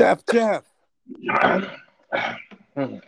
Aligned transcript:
Def 0.00 0.24
Jeff. 0.32 0.64
it 2.74 3.02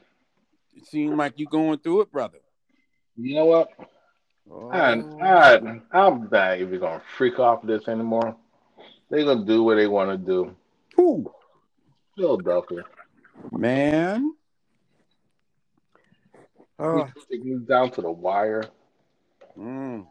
seems 0.85 1.17
like 1.17 1.33
you're 1.39 1.49
going 1.49 1.79
through 1.79 2.03
it, 2.03 2.13
brother. 2.13 2.37
You 3.17 3.37
know 3.37 3.47
what? 3.47 3.69
Oh. 4.51 4.69
I, 4.69 5.01
I, 5.25 5.81
I'm 5.91 6.29
not 6.31 6.59
even 6.59 6.79
gonna 6.79 7.01
freak 7.17 7.39
off 7.39 7.63
this 7.63 7.89
anymore. 7.89 8.37
They're 9.09 9.25
gonna 9.25 9.47
do 9.47 9.63
what 9.63 9.77
they 9.77 9.87
want 9.87 10.11
to 10.11 10.19
do. 10.19 10.55
Who? 10.97 11.33
Philadelphia. 12.15 12.83
Man. 13.51 14.35
Oh. 16.79 17.01
Uh, 17.01 17.09
down 17.67 17.91
to 17.93 18.03
the 18.03 18.11
wire. 18.11 18.65
Mm. 19.59 20.07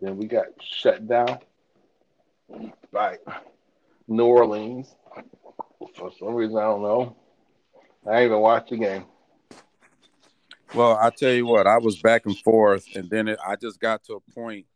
Then 0.00 0.16
we 0.16 0.26
got 0.26 0.46
shut 0.60 1.06
down 1.06 1.38
by 2.90 3.18
New 4.10 4.26
Orleans. 4.26 4.94
For 5.96 6.10
some 6.18 6.34
reason, 6.34 6.58
I 6.58 6.62
don't 6.62 6.82
know. 6.82 7.16
I 8.10 8.24
even 8.24 8.40
watched 8.40 8.70
the 8.70 8.76
game. 8.76 9.04
Well, 10.74 10.98
I 11.00 11.10
tell 11.10 11.32
you 11.32 11.46
what, 11.46 11.66
I 11.66 11.78
was 11.78 12.00
back 12.00 12.26
and 12.26 12.36
forth, 12.38 12.84
and 12.94 13.08
then 13.08 13.28
it, 13.28 13.38
I 13.44 13.56
just 13.56 13.80
got 13.80 14.04
to 14.04 14.14
a 14.14 14.32
point. 14.32 14.66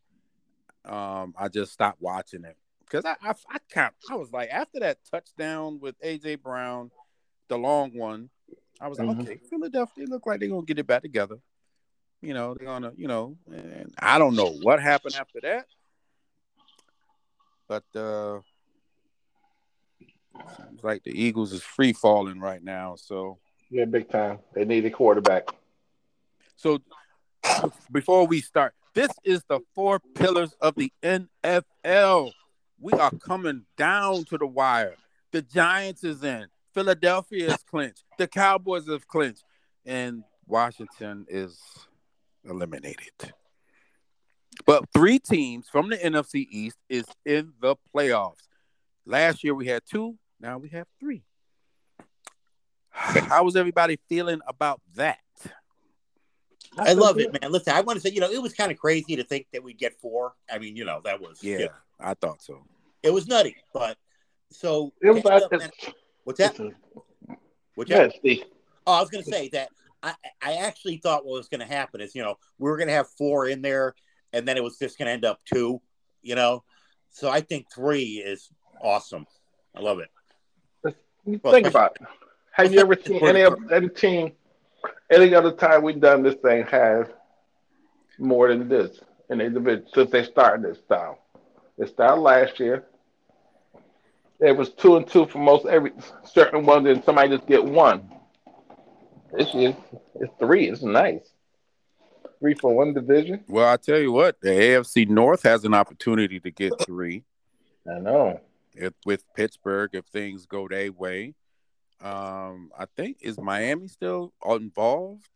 Um, 0.85 1.35
I 1.37 1.49
just 1.49 1.73
stopped 1.73 2.01
watching 2.01 2.45
it 2.45 2.57
because 2.81 3.05
I, 3.05 3.17
I, 3.23 3.35
I 3.49 3.59
kind 3.73 3.93
I 4.11 4.17
was 4.17 4.31
like 4.33 4.51
after 4.51 4.81
that 4.81 4.99
touchdown 5.11 5.81
with 5.81 5.99
AJ 6.01 6.43
Brown, 6.43 6.91
the 7.49 7.57
long 7.57 7.97
one, 7.97 8.29
I 8.81 8.89
was 8.89 8.99
like, 8.99 9.09
mm-hmm. 9.09 9.21
okay, 9.23 9.41
Philadelphia 9.49 10.07
look 10.07 10.27
like 10.27 10.41
they're 10.41 10.49
gonna 10.49 10.63
get 10.63 10.79
it 10.79 10.87
back 10.87 11.03
together. 11.03 11.39
You 12.21 12.35
know, 12.35 12.55
they're 12.55 12.67
gonna, 12.67 12.93
you 12.97 13.09
know, 13.09 13.37
and 13.51 13.95
I 13.99 14.19
don't 14.19 14.37
know 14.37 14.51
what 14.63 14.83
happened 14.83 15.15
after 15.15 15.41
that, 15.43 15.67
but 17.67 17.85
uh 17.99 18.41
seems 20.57 20.83
like 20.83 21.03
the 21.05 21.11
Eagles 21.11 21.53
is 21.53 21.63
free 21.63 21.93
falling 21.93 22.41
right 22.41 22.63
now. 22.63 22.97
So 22.97 23.39
yeah, 23.71 23.85
big 23.85 24.09
time. 24.09 24.39
They 24.55 24.65
need 24.65 24.85
a 24.87 24.91
quarterback. 24.91 25.49
So 26.57 26.81
before 27.91 28.27
we 28.27 28.41
start, 28.41 28.75
this 28.95 29.11
is 29.25 29.43
the 29.49 29.61
four 29.75 30.01
pillars 30.15 30.55
of 30.61 30.75
the 30.77 30.93
NFL. 31.03 32.33
We 32.81 32.93
are 32.93 33.11
coming 33.11 33.65
down 33.77 34.25
to 34.27 34.39
the 34.39 34.47
wire. 34.47 34.97
The 35.33 35.43
Giants 35.43 36.05
is 36.05 36.23
in. 36.23 36.47
Philadelphia 36.73 37.49
is 37.53 37.63
clinched. 37.69 38.05
The 38.19 38.29
Cowboys 38.29 38.89
have 38.89 39.07
clinched. 39.09 39.45
And 39.85 40.25
Washington 40.47 41.27
is 41.29 41.59
eliminated. 42.45 43.33
But 44.67 44.85
three 44.93 45.19
teams 45.19 45.69
from 45.69 45.91
the 45.91 45.97
NFC 45.97 46.47
East 46.49 46.77
is 46.89 47.05
in 47.27 47.53
the 47.61 47.77
playoffs. 47.95 48.49
Last 49.05 49.45
year 49.45 49.55
we 49.55 49.67
had 49.67 49.83
two, 49.91 50.17
now 50.41 50.59
we 50.59 50.69
have 50.71 50.87
three. 51.01 51.25
How 52.91 53.45
was 53.45 53.57
everybody 53.57 53.99
feeling 54.09 54.41
about 54.47 54.81
that? 54.95 55.19
I 56.79 56.93
love 56.93 57.19
it, 57.19 57.33
man. 57.33 57.53
Listen, 57.53 57.75
I 57.75 57.81
want 57.81 57.97
to 57.97 58.01
say, 58.01 58.15
you 58.15 58.21
know, 58.21 58.31
it 58.31 58.43
was 58.43 58.53
kind 58.53 58.73
of 58.73 58.79
crazy 58.79 59.17
to 59.17 59.25
think 59.25 59.47
that 59.53 59.63
we'd 59.63 59.79
get 59.79 59.99
four. 60.01 60.35
I 60.51 60.59
mean, 60.59 60.77
you 60.77 60.85
know, 60.85 61.01
that 61.05 61.21
was 61.21 61.43
yeah, 61.43 61.59
yeah. 61.59 61.67
I 62.01 62.15
thought 62.15 62.43
so. 62.43 62.65
It 63.03 63.13
was 63.13 63.27
nutty, 63.27 63.57
but 63.73 63.97
so 64.51 64.93
it 65.01 65.11
was 65.11 65.25
up, 65.25 65.51
what's 66.25 66.39
that? 66.39 66.59
What's 67.75 67.91
that? 67.91 68.13
Oh, 68.87 68.93
I 68.93 69.01
was 69.01 69.11
going 69.11 69.25
to 69.25 69.31
say 69.31 69.49
that 69.51 69.69
I, 70.03 70.15
I 70.43 70.53
actually 70.55 70.99
thought 70.99 71.25
what 71.25 71.39
was 71.39 71.49
going 71.49 71.61
to 71.61 71.67
happen 71.67 72.01
is, 72.01 72.15
you 72.15 72.23
know, 72.23 72.37
we 72.59 72.69
were 72.69 72.77
going 72.77 72.89
to 72.89 72.95
have 72.95 73.09
four 73.19 73.47
in 73.49 73.63
there, 73.63 73.95
and 74.33 74.47
then 74.47 74.57
it 74.57 74.63
was 74.63 74.79
just 74.79 74.99
going 74.99 75.07
to 75.07 75.13
end 75.13 75.25
up 75.25 75.41
two, 75.45 75.81
you 76.23 76.35
know. 76.35 76.63
So 77.11 77.31
I 77.31 77.41
think 77.41 77.67
three 77.73 78.23
is 78.25 78.51
awesome. 78.83 79.27
I 79.75 79.81
love 79.81 79.99
it. 79.99 80.09
Well, 81.25 81.53
Think 81.53 81.67
about 81.67 81.97
it. 82.01 82.07
Have 82.53 82.73
you 82.73 82.81
ever 82.81 82.97
seen 82.97 83.27
any 83.27 83.45
any 83.73 83.89
team 83.89 84.33
any 85.11 85.35
other 85.35 85.53
time 85.53 85.83
we've 85.83 86.01
done 86.01 86.23
this 86.23 86.35
thing 86.37 86.65
has 86.67 87.07
more 88.19 88.49
than 88.49 88.69
this 88.69 89.01
in 89.31 89.39
the 89.39 89.51
division 89.51 89.87
since 89.95 90.11
they 90.11 90.25
started 90.25 90.65
this 90.65 90.79
style. 90.85 91.19
They 91.79 91.87
started 91.87 92.21
last 92.21 92.61
year. 92.61 92.85
It 94.41 94.57
was 94.57 94.71
two 94.71 94.97
and 94.97 95.07
two 95.07 95.27
for 95.27 95.39
most 95.39 95.67
every 95.67 95.93
certain 96.25 96.67
ones, 96.67 96.87
and 96.89 97.03
somebody 97.05 97.37
just 97.37 97.47
get 97.47 97.65
one. 97.65 98.11
This 99.33 99.53
year 99.55 99.77
it's 100.17 100.33
three. 100.39 100.69
It's 100.69 100.83
nice. 100.83 101.31
Three 102.41 102.55
for 102.55 102.75
one 102.75 102.93
division. 102.93 103.45
Well, 103.49 103.69
I 103.69 103.77
tell 103.77 103.99
you 103.99 104.13
what, 104.13 104.41
the 104.41 104.51
AFC 104.51 105.09
North 105.09 105.45
has 105.45 105.65
an 105.65 105.73
opportunity 105.73 106.41
to 106.41 106.51
get 106.51 106.73
three. 106.85 107.25
I 107.91 108.01
know. 108.01 108.41
If 108.75 108.93
with 109.07 109.25
Pittsburgh, 109.35 109.91
if 109.93 110.05
things 110.07 110.47
go 110.47 110.69
their 110.69 110.91
way, 110.93 111.35
um, 112.01 112.71
I 112.79 112.87
think 112.97 113.19
is 113.21 113.39
Miami 113.39 113.89
still 113.89 114.33
involved? 114.45 115.29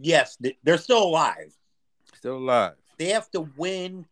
Yes, 0.00 0.36
they're 0.62 0.78
still 0.78 1.04
alive. 1.04 1.54
Still 2.14 2.38
alive. 2.38 2.74
They 2.98 3.08
have 3.08 3.30
to 3.32 3.48
win, 3.56 4.06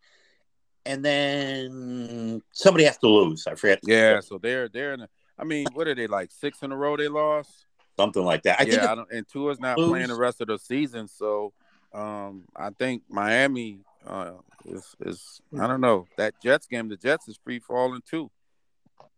and 0.85 1.03
then 1.03 2.41
somebody 2.51 2.85
has 2.85 2.97
to 2.99 3.07
lose. 3.07 3.45
I 3.47 3.55
forget. 3.55 3.79
Yeah, 3.83 4.19
so 4.19 4.37
they're 4.37 4.69
they're 4.69 4.93
in. 4.93 5.01
A, 5.01 5.09
I 5.37 5.43
mean, 5.43 5.67
what 5.73 5.87
are 5.87 5.95
they 5.95 6.07
like 6.07 6.31
six 6.31 6.61
in 6.61 6.71
a 6.71 6.77
row? 6.77 6.97
They 6.97 7.07
lost 7.07 7.65
something 7.97 8.23
like 8.23 8.43
that. 8.43 8.59
I 8.59 8.63
yeah, 8.63 8.71
think 8.71 8.83
I 8.83 8.95
don't, 8.95 9.11
and 9.11 9.27
Tua's 9.27 9.59
not 9.59 9.77
lose. 9.77 9.89
playing 9.89 10.07
the 10.07 10.15
rest 10.15 10.41
of 10.41 10.47
the 10.47 10.57
season, 10.57 11.07
so 11.07 11.53
um, 11.93 12.43
I 12.55 12.69
think 12.71 13.03
Miami 13.09 13.79
uh, 14.05 14.33
is 14.65 14.95
is 15.01 15.41
I 15.59 15.67
don't 15.67 15.81
know 15.81 16.07
that 16.17 16.33
Jets 16.41 16.67
game. 16.67 16.89
The 16.89 16.97
Jets 16.97 17.27
is 17.27 17.39
free 17.43 17.59
falling 17.59 18.01
too. 18.09 18.31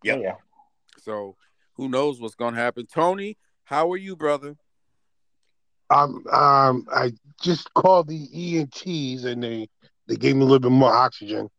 Yep. 0.03 0.19
Yeah. 0.21 0.35
So 0.99 1.35
who 1.73 1.89
knows 1.89 2.19
what's 2.21 2.35
going 2.35 2.53
to 2.53 2.59
happen? 2.59 2.85
Tony, 2.85 3.37
how 3.63 3.91
are 3.91 3.97
you, 3.97 4.15
brother? 4.15 4.55
Um, 5.89 6.23
um, 6.31 6.87
I 6.91 7.13
just 7.41 7.73
called 7.73 8.07
the 8.07 8.27
ENTs 8.33 9.25
and 9.25 9.43
they 9.43 9.69
they 10.07 10.15
gave 10.15 10.35
me 10.35 10.41
a 10.41 10.45
little 10.45 10.59
bit 10.59 10.71
more 10.71 10.91
oxygen, 10.91 11.49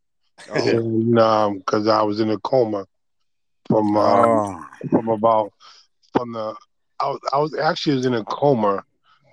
oh. 0.49 0.69
and 0.69 1.19
um, 1.19 1.57
because 1.59 1.87
I 1.87 2.03
was 2.03 2.19
in 2.19 2.29
a 2.29 2.37
coma 2.39 2.85
from 3.67 3.97
um, 3.97 4.25
oh. 4.27 4.65
from 4.89 5.09
about 5.09 5.51
from 6.13 6.33
the 6.33 6.55
I 6.99 7.07
was, 7.07 7.19
I 7.33 7.39
was 7.39 7.57
actually 7.57 7.97
was 7.97 8.05
in 8.05 8.13
a 8.13 8.23
coma 8.25 8.83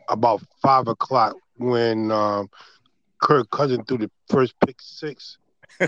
about 0.09 0.43
five 0.63 0.89
o'clock 0.89 1.37
when 1.57 2.11
um, 2.11 2.49
Kirk 3.21 3.51
Cousin 3.51 3.85
threw 3.85 3.99
the 3.99 4.11
first 4.29 4.55
pick 4.65 4.81
six. 4.81 5.39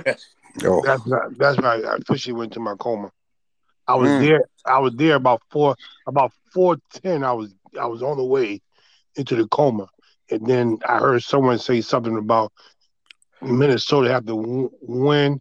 oh. 0.62 0.82
That's 0.84 1.02
that's 1.36 1.58
right. 1.58 1.84
I 1.84 1.96
officially 1.96 2.34
went 2.34 2.52
to 2.54 2.60
my 2.60 2.74
coma. 2.76 3.10
I 3.86 3.94
was 3.96 4.10
mm. 4.10 4.20
there. 4.20 4.44
I 4.64 4.78
was 4.78 4.94
there 4.94 5.16
about 5.16 5.42
four 5.50 5.76
about 6.06 6.32
four 6.52 6.78
ten. 6.92 7.24
I 7.24 7.32
was 7.32 7.54
I 7.80 7.86
was 7.86 8.02
on 8.02 8.16
the 8.16 8.24
way 8.24 8.60
into 9.16 9.36
the 9.36 9.46
coma, 9.48 9.88
and 10.30 10.46
then 10.46 10.78
I 10.88 10.98
heard 10.98 11.22
someone 11.22 11.58
say 11.58 11.80
something 11.80 12.16
about 12.16 12.52
Minnesota 13.42 14.10
have 14.10 14.26
to 14.26 14.36
w- 14.36 14.70
win 14.80 15.40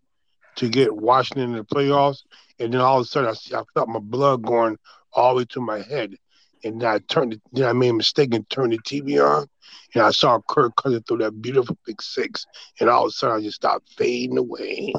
to 0.55 0.69
get 0.69 0.95
Washington 0.95 1.51
in 1.51 1.57
the 1.57 1.63
playoffs, 1.63 2.23
and 2.59 2.73
then 2.73 2.81
all 2.81 2.99
of 2.99 3.05
a 3.05 3.07
sudden 3.07 3.29
I, 3.29 3.59
I 3.59 3.63
felt 3.73 3.89
my 3.89 3.99
blood 3.99 4.43
going 4.43 4.77
all 5.13 5.33
the 5.33 5.39
way 5.39 5.45
to 5.45 5.61
my 5.61 5.81
head, 5.81 6.15
and 6.63 6.83
I 6.83 6.99
turned. 6.99 7.39
Then 7.51 7.65
I 7.65 7.73
made 7.73 7.89
a 7.89 7.93
mistake 7.93 8.33
and 8.33 8.49
turned 8.49 8.73
the 8.73 8.79
TV 8.79 9.23
on, 9.23 9.47
and 9.93 10.03
I 10.03 10.11
saw 10.11 10.39
Kirk 10.47 10.75
Cousins 10.75 11.03
threw 11.07 11.17
that 11.17 11.41
beautiful 11.41 11.77
big 11.85 12.01
six, 12.01 12.45
and 12.79 12.89
all 12.89 13.03
of 13.05 13.09
a 13.09 13.11
sudden 13.11 13.37
I 13.37 13.41
just 13.41 13.57
stopped 13.57 13.89
fading 13.97 14.37
away. 14.37 14.93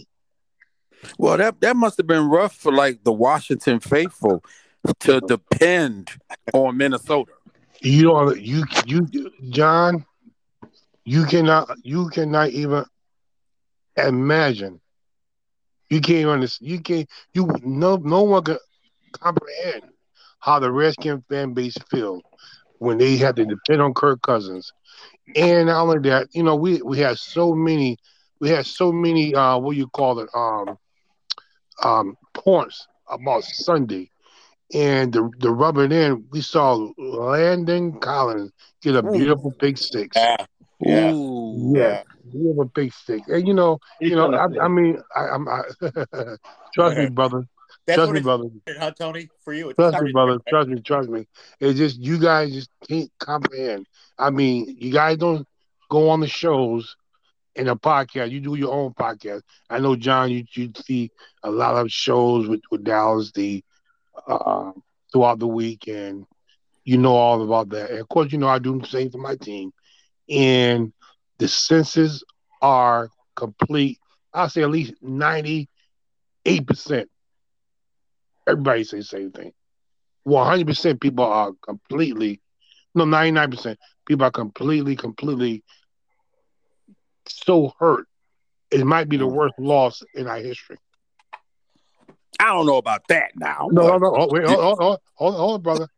Well, 1.19 1.36
that 1.36 1.60
that 1.60 1.76
must 1.76 1.97
have 1.97 2.06
been 2.06 2.28
rough 2.28 2.54
for 2.54 2.72
like 2.72 3.04
the 3.04 3.12
Washington 3.12 3.80
faithful 3.80 4.44
to 5.00 5.20
depend 5.20 6.10
on 6.53 6.76
Minnesota. 6.76 7.32
You 7.80 8.03
don't 8.03 8.41
you 8.41 8.64
you 8.86 9.30
John, 9.50 10.04
you 11.04 11.24
cannot 11.26 11.69
you 11.82 12.08
cannot 12.08 12.50
even 12.50 12.84
imagine. 13.97 14.80
You 15.91 16.00
can't 16.00 16.28
understand. 16.28 16.70
You 16.70 16.80
can't. 16.80 17.10
You 17.34 17.48
no 17.62 17.97
no 17.97 18.22
one 18.22 18.44
can 18.44 18.58
comprehend 19.12 19.93
how 20.44 20.58
the 20.58 20.70
Redskin 20.70 21.24
fan 21.30 21.54
base 21.54 21.76
feels 21.91 22.22
when 22.78 22.98
they 22.98 23.16
have 23.16 23.36
to 23.36 23.46
depend 23.46 23.80
on 23.80 23.94
Kirk 23.94 24.20
Cousins. 24.20 24.72
And 25.34 25.68
not 25.68 25.82
only 25.82 26.10
that, 26.10 26.28
you 26.32 26.42
know, 26.42 26.54
we 26.54 26.82
we 26.82 26.98
have 26.98 27.18
so 27.18 27.54
many 27.54 27.96
we 28.41 28.50
had 28.50 28.66
so 28.66 28.92
many 28.92 29.34
uh 29.34 29.56
what 29.56 29.76
you 29.76 29.88
call 29.88 30.18
it 30.20 30.28
um 30.34 30.76
um, 31.82 32.16
points 32.34 32.86
about 33.08 33.44
Sunday. 33.44 34.10
And 34.72 35.12
the 35.12 35.30
the 35.38 35.50
rubber 35.50 35.84
in, 35.84 36.26
we 36.30 36.41
saw 36.41 36.91
Landon 36.98 38.00
Collins 38.00 38.52
get 38.82 38.96
a 38.96 39.02
beautiful 39.02 39.54
big 39.58 39.78
six. 39.78 40.16
Yeah. 40.16 40.36
Yeah. 40.80 41.12
Ooh, 41.12 41.72
yeah. 41.76 42.02
Beautiful 42.30 42.64
big 42.74 42.92
stick. 42.92 43.22
And 43.28 43.46
you 43.46 43.54
know, 43.54 43.78
you 44.00 44.16
know, 44.16 44.32
I, 44.34 44.64
I, 44.64 44.68
mean, 44.68 44.98
I, 45.14 45.34
am 45.34 45.46
trust 46.74 46.96
me, 46.96 47.06
brother. 47.08 47.46
That's 47.86 47.97
trust 47.97 48.13
me, 48.13 48.21
brother. 48.21 48.48
Huh, 48.69 48.91
Tony? 48.92 49.28
For 49.45 49.53
you, 49.53 49.72
trust 49.75 50.01
me, 50.01 50.13
brother. 50.13 50.39
Trust 50.48 50.69
me, 50.69 50.81
trust 50.81 51.09
me. 51.09 51.27
It's 51.60 51.78
just 51.78 51.98
you 52.01 52.19
guys 52.19 52.53
just 52.53 52.71
can't 52.89 53.10
comprehend. 53.19 53.86
I 54.19 54.31
mean, 54.31 54.77
you 54.78 54.92
guys 54.92 55.19
don't 55.19 55.47
go 55.91 56.09
on 56.10 56.21
the 56.21 56.27
shows 56.27 56.97
in 57.54 57.69
a 57.69 57.77
podcast. 57.77 58.31
You 58.31 58.41
do 58.41 58.54
your 58.54 58.72
own 58.72 58.95
podcast. 58.95 59.42
I 59.69 59.78
know, 59.78 59.97
John. 59.97 60.31
You 60.31 60.45
you 60.53 60.71
see 60.77 61.10
a 61.42 61.51
lot 61.51 61.77
of 61.77 61.91
shows 61.91 62.48
with, 62.48 62.63
with 62.71 62.84
Dallas, 62.84 63.33
the 63.33 63.63
uh, 64.27 64.72
throughout 65.13 65.39
the 65.39 65.47
week, 65.47 65.89
and 65.89 66.27
you 66.84 66.97
know 66.98 67.15
all 67.15 67.42
about 67.42 67.71
that. 67.71 67.91
And 67.91 68.01
of 68.01 68.09
course, 68.09 68.33
you 68.33 68.39
know 68.39 68.48
I 68.48 68.59
do 68.59 68.78
the 68.80 68.87
same 68.87 69.10
for 69.10 69.19
my 69.19 69.37
team, 69.37 69.72
and 70.28 70.92
the 71.39 71.48
senses 71.48 72.25
are 72.63 73.10
complete. 73.37 73.98
I'll 74.33 74.48
say 74.48 74.63
at 74.63 74.71
least 74.71 74.95
ninety 75.03 75.69
eight 76.45 76.66
percent. 76.66 77.09
Everybody 78.46 78.84
say 78.84 78.98
the 78.98 79.04
same 79.04 79.32
thing. 79.32 79.52
One 80.24 80.46
hundred 80.46 80.66
percent 80.66 81.00
people 81.00 81.24
are 81.24 81.52
completely, 81.62 82.41
no 82.94 83.04
ninety 83.04 83.32
nine 83.32 83.50
percent 83.50 83.78
people 84.06 84.26
are 84.26 84.30
completely, 84.30 84.96
completely 84.96 85.62
so 87.26 87.72
hurt. 87.78 88.06
It 88.70 88.84
might 88.84 89.08
be 89.08 89.16
the 89.16 89.26
mm. 89.26 89.32
worst 89.32 89.54
loss 89.58 90.02
in 90.14 90.26
our 90.26 90.38
history. 90.38 90.76
I 92.41 92.46
don't 92.52 92.66
know 92.66 92.76
about 92.78 93.06
that 93.08 93.30
now. 93.36 93.68
No, 93.70 93.86
no, 93.86 93.98
no. 93.98 94.14
Oh, 94.16 94.28
wait, 94.30 94.46
hold, 94.46 94.78
hold, 94.78 95.00
hold, 95.34 95.62
brother. 95.62 95.88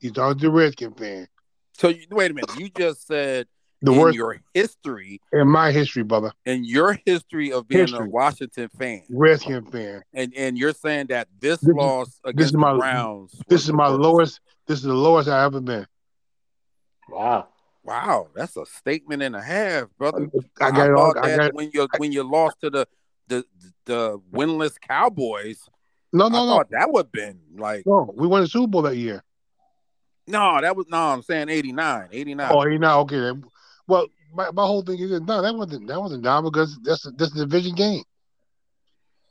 You 0.00 0.12
talking 0.12 0.38
to 0.38 0.46
the 0.46 0.52
Redskin 0.52 0.94
fan. 0.94 1.26
So 1.72 1.88
you, 1.88 2.06
wait 2.10 2.30
a 2.30 2.34
minute. 2.34 2.58
You 2.58 2.68
just 2.68 3.06
said 3.06 3.48
The 3.80 3.92
in 3.92 3.98
worst 3.98 4.16
your 4.16 4.40
history, 4.54 5.20
in 5.32 5.46
my 5.48 5.70
history, 5.70 6.02
brother. 6.02 6.32
in 6.44 6.64
your 6.64 6.98
history 7.06 7.52
of 7.52 7.68
being 7.68 7.82
History. 7.82 8.06
a 8.06 8.10
Washington 8.10 8.68
fan, 8.76 9.02
Redskin 9.08 9.64
fan. 9.66 10.02
and 10.12 10.32
and 10.36 10.58
you're 10.58 10.72
saying 10.72 11.06
that 11.08 11.28
this, 11.38 11.60
This 11.60 11.68
is- 11.68 11.74
loss 11.76 12.20
against 12.24 12.54
is 12.54 12.56
my- 12.56 12.72
the 12.72 12.78
Browns. 12.78 13.40
This 13.48 13.62
is 13.64 13.72
my 13.72 13.88
worst. 13.90 14.00
lowest. 14.00 14.40
This 14.66 14.78
is 14.78 14.84
the 14.84 14.94
lowest 14.94 15.28
I've 15.28 15.46
ever 15.46 15.60
been. 15.60 15.86
Wow. 17.08 17.48
Wow, 17.84 18.28
that's 18.34 18.56
a 18.56 18.66
statement 18.66 19.22
and 19.22 19.34
a 19.34 19.40
half, 19.40 19.86
brother. 19.96 20.28
I 20.60 20.70
got 20.72 20.90
it 20.90 20.94
all. 20.94 21.14
thought 21.14 21.24
I 21.24 21.30
that 21.30 21.38
got 21.38 21.54
when 21.54 21.70
you 21.72 21.88
when 21.96 22.12
you 22.12 22.22
lost 22.22 22.60
to 22.60 22.68
the 22.70 22.86
the 23.28 23.44
the 23.86 24.18
winless 24.32 24.78
Cowboys. 24.80 25.60
no, 26.12 26.26
I 26.26 26.28
no, 26.28 26.46
no, 26.46 26.64
that 26.70 26.90
would 26.92 27.06
have 27.06 27.12
been 27.12 27.38
like 27.56 27.86
no. 27.86 28.12
We 28.14 28.26
won 28.26 28.42
the 28.42 28.48
Super 28.48 28.66
Bowl 28.66 28.82
that 28.82 28.96
year. 28.96 29.22
no, 30.26 30.60
that 30.60 30.76
was 30.76 30.86
no. 30.90 30.98
I'm 30.98 31.22
saying 31.22 31.48
89, 31.48 32.08
89. 32.12 32.50
Oh, 32.52 32.66
you 32.66 32.78
know, 32.78 33.00
okay. 33.00 33.32
Well, 33.88 34.06
my, 34.34 34.50
my 34.52 34.64
whole 34.66 34.82
thing 34.82 35.00
is 35.00 35.10
no, 35.22 35.42
that 35.42 35.54
wasn't 35.56 35.88
that 35.88 36.00
wasn't 36.00 36.24
down 36.24 36.44
because 36.44 36.78
that's 36.84 37.06
a, 37.06 37.10
that's 37.12 37.34
a 37.34 37.46
division 37.46 37.74
game. 37.74 38.04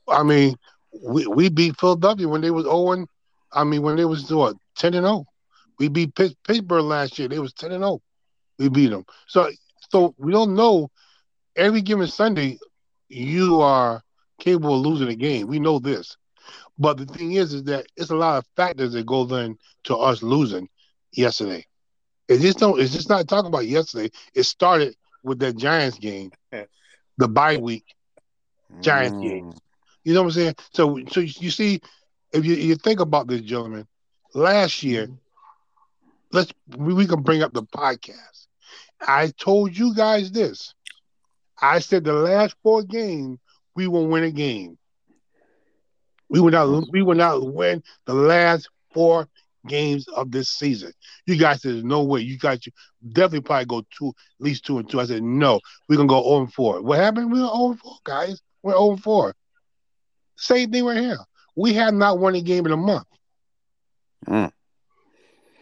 I 0.09 0.24
mean, 0.24 0.56
we 1.04 1.27
we 1.27 1.50
beat 1.50 1.80
Philadelphia 1.80 2.27
when 2.27 2.42
they 2.42 2.51
was 2.51 2.65
oh 2.68 2.94
zero. 2.95 3.07
I 3.54 3.63
mean, 3.63 3.83
when 3.83 3.95
they 3.98 4.06
was 4.06 4.31
what 4.33 4.56
ten 4.75 4.95
and 4.95 5.06
zero. 5.06 5.25
We 5.80 5.89
beat 5.89 6.15
Pitt, 6.15 6.36
Pittsburgh 6.45 6.86
last 6.86 7.19
year. 7.19 7.27
They 7.30 7.39
was 7.39 7.54
ten 7.54 7.71
and 7.71 7.83
zero. 7.83 8.01
We 8.59 8.69
beat 8.69 8.89
them. 8.89 9.06
So 9.27 9.50
so 9.92 10.15
we 10.18 10.31
don't 10.31 10.56
know. 10.56 10.89
Every 11.56 11.81
given 11.81 12.07
Sunday, 12.07 12.60
you 13.10 13.62
are 13.62 14.01
capable 14.39 14.75
of 14.75 14.86
losing 14.86 15.10
a 15.10 15.15
game. 15.15 15.48
We 15.48 15.60
know 15.60 15.80
this. 15.80 16.18
But 16.77 16.98
the 16.98 17.06
thing 17.06 17.33
is, 17.33 17.53
is 17.53 17.63
that 17.65 17.88
it's 17.95 18.12
a 18.12 18.15
lot 18.15 18.38
of 18.38 18.45
factors 18.56 18.94
that 18.94 19.06
goes 19.06 19.31
in 19.31 19.57
to 19.86 19.95
us 19.98 20.21
losing 20.24 20.69
yesterday. 21.12 21.65
It 22.27 22.39
just 22.39 22.59
don't. 22.59 22.79
It's 22.79 22.94
just 22.94 23.09
not 23.09 23.27
talking 23.27 23.47
about 23.47 23.68
yesterday. 23.68 24.09
It 24.33 24.44
started 24.44 24.95
with 25.24 25.39
that 25.39 25.57
Giants 25.57 25.97
game, 25.97 26.31
the 27.18 27.27
bye 27.27 27.57
week. 27.57 27.85
Giants 28.81 29.18
Mm. 29.18 29.21
game. 29.21 29.50
You 30.03 30.13
know 30.13 30.21
what 30.21 30.27
I'm 30.27 30.31
saying? 30.31 30.56
So, 30.74 31.00
so 31.09 31.19
you 31.21 31.50
see, 31.51 31.79
if 32.31 32.45
you, 32.45 32.56
you 32.56 32.75
think 32.75 33.00
about 33.00 33.27
this, 33.27 33.41
gentlemen, 33.41 33.88
last 34.33 34.83
year, 34.83 35.09
let's 36.31 36.51
we, 36.77 36.94
we 36.94 37.06
can 37.07 37.21
bring 37.21 37.41
up 37.44 37.53
the 37.53 37.63
podcast. 37.63 38.47
I 39.01 39.31
told 39.38 39.77
you 39.77 39.94
guys 39.95 40.31
this. 40.31 40.74
I 41.62 41.79
said 41.79 42.03
the 42.03 42.13
last 42.13 42.56
four 42.63 42.83
games 42.83 43.39
we 43.75 43.88
will 43.88 44.07
win 44.07 44.24
a 44.24 44.31
game. 44.31 44.77
We 46.29 46.39
will 46.39 46.51
not. 46.51 46.91
We 46.91 47.01
will 47.01 47.15
not 47.15 47.53
win 47.53 47.83
the 48.06 48.13
last 48.13 48.69
four 48.94 49.27
games 49.67 50.07
of 50.07 50.31
this 50.31 50.49
season. 50.49 50.91
You 51.25 51.37
guys 51.37 51.61
said, 51.61 51.83
no 51.83 52.03
way. 52.03 52.21
You 52.21 52.37
guys 52.37 52.59
should 52.61 52.73
definitely 53.13 53.41
probably 53.41 53.65
go 53.65 53.83
two, 53.97 54.09
at 54.09 54.43
least 54.43 54.65
two 54.65 54.79
and 54.79 54.89
two. 54.89 54.99
I 54.99 55.05
said, 55.05 55.23
no, 55.23 55.59
we're 55.87 55.97
gonna 55.97 56.07
go 56.07 56.23
0 56.23 56.41
and 56.41 56.53
4. 56.53 56.81
What 56.81 56.99
happened? 56.99 57.31
We're 57.31 57.39
0 57.39 57.69
and 57.71 57.79
4, 57.79 57.93
guys. 58.03 58.41
We're 58.63 58.73
0 58.73 58.91
and 58.91 59.03
4. 59.03 59.35
Same 60.37 60.71
thing 60.71 60.85
right 60.85 60.97
here. 60.97 61.19
We 61.55 61.73
have 61.73 61.93
not 61.93 62.19
won 62.19 62.35
a 62.35 62.41
game 62.41 62.65
in 62.65 62.71
a 62.71 62.77
month. 62.77 63.07
Mm. 64.27 64.51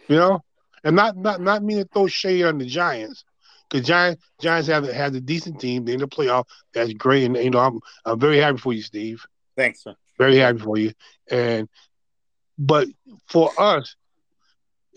You 0.08 0.16
know? 0.16 0.42
And 0.84 0.94
not 0.94 1.16
not 1.16 1.40
not 1.40 1.64
mean 1.64 1.78
to 1.78 1.84
throw 1.84 2.06
shade 2.06 2.44
on 2.44 2.58
the 2.58 2.66
Giants. 2.66 3.24
Because 3.68 3.86
Giants 3.86 4.22
Giants 4.40 4.68
have 4.68 4.86
have 4.86 5.14
a 5.14 5.20
decent 5.20 5.60
team. 5.60 5.84
They're 5.84 5.94
in 5.94 6.00
the 6.00 6.06
playoff. 6.06 6.44
That's 6.72 6.92
great. 6.92 7.24
And 7.24 7.36
you 7.36 7.50
know, 7.50 7.58
I'm 7.58 7.80
I'm 8.04 8.20
very 8.20 8.38
happy 8.38 8.58
for 8.58 8.72
you, 8.72 8.82
Steve. 8.82 9.24
Thanks. 9.56 9.82
sir. 9.82 9.96
Very 10.18 10.36
happy 10.36 10.58
for 10.58 10.78
you. 10.78 10.92
And 11.28 11.68
but 12.58 12.88
for 13.28 13.52
us, 13.56 13.96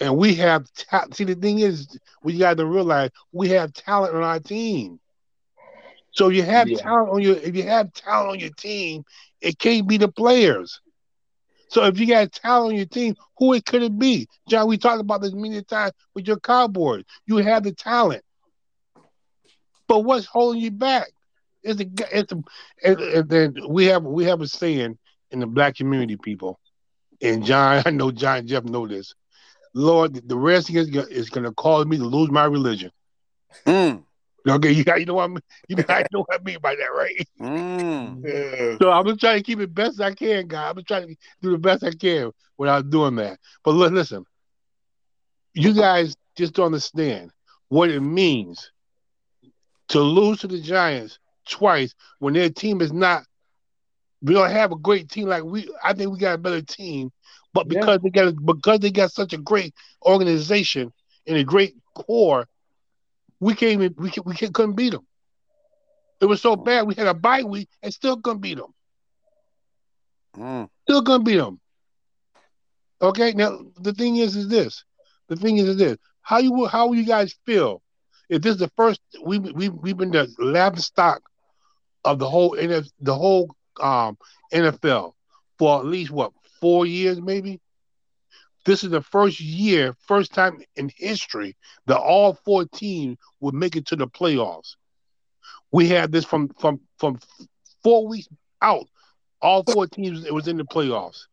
and 0.01 0.17
we 0.17 0.35
have 0.35 0.65
ta- 0.73 1.05
see 1.13 1.23
the 1.23 1.35
thing 1.35 1.59
is 1.59 1.97
we 2.23 2.37
got 2.37 2.57
to 2.57 2.65
realize 2.65 3.09
we 3.31 3.49
have 3.49 3.73
talent 3.73 4.15
on 4.15 4.23
our 4.23 4.39
team. 4.39 4.99
So 6.11 6.29
you 6.29 6.43
have 6.43 6.71
Yeah. 6.71 6.77
talent 6.77 7.09
on 7.09 7.21
your 7.21 7.35
if 7.37 7.55
you 7.55 7.63
have 7.63 7.93
talent 7.93 8.29
on 8.31 8.39
your 8.39 8.49
team, 8.51 9.03
it 9.41 9.59
can't 9.59 9.87
be 9.87 9.97
the 9.97 10.09
players. 10.09 10.79
So 11.69 11.83
if 11.85 11.99
you 11.99 12.07
got 12.07 12.31
talent 12.31 12.71
on 12.73 12.77
your 12.77 12.85
team, 12.85 13.15
who 13.37 13.53
it 13.53 13.65
could 13.65 13.83
it 13.83 13.97
be? 13.97 14.27
John, 14.47 14.67
we 14.67 14.77
talked 14.77 15.01
about 15.01 15.21
this 15.21 15.33
many 15.33 15.61
times 15.63 15.93
with 16.15 16.27
your 16.27 16.39
Cowboys. 16.39 17.03
You 17.25 17.37
have 17.37 17.63
the 17.63 17.73
talent, 17.73 18.23
but 19.87 19.99
what's 19.99 20.25
holding 20.25 20.61
you 20.61 20.71
back? 20.71 21.07
It's 21.63 21.77
the 21.77 21.89
it's 22.11 22.31
the 22.31 22.41
and, 22.83 22.99
and 22.99 23.29
then 23.29 23.55
we 23.69 23.85
have 23.85 24.03
we 24.03 24.25
have 24.25 24.41
a 24.41 24.47
saying 24.47 24.97
in 25.31 25.39
the 25.39 25.47
black 25.47 25.75
community, 25.75 26.17
people. 26.17 26.59
And 27.21 27.43
John, 27.45 27.83
I 27.85 27.89
know 27.89 28.11
John 28.11 28.37
and 28.39 28.47
Jeff 28.47 28.63
know 28.63 28.87
this. 28.87 29.13
Lord, 29.73 30.27
the 30.27 30.35
Redskins 30.35 30.89
is 31.09 31.29
going 31.29 31.45
to 31.45 31.51
cause 31.53 31.85
me 31.85 31.97
to 31.97 32.03
lose 32.05 32.31
my 32.31 32.45
religion. 32.45 32.91
Mm. 33.65 34.03
Okay, 34.47 34.71
you, 34.71 34.83
got- 34.83 34.99
you 34.99 35.05
know 35.05 35.15
what 35.15 35.25
I 35.25 35.27
mean? 35.27 35.39
You 35.67 35.75
know, 35.77 35.83
I 35.89 36.03
know 36.11 36.19
what 36.27 36.39
I 36.41 36.43
mean 36.43 36.57
by 36.61 36.75
that, 36.75 36.93
right? 36.95 37.27
Mm. 37.39 38.77
So 38.81 38.91
I'm 38.91 39.03
gonna 39.05 39.17
try 39.17 39.35
to 39.37 39.43
keep 39.43 39.59
it 39.59 39.73
best 39.73 39.99
I 40.01 40.13
can, 40.13 40.47
guys. 40.47 40.69
I'm 40.69 40.75
gonna 40.75 40.83
try 40.83 41.01
to 41.01 41.15
do 41.41 41.51
the 41.51 41.57
best 41.57 41.83
I 41.83 41.91
can 41.91 42.31
without 42.57 42.89
doing 42.89 43.15
that. 43.15 43.39
But 43.63 43.71
li- 43.71 43.89
listen, 43.89 44.25
you 45.53 45.73
guys 45.73 46.15
just 46.37 46.53
don't 46.53 46.67
understand 46.67 47.31
what 47.69 47.89
it 47.89 47.99
means 48.01 48.71
to 49.89 49.99
lose 49.99 50.39
to 50.39 50.47
the 50.47 50.61
Giants 50.61 51.19
twice 51.47 51.93
when 52.19 52.33
their 52.33 52.49
team 52.49 52.81
is 52.81 52.91
not. 52.93 53.23
We 54.21 54.33
don't 54.33 54.51
have 54.51 54.71
a 54.71 54.75
great 54.77 55.09
team 55.09 55.27
like 55.27 55.43
we. 55.43 55.69
I 55.83 55.93
think 55.93 56.11
we 56.11 56.19
got 56.19 56.35
a 56.35 56.37
better 56.37 56.61
team, 56.61 57.11
but 57.53 57.67
Yeah. 57.67 57.79
because 57.79 57.99
they 58.03 58.09
got 58.09 58.33
because 58.45 58.79
they 58.79 58.91
got 58.91 59.11
such 59.11 59.33
a 59.33 59.37
great 59.37 59.73
organization 60.05 60.91
and 61.27 61.37
a 61.37 61.43
great 61.43 61.75
core, 61.95 62.47
we 63.39 63.53
can't 63.55 63.73
even 63.73 63.95
we 63.97 64.09
can, 64.11 64.23
we 64.25 64.35
can, 64.35 64.51
couldn't 64.53 64.75
beat 64.75 64.91
them. 64.91 65.05
It 66.21 66.25
was 66.25 66.41
so 66.41 66.55
bad 66.55 66.87
we 66.87 66.95
had 66.95 67.07
a 67.07 67.13
bye 67.13 67.43
week 67.43 67.69
and 67.81 67.93
still 67.93 68.19
couldn't 68.21 68.41
beat 68.41 68.57
them. 68.57 68.73
Mm. 70.35 70.69
Still 70.83 71.03
couldn't 71.03 71.23
beat 71.23 71.37
them. 71.37 71.59
Okay. 73.01 73.31
Now 73.33 73.59
the 73.79 73.93
thing 73.93 74.17
is, 74.17 74.35
is 74.35 74.47
this. 74.49 74.83
The 75.27 75.35
thing 75.35 75.57
is, 75.57 75.67
is 75.69 75.77
this. 75.77 75.97
How 76.21 76.37
you 76.39 76.65
how 76.65 76.87
will 76.87 76.95
you 76.95 77.05
guys 77.05 77.35
feel 77.45 77.81
if 78.29 78.41
this 78.41 78.53
is 78.53 78.59
the 78.59 78.71
first 78.75 79.01
we 79.23 79.39
we 79.39 79.69
we've 79.69 79.97
been 79.97 80.11
the 80.11 80.27
laughing 80.39 80.79
stock 80.79 81.21
of 82.03 82.19
the 82.19 82.29
whole 82.29 82.55
NF, 82.55 82.89
the 82.99 83.15
whole 83.15 83.55
um 83.79 84.17
NFL 84.53 85.13
for 85.57 85.79
at 85.79 85.85
least 85.85 86.11
what 86.11 86.31
four 86.61 86.85
years 86.85 87.21
maybe. 87.21 87.59
This 88.65 88.83
is 88.83 88.91
the 88.91 89.01
first 89.01 89.39
year, 89.39 89.95
first 90.05 90.33
time 90.33 90.61
in 90.75 90.91
history 90.95 91.55
that 91.87 91.97
all 91.97 92.33
four 92.33 92.65
teams 92.65 93.17
would 93.39 93.55
make 93.55 93.75
it 93.75 93.87
to 93.87 93.95
the 93.95 94.07
playoffs. 94.07 94.75
We 95.71 95.87
had 95.87 96.11
this 96.11 96.25
from 96.25 96.49
from 96.59 96.81
from 96.97 97.19
four 97.83 98.07
weeks 98.07 98.27
out 98.61 98.85
all 99.41 99.63
four 99.63 99.87
teams 99.87 100.25
it 100.25 100.33
was 100.33 100.47
in 100.47 100.57
the 100.57 100.65
playoffs. 100.65 101.25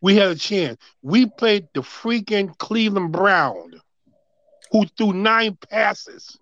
We 0.00 0.16
had 0.16 0.28
a 0.28 0.34
chance. 0.34 0.80
We 1.02 1.26
played 1.26 1.68
the 1.74 1.80
freaking 1.80 2.56
Cleveland 2.58 3.12
Brown, 3.12 3.80
who 4.72 4.86
threw 4.96 5.12
nine 5.12 5.58
passes 5.70 6.38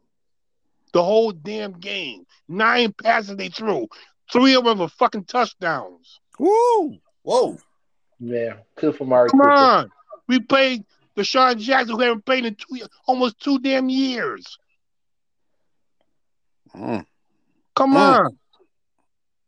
the 0.92 1.02
whole 1.02 1.32
damn 1.32 1.72
game. 1.72 2.24
Nine 2.48 2.92
passes 2.92 3.36
they 3.36 3.48
threw. 3.48 3.88
Three 4.32 4.54
of 4.54 4.64
them 4.64 4.78
were 4.78 4.88
fucking 4.88 5.24
touchdowns. 5.24 6.20
Woo! 6.38 6.98
Whoa. 7.22 7.58
Yeah. 8.20 8.54
Two 8.76 8.92
for 8.92 9.04
Mari 9.06 9.30
Come 9.30 9.40
Cooper. 9.40 9.50
on. 9.52 9.90
We 10.26 10.40
played 10.40 10.84
Deshaun 11.16 11.58
Jackson, 11.58 11.96
who 11.96 12.00
haven't 12.02 12.24
played 12.26 12.44
in 12.44 12.54
two, 12.54 12.86
almost 13.06 13.40
two 13.40 13.58
damn 13.58 13.88
years. 13.88 14.58
Mm. 16.74 17.04
Come 17.74 17.94
Mm. 17.94 17.96
on. 18.26 18.38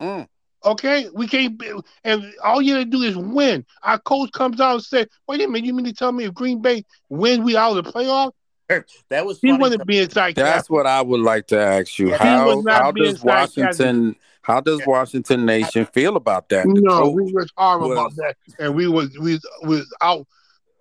Mm. 0.01 0.29
Okay, 0.65 1.09
we 1.15 1.27
can't. 1.27 1.59
Be, 1.59 1.73
and 2.05 2.35
all 2.45 2.61
you 2.61 2.75
gotta 2.75 2.85
do 2.85 3.03
is 3.03 3.17
win. 3.17 3.65
Our 3.83 3.99
coach 3.99 4.31
comes 4.33 4.61
out 4.61 4.75
and 4.75 4.85
said, 4.85 5.09
"Wait 5.27 5.41
a 5.41 5.47
minute, 5.49 5.65
you 5.67 5.75
mean 5.75 5.87
to 5.87 5.93
tell 5.93 6.13
me 6.13 6.25
if 6.25 6.35
Green 6.35 6.61
Bay 6.61 6.85
wins, 7.09 7.41
we 7.41 7.57
out 7.57 7.77
of 7.77 7.85
the 7.85 7.91
playoff?" 7.93 8.33
that 9.09 9.27
was 9.27 9.41
He 9.41 9.49
funny. 9.49 9.61
wasn't 9.61 9.87
being 9.87 10.09
sarcastic. 10.09 10.45
That's 10.45 10.71
what 10.71 10.87
I 10.87 11.03
would 11.03 11.21
like 11.21 11.47
to 11.49 11.59
ask 11.59 11.99
you. 11.99 12.09
He 12.09 12.13
how 12.15 12.47
was 12.47 12.65
not 12.65 12.83
how 12.83 12.93
being 12.93 13.13
does 13.13 13.23
Washington 13.25 14.17
how 14.43 14.61
does 14.61 14.81
Washington 14.87 15.45
Nation 15.45 15.87
feel 15.87 16.17
about 16.17 16.49
that? 16.49 16.67
The 16.67 16.81
no, 16.81 17.03
coach- 17.03 17.15
we 17.15 17.33
was 17.33 17.53
hard 17.57 17.83
about 17.83 18.17
that, 18.17 18.37
and 18.59 18.75
we 18.75 18.89
was 18.89 19.17
we 19.19 19.35
was, 19.35 19.47
was 19.63 19.95
out 20.01 20.27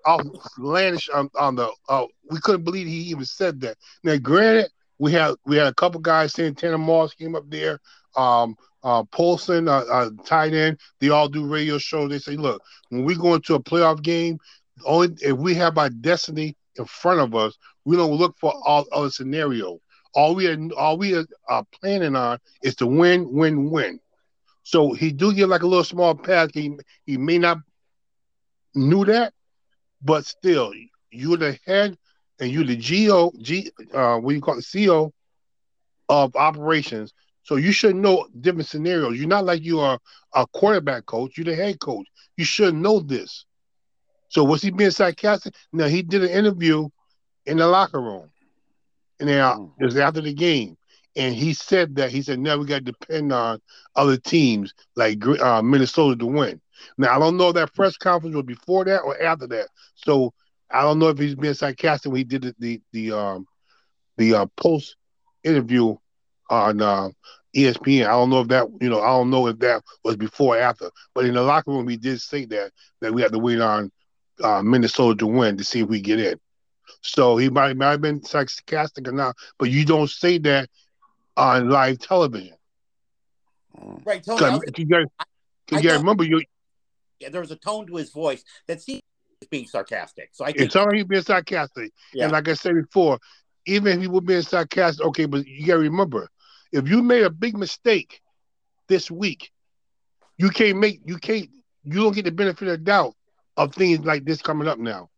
outlandish 0.07 1.09
on, 1.09 1.29
on 1.35 1.55
the. 1.55 1.69
Uh, 1.87 2.05
we 2.29 2.39
couldn't 2.39 2.63
believe 2.63 2.87
he 2.87 3.01
even 3.09 3.25
said 3.25 3.59
that. 3.61 3.77
Now, 4.03 4.17
granted, 4.17 4.71
we 4.97 5.11
had 5.11 5.35
we 5.45 5.57
had 5.57 5.67
a 5.67 5.73
couple 5.73 5.99
guys 5.99 6.33
saying 6.33 6.55
Tanner 6.55 6.77
Moss 6.77 7.13
came 7.13 7.35
up 7.35 7.49
there. 7.49 7.79
Um, 8.15 8.55
uh, 8.83 9.03
Paulsen, 9.03 9.67
uh, 9.67 9.85
uh, 9.91 10.09
tight 10.25 10.53
end. 10.53 10.79
They 10.99 11.09
all 11.09 11.27
do 11.27 11.45
radio 11.45 11.77
shows. 11.77 12.09
They 12.09 12.19
say, 12.19 12.37
look, 12.37 12.61
when 12.89 13.03
we 13.03 13.15
go 13.15 13.33
into 13.33 13.55
a 13.55 13.61
playoff 13.61 14.01
game, 14.01 14.39
only 14.85 15.15
if 15.21 15.37
we 15.37 15.53
have 15.55 15.77
our 15.77 15.89
destiny 15.89 16.55
in 16.79 16.85
front 16.85 17.21
of 17.21 17.35
us, 17.35 17.57
we 17.85 17.97
don't 17.97 18.13
look 18.17 18.37
for 18.39 18.53
all 18.65 18.85
other 18.93 19.11
scenario. 19.11 19.79
All 20.15 20.35
we 20.35 20.47
are, 20.47 20.57
all 20.77 20.97
we 20.97 21.15
are 21.15 21.25
uh, 21.49 21.63
planning 21.79 22.15
on 22.15 22.39
is 22.63 22.75
to 22.77 22.87
win, 22.87 23.31
win, 23.31 23.71
win. 23.71 23.99
So 24.63 24.93
he 24.93 25.11
do 25.11 25.33
get 25.33 25.49
like 25.49 25.63
a 25.63 25.67
little 25.67 25.83
small 25.85 26.15
pass. 26.15 26.49
He 26.53 26.75
he 27.05 27.17
may 27.17 27.39
not 27.39 27.59
knew 28.75 29.05
that, 29.05 29.33
but 30.01 30.25
still, 30.25 30.73
you're 31.11 31.37
the 31.37 31.57
head 31.65 31.97
and 32.39 32.51
you're 32.51 32.63
the 32.65 32.77
GO 32.77 33.31
G 33.41 33.71
uh 33.93 34.17
what 34.17 34.35
you 34.35 34.41
call 34.41 34.57
it 34.59 34.65
CO 34.71 35.13
of 36.09 36.35
operations. 36.35 37.13
So 37.43 37.55
you 37.55 37.71
should 37.71 37.95
know 37.95 38.27
different 38.39 38.67
scenarios. 38.67 39.17
You're 39.17 39.27
not 39.27 39.45
like 39.45 39.63
you 39.63 39.79
are 39.79 39.99
a 40.33 40.45
quarterback 40.47 41.05
coach. 41.05 41.37
You're 41.37 41.45
the 41.45 41.55
head 41.55 41.79
coach. 41.79 42.07
You 42.37 42.45
should 42.45 42.75
know 42.75 42.99
this. 42.99 43.45
So 44.29 44.43
was 44.43 44.61
he 44.61 44.71
being 44.71 44.91
sarcastic? 44.91 45.55
No, 45.73 45.87
he 45.87 46.01
did 46.03 46.23
an 46.23 46.29
interview 46.29 46.89
in 47.45 47.57
the 47.57 47.67
locker 47.67 48.01
room, 48.01 48.29
and 49.19 49.29
then 49.29 49.41
uh, 49.41 49.57
it 49.79 49.85
was 49.85 49.97
after 49.97 50.21
the 50.21 50.33
game, 50.33 50.77
and 51.15 51.35
he 51.35 51.53
said 51.53 51.95
that 51.95 52.11
he 52.11 52.21
said, 52.21 52.39
"Now 52.39 52.57
we 52.57 52.65
got 52.65 52.85
to 52.85 52.91
depend 52.91 53.33
on 53.33 53.59
other 53.95 54.17
teams 54.17 54.73
like 54.95 55.25
uh, 55.25 55.61
Minnesota 55.61 56.15
to 56.17 56.25
win." 56.25 56.61
Now 56.97 57.15
I 57.15 57.19
don't 57.19 57.37
know 57.37 57.49
if 57.49 57.55
that 57.55 57.73
press 57.75 57.97
conference 57.97 58.35
was 58.35 58.45
before 58.45 58.85
that 58.85 59.01
or 59.01 59.21
after 59.21 59.47
that. 59.47 59.67
So 59.95 60.33
I 60.71 60.81
don't 60.81 60.99
know 60.99 61.09
if 61.09 61.17
he's 61.17 61.35
being 61.35 61.53
sarcastic 61.53 62.11
when 62.11 62.19
he 62.19 62.23
did 62.23 62.43
the 62.43 62.55
the, 62.59 62.81
the 62.93 63.11
um 63.17 63.47
the 64.17 64.35
uh, 64.35 64.45
post 64.57 64.95
interview 65.43 65.95
on 66.49 66.81
uh, 66.81 67.09
ESPN. 67.55 68.05
I 68.05 68.11
don't 68.11 68.29
know 68.29 68.41
if 68.41 68.47
that 68.49 68.67
you 68.81 68.89
know 68.89 69.01
I 69.01 69.07
don't 69.07 69.29
know 69.29 69.47
if 69.47 69.59
that 69.59 69.83
was 70.03 70.17
before 70.17 70.57
or 70.57 70.59
after. 70.59 70.89
But 71.15 71.25
in 71.25 71.33
the 71.33 71.41
locker 71.41 71.71
room, 71.71 71.87
he 71.87 71.97
did 71.97 72.21
say 72.21 72.45
that 72.45 72.71
that 73.01 73.13
we 73.13 73.21
had 73.21 73.31
to 73.31 73.39
wait 73.39 73.59
on 73.59 73.91
uh, 74.43 74.61
Minnesota 74.61 75.17
to 75.19 75.27
win 75.27 75.57
to 75.57 75.63
see 75.63 75.81
if 75.81 75.87
we 75.89 76.01
get 76.01 76.19
in. 76.19 76.39
So 77.01 77.37
he 77.37 77.49
might 77.49 77.77
might 77.77 77.91
have 77.91 78.01
been 78.01 78.23
sarcastic 78.23 79.07
or 79.07 79.11
not, 79.11 79.35
but 79.57 79.69
you 79.69 79.85
don't 79.85 80.09
say 80.09 80.37
that 80.39 80.69
on 81.37 81.69
live 81.69 81.99
television. 81.99 82.55
right, 84.05 84.23
Tony. 84.23 84.45
I 84.45 84.49
was- 84.55 84.63
you 84.77 84.85
guys, 84.85 85.05
I 85.19 85.23
you 85.71 85.81
guys 85.81 85.91
thought- 85.91 85.99
remember 85.99 86.23
you. 86.23 86.41
yeah, 87.19 87.29
there 87.29 87.41
was 87.41 87.51
a 87.51 87.55
tone 87.55 87.87
to 87.87 87.95
his 87.95 88.11
voice 88.11 88.43
that 88.67 88.81
seemed 88.81 89.01
he 89.27 89.35
was 89.41 89.49
being 89.49 89.67
sarcastic. 89.67 90.29
So 90.33 90.43
I 90.45 90.47
think 90.51 90.61
It's 90.61 90.75
already 90.75 91.03
being 91.03 91.21
sarcastic. 91.21 91.91
Yeah. 92.13 92.23
And 92.25 92.33
like 92.33 92.47
I 92.47 92.53
said 92.53 92.75
before, 92.75 93.19
even 93.65 93.93
if 93.97 94.01
he 94.01 94.07
was 94.07 94.23
being 94.23 94.41
sarcastic, 94.41 95.05
okay, 95.07 95.25
but 95.25 95.45
you 95.45 95.65
gotta 95.67 95.79
remember, 95.79 96.29
if 96.71 96.87
you 96.87 97.01
made 97.03 97.23
a 97.23 97.29
big 97.29 97.57
mistake 97.57 98.21
this 98.87 99.09
week, 99.11 99.51
you 100.37 100.49
can't 100.49 100.79
make 100.79 101.01
you 101.05 101.17
can't 101.17 101.49
you 101.83 102.01
don't 102.01 102.13
get 102.15 102.25
the 102.25 102.31
benefit 102.31 102.67
of 102.67 102.71
the 102.73 102.77
doubt 102.83 103.15
of 103.59 103.75
things 103.75 104.05
like 104.05 104.25
this 104.25 104.43
coming 104.43 104.69
up 104.69 104.79
now. 104.79 105.11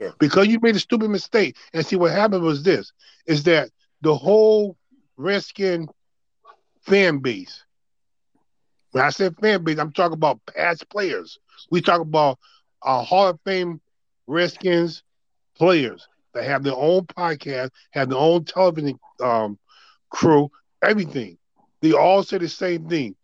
Yeah. 0.00 0.12
Because 0.18 0.48
you 0.48 0.60
made 0.60 0.76
a 0.76 0.80
stupid 0.80 1.10
mistake. 1.10 1.56
And 1.74 1.86
see 1.86 1.96
what 1.96 2.12
happened 2.12 2.42
was 2.44 2.62
this 2.64 2.92
is 3.26 3.44
that 3.44 3.70
the 4.02 4.14
whole 4.16 4.76
Redskin 5.16 5.88
fan 6.82 7.18
base. 7.18 7.64
When 8.92 9.04
I 9.04 9.10
said 9.10 9.36
fan 9.40 9.64
base, 9.64 9.78
I'm 9.78 9.92
talking 9.92 10.14
about 10.14 10.40
past 10.46 10.88
players. 10.90 11.38
We 11.70 11.80
talk 11.82 12.00
about 12.00 12.38
uh, 12.82 13.02
Hall 13.02 13.28
of 13.28 13.40
Fame 13.44 13.80
Redskins 14.26 15.02
players 15.56 16.08
that 16.34 16.44
have 16.44 16.62
their 16.64 16.76
own 16.76 17.06
podcast, 17.06 17.70
have 17.92 18.10
their 18.10 18.18
own 18.18 18.44
television 18.44 18.98
um, 19.22 19.58
crew, 20.10 20.50
everything. 20.82 21.38
They 21.82 21.92
all 21.92 22.22
say 22.22 22.38
the 22.38 22.48
same 22.48 22.88
thing. 22.88 23.16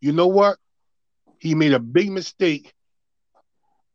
You 0.00 0.12
know 0.12 0.28
what? 0.28 0.58
He 1.38 1.54
made 1.54 1.72
a 1.72 1.80
big 1.80 2.10
mistake 2.10 2.74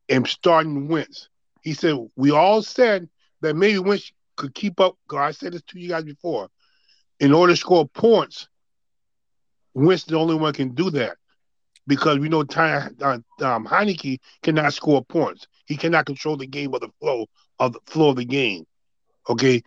in 0.08 0.26
starting 0.26 0.88
Wentz. 0.88 1.30
He 1.62 1.74
said, 1.74 1.96
We 2.16 2.32
all 2.32 2.62
said 2.62 3.10
that 3.42 3.56
maybe 3.56 3.80
Wentz 3.80 4.12
could 4.36 4.54
keep 4.54 4.80
up. 4.80 4.98
I 5.12 5.32
said 5.32 5.54
this 5.54 5.62
to 5.68 5.80
you 5.80 5.90
guys 5.90 6.04
before. 6.04 6.50
In 7.20 7.34
order 7.34 7.54
to 7.54 7.58
score 7.58 7.88
points, 7.88 8.48
Wentz 9.74 10.04
the 10.04 10.18
only 10.18 10.36
one 10.36 10.54
can 10.54 10.74
do 10.74 10.90
that 10.92 11.18
because 11.88 12.20
we 12.20 12.30
know 12.30 12.44
Ty, 12.44 12.90
uh, 13.02 13.20
um, 13.42 13.66
Heinicke 13.66 14.20
cannot 14.42 14.74
score 14.74 15.04
points. 15.04 15.48
He 15.66 15.78
cannot 15.78 16.06
control 16.06 16.38
the 16.38 16.48
game 16.48 16.74
or 16.74 16.80
the 16.80 16.92
flow 17.00 17.28
of 17.60 17.74
the 17.74 17.80
flow 17.86 18.10
of 18.10 18.18
the 18.18 18.26
game. 18.26 18.66
Okay, 19.30 19.64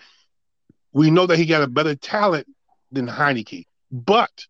we 0.92 1.10
know 1.10 1.26
that 1.26 1.38
he 1.38 1.46
got 1.46 1.62
a 1.62 1.66
better 1.66 1.94
talent 1.94 2.46
than 2.92 3.06
Heinicke, 3.06 3.64
but 3.90 4.46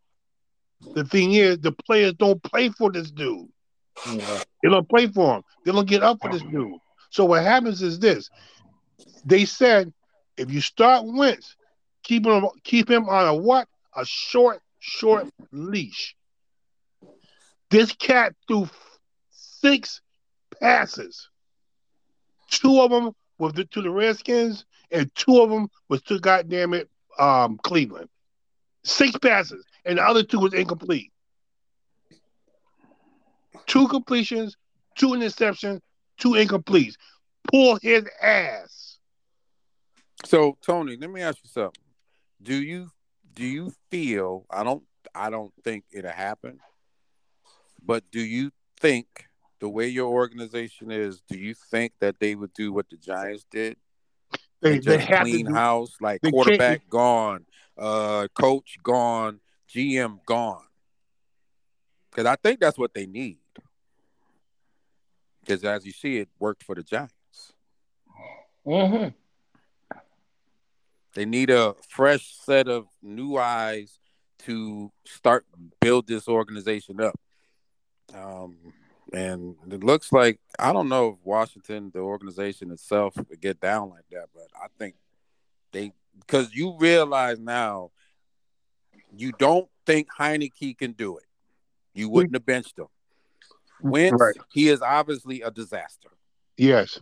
the 0.95 1.05
thing 1.05 1.33
is, 1.33 1.59
the 1.59 1.73
players 1.73 2.15
don't 2.15 2.43
play 2.43 2.69
for 2.71 2.91
this 2.91 3.11
dude. 3.11 3.49
They 4.05 4.69
don't 4.69 4.89
play 4.89 5.07
for 5.07 5.37
him. 5.37 5.43
They 5.65 5.73
don't 5.73 5.89
get 5.89 6.03
up 6.03 6.21
for 6.21 6.31
this 6.31 6.43
dude. 6.43 6.79
So 7.11 7.25
what 7.25 7.43
happens 7.43 7.83
is 7.83 7.99
this: 7.99 8.31
they 9.25 9.45
said 9.45 9.93
if 10.37 10.51
you 10.51 10.61
start 10.61 11.05
Wentz, 11.07 11.57
keep 12.03 12.27
him 12.27 12.47
keep 12.65 12.91
him 12.91 13.09
on 13.09 13.27
a 13.27 13.35
what? 13.35 13.69
A 13.95 14.05
short, 14.05 14.61
short 14.79 15.29
leash. 15.53 16.15
This 17.71 17.93
cat 17.93 18.35
threw 18.47 18.69
six 19.31 20.01
passes. 20.61 21.29
Two 22.51 22.81
of 22.81 22.91
them 22.91 23.13
was 23.39 23.53
to 23.55 23.83
the 23.83 23.91
Redskins, 23.91 24.65
and 24.91 25.13
two 25.15 25.41
of 25.41 25.51
them 25.51 25.69
was 25.89 26.03
to 26.03 26.19
goddamn 26.19 26.75
it, 26.75 26.89
um, 27.19 27.59
Cleveland. 27.63 28.09
Six 28.85 29.17
passes, 29.19 29.65
and 29.85 29.99
the 29.99 30.03
other 30.03 30.23
two 30.23 30.39
was 30.39 30.55
incomplete. 30.55 31.11
Two 33.67 33.89
completions, 33.89 34.57
two 34.97 35.09
interceptions, 35.09 35.81
two 36.19 36.31
incompletes. 36.31 36.95
Pull 37.51 37.79
his 37.83 38.05
ass. 38.21 38.99
So 40.25 40.57
Tony, 40.63 40.97
let 40.97 41.11
me 41.11 41.23
ask 41.23 41.39
you 41.43 41.51
something. 41.51 41.83
Do 42.43 42.55
you 42.55 42.91
do 43.35 43.45
you 43.45 43.73
feel 43.91 44.47
I 44.51 44.65
don't 44.65 44.83
I 45.15 45.31
don't 45.31 45.53
think 45.63 45.85
it'll 45.93 46.11
happen, 46.11 46.59
but 47.85 48.05
do 48.11 48.21
you 48.21 48.51
think 48.81 49.27
the 49.61 49.69
way 49.69 49.89
your 49.89 50.09
organization 50.09 50.91
is, 50.91 51.23
do 51.29 51.39
you 51.39 51.55
think 51.55 51.93
that 52.01 52.19
they 52.21 52.35
would 52.35 52.53
do 52.53 52.73
what 52.73 52.89
the 52.91 52.97
Giants 52.97 53.47
did? 53.51 53.77
They, 54.61 54.73
they 54.73 54.79
just 54.81 55.07
have 55.07 55.23
clean 55.23 55.47
to 55.47 55.51
do, 55.51 55.55
house, 55.55 55.93
like 56.01 56.23
can't- 56.23 56.35
quarterback 56.35 56.89
gone, 56.89 57.47
uh, 57.79 58.29
coach 58.35 58.77
gone, 58.83 59.41
GM 59.73 60.25
gone. 60.27 60.65
Because 62.11 62.27
I 62.27 62.37
think 62.37 62.61
that's 62.61 62.79
what 62.79 62.95
they 62.95 63.07
need. 63.07 63.39
Because 65.47 65.65
as 65.65 65.87
you 65.87 65.93
see, 65.93 66.19
it 66.19 66.29
worked 66.39 66.65
for 66.65 66.75
the 66.75 66.83
Giants. 66.83 67.13
Mm-hmm. 68.67 69.09
They 71.15 71.25
need 71.25 71.51
a 71.51 71.75
fresh 71.89 72.37
set 72.37 72.69
of 72.69 72.87
new 73.03 73.37
eyes 73.37 73.99
to 74.41 74.93
start 75.07 75.47
build 75.81 76.07
this 76.07 76.29
organization 76.29 77.01
up. 77.01 77.19
Um, 78.15 78.57
and 79.13 79.57
it 79.71 79.83
looks 79.83 80.13
like 80.13 80.41
I 80.59 80.73
don't 80.73 80.89
know 80.89 81.09
if 81.11 81.17
Washington, 81.25 81.91
the 81.95 82.01
organization 82.01 82.71
itself, 82.71 83.17
would 83.17 83.41
get 83.41 83.61
down 83.61 83.91
like 83.91 84.05
that, 84.11 84.27
but 84.35 84.49
I 84.55 84.67
think 84.79 84.97
they 85.73 85.93
because 86.19 86.53
you 86.53 86.77
realize 86.79 87.39
now 87.39 87.91
you 89.17 89.33
don't 89.33 89.69
think 89.87 90.09
Heinicke 90.19 90.77
can 90.77 90.93
do 90.93 91.17
it. 91.19 91.25
You 91.95 92.09
wouldn't 92.09 92.35
have 92.35 92.45
benched 92.45 92.79
him. 92.79 92.87
Wentz, 93.91 94.21
Right. 94.21 94.35
he 94.53 94.69
is 94.69 94.83
obviously 94.83 95.43
a 95.43 95.51
disaster. 95.51 96.09
Yes. 96.57 96.99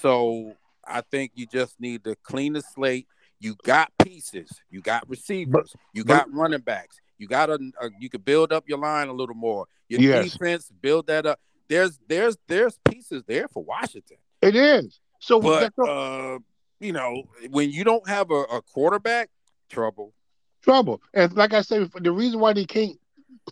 So 0.00 0.54
I 0.86 1.02
think 1.10 1.32
you 1.34 1.46
just 1.46 1.80
need 1.80 2.04
to 2.04 2.16
clean 2.22 2.54
the 2.54 2.62
slate. 2.62 3.06
You 3.40 3.54
got 3.64 3.92
pieces. 4.02 4.50
You 4.70 4.80
got 4.80 5.08
receivers. 5.08 5.74
you 5.92 6.04
but- 6.04 6.14
got 6.26 6.32
running 6.32 6.60
backs. 6.60 7.00
You 7.18 7.26
got 7.26 7.50
a, 7.50 7.58
a. 7.80 7.88
You 7.98 8.08
could 8.08 8.24
build 8.24 8.52
up 8.52 8.68
your 8.68 8.78
line 8.78 9.08
a 9.08 9.12
little 9.12 9.34
more. 9.34 9.66
Your 9.88 10.00
Yes. 10.00 10.32
defense, 10.32 10.70
build 10.80 11.08
that 11.08 11.26
up. 11.26 11.40
There's 11.68 11.98
there's 12.06 12.36
there's 12.46 12.78
pieces 12.88 13.24
there 13.26 13.48
for 13.48 13.64
Washington. 13.64 14.18
It 14.40 14.54
is. 14.54 15.00
So 15.20 15.40
But 15.40 15.72
uh, 15.84 16.38
you 16.78 16.92
know, 16.92 17.24
when 17.50 17.70
you 17.72 17.82
don't 17.82 18.06
have 18.08 18.30
a, 18.30 18.42
a 18.44 18.62
quarterback, 18.62 19.30
trouble. 19.68 20.14
trouble. 20.62 21.02
And 21.12 21.32
like 21.34 21.52
I 21.52 21.62
said, 21.62 21.90
the 22.00 22.12
reason 22.12 22.38
why 22.38 22.52
they 22.52 22.64
can't 22.64 22.96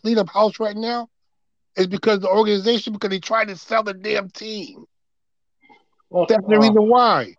clean 0.01 0.17
up 0.17 0.29
house 0.29 0.59
right 0.61 0.75
now 0.77 1.09
is 1.77 1.87
because 1.87 2.19
the 2.19 2.29
organization, 2.29 2.93
because 2.93 3.09
they 3.09 3.19
tried 3.19 3.47
to 3.47 3.55
sell 3.55 3.83
the 3.83 3.93
damn 3.93 4.29
team. 4.29 4.85
Well, 6.09 6.25
That's 6.27 6.45
the 6.47 6.59
reason 6.59 6.89
why. 6.89 7.35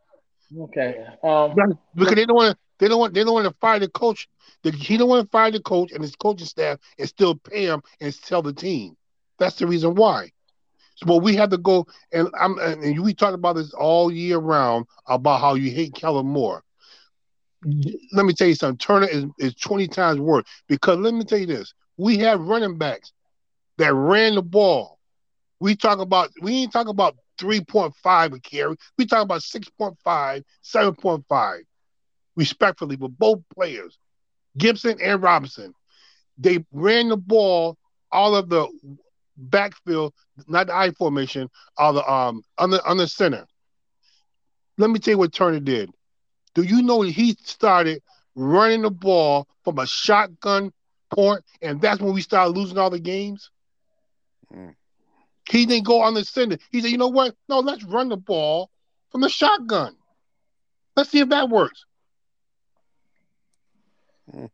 Okay. 0.57 1.05
Um, 1.23 1.55
because 1.95 2.15
they 2.15 2.25
don't 2.25 2.37
want 2.37 2.53
to. 2.53 2.59
They 2.79 2.89
don't 2.89 3.01
want. 3.01 3.15
They 3.15 3.25
don't 3.25 3.35
want 3.35 3.47
to 3.47 3.55
fire 3.61 3.79
the 3.79 3.89
coach. 3.89 4.29
The, 4.63 4.71
he 4.71 4.97
don't 4.97 5.09
want 5.09 5.27
to 5.27 5.31
fire 5.31 5.51
the 5.51 5.61
coach 5.61 5.93
and 5.93 6.03
his 6.03 6.17
coaching 6.17 6.47
staff 6.47 6.79
and 6.99 7.09
still 7.09 7.35
pay 7.35 7.65
him 7.65 7.83
and 8.01 8.15
sell 8.15 8.43
the 8.43 8.53
team. 8.53 8.97
That's 9.39 9.57
the 9.57 9.67
reason 9.67 9.95
why. 9.95 10.31
So, 10.97 11.07
but 11.07 11.19
we 11.19 11.37
have 11.37 11.51
to 11.51 11.59
go 11.59 11.87
and 12.13 12.29
I'm 12.39 12.59
and 12.59 13.03
we 13.03 13.15
talked 13.15 13.35
about 13.35 13.57
this 13.57 13.73
all 13.73 14.13
year 14.13 14.39
round 14.39 14.87
about 15.07 15.41
how 15.41 15.55
you 15.55 15.71
hate 15.71 15.95
Kellen 15.95 16.27
Moore. 16.27 16.63
Let 18.13 18.25
me 18.25 18.33
tell 18.33 18.49
you 18.49 18.55
something. 18.55 18.79
Turner 18.79 19.09
is, 19.09 19.25
is 19.41 19.55
20 19.57 19.89
times 19.89 20.21
worse 20.21 20.45
because 20.69 20.99
let 20.99 21.13
me 21.15 21.25
tell 21.25 21.39
you 21.39 21.47
this. 21.47 21.75
We 21.97 22.19
have 22.19 22.41
running 22.41 22.79
backs 22.79 23.13
that 23.79 23.95
ran 23.95 24.35
the 24.35 24.43
ball. 24.43 24.99
We 25.61 25.75
talk 25.77 25.99
about 25.99 26.31
we 26.41 26.55
ain't 26.63 26.73
talking 26.73 26.91
about 26.91 27.17
3.5 27.39 28.35
a 28.35 28.41
carry. 28.41 28.77
We 28.99 29.07
talk 29.07 29.23
about 29.23 29.43
6.5, 29.43 30.45
7.5, 30.63 31.61
respectfully, 32.37 32.97
for 32.97 33.09
both 33.09 33.41
players, 33.55 33.99
Gibson 34.57 34.99
and 35.03 35.23
Robinson. 35.23 35.75
They 36.37 36.65
ran 36.73 37.09
the 37.09 37.17
ball 37.17 37.77
all 38.13 38.37
of 38.37 38.49
the 38.49 38.69
backfield, 39.37 40.15
not 40.47 40.69
the 40.69 40.75
I 40.75 40.91
formation, 40.93 41.49
all 41.77 41.93
the 41.93 42.11
um 42.11 42.43
on 42.59 42.71
the 42.71 42.85
on 42.89 42.97
the 42.99 43.07
center. 43.07 43.47
Let 44.77 44.91
me 44.91 44.99
tell 44.99 45.13
you 45.15 45.19
what 45.19 45.33
Turner 45.33 45.61
did. 45.61 45.91
Do 46.55 46.63
you 46.63 46.83
know 46.83 47.03
he 47.03 47.37
started 47.45 48.03
running 48.35 48.83
the 48.83 48.91
ball 48.91 49.49
from 49.65 49.79
a 49.79 49.87
shotgun 49.87 50.73
point, 51.11 51.43
and 51.63 51.81
that's 51.81 52.01
when 52.01 52.15
we 52.15 52.21
started 52.21 52.57
losing 52.57 52.79
all 52.79 52.91
the 52.91 53.01
games? 53.01 53.51
Mm. 54.55 54.75
He 55.51 55.67
didn't 55.67 55.87
go 55.87 56.01
on 56.03 56.15
the 56.15 56.25
center. 56.25 56.59
He 56.71 56.81
said, 56.81 56.91
you 56.91 56.99
know 56.99 57.09
what? 57.09 57.35
No, 57.49 57.61
let's 57.61 57.85
run 57.85 58.09
the 58.09 58.17
ball 58.17 58.71
from 59.11 59.23
the 59.23 59.29
shotgun. 59.29 59.97
Let's 60.97 61.11
see 61.11 61.21
if 61.21 61.29
that 61.31 61.49
works. 61.49 61.85
Mm. 64.33 64.51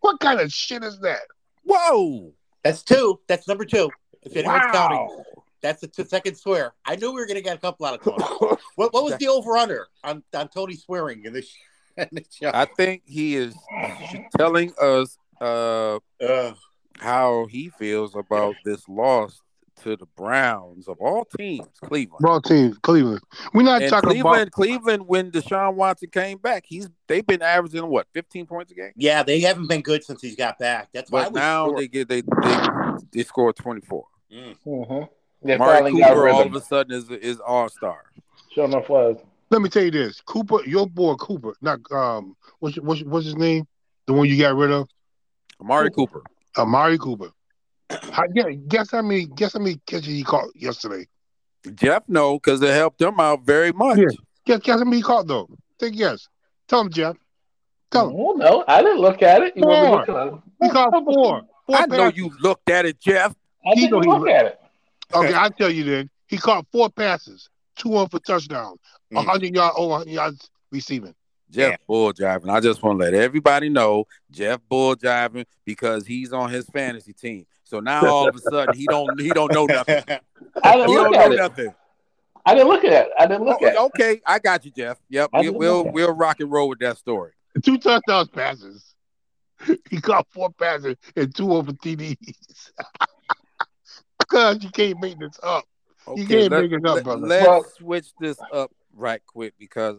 What 0.00 0.20
kind 0.20 0.40
of 0.40 0.52
shit 0.52 0.84
is 0.84 1.00
that? 1.00 1.22
Whoa. 1.64 2.32
That's 2.62 2.82
two. 2.82 3.20
That's 3.28 3.48
number 3.48 3.64
two. 3.64 3.90
If 4.22 4.36
anyone's 4.36 4.64
wow. 4.66 4.72
counting. 4.72 5.22
That's 5.62 5.80
the 5.80 6.04
second 6.04 6.36
swear. 6.36 6.74
I 6.84 6.96
knew 6.96 7.10
we 7.12 7.20
were 7.20 7.26
going 7.26 7.36
to 7.36 7.42
get 7.42 7.56
a 7.56 7.60
couple 7.60 7.86
out 7.86 7.94
of 7.94 8.02
Tony. 8.02 8.22
what, 8.76 8.92
what 8.92 9.04
was 9.04 9.16
the 9.16 9.28
over 9.28 9.56
under 9.56 9.88
on, 10.04 10.22
on 10.34 10.48
Tony 10.48 10.74
swearing 10.74 11.24
in 11.24 11.32
this, 11.32 11.52
in 11.96 12.08
this 12.12 12.26
show? 12.30 12.50
I 12.52 12.66
think 12.66 13.02
he 13.04 13.36
is 13.36 13.54
telling 14.36 14.72
us 14.80 15.16
uh, 15.40 15.98
uh, 16.20 16.52
how 16.98 17.46
he 17.46 17.68
feels 17.68 18.14
about 18.14 18.54
this 18.64 18.88
loss 18.88 19.40
to 19.82 19.96
the 19.96 20.06
Browns 20.16 20.88
of 20.88 20.98
all 21.00 21.26
teams, 21.36 21.66
Cleveland. 21.82 22.24
All 22.24 22.40
teams, 22.40 22.78
Cleveland. 22.78 23.20
We're 23.52 23.62
not 23.62 23.82
and 23.82 23.90
talking 23.90 24.10
Cleveland, 24.10 24.42
about 24.42 24.52
Cleveland. 24.52 25.06
When 25.06 25.30
Deshaun 25.30 25.74
Watson 25.74 26.08
came 26.10 26.38
back, 26.38 26.64
he's 26.66 26.88
they've 27.06 27.26
been 27.26 27.42
averaging 27.42 27.86
what 27.86 28.06
fifteen 28.12 28.46
points 28.46 28.72
a 28.72 28.74
game. 28.74 28.92
Yeah, 28.96 29.22
they 29.22 29.40
haven't 29.40 29.68
been 29.68 29.82
good 29.82 30.02
since 30.02 30.22
he's 30.22 30.36
got 30.36 30.58
back. 30.58 30.88
That's 30.92 31.10
but 31.10 31.32
why 31.32 31.40
now 31.40 31.72
they 31.72 31.88
get 31.88 32.08
they 32.08 32.22
they 32.22 32.66
they 33.12 33.22
score 33.22 33.52
twenty 33.52 33.82
four. 33.82 34.06
Mm. 34.32 34.56
Mm-hmm. 34.66 35.50
Amari 35.50 35.92
Cooper 35.92 36.28
all 36.28 36.42
of 36.42 36.54
a 36.54 36.60
sudden 36.60 36.96
is 36.96 37.10
is 37.10 37.38
all 37.40 37.68
star. 37.68 38.04
Sure 38.52 38.64
enough 38.64 38.88
was. 38.88 39.18
Let 39.50 39.62
me 39.62 39.68
tell 39.68 39.84
you 39.84 39.90
this, 39.90 40.20
Cooper, 40.22 40.64
your 40.64 40.88
boy 40.88 41.14
Cooper, 41.14 41.54
not 41.60 41.80
um, 41.92 42.34
what's 42.58 42.76
what's 42.78 43.02
what's 43.04 43.26
his 43.26 43.36
name? 43.36 43.66
The 44.06 44.12
one 44.12 44.26
you 44.26 44.38
got 44.38 44.56
rid 44.56 44.72
of? 44.72 44.88
Amari 45.60 45.90
Cooper. 45.90 46.22
Amari 46.56 46.98
Cooper. 46.98 47.30
How, 47.88 48.24
guess 48.68 48.90
how 48.90 49.02
many 49.02 49.26
guess 49.26 49.52
how 49.52 49.60
many 49.60 49.76
catches 49.86 50.06
he 50.06 50.24
caught 50.24 50.48
yesterday? 50.54 51.06
Jeff 51.74 52.04
no, 52.08 52.38
because 52.38 52.60
it 52.62 52.70
helped 52.70 53.00
him 53.00 53.20
out 53.20 53.44
very 53.44 53.72
much. 53.72 53.98
Yeah. 53.98 54.04
Guess, 54.44 54.60
guess 54.60 54.78
how 54.78 54.84
many 54.84 54.96
he 54.96 55.02
caught 55.02 55.26
though? 55.26 55.48
Take 55.78 55.94
a 55.94 55.96
guess. 55.96 56.28
Tell 56.68 56.80
him, 56.80 56.90
Jeff. 56.90 57.16
Tell 57.90 58.08
him. 58.08 58.16
Oh 58.18 58.32
no, 58.32 58.64
I 58.66 58.82
didn't 58.82 59.00
look 59.00 59.22
at 59.22 59.42
it. 59.42 59.56
You 59.56 59.62
four. 59.62 60.42
He 60.60 60.68
caught 60.68 60.92
four. 60.92 61.42
four 61.66 61.76
I 61.76 61.86
know 61.86 62.08
you 62.08 62.32
looked 62.40 62.70
at 62.70 62.86
it, 62.86 63.00
Jeff. 63.00 63.34
I 63.64 63.74
didn't 63.74 64.02
he 64.02 64.08
look 64.08 64.28
at 64.28 64.46
it. 64.46 64.60
Okay, 65.14 65.34
I'll 65.34 65.50
tell 65.50 65.70
you 65.70 65.84
then. 65.84 66.10
He 66.26 66.38
caught 66.38 66.66
four 66.72 66.90
passes, 66.90 67.48
two 67.76 67.96
on 67.96 68.08
for 68.08 68.18
touchdowns, 68.18 68.80
mm. 69.12 69.16
100 69.16 69.54
yards, 69.54 69.74
over 69.78 69.90
100 69.90 70.10
yards 70.10 70.50
receiving. 70.72 71.14
Jeff 71.56 71.70
yeah. 71.70 71.76
bull 71.86 72.12
jiving. 72.12 72.50
I 72.50 72.60
just 72.60 72.82
want 72.82 72.98
to 72.98 73.04
let 73.04 73.14
everybody 73.14 73.70
know 73.70 74.04
Jeff 74.30 74.60
bull 74.68 74.94
jiving 74.94 75.46
because 75.64 76.06
he's 76.06 76.32
on 76.32 76.50
his 76.50 76.66
fantasy 76.66 77.14
team. 77.14 77.46
So 77.64 77.80
now 77.80 78.06
all 78.06 78.28
of 78.28 78.36
a 78.36 78.38
sudden 78.38 78.76
he 78.76 78.86
don't 78.86 79.18
he 79.18 79.30
don't 79.30 79.52
know 79.52 79.64
nothing. 79.66 80.02
I 80.62 80.76
didn't 80.76 80.90
he 80.90 80.94
look 80.94 81.14
at 81.14 81.32
it. 81.32 81.36
Nothing. 81.36 81.74
I 82.44 82.54
didn't 82.54 82.68
look 82.68 82.84
at 82.84 82.92
it. 82.92 83.08
I 83.18 83.26
didn't 83.26 83.44
look 83.44 83.58
oh, 83.62 83.66
at 83.66 83.72
it. 83.72 83.78
Okay, 83.78 84.20
I 84.26 84.38
got 84.38 84.66
you, 84.66 84.70
Jeff. 84.70 84.98
Yep, 85.08 85.30
we, 85.40 85.48
will 85.48 85.90
we'll 85.90 86.12
rock 86.12 86.40
and 86.40 86.52
roll 86.52 86.68
with 86.68 86.78
that 86.80 86.98
story. 86.98 87.32
Two 87.62 87.78
touchdowns 87.78 88.28
passes. 88.28 88.94
He 89.90 90.02
caught 90.02 90.26
four 90.32 90.50
passes 90.50 90.96
and 91.16 91.34
two 91.34 91.54
over 91.54 91.72
TDs. 91.72 92.18
because 94.18 94.62
you 94.62 94.68
can't 94.68 95.00
make 95.00 95.18
this 95.18 95.40
up. 95.42 95.64
Okay, 96.06 96.20
you 96.20 96.26
can't 96.26 96.52
let, 96.52 96.62
make 96.62 96.72
it 96.72 96.86
up, 96.86 97.02
brother. 97.02 97.26
Let's 97.26 97.46
well, 97.46 97.64
switch 97.64 98.08
this 98.20 98.36
up 98.52 98.70
right 98.94 99.22
quick 99.26 99.54
because 99.58 99.96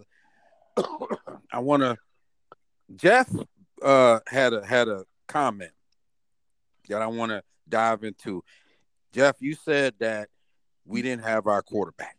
I 1.51 1.59
want 1.59 1.83
to. 1.83 1.97
Jeff 2.95 3.29
uh, 3.81 4.19
had 4.27 4.53
a 4.53 4.65
had 4.65 4.87
a 4.87 5.05
comment 5.27 5.71
that 6.89 7.01
I 7.01 7.07
want 7.07 7.31
to 7.31 7.43
dive 7.67 8.03
into. 8.03 8.43
Jeff, 9.11 9.35
you 9.39 9.55
said 9.55 9.95
that 9.99 10.29
we 10.85 11.01
didn't 11.01 11.23
have 11.23 11.47
our 11.47 11.61
quarterback. 11.61 12.17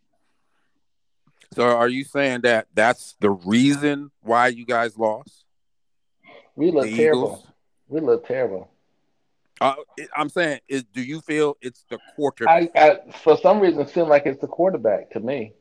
So 1.55 1.65
are 1.65 1.89
you 1.89 2.05
saying 2.05 2.43
that 2.43 2.67
that's 2.75 3.17
the 3.21 3.31
reason 3.31 4.11
why 4.21 4.49
you 4.49 4.67
guys 4.67 4.99
lost? 4.99 5.45
We 6.55 6.71
look 6.71 6.89
terrible. 6.89 7.47
We 7.89 8.01
look 8.01 8.27
terrible. 8.27 8.71
Uh, 9.61 9.75
I'm 10.15 10.29
saying, 10.29 10.61
is 10.69 10.85
do 10.85 11.03
you 11.03 11.21
feel 11.21 11.57
it's 11.61 11.85
the 11.89 11.99
quarterback? 12.15 12.71
I, 12.77 12.81
I, 12.81 13.11
for 13.11 13.37
some 13.39 13.61
reason, 13.61 13.81
it 13.81 13.89
seems 13.89 14.09
like 14.09 14.27
it's 14.27 14.41
the 14.41 14.47
quarterback 14.47 15.11
to 15.13 15.21
me. 15.21 15.55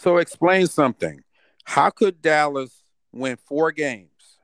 So 0.00 0.16
explain 0.16 0.66
something. 0.66 1.22
How 1.64 1.90
could 1.90 2.22
Dallas 2.22 2.84
win 3.12 3.36
four 3.36 3.70
games 3.70 4.38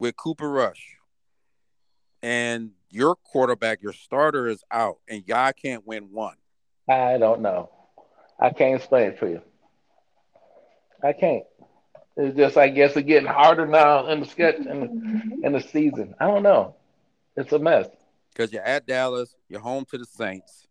with 0.00 0.16
Cooper 0.16 0.50
Rush 0.50 0.96
and 2.24 2.72
your 2.90 3.14
quarterback, 3.14 3.82
your 3.82 3.92
starter 3.92 4.48
is 4.48 4.64
out, 4.68 4.98
and 5.08 5.22
y'all 5.28 5.52
can't 5.52 5.86
win 5.86 6.08
one? 6.10 6.34
I 6.88 7.18
don't 7.18 7.40
know. 7.40 7.70
I 8.40 8.50
can't 8.50 8.74
explain 8.74 9.10
it 9.10 9.18
for 9.20 9.28
you. 9.28 9.40
I 11.04 11.12
can't. 11.12 11.44
It's 12.16 12.36
just, 12.36 12.56
I 12.56 12.68
guess, 12.68 12.96
it's 12.96 13.06
getting 13.06 13.28
harder 13.28 13.68
now 13.68 14.08
in 14.08 14.18
the 14.18 14.26
sketch 14.26 14.56
in, 14.56 15.40
in 15.44 15.52
the 15.52 15.60
season. 15.60 16.16
I 16.18 16.26
don't 16.26 16.42
know. 16.42 16.74
It's 17.36 17.52
a 17.52 17.60
mess. 17.60 17.86
Because 18.32 18.52
you're 18.52 18.64
at 18.64 18.86
Dallas, 18.86 19.36
you're 19.48 19.60
home 19.60 19.84
to 19.92 19.98
the 19.98 20.04
Saints, 20.04 20.66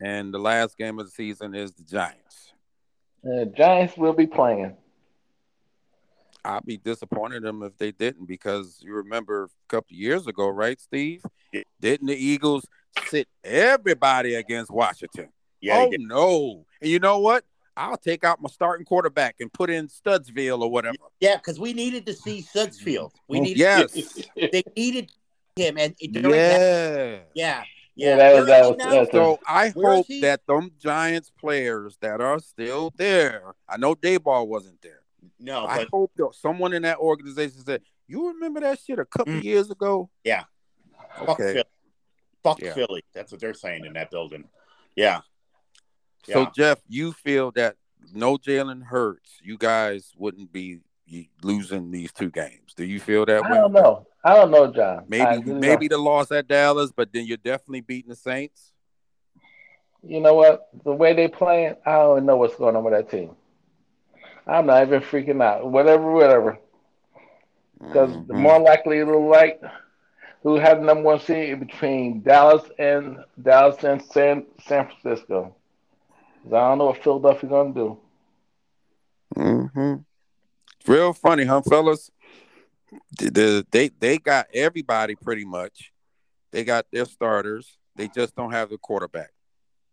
and 0.00 0.34
the 0.34 0.40
last 0.40 0.76
game 0.76 0.98
of 0.98 1.06
the 1.06 1.12
season 1.12 1.54
is 1.54 1.70
the 1.70 1.84
Giants. 1.84 2.52
The 3.26 3.52
Giants 3.56 3.96
will 3.96 4.12
be 4.12 4.28
playing. 4.28 4.76
I'd 6.44 6.64
be 6.64 6.76
disappointed 6.76 7.42
them 7.42 7.64
if 7.64 7.76
they 7.76 7.90
didn't 7.90 8.26
because 8.26 8.78
you 8.80 8.94
remember 8.94 9.44
a 9.44 9.48
couple 9.68 9.96
years 9.96 10.28
ago, 10.28 10.48
right, 10.48 10.80
Steve? 10.80 11.24
Didn't 11.80 12.06
the 12.06 12.14
Eagles 12.14 12.64
sit 13.08 13.26
everybody 13.42 14.36
against 14.36 14.70
Washington? 14.70 15.30
Yeah. 15.60 15.78
Oh 15.78 15.90
no! 15.98 16.66
And 16.80 16.88
you 16.88 17.00
know 17.00 17.18
what? 17.18 17.44
I'll 17.76 17.96
take 17.96 18.22
out 18.22 18.40
my 18.40 18.48
starting 18.48 18.86
quarterback 18.86 19.36
and 19.40 19.52
put 19.52 19.70
in 19.70 19.88
Studsville 19.88 20.60
or 20.60 20.70
whatever. 20.70 20.94
Yeah, 21.18 21.36
because 21.36 21.58
we 21.58 21.72
needed 21.72 22.06
to 22.06 22.14
see 22.14 22.42
Studesville. 22.42 23.10
We 23.26 23.40
oh, 23.40 23.42
needed. 23.42 23.58
Yes. 23.58 24.28
they 24.36 24.62
needed 24.76 25.10
him, 25.56 25.78
and 25.78 25.96
yeah. 25.98 26.20
That, 26.22 27.28
yeah. 27.34 27.64
Yeah, 27.96 28.16
that 28.16 28.34
was, 28.34 28.46
that 28.46 28.68
was, 28.78 29.08
so 29.10 29.40
I 29.46 29.70
hope 29.70 30.06
that 30.20 30.46
them 30.46 30.70
Giants 30.78 31.32
players 31.40 31.96
that 32.02 32.20
are 32.20 32.38
still 32.40 32.92
there. 32.96 33.54
I 33.66 33.78
know 33.78 33.94
Daboll 33.94 34.46
wasn't 34.46 34.82
there. 34.82 35.00
No, 35.40 35.64
I 35.64 35.86
hope 35.90 36.12
that 36.16 36.34
someone 36.34 36.74
in 36.74 36.82
that 36.82 36.98
organization 36.98 37.64
said, 37.64 37.80
"You 38.06 38.28
remember 38.28 38.60
that 38.60 38.80
shit 38.80 38.98
a 38.98 39.06
couple 39.06 39.32
mm, 39.32 39.42
years 39.42 39.70
ago?" 39.70 40.10
Yeah. 40.24 40.44
Okay. 41.20 41.26
Fuck 41.26 41.38
Philly. 41.38 41.64
Fuck 42.44 42.60
yeah. 42.60 42.74
Philly. 42.74 43.04
That's 43.14 43.32
what 43.32 43.40
they're 43.40 43.54
saying 43.54 43.86
in 43.86 43.94
that 43.94 44.10
building. 44.10 44.44
Yeah. 44.94 45.20
So. 46.24 46.50
Jeff, 46.54 46.80
you 46.88 47.12
feel 47.12 47.50
that 47.52 47.76
no 48.12 48.36
Jalen 48.36 48.82
Hurts, 48.82 49.38
you 49.42 49.56
guys 49.56 50.12
wouldn't 50.16 50.52
be 50.52 50.80
losing 51.42 51.90
these 51.90 52.12
two 52.12 52.30
games. 52.30 52.74
Do 52.76 52.84
you 52.84 53.00
feel 53.00 53.24
that 53.26 53.42
I 53.44 53.50
way? 53.50 53.58
I 53.58 53.60
don't 53.60 53.72
know. 53.72 54.06
I 54.26 54.34
don't 54.34 54.50
know, 54.50 54.66
John. 54.66 55.04
Maybe 55.06 55.52
maybe 55.52 55.86
know. 55.86 55.96
the 55.96 56.02
loss 56.02 56.32
at 56.32 56.48
Dallas, 56.48 56.90
but 56.90 57.12
then 57.12 57.26
you're 57.26 57.36
definitely 57.36 57.82
beating 57.82 58.08
the 58.08 58.16
Saints. 58.16 58.72
You 60.02 60.18
know 60.18 60.34
what? 60.34 60.68
The 60.82 60.90
way 60.90 61.12
they 61.14 61.28
playing, 61.28 61.76
I 61.86 61.92
don't 61.92 62.26
know 62.26 62.36
what's 62.36 62.56
going 62.56 62.74
on 62.74 62.82
with 62.82 62.92
that 62.92 63.08
team. 63.08 63.36
I'm 64.44 64.66
not 64.66 64.84
even 64.84 65.00
freaking 65.00 65.40
out. 65.40 65.70
Whatever, 65.70 66.10
whatever. 66.10 66.58
Because 67.78 68.10
mm-hmm. 68.10 68.26
the 68.26 68.34
more 68.34 68.58
likely 68.58 68.98
it'll 68.98 69.28
like 69.28 69.60
who 70.42 70.56
have 70.56 70.80
number 70.80 71.04
one 71.04 71.20
seed 71.20 71.60
between 71.60 72.22
Dallas 72.22 72.68
and 72.80 73.18
Dallas 73.40 73.84
and 73.84 74.02
San 74.02 74.44
San 74.66 74.88
Francisco. 74.88 75.54
I 76.46 76.50
don't 76.50 76.78
know 76.78 76.86
what 76.86 77.02
Philadelphia's 77.04 77.50
gonna 77.50 77.72
do. 77.72 77.98
Mm-hmm. 79.36 79.94
Real 80.90 81.12
funny, 81.12 81.44
huh, 81.44 81.62
fellas? 81.62 82.10
The, 83.18 83.30
the- 83.30 83.66
they 83.70 83.88
they 83.88 84.18
got 84.18 84.46
everybody 84.54 85.14
pretty 85.14 85.44
much. 85.44 85.92
They 86.52 86.64
got 86.64 86.86
their 86.92 87.04
starters. 87.04 87.78
They 87.96 88.08
just 88.08 88.34
don't 88.36 88.52
have 88.52 88.70
the 88.70 88.78
quarterback. 88.78 89.30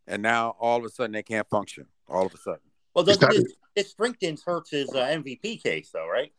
And 0.07 0.21
now 0.21 0.55
all 0.59 0.77
of 0.79 0.85
a 0.85 0.89
sudden 0.89 1.11
they 1.13 1.23
can't 1.23 1.47
function. 1.49 1.85
All 2.07 2.25
of 2.25 2.33
a 2.33 2.37
sudden. 2.37 2.59
Well, 2.93 3.03
doesn't 3.05 3.23
It's 3.31 3.43
this, 3.43 3.53
this 3.75 3.89
strengthens 3.91 4.43
hurts 4.43 4.69
his 4.71 4.89
uh, 4.93 5.05
MVP 5.07 5.63
case, 5.63 5.89
though, 5.93 6.07
right? 6.07 6.31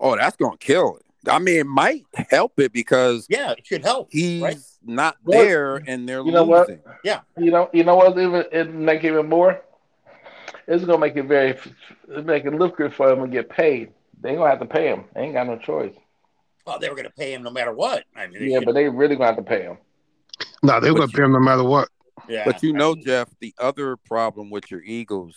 Oh, 0.00 0.16
that's 0.16 0.36
gonna 0.36 0.56
kill 0.56 0.96
it. 0.96 1.02
I 1.28 1.38
mean, 1.38 1.58
it 1.60 1.66
might 1.66 2.04
help 2.30 2.58
it 2.58 2.72
because 2.72 3.26
Yeah, 3.28 3.52
it 3.52 3.66
should 3.66 3.82
help. 3.84 4.08
he's 4.10 4.42
Right. 4.42 4.56
not 4.82 5.16
Well, 5.24 5.38
there 5.44 5.76
and 5.86 6.08
they're 6.08 6.22
you 6.24 6.32
know 6.32 6.44
what? 6.44 6.68
losing. 6.68 6.82
You 7.36 7.50
know, 7.50 7.68
you 7.72 7.84
know 7.84 7.96
what? 7.96 8.18
Even 8.18 8.44
it 8.50 8.72
make 8.72 9.04
even 9.04 9.28
more. 9.28 9.60
It's 10.66 10.84
gonna 10.84 10.98
make 10.98 11.16
it 11.16 11.24
very, 11.24 11.50
it 12.08 12.24
make 12.24 12.44
it 12.44 12.54
lucrative 12.54 12.94
for 12.94 13.08
them 13.08 13.20
to 13.22 13.28
get 13.28 13.48
paid. 13.50 13.92
They 14.22 14.30
ain't 14.30 14.38
gonna 14.38 14.50
have 14.50 14.60
to 14.60 14.66
pay 14.66 14.86
him. 14.88 15.04
They 15.14 15.22
ain't 15.22 15.34
got 15.34 15.46
no 15.46 15.58
choice. 15.58 15.94
Well, 16.66 16.78
they 16.78 16.88
were 16.88 16.94
going 16.94 17.08
to 17.08 17.12
pay 17.14 17.34
him 17.34 17.42
no 17.42 17.50
matter 17.50 17.72
what. 17.72 18.04
I 18.14 18.28
mean, 18.28 18.48
Yeah, 18.48 18.58
should- 18.58 18.66
but 18.66 18.74
they 18.74 18.88
really 18.88 19.16
gonna 19.16 19.26
have 19.26 19.36
to 19.36 19.42
pay 19.42 19.62
him. 19.62 19.78
No, 20.62 20.78
they're 20.78 20.92
But 20.92 21.00
gonna 21.00 21.10
you- 21.10 21.16
pay 21.18 21.24
him 21.24 21.32
no 21.32 21.40
matter 21.40 21.64
what. 21.64 21.88
yeah. 22.28 22.44
But 22.44 22.62
you 22.62 22.72
know, 22.72 22.94
Jeff, 22.94 23.28
the 23.40 23.52
other 23.58 23.96
problem 23.96 24.48
with 24.48 24.70
your 24.70 24.80
Eagles 24.82 25.34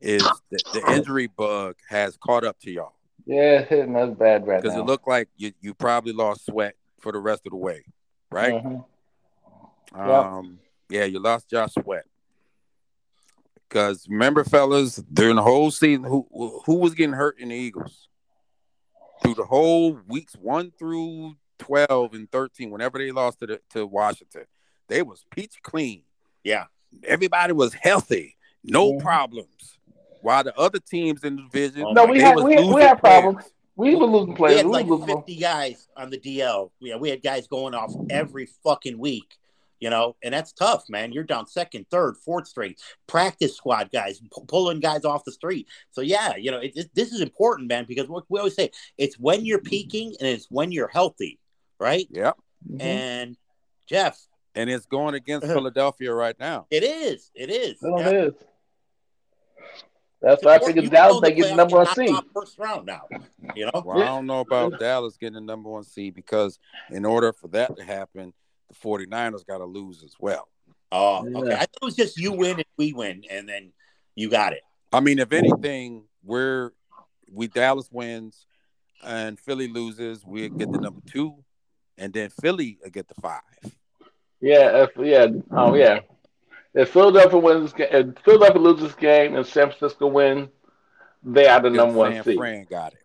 is 0.00 0.24
that 0.50 0.62
the 0.72 0.82
injury 0.92 1.28
bug 1.28 1.76
has 1.88 2.16
caught 2.16 2.42
up 2.44 2.58
to 2.60 2.70
y'all 2.70 2.94
Yeah, 3.26 3.60
it's 3.60 3.68
hitting 3.70 3.94
us 3.96 4.14
bad 4.16 4.44
right 4.46 4.56
now. 4.56 4.60
because 4.62 4.76
it 4.76 4.82
looked 4.82 5.06
like 5.06 5.28
you, 5.36 5.52
you 5.60 5.72
probably 5.72 6.12
lost 6.12 6.46
Sweat 6.46 6.74
for 6.98 7.12
the 7.12 7.18
rest 7.20 7.46
of 7.46 7.50
the 7.52 7.56
way, 7.56 7.84
right? 8.30 8.54
Mhm. 8.54 8.84
Um, 9.94 10.58
yeah, 10.88 11.04
you 11.04 11.20
lost 11.20 11.48
Josh 11.48 11.72
Sweat. 11.74 12.04
Because 13.68 14.06
remember, 14.08 14.44
fellas, 14.44 14.96
during 14.96 15.36
the 15.36 15.42
whole 15.42 15.70
season, 15.70 16.04
who 16.04 16.26
who 16.66 16.74
was 16.76 16.94
getting 16.94 17.14
hurt 17.14 17.38
in 17.38 17.48
the 17.50 17.54
Eagles? 17.54 18.08
Through 19.22 19.34
the 19.34 19.44
whole 19.44 19.98
weeks 20.08 20.34
one 20.34 20.72
through 20.78 21.36
twelve 21.58 22.14
and 22.14 22.30
thirteen, 22.30 22.70
whenever 22.70 22.98
they 22.98 23.10
lost 23.10 23.38
to 23.40 23.46
the, 23.46 23.60
to 23.70 23.86
Washington, 23.86 24.44
they 24.88 25.02
was 25.02 25.24
peach 25.30 25.56
clean. 25.62 26.02
Yeah. 26.44 26.64
everybody 27.04 27.52
was 27.52 27.74
healthy, 27.74 28.36
no 28.64 28.92
Mhm. 28.94 29.00
problems. 29.02 29.78
While 30.22 30.44
the 30.44 30.56
other 30.58 30.78
teams 30.78 31.24
in 31.24 31.36
the 31.36 31.42
division, 31.42 31.92
No, 31.92 32.04
we 32.06 32.20
had 32.20 32.36
was 32.36 32.44
we, 32.44 32.56
we 32.56 32.62
losing 32.62 32.78
had 32.78 33.00
players. 33.00 33.20
problems. 33.22 33.52
We 33.74 33.94
were 33.96 34.06
losing 34.06 34.34
players 34.34 34.34
we 34.34 34.36
players. 34.36 34.56
had 34.58 34.66
We 34.66 34.72
like 34.72 34.86
were 34.86 34.96
losing. 34.96 35.16
50 35.16 35.36
guys 35.36 35.88
on 35.96 36.10
the 36.10 36.18
DL. 36.18 36.70
Yeah, 36.80 36.96
we 36.96 37.10
had 37.10 37.22
guys 37.22 37.46
going 37.46 37.74
off 37.74 37.92
every 38.10 38.46
fucking 38.46 38.98
week, 38.98 39.36
you 39.86 39.90
know, 39.90 40.16
and 40.24 40.34
that's 40.34 40.52
tough, 40.52 40.82
man. 40.88 41.12
You're 41.12 41.22
down 41.22 41.46
second, 41.46 41.86
third, 41.92 42.16
fourth 42.16 42.48
string, 42.48 42.74
practice 43.06 43.56
squad 43.56 43.90
guys, 43.92 44.20
pu- 44.32 44.44
pulling 44.46 44.80
guys 44.80 45.04
off 45.04 45.22
the 45.24 45.30
street. 45.30 45.68
So, 45.92 46.00
yeah, 46.00 46.34
you 46.34 46.50
know, 46.50 46.58
it, 46.58 46.72
it- 46.74 46.90
this 46.92 47.12
is 47.12 47.20
important, 47.20 47.68
man, 47.68 47.84
because 47.86 48.08
what 48.08 48.24
we 48.28 48.40
always 48.40 48.56
say 48.56 48.72
it's 48.98 49.16
when 49.16 49.44
you're 49.44 49.60
peaking 49.60 50.16
and 50.18 50.28
it's 50.28 50.48
when 50.50 50.72
you're 50.72 50.88
healthy, 50.88 51.38
right? 51.78 52.08
Yep, 52.10 52.36
Mhm. 52.68 52.82
And 52.82 53.36
Jeff, 53.86 54.18
and 54.56 54.68
it's 54.68 54.86
going 54.86 55.14
against 55.14 55.44
Uh-huh. 55.44 55.54
Philadelphia 55.54 56.12
right 56.12 56.36
now. 56.40 56.66
it 56.72 56.82
is. 56.82 57.30
It 57.36 57.48
is. 57.50 57.78
That's 57.78 57.82
what 57.92 58.00
Yeah. 58.00 58.08
it 58.10 58.26
is. 58.26 58.34
That's 60.20 60.42
why 60.42 60.54
I 60.54 60.58
think 60.58 60.66
figured 60.74 60.90
go 60.90 60.96
Dallas 60.96 61.16
in 61.18 61.22
the 61.22 61.30
get 61.30 61.48
the 61.50 61.54
number 61.54 61.76
one 61.76 61.94
seed. 61.94 62.16
First 62.34 62.58
round 62.58 62.86
now, 62.86 63.02
you 63.54 63.66
know? 63.66 63.82
Well, 63.84 63.98
I 64.02 64.06
don't 64.06 64.26
know 64.26 64.40
about 64.40 64.80
Dallas 64.80 65.16
getting 65.16 65.34
the 65.34 65.40
number 65.42 65.68
one 65.68 65.84
seed 65.84 66.14
because 66.16 66.58
in 66.90 67.04
order 67.04 67.32
for 67.32 67.46
that 67.48 67.76
to 67.76 67.84
happen, 67.84 68.32
the 68.68 68.74
49ers 68.74 69.46
got 69.46 69.58
to 69.58 69.64
lose 69.64 70.02
as 70.02 70.14
well. 70.18 70.48
Oh, 70.92 71.26
Yeah. 71.26 71.38
okay. 71.38 71.54
I 71.54 71.58
thought 71.58 71.78
it 71.82 71.84
was 71.84 71.96
just 71.96 72.16
you 72.18 72.32
win 72.32 72.56
and 72.56 72.64
we 72.76 72.92
win, 72.92 73.24
and 73.30 73.48
then 73.48 73.72
you 74.14 74.30
got 74.30 74.52
it. 74.52 74.62
I 74.92 75.00
mean, 75.00 75.18
if 75.18 75.32
anything, 75.32 76.04
we're 76.24 76.72
we 77.30 77.48
Dallas 77.48 77.88
wins 77.90 78.46
and 79.04 79.38
Philly 79.38 79.68
loses, 79.68 80.24
we 80.24 80.48
get 80.48 80.72
the 80.72 80.78
number 80.78 81.00
two, 81.06 81.44
and 81.98 82.12
then 82.12 82.30
Philly 82.30 82.78
will 82.82 82.90
get 82.90 83.08
the 83.08 83.14
five. 83.20 83.42
Yeah, 84.40 84.84
if, 84.84 84.90
yeah, 84.98 85.26
oh 85.50 85.74
yeah. 85.74 86.00
If 86.74 86.90
Philadelphia 86.90 87.38
wins, 87.38 87.72
this 87.72 87.88
if 87.90 88.18
Philadelphia 88.24 88.60
loses 88.60 88.88
this 88.88 88.94
game 88.94 89.34
and 89.34 89.46
San 89.46 89.70
Francisco 89.70 90.06
wins, 90.08 90.48
they 91.22 91.46
are 91.48 91.60
the 91.60 91.70
Because 91.70 91.86
number 91.86 91.98
one 91.98 92.12
San 92.12 92.24
seed. 92.24 92.36
Fran 92.36 92.66
got 92.70 92.92
it. 92.92 92.98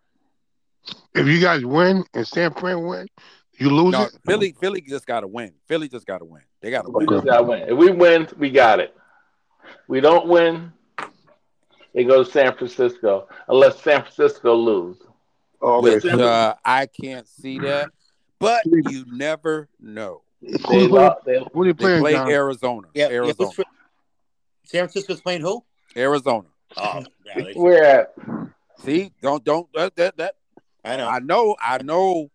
If 1.14 1.26
you 1.26 1.40
guys 1.40 1.64
win 1.64 2.04
and 2.14 2.26
San 2.26 2.52
Fran 2.54 2.82
win, 2.86 3.08
you 3.58 3.70
lose 3.70 3.92
No, 3.92 4.04
it. 4.04 4.12
Philly, 4.26 4.54
Philly 4.58 4.80
just 4.80 5.06
got 5.06 5.20
to 5.20 5.26
win. 5.26 5.52
Philly 5.68 5.88
just 5.88 6.06
got 6.06 6.18
to 6.18 6.24
win. 6.24 6.42
They 6.60 6.70
got 6.70 6.84
to 6.84 6.90
win. 6.90 7.08
just 7.08 7.24
gotta 7.26 7.42
win. 7.42 7.62
If 7.68 7.76
we 7.76 7.90
win, 7.90 8.28
we 8.38 8.50
got 8.50 8.80
it. 8.80 8.96
We 9.88 10.00
don't 10.00 10.26
win, 10.26 10.72
it 11.94 12.04
goes 12.04 12.28
to 12.28 12.32
San 12.32 12.56
Francisco 12.56 13.28
unless 13.48 13.80
San 13.82 14.02
Francisco 14.02 14.54
lose. 14.54 14.98
Oh, 15.60 15.80
Which 15.80 16.04
uh, 16.04 16.54
I 16.64 16.86
can't 16.86 17.28
see 17.28 17.60
that, 17.60 17.90
but 18.40 18.62
you 18.66 19.04
never 19.08 19.68
know. 19.80 20.22
They, 20.40 20.58
Who, 20.66 20.88
who, 20.88 20.88
lo- 20.88 21.14
they, 21.24 21.40
who 21.52 21.64
they 21.64 21.70
They 21.70 21.74
playing, 21.74 22.00
play 22.00 22.12
John? 22.14 22.30
Arizona. 22.30 22.88
Yeah, 22.94 23.08
yeah, 23.08 23.14
Arizona. 23.16 23.46
who's 23.48 23.54
for- 23.54 23.64
San 24.64 24.88
Francisco's 24.88 25.20
playing 25.20 25.42
who? 25.42 25.62
Arizona. 25.96 26.48
Oh, 26.76 27.04
yeah, 27.24 27.34
they, 27.42 27.52
we're 27.54 27.82
at 27.84 28.14
See, 28.78 29.12
don't 29.22 29.44
don't 29.44 29.68
that 29.74 29.94
that, 29.96 30.16
that 30.16 30.34
I 30.84 30.96
know. 30.96 31.08
I 31.08 31.18
know, 31.20 31.56
I 31.60 31.82
know. 31.82 32.30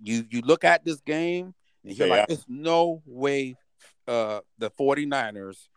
You 0.00 0.24
you 0.30 0.40
look 0.42 0.64
at 0.64 0.84
this 0.84 1.00
game 1.00 1.54
and 1.84 1.96
you're 1.96 2.08
Yeah. 2.08 2.14
like, 2.14 2.28
there's 2.28 2.44
no 2.48 3.02
way 3.06 3.56
uh 4.08 4.40
the 4.58 4.70
49ers 4.70 5.68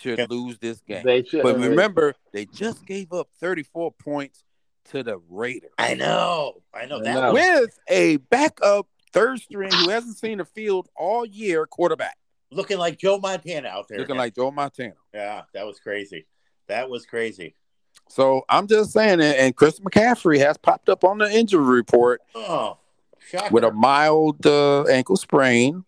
should 0.00 0.18
Yeah. 0.18 0.26
lose 0.28 0.58
this 0.58 0.80
game. 0.80 1.04
they 1.04 1.22
should. 1.22 1.42
but 1.42 1.58
remember, 1.58 2.14
they 2.32 2.46
just 2.46 2.84
gave 2.86 3.12
up 3.12 3.28
34 3.40 3.92
points 3.92 4.44
to 4.86 5.02
the 5.02 5.18
Raiders 5.28 5.70
I 5.78 5.94
know. 5.94 6.62
I 6.74 6.86
know 6.86 6.98
I 6.98 7.02
that. 7.02 7.14
know. 7.14 7.32
with 7.32 7.78
a 7.88 8.16
backup 8.16 8.86
third 9.12 9.38
string 9.40 9.70
who 9.72 9.88
hasn't 9.90 10.16
seen 10.18 10.38
the 10.38 10.44
field 10.44 10.88
all 10.96 11.24
year 11.24 11.66
quarterback, 11.66 12.16
Looking 12.50 12.78
like 12.78 12.98
Joe 12.98 13.18
Montana 13.18 13.68
out 13.68 13.86
there. 13.88 13.98
looking 13.98 14.16
like 14.16 14.34
Joe 14.34 14.50
Montana. 14.50 14.94
yeah, 15.12 15.42
that 15.54 15.64
was 15.66 15.78
crazy. 15.80 16.26
That 16.68 16.88
was 16.90 17.06
crazy. 17.06 17.54
So 18.08 18.42
I'm 18.48 18.66
just 18.66 18.92
saying, 18.92 19.20
and- 19.20 19.36
and 19.36 19.56
Chris 19.56 19.78
McCaffrey 19.80 20.38
has 20.38 20.56
popped 20.58 20.88
up 20.88 21.04
on 21.04 21.18
the 21.18 21.30
injury 21.30 21.64
report 21.76 22.20
Oh, 22.34 22.78
shocker. 23.28 23.52
with 23.52 23.64
a 23.64 23.72
mild 23.72 24.46
uh, 24.46 24.84
ankle 24.84 25.16
sprain. 25.16 25.84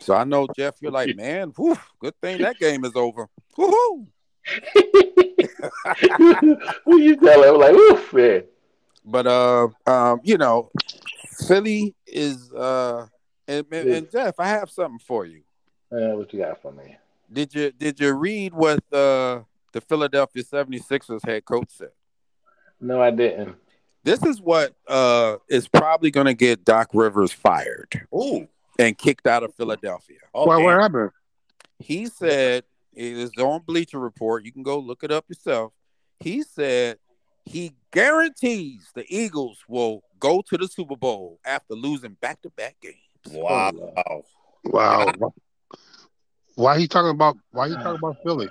So 0.00 0.14
I 0.14 0.24
know 0.24 0.48
Jeff, 0.56 0.76
you're 0.80 0.92
like, 0.92 1.16
man, 1.16 1.52
whew, 1.56 1.78
good 2.00 2.14
thing 2.20 2.42
that 2.42 2.58
game 2.58 2.84
is 2.84 2.92
over. 2.94 3.28
Woohoo! 3.56 4.06
Who 6.84 6.98
you 6.98 7.16
tell 7.16 7.44
him 7.44 7.60
like, 7.60 7.74
oof, 7.74 8.12
man. 8.12 8.42
But 9.04 9.26
uh, 9.26 9.68
um, 9.86 10.20
you 10.22 10.38
know, 10.38 10.70
Philly 11.46 11.94
is 12.06 12.52
uh, 12.52 13.06
and, 13.48 13.66
and, 13.72 13.88
and 13.88 14.10
Jeff, 14.10 14.34
I 14.38 14.48
have 14.48 14.70
something 14.70 15.00
for 15.00 15.26
you. 15.26 15.42
Uh, 15.90 16.16
what 16.16 16.32
you 16.32 16.40
got 16.40 16.62
for 16.62 16.72
me? 16.72 16.96
Did 17.32 17.54
you 17.54 17.72
did 17.72 18.00
you 18.00 18.12
read 18.12 18.54
what 18.54 18.78
uh, 18.92 19.42
the 19.72 19.80
Philadelphia 19.80 20.42
76ers 20.42 21.26
head 21.26 21.44
coach 21.44 21.70
said? 21.70 21.90
No, 22.80 23.00
I 23.00 23.10
didn't. 23.10 23.56
This 24.04 24.22
is 24.24 24.40
what 24.40 24.74
uh, 24.88 25.36
is 25.48 25.68
probably 25.68 26.10
going 26.10 26.26
to 26.26 26.34
get 26.34 26.64
Doc 26.64 26.90
Rivers 26.92 27.32
fired 27.32 28.06
Ooh. 28.14 28.48
and 28.78 28.96
kicked 28.98 29.26
out 29.26 29.42
of 29.42 29.54
Philadelphia. 29.54 30.18
Oh, 30.34 30.46
Why, 30.46 30.56
damn. 30.56 30.64
what 30.64 30.80
happened? 30.80 31.10
He 31.78 32.06
said 32.06 32.64
it 32.94 33.04
is 33.04 33.30
on 33.38 33.62
Bleacher 33.66 33.98
Report. 33.98 34.44
You 34.44 34.52
can 34.52 34.62
go 34.62 34.78
look 34.78 35.04
it 35.04 35.12
up 35.12 35.24
yourself. 35.28 35.72
He 36.20 36.42
said 36.42 36.98
he 37.44 37.74
guarantees 37.92 38.90
the 38.94 39.04
Eagles 39.08 39.58
will 39.68 40.02
go 40.18 40.42
to 40.48 40.56
the 40.56 40.68
Super 40.68 40.96
Bowl 40.96 41.38
after 41.44 41.74
losing 41.74 42.16
back 42.20 42.40
to 42.42 42.50
back 42.50 42.76
games. 42.80 42.96
Wow. 43.30 44.24
Wow. 44.64 45.32
Why 46.54 46.78
he 46.78 46.86
talking 46.86 47.10
about? 47.10 47.36
Why 47.50 47.68
he 47.68 47.74
talking 47.74 47.98
about 47.98 48.16
Philly? 48.22 48.48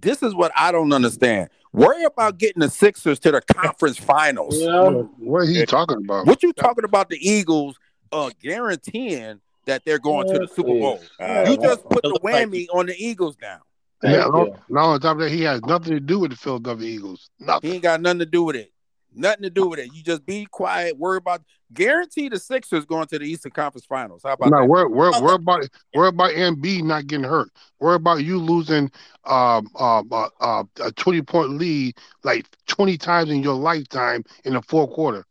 This 0.00 0.22
is 0.22 0.34
what 0.34 0.52
I 0.56 0.72
don't 0.72 0.92
understand. 0.92 1.50
Worry 1.72 2.04
about 2.04 2.38
getting 2.38 2.60
the 2.60 2.70
Sixers 2.70 3.18
to 3.20 3.32
the 3.32 3.40
conference 3.40 3.96
finals. 3.96 4.58
You 4.58 4.66
know? 4.66 5.10
What 5.18 5.38
are 5.40 5.44
you 5.44 5.66
talking 5.66 5.98
about? 6.04 6.26
What 6.26 6.42
you 6.42 6.52
talking 6.52 6.84
about 6.84 7.08
the 7.08 7.18
Eagles 7.18 7.76
uh 8.12 8.30
guaranteeing 8.42 9.40
that 9.66 9.84
they're 9.84 9.98
going 9.98 10.28
to 10.28 10.38
the 10.38 10.48
Super 10.48 10.68
Bowl? 10.68 11.00
Uh, 11.18 11.46
You 11.48 11.56
just 11.56 11.88
put 11.88 12.02
the 12.02 12.18
whammy 12.22 12.66
on 12.72 12.86
the 12.86 12.94
Eagles 12.96 13.36
now. 13.40 13.60
Yeah, 14.02 14.26
you. 14.26 14.32
no, 14.32 14.56
no, 14.68 14.80
on 14.80 15.00
top 15.00 15.16
of 15.16 15.22
that, 15.22 15.30
he 15.30 15.42
has 15.42 15.62
nothing 15.62 15.94
to 15.94 16.00
do 16.00 16.18
with 16.18 16.32
the 16.32 16.36
Philadelphia 16.36 16.88
Eagles. 16.88 17.30
Nothing. 17.40 17.70
He 17.70 17.74
ain't 17.76 17.82
got 17.82 18.00
nothing 18.00 18.18
to 18.18 18.26
do 18.26 18.42
with 18.42 18.56
it. 18.56 18.73
Nothing 19.14 19.42
to 19.44 19.50
do 19.50 19.68
with 19.68 19.78
it. 19.78 19.94
You 19.94 20.02
just 20.02 20.26
be 20.26 20.46
quiet. 20.46 20.98
Worry 20.98 21.18
about 21.18 21.42
guarantee 21.72 22.28
the 22.28 22.38
Sixers 22.38 22.84
going 22.84 23.06
to 23.08 23.18
the 23.18 23.24
Eastern 23.24 23.52
Conference 23.52 23.84
Finals. 23.86 24.22
How 24.24 24.32
about 24.32 24.50
No, 24.50 24.58
that? 24.58 24.68
we're 24.68 24.88
we're 24.88 25.20
we're 25.20 25.34
about 25.34 25.68
we're 25.94 26.06
about 26.06 26.30
Embiid 26.30 26.82
not 26.84 27.06
getting 27.06 27.24
hurt. 27.24 27.48
We're 27.80 27.94
about 27.94 28.24
you 28.24 28.38
losing 28.38 28.90
um 29.24 29.68
um 29.78 30.08
uh, 30.10 30.28
uh, 30.40 30.64
a 30.82 30.92
twenty 30.92 31.22
point 31.22 31.50
lead 31.50 31.96
like 32.22 32.46
twenty 32.66 32.96
times 32.98 33.30
in 33.30 33.42
your 33.42 33.54
lifetime 33.54 34.24
in 34.44 34.54
the 34.54 34.62
fourth 34.62 34.90
quarter. 34.90 35.24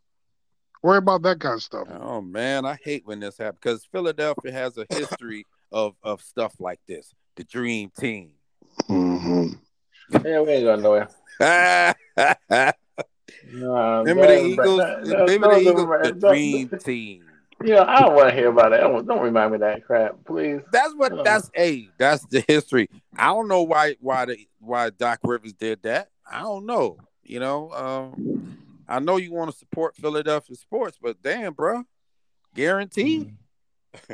Worry 0.81 0.97
about 0.97 1.21
that 1.23 1.39
kind 1.39 1.55
of 1.55 1.63
stuff. 1.63 1.87
Oh 1.89 2.21
man, 2.21 2.65
I 2.65 2.77
hate 2.83 3.03
when 3.05 3.19
this 3.19 3.37
happens 3.37 3.59
because 3.61 3.85
Philadelphia 3.85 4.51
has 4.51 4.77
a 4.77 4.85
history 4.89 5.45
of 5.71 5.95
of 6.03 6.21
stuff 6.21 6.55
like 6.59 6.79
this. 6.87 7.13
The 7.35 7.43
dream 7.43 7.91
team. 7.97 8.33
hmm 8.87 9.47
Yeah, 10.09 10.41
we 10.41 10.51
ain't 10.51 10.65
going 10.65 10.81
nowhere. 10.81 11.09
No, 13.51 13.99
Remember 14.03 14.27
that- 14.27 14.41
the 14.41 14.45
Eagles? 14.47 14.77
that- 14.77 15.05
that- 15.05 15.29
Remember 15.29 15.55
the 15.55 15.61
Eagles? 15.61 15.85
my- 15.87 15.97
The 16.03 16.11
dream 16.13 16.69
team. 16.79 17.25
Yeah, 17.63 17.83
I 17.87 18.01
don't 18.01 18.15
want 18.15 18.29
to 18.29 18.35
hear 18.35 18.49
about 18.49 18.71
that. 18.71 18.81
Don't, 18.81 19.05
don't 19.07 19.21
remind 19.21 19.51
me 19.51 19.55
of 19.55 19.61
that 19.61 19.85
crap, 19.85 20.17
please. 20.25 20.59
That's 20.73 20.93
what. 20.95 21.13
Uh. 21.13 21.23
That's 21.23 21.49
a. 21.57 21.87
That's 21.97 22.25
the 22.25 22.43
history. 22.47 22.89
I 23.15 23.27
don't 23.27 23.47
know 23.47 23.61
why. 23.63 23.95
Why 24.01 24.25
the 24.25 24.37
why 24.59 24.89
Doc 24.89 25.19
Rivers 25.23 25.53
did 25.53 25.81
that. 25.83 26.09
I 26.29 26.41
don't 26.41 26.65
know. 26.65 26.97
You 27.23 27.39
know. 27.39 27.71
Um, 27.71 28.57
I 28.87 28.99
know 28.99 29.15
you 29.15 29.31
want 29.31 29.49
to 29.51 29.57
support 29.57 29.95
Philadelphia 29.95 30.55
sports, 30.57 30.97
but 31.01 31.21
damn, 31.21 31.53
bro, 31.53 31.83
guaranteed. 32.53 33.33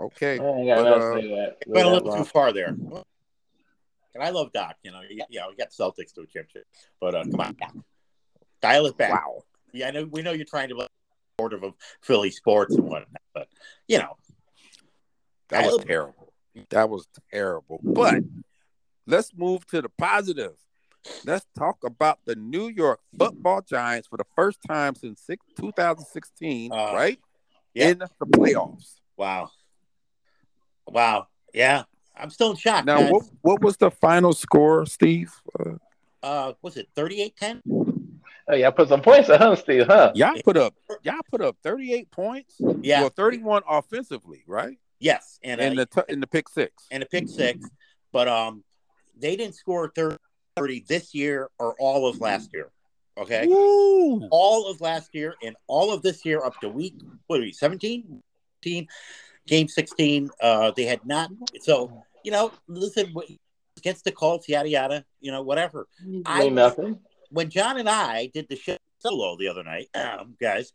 okay. 0.00 0.38
I 0.40 0.44
ain't 0.44 0.68
But, 0.68 0.86
uh, 0.86 1.14
say 1.20 1.28
that. 1.28 1.56
Went 1.68 1.86
a 1.86 1.90
little 1.90 2.08
wrong. 2.08 2.18
too 2.18 2.24
far 2.24 2.52
there. 2.52 2.68
And 2.68 4.24
I 4.24 4.30
love 4.30 4.52
Doc. 4.52 4.76
You 4.82 4.90
know, 4.90 5.02
you, 5.08 5.22
you 5.28 5.42
we 5.50 5.56
got 5.56 5.70
Celtics 5.70 6.12
to 6.14 6.22
a 6.22 6.26
championship, 6.26 6.64
but 7.00 7.14
uh, 7.14 7.22
come 7.24 7.40
on, 7.40 7.56
Doc. 7.60 7.74
Dial 8.68 8.86
it 8.86 8.96
back. 8.96 9.12
Wow. 9.12 9.42
Yeah, 9.72 9.88
I 9.88 9.90
know. 9.90 10.04
We 10.06 10.22
know 10.22 10.32
you're 10.32 10.44
trying 10.46 10.68
to 10.70 10.74
be 10.74 10.86
supportive 11.38 11.62
of 11.62 11.74
Philly 12.02 12.30
sports 12.30 12.74
and 12.74 12.84
whatnot, 12.84 13.20
but 13.34 13.48
you 13.88 13.98
know, 13.98 14.16
That 15.50 15.64
was 15.66 15.84
terrible. 15.84 16.32
That 16.70 16.88
was 16.88 17.06
terrible. 17.32 17.80
But 17.82 18.22
let's 19.06 19.32
move 19.36 19.66
to 19.66 19.82
the 19.82 19.88
positive. 19.90 20.54
Let's 21.24 21.46
talk 21.56 21.78
about 21.84 22.18
the 22.24 22.34
New 22.34 22.68
York 22.68 23.00
Football 23.16 23.62
Giants 23.62 24.08
for 24.08 24.16
the 24.16 24.24
first 24.34 24.58
time 24.66 24.94
since 24.96 25.20
six, 25.20 25.44
2016, 25.56 26.72
Uh, 26.72 26.76
right? 26.94 27.20
yeah. 27.74 27.90
In 27.90 27.98
the 27.98 28.08
playoffs. 28.26 28.94
wow, 29.16 29.50
wow, 30.86 31.28
yeah. 31.54 31.84
I'm 32.18 32.30
still 32.30 32.50
in 32.52 32.56
shock. 32.56 32.86
Now, 32.86 33.00
guys. 33.00 33.12
what, 33.12 33.22
what 33.42 33.60
was 33.60 33.76
the 33.76 33.90
final 33.90 34.32
score, 34.32 34.86
Steve? 34.86 35.32
Uh, 35.60 35.74
uh, 36.22 36.52
was 36.62 36.76
it 36.78 36.88
38-10? 36.96 37.60
Oh, 38.48 38.54
yeah, 38.54 38.70
put 38.70 38.88
some 38.88 39.02
points 39.02 39.28
at 39.28 39.40
huh, 39.40 39.56
Steve, 39.56 39.86
huh? 39.86 40.12
y'all 40.14 40.40
put 40.44 40.56
up 40.56 40.74
y'all 41.02 41.14
put 41.30 41.40
up 41.40 41.56
38 41.62 42.10
points. 42.10 42.56
Yeah. 42.82 43.00
Well, 43.00 43.10
31 43.10 43.62
offensively, 43.68 44.44
right? 44.46 44.78
Yes, 45.00 45.38
and 45.42 45.60
In 45.60 45.78
uh, 45.78 45.84
the 45.92 46.04
in 46.08 46.20
the 46.20 46.26
pick 46.26 46.48
six. 46.48 46.84
and 46.90 47.02
a 47.02 47.06
pick 47.06 47.28
six, 47.28 47.68
but 48.12 48.28
um, 48.28 48.64
they 49.18 49.36
didn't 49.36 49.54
score 49.54 49.92
30 50.56 50.84
this 50.88 51.14
year 51.14 51.50
or 51.58 51.74
all 51.78 52.08
of 52.08 52.20
last 52.20 52.50
year. 52.54 52.70
Okay, 53.18 53.46
Woo! 53.46 54.28
all 54.30 54.68
of 54.70 54.80
last 54.80 55.14
year 55.14 55.34
and 55.42 55.56
all 55.66 55.92
of 55.92 56.02
this 56.02 56.24
year 56.24 56.42
up 56.44 56.58
to 56.60 56.68
week 56.68 56.94
what 57.26 57.38
are 57.40 57.42
we 57.42 57.52
17 57.52 58.22
17 58.62 58.88
game 59.46 59.68
16 59.68 60.30
uh 60.42 60.70
they 60.76 60.84
had 60.84 61.04
not 61.06 61.30
so 61.60 62.02
you 62.24 62.30
know 62.30 62.52
listen 62.68 63.14
against 63.78 64.04
the 64.04 64.12
colts 64.12 64.48
yada 64.48 64.68
yada 64.68 65.04
you 65.20 65.30
know 65.32 65.42
whatever 65.42 65.86
I- 66.26 66.42
Ain't 66.44 66.54
nothing. 66.54 66.98
When 67.30 67.50
john 67.50 67.78
and 67.78 67.88
i 67.88 68.30
did 68.32 68.48
the 68.48 68.56
show 68.56 68.76
solo 68.98 69.36
the 69.36 69.48
other 69.48 69.64
night 69.64 69.88
um, 69.94 70.34
guys 70.40 70.72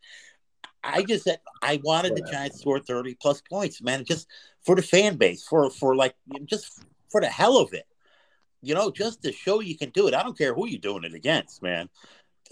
i 0.82 1.02
just 1.02 1.24
said 1.24 1.38
i 1.62 1.80
wanted 1.84 2.14
the 2.14 2.22
giants 2.22 2.56
to 2.56 2.62
score 2.62 2.80
30 2.80 3.16
plus 3.20 3.40
points 3.42 3.82
man 3.82 4.04
just 4.04 4.26
for 4.64 4.74
the 4.76 4.82
fan 4.82 5.16
base 5.16 5.44
for 5.44 5.70
for 5.70 5.94
like 5.94 6.14
just 6.46 6.84
for 7.10 7.20
the 7.20 7.28
hell 7.28 7.58
of 7.58 7.72
it 7.72 7.86
you 8.62 8.74
know 8.74 8.90
just 8.90 9.22
to 9.22 9.32
show 9.32 9.60
you 9.60 9.76
can 9.76 9.90
do 9.90 10.06
it 10.08 10.14
i 10.14 10.22
don't 10.22 10.38
care 10.38 10.54
who 10.54 10.66
you're 10.66 10.80
doing 10.80 11.04
it 11.04 11.14
against 11.14 11.62
man 11.62 11.88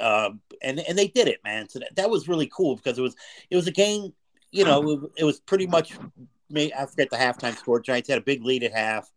um, 0.01 0.41
and 0.63 0.81
and 0.81 0.99
they 0.99 1.09
did 1.09 1.29
it, 1.29 1.41
man. 1.45 1.69
So 1.69 1.79
that, 1.79 1.95
that 1.97 2.11
was 2.11 2.29
really 2.29 2.47
cool 2.47 2.77
because 2.77 2.99
it 2.99 3.03
was 3.03 3.15
it 3.51 3.57
was 3.57 3.67
a 3.67 3.73
game. 3.73 4.13
You 4.51 4.65
know, 4.65 4.91
it, 4.91 5.01
it 5.19 5.25
was 5.25 5.41
pretty 5.41 5.67
much. 5.67 5.93
me- 6.49 6.73
I 6.73 6.87
forget 6.87 7.11
the 7.11 7.17
halftime 7.17 7.57
score. 7.57 7.81
Giants 7.81 8.09
had 8.09 8.19
a 8.19 8.23
big 8.23 8.45
lead 8.45 8.65
at 8.65 8.73
half. 8.73 9.09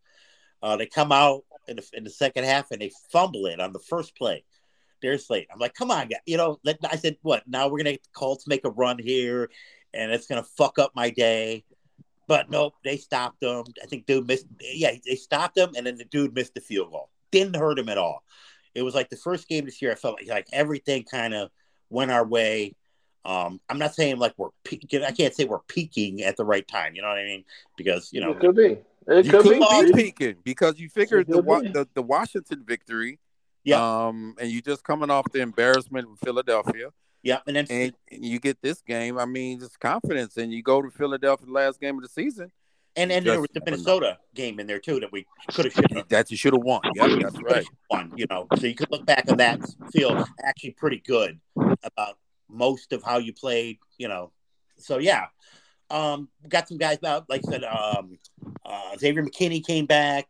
Uh, 0.62 0.76
they 0.76 0.86
come 0.86 1.10
out 1.10 1.44
in 1.66 1.76
the, 1.76 1.90
in 1.92 2.04
the 2.04 2.10
second 2.10 2.44
half 2.44 2.70
and 2.70 2.80
they 2.80 2.90
fumble 3.10 3.46
it 3.46 3.60
on 3.60 3.72
the 3.72 3.80
first 3.80 4.16
play. 4.16 4.44
There's 5.04 5.30
late. 5.30 5.46
I'm 5.52 5.58
like, 5.58 5.74
come 5.74 5.90
on, 5.90 6.08
guys. 6.08 6.20
You 6.26 6.36
know, 6.36 6.58
let, 6.64 6.78
I 6.90 6.96
said, 6.96 7.16
what? 7.22 7.46
Now 7.46 7.68
we're 7.68 7.78
gonna 7.78 7.92
get 7.92 8.02
the 8.02 8.08
Colts 8.14 8.48
make 8.48 8.64
a 8.64 8.70
run 8.70 8.98
here, 8.98 9.50
and 9.92 10.10
it's 10.10 10.26
gonna 10.26 10.42
fuck 10.42 10.78
up 10.78 10.92
my 10.96 11.10
day. 11.10 11.64
But 12.26 12.50
nope, 12.50 12.74
they 12.82 12.96
stopped 12.96 13.40
them. 13.40 13.64
I 13.82 13.86
think 13.86 14.06
dude 14.06 14.26
missed. 14.26 14.46
Yeah, 14.60 14.92
they 15.06 15.14
stopped 15.14 15.54
them, 15.54 15.72
and 15.76 15.86
then 15.86 15.96
the 15.98 16.06
dude 16.06 16.34
missed 16.34 16.54
the 16.54 16.60
field 16.60 16.90
goal. 16.90 17.10
Didn't 17.30 17.56
hurt 17.56 17.78
him 17.78 17.88
at 17.88 17.98
all 17.98 18.24
it 18.74 18.82
was 18.82 18.94
like 18.94 19.08
the 19.08 19.16
first 19.16 19.48
game 19.48 19.64
this 19.64 19.80
year. 19.80 19.92
I 19.92 19.94
felt 19.94 20.18
like, 20.20 20.28
like 20.28 20.48
everything 20.52 21.04
kind 21.04 21.34
of 21.34 21.50
went 21.90 22.10
our 22.10 22.26
way. 22.26 22.74
Um, 23.24 23.60
I'm 23.70 23.78
not 23.78 23.94
saying 23.94 24.18
like 24.18 24.34
we're 24.36 24.50
peaking. 24.64 25.02
I 25.02 25.12
can't 25.12 25.34
say 25.34 25.44
we're 25.44 25.60
peaking 25.60 26.22
at 26.22 26.36
the 26.36 26.44
right 26.44 26.66
time. 26.66 26.94
You 26.94 27.02
know 27.02 27.08
what 27.08 27.18
I 27.18 27.24
mean? 27.24 27.44
Because 27.76 28.10
you 28.12 28.20
know, 28.20 28.32
it 28.32 28.40
could 28.40 28.56
be. 28.56 28.78
It 29.06 29.26
You 29.26 29.30
could, 29.30 29.42
could 29.42 29.60
be. 29.60 29.92
be 29.92 30.02
peaking 30.04 30.36
because 30.44 30.78
you 30.78 30.88
figured 30.88 31.28
the, 31.28 31.42
be. 31.42 31.68
the 31.68 31.88
the 31.94 32.02
Washington 32.02 32.64
victory. 32.66 33.18
Yeah. 33.64 34.06
Um, 34.06 34.34
and 34.38 34.50
you 34.50 34.60
just 34.60 34.84
coming 34.84 35.10
off 35.10 35.26
the 35.32 35.40
embarrassment 35.40 36.10
with 36.10 36.20
Philadelphia, 36.20 36.90
yeah. 37.24 37.38
And 37.46 37.56
then 37.56 37.66
and, 37.70 37.94
and 38.12 38.24
you 38.24 38.38
get 38.38 38.60
this 38.62 38.82
game. 38.82 39.18
I 39.18 39.24
mean, 39.24 39.58
just 39.58 39.80
confidence, 39.80 40.36
and 40.36 40.52
you 40.52 40.62
go 40.62 40.82
to 40.82 40.90
Philadelphia 40.90 41.46
the 41.46 41.52
last 41.52 41.80
game 41.80 41.96
of 41.96 42.02
the 42.02 42.08
season. 42.08 42.52
and 42.96 43.10
then 43.10 43.24
there 43.24 43.40
was 43.40 43.48
the 43.54 43.60
just 43.60 43.66
never 43.66 43.76
know. 43.76 43.82
Minnesota 43.82 44.18
game 44.34 44.60
in 44.60 44.66
there 44.66 44.78
too 44.78 45.00
that 45.00 45.10
we 45.10 45.26
could 45.50 45.64
have 45.64 45.74
should 45.74 45.90
have 45.92 46.08
That 46.08 46.30
you 46.30 46.36
should 46.36 46.52
have 46.52 46.62
won. 46.62 46.82
Yeah, 46.94 47.16
that's 47.20 47.42
right. 47.42 47.66
won. 47.90 48.12
You 48.14 48.26
know, 48.28 48.46
so 48.56 48.66
you 48.66 48.74
could 48.74 48.90
look 48.90 49.06
back 49.06 49.24
on 49.28 49.38
that 49.38 49.58
and 49.58 49.90
feel 49.90 50.24
actually 50.44 50.72
pretty 50.72 51.02
good 51.04 51.40
about 51.82 52.18
most 52.48 52.92
of 52.92 53.02
how 53.02 53.18
you 53.18 53.32
played. 53.32 53.78
You 53.98 54.08
know, 54.08 54.30
so 54.76 54.98
yeah. 54.98 55.26
Um, 55.90 56.28
got 56.48 56.66
some 56.66 56.78
guys 56.78 56.98
out, 57.04 57.28
like 57.28 57.42
I 57.46 57.50
said, 57.50 57.64
um, 57.64 58.18
uh, 58.64 58.96
Xavier 58.98 59.22
McKinney 59.22 59.64
came 59.64 59.84
back. 59.84 60.26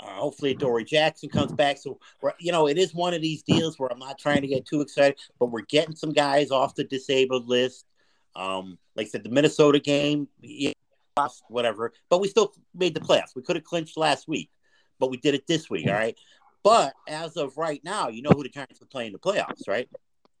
Uh, 0.00 0.06
hopefully, 0.06 0.54
Dory 0.54 0.84
Jackson 0.84 1.28
comes 1.28 1.52
back. 1.52 1.78
So, 1.78 1.98
you 2.38 2.52
know, 2.52 2.68
it 2.68 2.78
is 2.78 2.94
one 2.94 3.14
of 3.14 3.22
these 3.22 3.42
deals 3.42 3.78
where 3.78 3.90
I'm 3.92 3.98
not 3.98 4.18
trying 4.18 4.42
to 4.42 4.46
get 4.46 4.66
too 4.66 4.80
excited, 4.80 5.18
but 5.38 5.46
we're 5.46 5.62
getting 5.62 5.94
some 5.94 6.12
guys 6.12 6.50
off 6.50 6.74
the 6.74 6.84
disabled 6.84 7.48
list. 7.48 7.86
Um, 8.34 8.78
like 8.96 9.06
I 9.06 9.10
said, 9.10 9.24
the 9.24 9.30
Minnesota 9.30 9.78
game, 9.78 10.28
yeah, 10.40 10.72
lost, 11.16 11.42
whatever, 11.48 11.92
but 12.08 12.20
we 12.20 12.28
still 12.28 12.52
made 12.74 12.94
the 12.94 13.00
playoffs. 13.00 13.34
We 13.36 13.42
could 13.42 13.56
have 13.56 13.64
clinched 13.64 13.96
last 13.96 14.26
week, 14.26 14.50
but 14.98 15.10
we 15.10 15.18
did 15.18 15.34
it 15.34 15.46
this 15.46 15.68
week. 15.68 15.86
All 15.86 15.94
right. 15.94 16.16
But 16.62 16.94
as 17.08 17.36
of 17.36 17.56
right 17.56 17.82
now, 17.84 18.08
you 18.08 18.22
know 18.22 18.30
who 18.30 18.42
the 18.42 18.48
Giants 18.48 18.80
are 18.80 18.86
playing 18.86 19.08
in 19.08 19.12
the 19.12 19.18
playoffs, 19.18 19.68
right? 19.68 19.88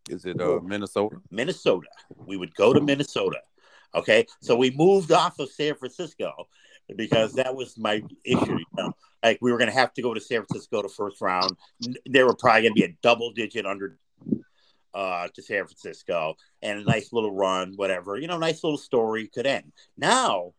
Is 0.08 0.24
it 0.24 0.40
uh, 0.40 0.60
Minnesota? 0.62 1.16
Minnesota. 1.30 1.88
We 2.26 2.36
would 2.36 2.54
go 2.54 2.72
to 2.72 2.80
Minnesota. 2.80 3.38
Okay, 3.94 4.26
so 4.40 4.56
we 4.56 4.70
moved 4.70 5.12
off 5.12 5.38
of 5.38 5.50
San 5.50 5.74
Francisco 5.74 6.48
because 6.96 7.34
that 7.34 7.54
was 7.54 7.78
my 7.78 8.02
issue. 8.24 8.58
You 8.58 8.64
know? 8.76 8.92
Like 9.22 9.38
we 9.40 9.52
were 9.52 9.58
going 9.58 9.70
to 9.70 9.76
have 9.76 9.92
to 9.94 10.02
go 10.02 10.14
to 10.14 10.20
San 10.20 10.44
Francisco 10.44 10.82
to 10.82 10.88
first 10.88 11.20
round. 11.20 11.56
They 12.08 12.24
were 12.24 12.34
probably 12.34 12.62
going 12.62 12.74
to 12.74 12.80
be 12.80 12.84
a 12.84 12.96
double 13.02 13.32
digit 13.32 13.66
under 13.66 13.98
uh, 14.94 15.28
to 15.34 15.42
San 15.42 15.64
Francisco 15.64 16.34
and 16.60 16.80
a 16.80 16.84
nice 16.84 17.12
little 17.12 17.32
run, 17.32 17.74
whatever. 17.76 18.16
You 18.16 18.26
know, 18.26 18.38
nice 18.38 18.62
little 18.62 18.78
story 18.78 19.28
could 19.28 19.46
end. 19.46 19.72
Now, 19.96 20.52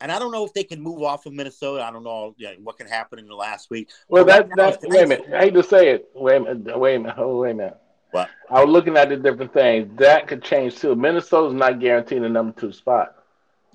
and 0.00 0.12
I 0.12 0.18
don't 0.18 0.32
know 0.32 0.44
if 0.44 0.54
they 0.54 0.64
can 0.64 0.80
move 0.80 1.02
off 1.02 1.26
of 1.26 1.32
Minnesota. 1.32 1.82
I 1.82 1.90
don't 1.90 2.04
know 2.04 2.34
you 2.38 2.46
know, 2.46 2.54
what 2.62 2.78
can 2.78 2.86
happen 2.86 3.18
in 3.18 3.26
the 3.26 3.34
last 3.34 3.68
week. 3.70 3.90
Well, 4.08 4.24
that 4.26 4.48
that 4.56 4.80
wait 4.84 5.04
a 5.04 5.06
minute. 5.06 5.26
I 5.34 5.40
hate 5.40 5.54
to 5.54 5.62
say 5.62 5.90
it. 5.90 6.08
Wait 6.14 6.36
a 6.36 6.40
minute. 6.40 6.78
Wait 6.78 6.94
a 6.94 6.98
minute. 7.00 7.16
Oh, 7.18 7.38
wait 7.38 7.50
a 7.50 7.54
minute. 7.54 7.78
What? 8.12 8.30
I 8.50 8.64
was 8.64 8.72
looking 8.72 8.96
at 8.96 9.08
the 9.08 9.16
different 9.16 9.52
things. 9.52 9.90
That 9.98 10.28
could 10.28 10.42
change 10.42 10.76
too. 10.76 10.94
Minnesota's 10.94 11.52
not 11.52 11.80
guaranteeing 11.80 12.22
the 12.22 12.28
number 12.28 12.58
two 12.58 12.72
spot. 12.72 13.16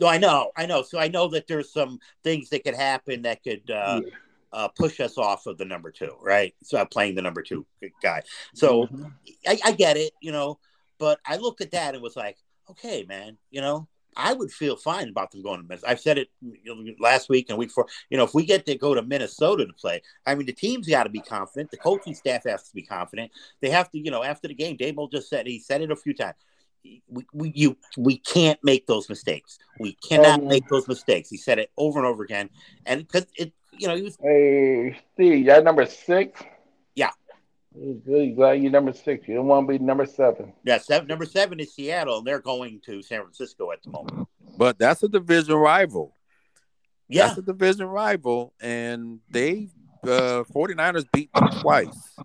No, 0.03 0.09
I 0.09 0.17
know, 0.17 0.51
I 0.57 0.65
know. 0.65 0.81
So 0.83 0.99
I 0.99 1.07
know 1.07 1.27
that 1.29 1.47
there's 1.47 1.71
some 1.71 1.99
things 2.23 2.49
that 2.49 2.63
could 2.63 2.75
happen 2.75 3.21
that 3.23 3.41
could 3.43 3.69
uh, 3.71 4.01
Yeah. 4.03 4.09
uh, 4.51 4.67
push 4.67 4.99
us 4.99 5.17
off 5.17 5.45
of 5.47 5.57
the 5.57 5.65
number 5.65 5.91
two, 5.91 6.15
right? 6.21 6.53
So 6.61 6.77
I'm 6.77 6.87
playing 6.87 7.15
the 7.15 7.21
number 7.21 7.41
two 7.41 7.65
guy. 8.01 8.21
So 8.53 8.83
Mm-hmm. 8.87 9.05
I, 9.47 9.59
I 9.65 9.71
get 9.71 9.97
it, 9.97 10.11
you 10.21 10.31
know, 10.31 10.59
but 10.99 11.19
I 11.25 11.37
looked 11.37 11.61
at 11.61 11.71
that 11.71 11.93
and 11.95 12.03
was 12.03 12.15
like, 12.15 12.37
okay, 12.69 13.05
man, 13.07 13.37
you 13.49 13.61
know, 13.61 13.87
I 14.15 14.33
would 14.33 14.51
feel 14.51 14.75
fine 14.75 15.09
about 15.09 15.31
them 15.31 15.41
going 15.41 15.59
to 15.61 15.67
Minnesota. 15.67 15.89
I've 15.91 15.99
said 15.99 16.17
it 16.19 16.29
last 16.99 17.29
week 17.29 17.47
and 17.49 17.57
week 17.57 17.69
before. 17.69 17.87
You 18.11 18.17
know, 18.17 18.23
if 18.23 18.33
we 18.35 18.45
get 18.45 18.63
to 18.67 18.75
go 18.77 18.93
to 18.93 19.01
Minnesota 19.01 19.65
to 19.65 19.73
play, 19.73 20.01
I 20.27 20.35
mean, 20.35 20.45
the 20.45 20.53
team's 20.53 20.87
got 20.87 21.05
to 21.05 21.09
be 21.09 21.19
confident. 21.19 21.71
The 21.71 21.77
coaching 21.77 22.13
staff 22.13 22.43
has 22.43 22.67
to 22.69 22.75
be 22.75 22.83
confident. 22.83 23.31
They 23.59 23.71
have 23.71 23.89
to, 23.91 23.97
you 23.97 24.11
know, 24.11 24.23
after 24.23 24.47
the 24.47 24.53
game, 24.53 24.77
Daboll 24.77 25.11
just 25.11 25.29
said 25.29 25.47
he 25.47 25.59
said 25.59 25.81
it 25.81 25.91
a 25.91 25.95
few 25.95 26.13
times. 26.13 26.35
We, 27.07 27.25
we 27.33 27.51
you 27.55 27.77
we 27.97 28.17
can't 28.17 28.59
make 28.63 28.87
those 28.87 29.07
mistakes. 29.09 29.57
We 29.79 29.93
cannot 30.07 30.41
Um, 30.41 30.47
make 30.47 30.67
those 30.67 30.87
mistakes. 30.87 31.29
He 31.29 31.37
said 31.37 31.59
it 31.59 31.71
over 31.77 31.97
and 31.99 32.05
over 32.07 32.23
again, 32.23 32.49
and 32.85 33.07
because 33.07 33.25
it, 33.35 33.53
you 33.71 33.87
know, 33.87 33.95
he 33.95 34.01
was 34.01 34.17
Hey, 34.21 34.97
Steve, 35.13 35.45
y'all 35.45 35.63
number 35.63 35.85
six? 35.85 36.41
Yeah. 36.95 37.11
Good. 37.73 38.35
Glad 38.35 38.61
you're 38.61 38.71
number 38.71 38.93
six. 38.93 39.27
You 39.27 39.35
don't 39.35 39.47
want 39.47 39.67
to 39.67 39.77
be 39.77 39.83
number 39.83 40.05
seven. 40.05 40.53
yeah. 40.63 40.77
Seven, 40.77 41.07
number 41.07 41.25
seven 41.25 41.59
is 41.59 41.73
Seattle, 41.73 42.19
and 42.19 42.27
they're 42.27 42.39
going 42.39 42.81
to 42.85 43.01
San 43.01 43.21
Francisco 43.21 43.71
at 43.71 43.81
the 43.81 43.89
moment. 43.89 44.27
But 44.57 44.77
that's 44.77 45.01
a 45.03 45.07
division 45.09 45.55
rival. 45.55 46.15
Yeah, 47.09 47.27
That's 47.27 47.39
a 47.39 47.41
division 47.41 47.85
rival, 47.87 48.53
and 48.61 49.19
they 49.29 49.69
uh 50.03 50.43
49ers 50.53 51.05
beat 51.11 51.31
them 51.33 51.49
twice. 51.61 52.15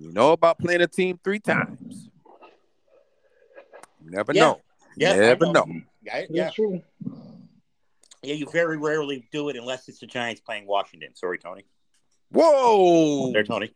You 0.00 0.12
know 0.12 0.32
about 0.32 0.58
playing 0.58 0.80
a 0.82 0.86
team 0.86 1.18
three 1.22 1.40
times. 1.40 2.07
You 4.08 4.16
never 4.16 4.32
Yeah. 4.32 4.42
know. 4.42 4.60
yeah, 4.96 5.12
I 5.12 5.16
never 5.16 5.52
know. 5.52 5.66
Yeah, 6.02 6.24
yeah, 6.30 6.44
That's 6.44 6.54
true. 6.54 6.82
yeah. 8.22 8.34
You 8.34 8.46
very 8.50 8.78
rarely 8.78 9.28
do 9.30 9.50
it 9.50 9.56
unless 9.56 9.88
it's 9.88 9.98
the 9.98 10.06
Giants 10.06 10.40
playing 10.40 10.66
Washington. 10.66 11.14
Sorry, 11.14 11.38
Tony. 11.38 11.64
Whoa! 12.30 13.32
There, 13.32 13.44
Tony. 13.44 13.70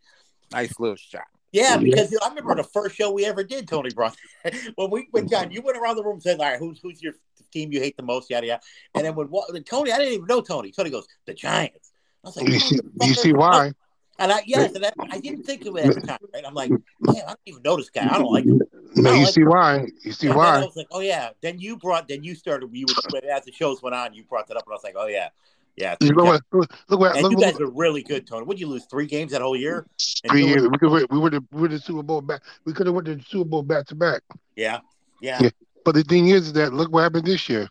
Nice 0.50 0.78
little 0.80 0.96
shot. 0.96 1.24
Yeah, 1.52 1.76
because 1.76 2.10
you 2.10 2.18
know, 2.18 2.26
I 2.26 2.28
remember 2.30 2.54
the 2.54 2.64
first 2.64 2.96
show 2.96 3.12
we 3.12 3.26
ever 3.26 3.44
did, 3.44 3.68
Tony 3.68 3.90
brought. 3.90 4.16
when 4.76 4.90
we 4.90 5.08
when 5.10 5.28
John, 5.28 5.50
you 5.50 5.60
went 5.60 5.76
around 5.76 5.96
the 5.96 6.02
room 6.02 6.14
and 6.14 6.22
said, 6.22 6.40
"All 6.40 6.46
right, 6.46 6.58
who's 6.58 6.80
who's 6.80 7.02
your 7.02 7.12
team 7.52 7.72
you 7.72 7.80
hate 7.80 7.96
the 7.98 8.02
most?" 8.02 8.30
Yada 8.30 8.46
yada. 8.46 8.62
And 8.94 9.04
then 9.04 9.14
when 9.14 9.26
when 9.28 9.62
Tony, 9.64 9.92
I 9.92 9.98
didn't 9.98 10.14
even 10.14 10.26
know 10.26 10.40
Tony. 10.40 10.72
Tony 10.72 10.88
goes, 10.88 11.06
"The 11.26 11.34
Giants." 11.34 11.92
I 12.24 12.28
was 12.28 12.36
like, 12.36 12.48
You 12.48 12.60
see, 12.60 12.78
you 13.02 13.14
see 13.14 13.32
why? 13.34 13.72
And 14.18 14.32
I 14.32 14.42
yes, 14.46 14.72
and 14.74 14.86
I, 14.86 14.92
I 15.10 15.18
didn't 15.18 15.42
think 15.44 15.66
of 15.66 15.76
it 15.76 15.84
at 15.84 15.94
the 15.94 16.06
time. 16.06 16.18
Right? 16.32 16.44
I'm 16.46 16.54
like, 16.54 16.70
man, 16.70 17.22
I 17.26 17.28
don't 17.28 17.40
even 17.46 17.62
know 17.62 17.76
this 17.76 17.90
guy. 17.90 18.06
I 18.08 18.18
don't 18.18 18.30
like 18.32 18.44
him. 18.44 18.60
No, 18.96 19.12
you 19.12 19.24
like 19.24 19.34
see 19.34 19.44
why? 19.44 19.86
You 20.02 20.12
see 20.12 20.28
And 20.28 20.36
then 20.38 20.44
I 20.44 20.60
was 20.64 20.76
like, 20.76 20.88
oh 20.90 21.00
yeah. 21.00 21.30
Then 21.40 21.58
you 21.58 21.76
brought. 21.76 22.08
Then 22.08 22.22
you 22.24 22.34
started. 22.34 22.68
You 22.72 22.86
would 23.12 23.24
as 23.24 23.44
the 23.44 23.52
shows 23.52 23.82
went 23.82 23.94
on, 23.94 24.14
you 24.14 24.24
brought 24.24 24.46
that 24.48 24.56
up, 24.56 24.64
and 24.66 24.72
I 24.72 24.76
was 24.76 24.84
like, 24.84 24.94
oh 24.96 25.06
yeah, 25.06 25.28
yeah. 25.76 25.94
Look 26.00 26.16
what, 26.16 26.42
look, 26.52 26.70
look 26.88 27.00
what, 27.00 27.14
And 27.14 27.22
look 27.22 27.32
you 27.32 27.38
what 27.38 27.52
guys 27.52 27.60
are 27.60 27.70
really 27.70 28.02
good, 28.02 28.26
Tony. 28.26 28.44
Would 28.44 28.60
you 28.60 28.66
lose 28.68 28.84
three 28.86 29.06
games 29.06 29.32
that 29.32 29.40
whole 29.42 29.56
year? 29.56 29.86
Three 30.28 30.44
years. 30.46 30.62
We 30.68 30.78
could 30.78 30.90
we 31.10 31.18
would 31.18 31.32
have 31.32 31.44
we 31.52 31.60
would 31.62 31.72
have 31.72 31.82
Super 31.82 32.02
Bowl 32.02 32.20
back. 32.20 32.42
We 32.64 32.72
could 32.72 32.86
have 32.86 32.94
went 32.94 33.06
to 33.06 33.16
the 33.16 33.22
Super 33.22 33.48
Bowl 33.48 33.62
back 33.62 33.86
to 33.86 33.94
back. 33.94 34.22
Yeah, 34.56 34.80
yeah. 35.20 35.38
Yeah. 35.42 35.50
But 35.84 35.94
the 35.94 36.04
thing 36.04 36.28
is 36.28 36.52
that 36.52 36.72
look 36.72 36.92
what 36.92 37.02
happened 37.02 37.26
this 37.26 37.48
year. 37.48 37.68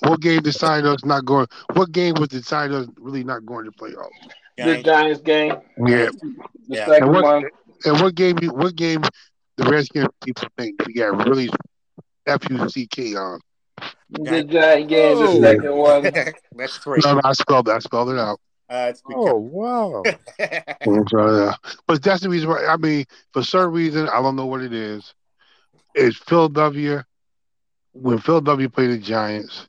What 0.00 0.20
game 0.20 0.42
decided 0.42 0.86
us 0.86 1.04
not 1.04 1.24
going? 1.24 1.46
What 1.74 1.92
game 1.92 2.14
was 2.18 2.28
decided 2.28 2.74
us 2.76 2.88
really 2.98 3.22
not 3.24 3.46
going 3.46 3.64
to 3.64 3.70
playoffs? 3.70 4.08
yeah. 4.58 4.66
The 4.66 4.82
Giants 4.82 5.20
game, 5.22 5.52
Yeah. 5.78 6.06
the 6.06 6.34
Yeah. 6.66 6.86
second 6.86 7.02
And 7.04 7.12
what- 7.12 7.24
one. 7.24 7.44
And 7.86 8.00
what 8.00 8.14
game? 8.14 8.36
you- 8.42 8.52
What 8.52 8.74
game? 8.76 9.02
The 9.56 9.64
Redskins 9.70 10.08
people 10.24 10.48
think 10.58 10.84
we 10.86 10.94
got 10.94 11.26
really 11.26 11.48
F 12.26 12.40
U 12.50 12.68
C 12.68 12.86
K 12.86 13.14
on. 13.14 13.40
The 14.10 14.44
Giant 14.44 14.88
game, 14.88 15.16
Oh. 15.18 15.34
the 15.34 15.40
second 15.40 15.76
one. 15.76 16.02
That's 16.56 16.78
three. 16.78 17.00
No, 17.04 17.14
no, 17.14 17.20
I 17.24 17.32
spelled 17.32 17.66
that. 17.66 17.76
I 17.76 17.78
spelled 17.80 18.10
it 18.10 18.18
out. 18.18 18.40
Uh, 18.70 18.86
it's. 18.90 19.02
Oh 19.12 19.36
wow! 19.36 20.02
But 21.86 22.02
that's 22.02 22.22
the 22.22 22.28
reason 22.30 22.48
why. 22.48 22.64
I 22.66 22.76
mean, 22.76 23.04
for 23.32 23.42
some 23.42 23.72
reason, 23.72 24.08
I 24.08 24.20
don't 24.22 24.36
know 24.36 24.46
what 24.46 24.62
it 24.62 24.72
is. 24.72 25.12
It's 25.94 26.16
Philadelphia. 26.18 27.04
When 27.92 28.18
Philadelphia 28.18 28.68
played 28.68 28.90
the 28.90 28.98
Giants, 28.98 29.68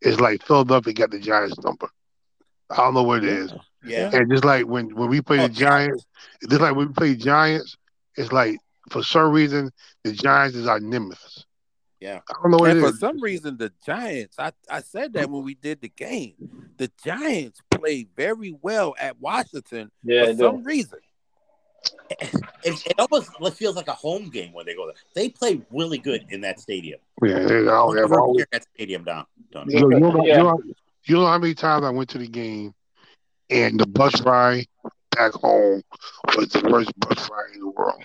it's 0.00 0.18
like 0.18 0.42
Philadelphia 0.44 0.92
got 0.94 1.10
the 1.10 1.20
Giants 1.20 1.58
number. 1.62 1.88
I 2.70 2.76
don't 2.76 2.94
know 2.94 3.04
what 3.04 3.22
it 3.22 3.28
is. 3.30 3.52
yeah. 3.84 4.10
And 4.12 4.28
just 4.30 4.44
like 4.44 4.66
when, 4.66 4.92
when 4.96 5.08
we 5.08 5.20
play 5.20 5.38
Oh, 5.38 5.42
the 5.46 5.54
Giants, 5.54 6.04
just 6.48 6.60
like 6.60 6.74
when 6.74 6.88
we 6.88 6.92
play 6.92 7.14
Giants, 7.14 7.76
it's 8.16 8.32
like 8.32 8.58
for 8.90 9.02
some 9.02 9.32
reason 9.32 9.70
the 10.04 10.12
Giants 10.12 10.56
is 10.56 10.66
our 10.66 10.80
nemesis. 10.80 11.44
Yeah. 12.00 12.20
I 12.28 12.32
don't 12.42 12.50
know 12.52 12.58
what 12.58 12.70
And 12.70 12.78
it 12.78 12.82
for 12.82 12.88
is. 12.90 13.00
some 13.00 13.20
reason, 13.20 13.56
the 13.56 13.72
Giants. 13.84 14.36
I 14.38 14.52
I 14.70 14.80
said 14.82 15.14
that 15.14 15.30
when 15.30 15.42
we 15.44 15.54
did 15.54 15.80
the 15.80 15.88
game. 15.88 16.34
The 16.76 16.90
Giants 17.02 17.60
played 17.70 18.08
very 18.14 18.54
well 18.60 18.94
at 19.00 19.18
Washington 19.18 19.90
Yeah, 20.04 20.26
for 20.26 20.34
some 20.36 20.62
reason. 20.62 20.98
It, 22.20 22.84
it 22.86 22.94
almost 22.98 23.30
feels 23.56 23.76
like 23.76 23.88
a 23.88 23.92
home 23.92 24.28
game 24.28 24.52
when 24.52 24.66
they 24.66 24.74
go 24.74 24.86
there. 24.86 24.94
They 25.14 25.28
play 25.30 25.62
really 25.70 25.98
good 25.98 26.26
in 26.30 26.40
that 26.42 26.60
stadium. 26.60 26.98
Yeah, 27.22 27.40
they 27.46 27.66
all 27.68 27.94
have 27.96 28.08
Tear 28.10 28.20
always 28.20 28.44
that 28.52 28.64
stadium 28.74 29.04
down. 29.04 29.24
Tony. 29.52 29.74
You 29.74 29.80
know, 29.80 29.90
you, 29.90 30.00
know, 30.00 30.24
Yeah. 30.24 30.36
you, 30.38 30.42
know, 30.42 30.62
you 31.04 31.14
know 31.16 31.26
how 31.26 31.38
many 31.38 31.54
times 31.54 31.84
I 31.84 31.90
went 31.90 32.08
to 32.10 32.18
the 32.18 32.26
game 32.28 32.74
and 33.50 33.78
the 33.78 33.86
bus 33.86 34.20
ride 34.22 34.66
back 35.12 35.32
home 35.32 35.82
was 36.36 36.48
the 36.48 36.68
worst 36.68 36.90
bus 36.98 37.30
ride 37.30 37.54
in 37.54 37.60
the 37.60 37.70
world. 37.70 38.02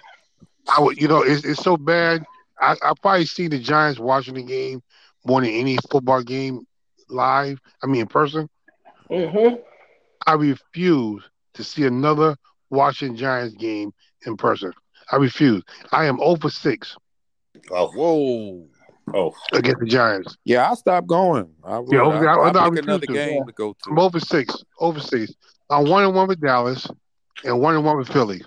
I 0.67 0.81
would, 0.81 0.97
you 1.01 1.07
know, 1.07 1.21
it's, 1.21 1.43
it's 1.43 1.61
so 1.63 1.77
bad. 1.77 2.23
I, 2.59 2.73
I 2.83 2.93
probably 3.01 3.25
seen 3.25 3.49
the 3.49 3.59
Giants 3.59 3.99
watching 3.99 4.35
the 4.35 4.43
game 4.43 4.81
more 5.25 5.41
than 5.41 5.49
any 5.49 5.77
football 5.89 6.21
game 6.21 6.65
live. 7.09 7.59
I 7.83 7.87
mean, 7.87 8.01
in 8.01 8.07
person. 8.07 8.49
Mm-hmm. 9.09 9.55
I 10.27 10.33
refuse 10.33 11.23
to 11.55 11.63
see 11.63 11.85
another 11.85 12.35
Washington 12.69 13.17
Giants 13.17 13.55
game 13.55 13.91
in 14.25 14.37
person. 14.37 14.71
I 15.11 15.17
refuse. 15.17 15.63
I 15.91 16.05
am 16.05 16.19
over 16.21 16.49
six 16.49 16.95
Oh, 17.69 17.91
Whoa! 17.91 18.67
oh, 19.13 19.33
against 19.51 19.79
the 19.81 19.85
Giants. 19.87 20.37
Yeah, 20.45 20.71
I 20.71 20.73
stopped 20.75 21.07
going. 21.07 21.49
I 21.63 21.79
would. 21.79 21.91
Yeah, 21.91 22.03
I, 22.03 22.15
okay, 22.15 22.27
I- 22.27 22.33
I'll 22.35 22.57
I 22.57 22.69
pick 22.69 22.83
another 22.83 23.05
to. 23.07 23.13
game 23.13 23.45
to 23.45 23.51
go 23.51 23.73
to. 23.73 23.89
I'm 23.89 23.99
over 23.99 24.19
six. 24.19 24.55
Over 24.79 24.99
six. 25.01 25.33
I'm 25.69 25.89
one 25.89 26.03
and 26.05 26.15
one 26.15 26.27
with 26.29 26.39
Dallas 26.39 26.87
and 27.43 27.59
one 27.59 27.75
and 27.75 27.83
one 27.83 27.97
with 27.97 28.07
Philly. 28.07 28.41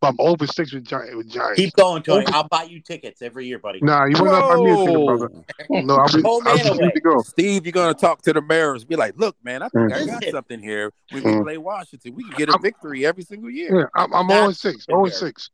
But 0.00 0.08
I'm 0.08 0.16
over 0.18 0.46
six 0.46 0.72
with, 0.72 0.84
Gi- 0.84 1.14
with 1.14 1.30
Giants. 1.30 1.56
keep 1.58 1.74
going, 1.74 2.02
Tony. 2.02 2.26
I'll 2.28 2.46
buy 2.48 2.64
you 2.64 2.80
tickets 2.80 3.22
every 3.22 3.46
year, 3.46 3.58
buddy. 3.58 3.80
nah, 3.80 4.04
you 4.04 4.14
want 4.22 4.34
to 4.34 4.40
buy 4.40 4.56
me 4.56 4.70
a 4.70 4.86
ticket, 4.86 5.06
brother. 5.06 5.82
No, 5.86 5.94
I 5.96 6.02
was, 6.02 6.12
Home 6.14 6.46
I 6.46 6.52
was 6.52 6.60
and 6.60 6.68
just 6.68 6.80
away. 6.80 6.90
to 6.90 7.00
go. 7.00 7.18
Steve, 7.22 7.64
you're 7.64 7.72
gonna 7.72 7.94
talk 7.94 8.20
to 8.22 8.32
the 8.32 8.42
mayors. 8.42 8.84
Be 8.84 8.96
like, 8.96 9.14
look, 9.16 9.36
man, 9.42 9.62
I 9.62 9.68
think 9.68 9.92
I 9.92 10.04
got 10.06 10.24
something 10.30 10.60
here. 10.60 10.92
When 11.10 11.22
we 11.24 11.30
Mm. 11.32 11.42
play 11.44 11.56
Washington, 11.58 12.14
we 12.14 12.24
can 12.24 12.34
get 12.36 12.48
a 12.50 12.58
victory 12.60 13.06
every 13.06 13.22
single 13.22 13.50
year. 13.50 13.80
Yeah, 13.80 13.86
I'm, 13.94 14.12
I'm 14.12 14.26
Not 14.26 14.42
on 14.42 14.54
six. 14.54 14.84
in 14.88 14.94
On 14.94 15.04
there. 15.04 15.12
six. 15.12 15.50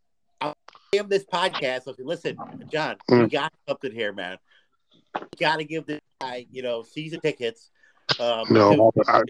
Give 0.92 1.09
this 1.09 1.24
podcast. 1.24 1.87
Okay, 1.87 2.02
listen, 2.02 2.37
John, 2.72 2.96
Mm. 3.11 3.20
you 3.22 3.28
got 3.28 3.52
something 3.68 3.92
here, 3.92 4.12
man. 4.12 4.38
You 5.16 5.26
got 5.38 5.57
to 5.59 5.64
give 5.64 5.85
this 5.87 6.00
guy, 6.20 6.46
you 6.50 6.62
know, 6.62 6.83
season 6.83 7.20
tickets. 7.20 7.70
Um, 8.18 8.46
No, 8.50 8.90
to- 8.96 9.04
I, 9.11 9.22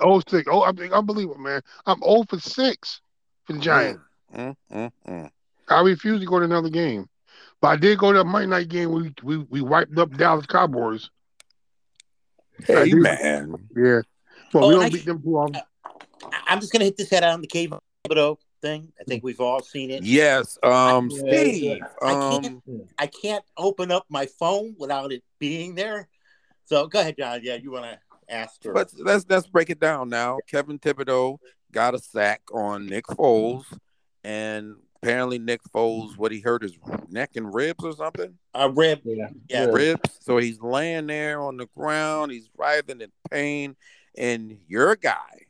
oh 0.00 0.20
six. 0.28 0.48
Oh, 0.50 0.62
I'm 0.64 0.76
unbelievable, 0.92 1.38
man. 1.38 1.60
I'm 1.86 2.02
over 2.02 2.38
six 2.40 3.00
for 3.44 3.52
the 3.52 3.60
Giants. 3.60 4.00
Mm, 4.00 4.02
mm, 4.36 4.90
mm. 5.08 5.30
I 5.68 5.80
refuse 5.80 6.20
to 6.20 6.26
go 6.26 6.38
to 6.38 6.44
another 6.44 6.68
game. 6.68 7.08
But 7.60 7.68
I 7.68 7.76
did 7.76 7.98
go 7.98 8.12
to 8.12 8.20
a 8.20 8.24
Monday 8.24 8.46
night 8.48 8.68
game. 8.68 8.90
We 8.92 9.12
we, 9.22 9.38
we 9.38 9.60
wiped 9.62 9.96
up 9.98 10.12
Dallas 10.16 10.46
Cowboys. 10.46 11.10
I 12.60 12.62
Hey, 12.66 12.84
did. 12.90 12.96
man. 12.96 13.54
Yeah. 13.74 14.00
Well, 14.52 14.64
Oh, 14.64 14.68
we 14.68 14.74
don't 14.74 14.84
I 14.84 14.90
beat 14.90 15.02
sh- 15.02 15.04
them 15.06 15.22
too 15.22 15.36
often. 15.38 15.56
I- 16.32 16.42
I'm 16.48 16.60
just 16.60 16.72
gonna 16.72 16.84
hit 16.84 16.96
this 16.96 17.10
head 17.10 17.24
on 17.24 17.40
the 17.40 17.46
cave 17.46 17.72
Thibodeaux 18.08 18.38
thing. 18.62 18.92
I 19.00 19.04
think 19.04 19.22
we've 19.24 19.40
all 19.40 19.62
seen 19.62 19.90
it. 19.90 20.02
Yes, 20.02 20.58
um, 20.62 21.10
Yeah, 21.10 21.18
Steve. 21.30 21.82
I 22.02 22.12
Um, 22.12 22.42
can't- 22.66 22.90
I 22.98 23.06
can't 23.06 23.44
open 23.56 23.90
up 23.90 24.06
my 24.08 24.26
phone 24.26 24.74
without 24.78 25.12
it 25.12 25.22
being 25.38 25.74
there. 25.74 26.08
So 26.64 26.86
go 26.86 27.00
ahead, 27.00 27.16
John. 27.18 27.40
Yeah, 27.42 27.56
you 27.56 27.70
want 27.70 27.84
to 27.84 27.98
ask 28.28 28.62
her? 28.64 28.72
But 28.72 28.92
let's 28.98 29.26
let's 29.28 29.46
break 29.46 29.70
it 29.70 29.78
down 29.80 30.08
now. 30.08 30.38
Kayvon 30.50 30.80
Thibodeaux 30.80 31.38
got 31.72 31.94
a 31.94 31.98
sack 31.98 32.42
on 32.52 32.86
Nick 32.86 33.04
Foles, 33.06 33.64
and 34.26 34.74
apparently 35.02 35.38
Nick 35.38 35.60
Foles, 35.74 36.16
what 36.18 36.32
he 36.32 36.40
hurt 36.40 36.62
his 36.62 36.72
neck 37.08 37.30
and 37.36 37.54
ribs 37.54 37.84
or 37.84 37.92
something. 37.92 38.34
a 38.54 38.68
rib. 38.70 39.00
Yeah. 39.04 39.28
Yeah. 39.48 39.64
Ribs. 39.66 40.18
So 40.20 40.38
he's 40.38 40.60
laying 40.60 41.06
there 41.06 41.40
on 41.40 41.56
the 41.58 41.66
ground. 41.76 42.32
He's 42.32 42.48
writhing 42.56 43.00
in 43.02 43.12
pain, 43.30 43.76
and 44.18 44.58
your 44.66 44.96
guy 44.96 45.46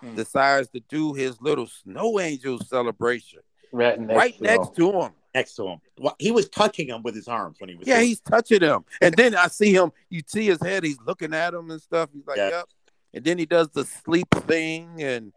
Hmm. 0.00 0.14
decides 0.16 0.68
to 0.70 0.80
do 0.80 1.14
his 1.14 1.40
little 1.40 1.68
snow 1.68 2.18
angel 2.18 2.58
celebration 2.58 3.38
Right 3.70 3.98
next, 4.00 4.16
right 4.18 4.36
to 4.36 4.42
next 4.42 4.68
him. 4.70 4.74
to 4.74 4.92
him. 5.00 5.12
next 5.34 5.54
to 5.54 5.68
him. 5.68 5.78
Well, 5.96 6.16
he 6.18 6.32
was 6.32 6.48
touching 6.48 6.88
him 6.88 7.02
with 7.02 7.14
his 7.14 7.28
arms 7.28 7.56
when 7.60 7.68
he 7.70 7.76
was. 7.76 7.86
Yeah, 7.86 7.96
doing- 7.98 8.08
he's 8.08 8.20
touching 8.20 8.60
him. 8.60 8.84
And 9.00 9.14
then 9.16 9.34
I 9.36 9.46
see 9.46 9.72
him, 9.72 9.92
you 10.10 10.20
see 10.26 10.44
his 10.46 10.60
head, 10.60 10.82
he's 10.84 10.98
looking 11.06 11.32
at 11.32 11.54
him 11.54 11.70
and 11.70 11.80
stuff. 11.80 12.10
He's 12.12 12.26
like, 12.26 12.36
Yeah. 12.36 12.48
yep. 12.50 12.68
And 13.14 13.24
then 13.24 13.38
he 13.38 13.46
does 13.46 13.68
the 13.70 13.84
sleep 13.84 14.28
thing 14.48 15.00
and 15.02 15.32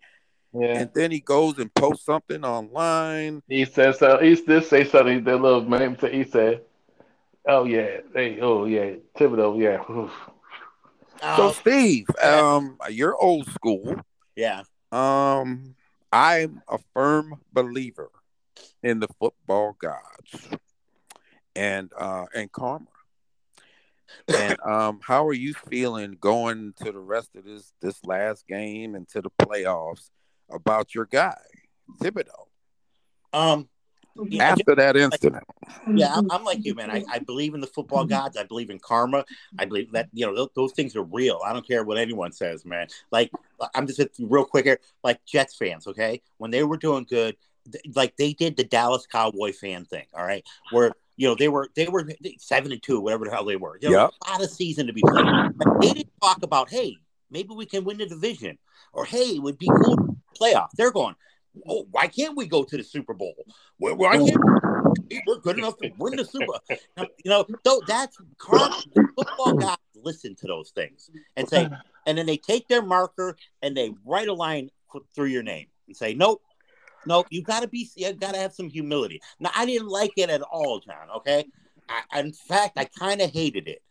Yeah. 0.57 0.79
and 0.79 0.89
then 0.93 1.11
he 1.11 1.19
goes 1.19 1.59
and 1.59 1.73
posts 1.73 2.05
something 2.05 2.43
online. 2.45 3.41
He 3.47 3.65
says 3.65 3.99
so. 3.99 4.19
He 4.19 4.35
did 4.35 4.63
say 4.63 4.85
something. 4.85 5.23
That 5.25 5.41
little 5.41 5.65
man. 5.65 5.97
He 6.11 6.23
said, 6.23 6.61
"Oh 7.45 7.65
yeah, 7.65 8.01
hey, 8.13 8.39
oh 8.39 8.65
yeah, 8.65 8.93
Thibodeaux, 9.17 9.59
yeah." 9.61 9.81
Oof. 9.93 10.11
So 11.21 11.47
Oh, 11.47 11.51
Steve, 11.51 12.07
um, 12.23 12.77
you're 12.89 13.15
old 13.21 13.47
school. 13.47 13.95
yeah. 14.35 14.63
Um, 14.91 15.75
I'm 16.11 16.61
a 16.69 16.77
firm 16.93 17.41
believer 17.51 18.09
in 18.83 18.99
the 18.99 19.07
football 19.19 19.75
gods 19.77 20.47
and 21.55 21.91
uh 21.97 22.25
and 22.33 22.51
karma. 22.51 22.85
And 24.27 24.57
um, 24.65 24.99
how 25.03 25.27
are 25.27 25.33
you 25.33 25.53
feeling 25.53 26.17
going 26.19 26.73
to 26.83 26.91
the 26.91 26.99
rest 26.99 27.35
of 27.35 27.43
this 27.45 27.73
this 27.81 28.03
last 28.05 28.47
game 28.47 28.95
and 28.95 29.07
to 29.09 29.21
the 29.21 29.31
playoffs 29.31 30.09
about 30.51 30.93
your 30.95 31.05
guy 31.05 31.37
Thibodeaux 31.99 32.47
Um. 33.33 33.69
Yeah, 34.29 34.43
after 34.43 34.75
that 34.75 34.95
incident? 34.95 35.43
yeah 35.93 36.13
I'm, 36.15 36.31
I'm 36.31 36.45
like 36.45 36.63
you, 36.63 36.73
man. 36.73 36.89
I, 36.89 37.03
I 37.11 37.19
believe 37.19 37.53
in 37.53 37.59
the 37.59 37.67
football 37.67 38.05
gods. 38.05 38.37
I 38.37 38.43
believe 38.43 38.69
in 38.69 38.79
karma. 38.79 39.25
I 39.59 39.65
believe 39.65 39.91
that 39.91 40.07
you 40.13 40.25
know 40.25 40.33
those, 40.33 40.49
those 40.55 40.71
things 40.71 40.95
are 40.95 41.03
real. 41.03 41.41
I 41.45 41.51
don't 41.51 41.67
care 41.67 41.83
what 41.83 41.97
anyone 41.97 42.31
says, 42.31 42.63
man. 42.63 42.87
Like 43.11 43.29
I'm 43.73 43.85
just 43.87 43.99
real 44.19 44.45
quick 44.45 44.63
here. 44.65 44.79
Like 45.03 45.19
Jets 45.25 45.57
fans, 45.57 45.85
okay, 45.87 46.21
when 46.37 46.49
they 46.49 46.63
were 46.63 46.77
doing 46.77 47.05
good, 47.09 47.35
th- 47.69 47.93
like 47.93 48.15
they 48.15 48.31
did 48.31 48.55
the 48.55 48.63
Dallas 48.63 49.05
Cowboy 49.05 49.51
fan 49.51 49.83
thing. 49.83 50.05
All 50.13 50.23
right, 50.25 50.45
where 50.71 50.93
you 51.17 51.27
know 51.27 51.35
they 51.35 51.49
were 51.49 51.67
they 51.75 51.87
were 51.87 52.07
seven 52.37 52.71
and 52.71 52.81
two, 52.81 53.01
whatever 53.01 53.25
the 53.25 53.31
hell 53.31 53.43
they 53.43 53.57
were. 53.57 53.77
You 53.81 53.89
know, 53.89 54.01
Yep. 54.03 54.11
a 54.25 54.31
lot 54.31 54.43
of 54.43 54.49
season 54.49 54.87
to 54.87 54.93
be 54.93 55.03
played. 55.03 55.25
But 55.57 55.67
they 55.81 55.93
didn't 55.93 56.13
talk 56.21 56.41
about 56.41 56.69
hey, 56.69 56.95
maybe 57.29 57.49
we 57.53 57.65
can 57.65 57.83
win 57.83 57.97
the 57.97 58.05
division, 58.05 58.57
or 58.93 59.03
hey, 59.03 59.35
it 59.35 59.41
would 59.41 59.57
be 59.57 59.69
cool 59.83 59.97
to 59.97 60.14
playoff. 60.39 60.69
They're 60.75 60.91
going. 60.91 61.15
Oh, 61.67 61.87
why 61.91 62.07
can't 62.07 62.35
we 62.35 62.47
go 62.47 62.63
to 62.63 62.77
the 62.77 62.83
Super 62.83 63.13
Bowl? 63.13 63.33
Why, 63.77 63.93
why 63.93 64.17
can't 64.17 64.37
we? 65.09 65.21
we're 65.27 65.39
good 65.39 65.57
enough 65.57 65.77
to 65.77 65.91
win 65.97 66.17
the 66.17 66.25
Super? 66.25 66.53
Now, 66.97 67.05
You 67.23 67.31
know, 67.31 67.45
though 67.63 67.81
that's 67.87 68.17
football 69.17 69.53
guys 69.59 69.77
listen 69.95 70.35
to 70.35 70.47
those 70.47 70.71
things 70.71 71.09
and 71.35 71.47
say, 71.47 71.69
and 72.05 72.17
then 72.17 72.25
they 72.25 72.37
take 72.37 72.67
their 72.67 72.81
marker 72.81 73.37
and 73.61 73.75
they 73.75 73.93
write 74.05 74.27
a 74.27 74.33
line 74.33 74.69
through 75.13 75.27
your 75.27 75.43
name. 75.43 75.67
and 75.87 75.95
say, 75.95 76.13
nope, 76.13 76.41
nope. 77.05 77.27
You 77.29 77.41
got 77.41 77.61
to 77.61 77.67
be, 77.67 77.89
you 77.95 78.13
got 78.13 78.33
to 78.33 78.39
have 78.39 78.53
some 78.53 78.69
humility. 78.69 79.21
Now, 79.39 79.51
I 79.55 79.65
didn't 79.65 79.87
like 79.87 80.13
it 80.17 80.29
at 80.29 80.41
all, 80.41 80.79
John. 80.79 81.09
Okay, 81.17 81.45
I, 81.89 82.19
in 82.19 82.33
fact, 82.33 82.77
I 82.77 82.85
kind 82.85 83.21
of 83.21 83.31
hated 83.31 83.67
it. 83.67 83.81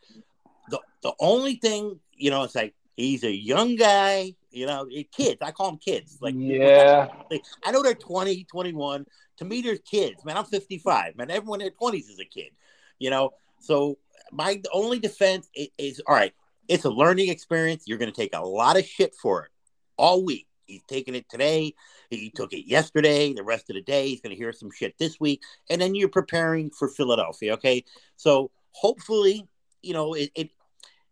The 0.71 0.81
the 1.03 1.13
only 1.21 1.57
thing, 1.57 2.01
you 2.17 2.31
know, 2.31 2.43
it's 2.45 2.55
like 2.55 2.75
he's 2.97 3.25
a 3.25 3.35
young 3.35 3.77
guy. 3.77 4.35
You 4.55 4.67
know, 4.67 4.87
kids. 5.13 5.43
I 5.43 5.51
call 5.51 5.71
them 5.71 5.79
kids. 5.79 6.19
Like, 6.21 6.35
yeah, 6.37 7.09
Like, 7.31 7.45
I 7.65 7.73
know 7.73 7.83
they're 7.83 7.95
20, 7.95 8.45
21. 8.45 9.07
To 9.39 9.45
me, 9.45 9.61
they're 9.61 9.77
kids. 9.77 10.25
Man, 10.25 10.37
I'm 10.37 10.45
55. 10.45 11.17
Man, 11.17 11.31
everyone 11.31 11.61
in 11.61 11.67
their 11.67 11.91
20s 11.91 12.11
is 12.11 12.21
a 12.21 12.25
kid. 12.25 12.53
You 12.99 13.11
know, 13.11 13.31
so 13.59 13.99
my 14.33 14.63
only 14.73 14.99
defense 15.01 15.49
is, 15.55 15.69
is 15.77 16.03
all 16.07 16.15
right. 16.15 16.33
It's 16.69 16.85
a 16.85 16.91
learning 16.91 17.29
experience. 17.29 17.85
You're 17.87 17.99
going 17.99 18.13
to 18.13 18.17
take 18.17 18.35
a 18.35 18.45
lot 18.45 18.79
of 18.79 18.87
shit 18.87 19.15
for 19.21 19.45
it 19.45 19.51
all 19.97 20.25
week. 20.25 20.47
He's 20.67 20.83
taking 20.89 21.15
it 21.15 21.29
today. 21.29 21.75
He 22.11 22.31
took 22.31 22.53
it 22.53 22.67
yesterday. 22.67 23.33
The 23.33 23.43
rest 23.43 23.69
of 23.71 23.75
the 23.75 23.83
day, 23.83 24.09
he's 24.09 24.21
going 24.21 24.31
to 24.31 24.37
hear 24.37 24.53
some 24.53 24.71
shit 24.71 24.95
this 24.99 25.21
week, 25.21 25.43
and 25.69 25.81
then 25.81 25.95
you're 25.95 26.09
preparing 26.09 26.71
for 26.71 26.89
Philadelphia. 26.89 27.55
Okay, 27.55 27.85
so 28.17 28.51
hopefully, 28.71 29.47
you 29.83 29.93
know, 29.93 30.15
it, 30.15 30.31
it 30.35 30.51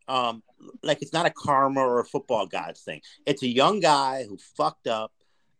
um, 0.09 0.43
like 0.83 1.03
it's 1.03 1.13
not 1.13 1.27
a 1.27 1.31
karma 1.31 1.81
or 1.81 2.01
a 2.01 2.05
football 2.05 2.47
gods 2.47 2.81
thing. 2.83 3.01
It's 3.27 3.43
a 3.43 3.49
young 3.49 3.81
guy 3.81 4.25
who 4.25 4.39
fucked 4.57 4.87
up, 4.87 5.13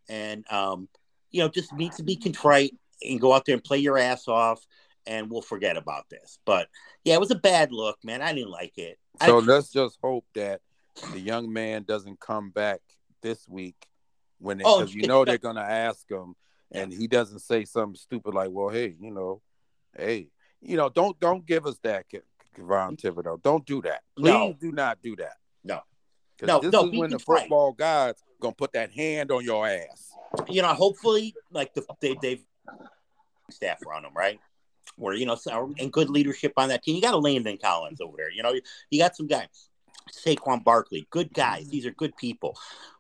and 0.09 0.45
um, 0.51 0.89
you 1.31 1.41
know, 1.41 1.49
just 1.49 1.73
needs 1.73 1.97
to 1.97 2.03
be 2.03 2.17
contrite 2.17 2.75
and 3.03 3.21
go 3.21 3.33
out 3.33 3.45
there 3.45 3.55
and 3.55 3.65
play 3.65 3.79
your 3.79 3.99
ass 3.99 4.29
off, 4.29 4.65
and 5.07 5.31
we'll 5.31 5.43
forget 5.43 5.77
about 5.77 6.09
this. 6.11 6.39
But 6.45 6.69
yeah, 7.05 7.15
it 7.15 7.21
was 7.21 7.31
a 7.31 7.37
bad 7.37 7.73
look, 7.73 7.99
man. 8.05 8.23
I 8.23 8.33
didn't 8.33 8.51
like 8.51 8.79
it. 8.79 8.99
So 9.25 9.39
I, 9.39 9.41
let's 9.41 9.71
just 9.71 9.99
hope 10.03 10.25
that 10.35 10.61
the 11.13 11.21
young 11.21 11.53
man 11.53 11.85
doesn't 11.85 12.21
come 12.21 12.51
back 12.51 12.81
this 13.23 13.49
week 13.49 13.87
when 14.39 14.61
Oh, 14.65 14.81
because 14.81 14.95
you 14.95 15.07
know 15.07 15.25
they're 15.25 15.39
gonna 15.39 15.61
ask 15.61 16.11
him, 16.11 16.35
and 16.71 16.93
he 16.93 17.07
doesn't 17.07 17.41
say 17.41 17.65
something 17.65 17.97
stupid 17.97 18.35
like, 18.35 18.51
"Well, 18.51 18.69
hey, 18.69 18.95
you 19.01 19.11
know, 19.11 19.41
hey, 19.97 20.29
you 20.61 20.77
know, 20.77 20.89
don't 20.89 21.19
don't 21.21 21.47
give 21.47 21.67
us 21.67 21.79
that, 21.83 22.07
Kayvon 22.57 23.01
Thibodeaux. 23.01 23.43
Don't 23.43 23.65
do 23.67 23.83
that. 23.83 24.03
Please 24.17 24.31
No. 24.33 24.57
do 24.61 24.73
not 24.73 24.99
do 25.03 25.17
that. 25.17 25.37
No. 25.65 25.81
No, 26.43 26.59
this 26.59 26.73
no, 26.73 26.89
is 26.91 26.99
when 26.99 27.11
the 27.11 27.19
football 27.19 27.73
guys 27.73 28.15
gonna 28.41 28.55
put 28.55 28.73
that 28.73 28.91
hand 28.91 29.31
on 29.31 29.45
your 29.45 29.67
ass. 29.67 30.13
you 30.49 30.61
know, 30.63 30.69
hopefully, 30.75 31.35
like 31.51 31.73
the 31.75 31.85
they 32.01 32.17
they've 32.21 32.45
staff 33.51 33.79
around 33.87 34.03
them, 34.03 34.13
right? 34.15 34.41
Where 34.97 35.15
you 35.15 35.27
know, 35.27 35.39
and 35.79 35.93
good 35.93 36.11
leadership 36.11 36.53
on 36.57 36.69
that 36.71 36.83
team. 36.83 36.97
You 36.97 37.03
got 37.03 37.15
a 37.15 37.19
Landon 37.19 37.59
Collins 37.63 38.01
over 38.01 38.17
there. 38.17 38.31
You 38.31 38.43
know, 38.43 38.55
you 38.91 38.99
got 38.99 39.15
some 39.17 39.27
guys, 39.29 39.69
Saquon 40.11 40.65
Barkley, 40.65 41.07
good 41.11 41.33
guys. 41.33 41.69
These 41.69 41.87
are 41.87 41.93
good 41.93 42.17
people. 42.17 42.59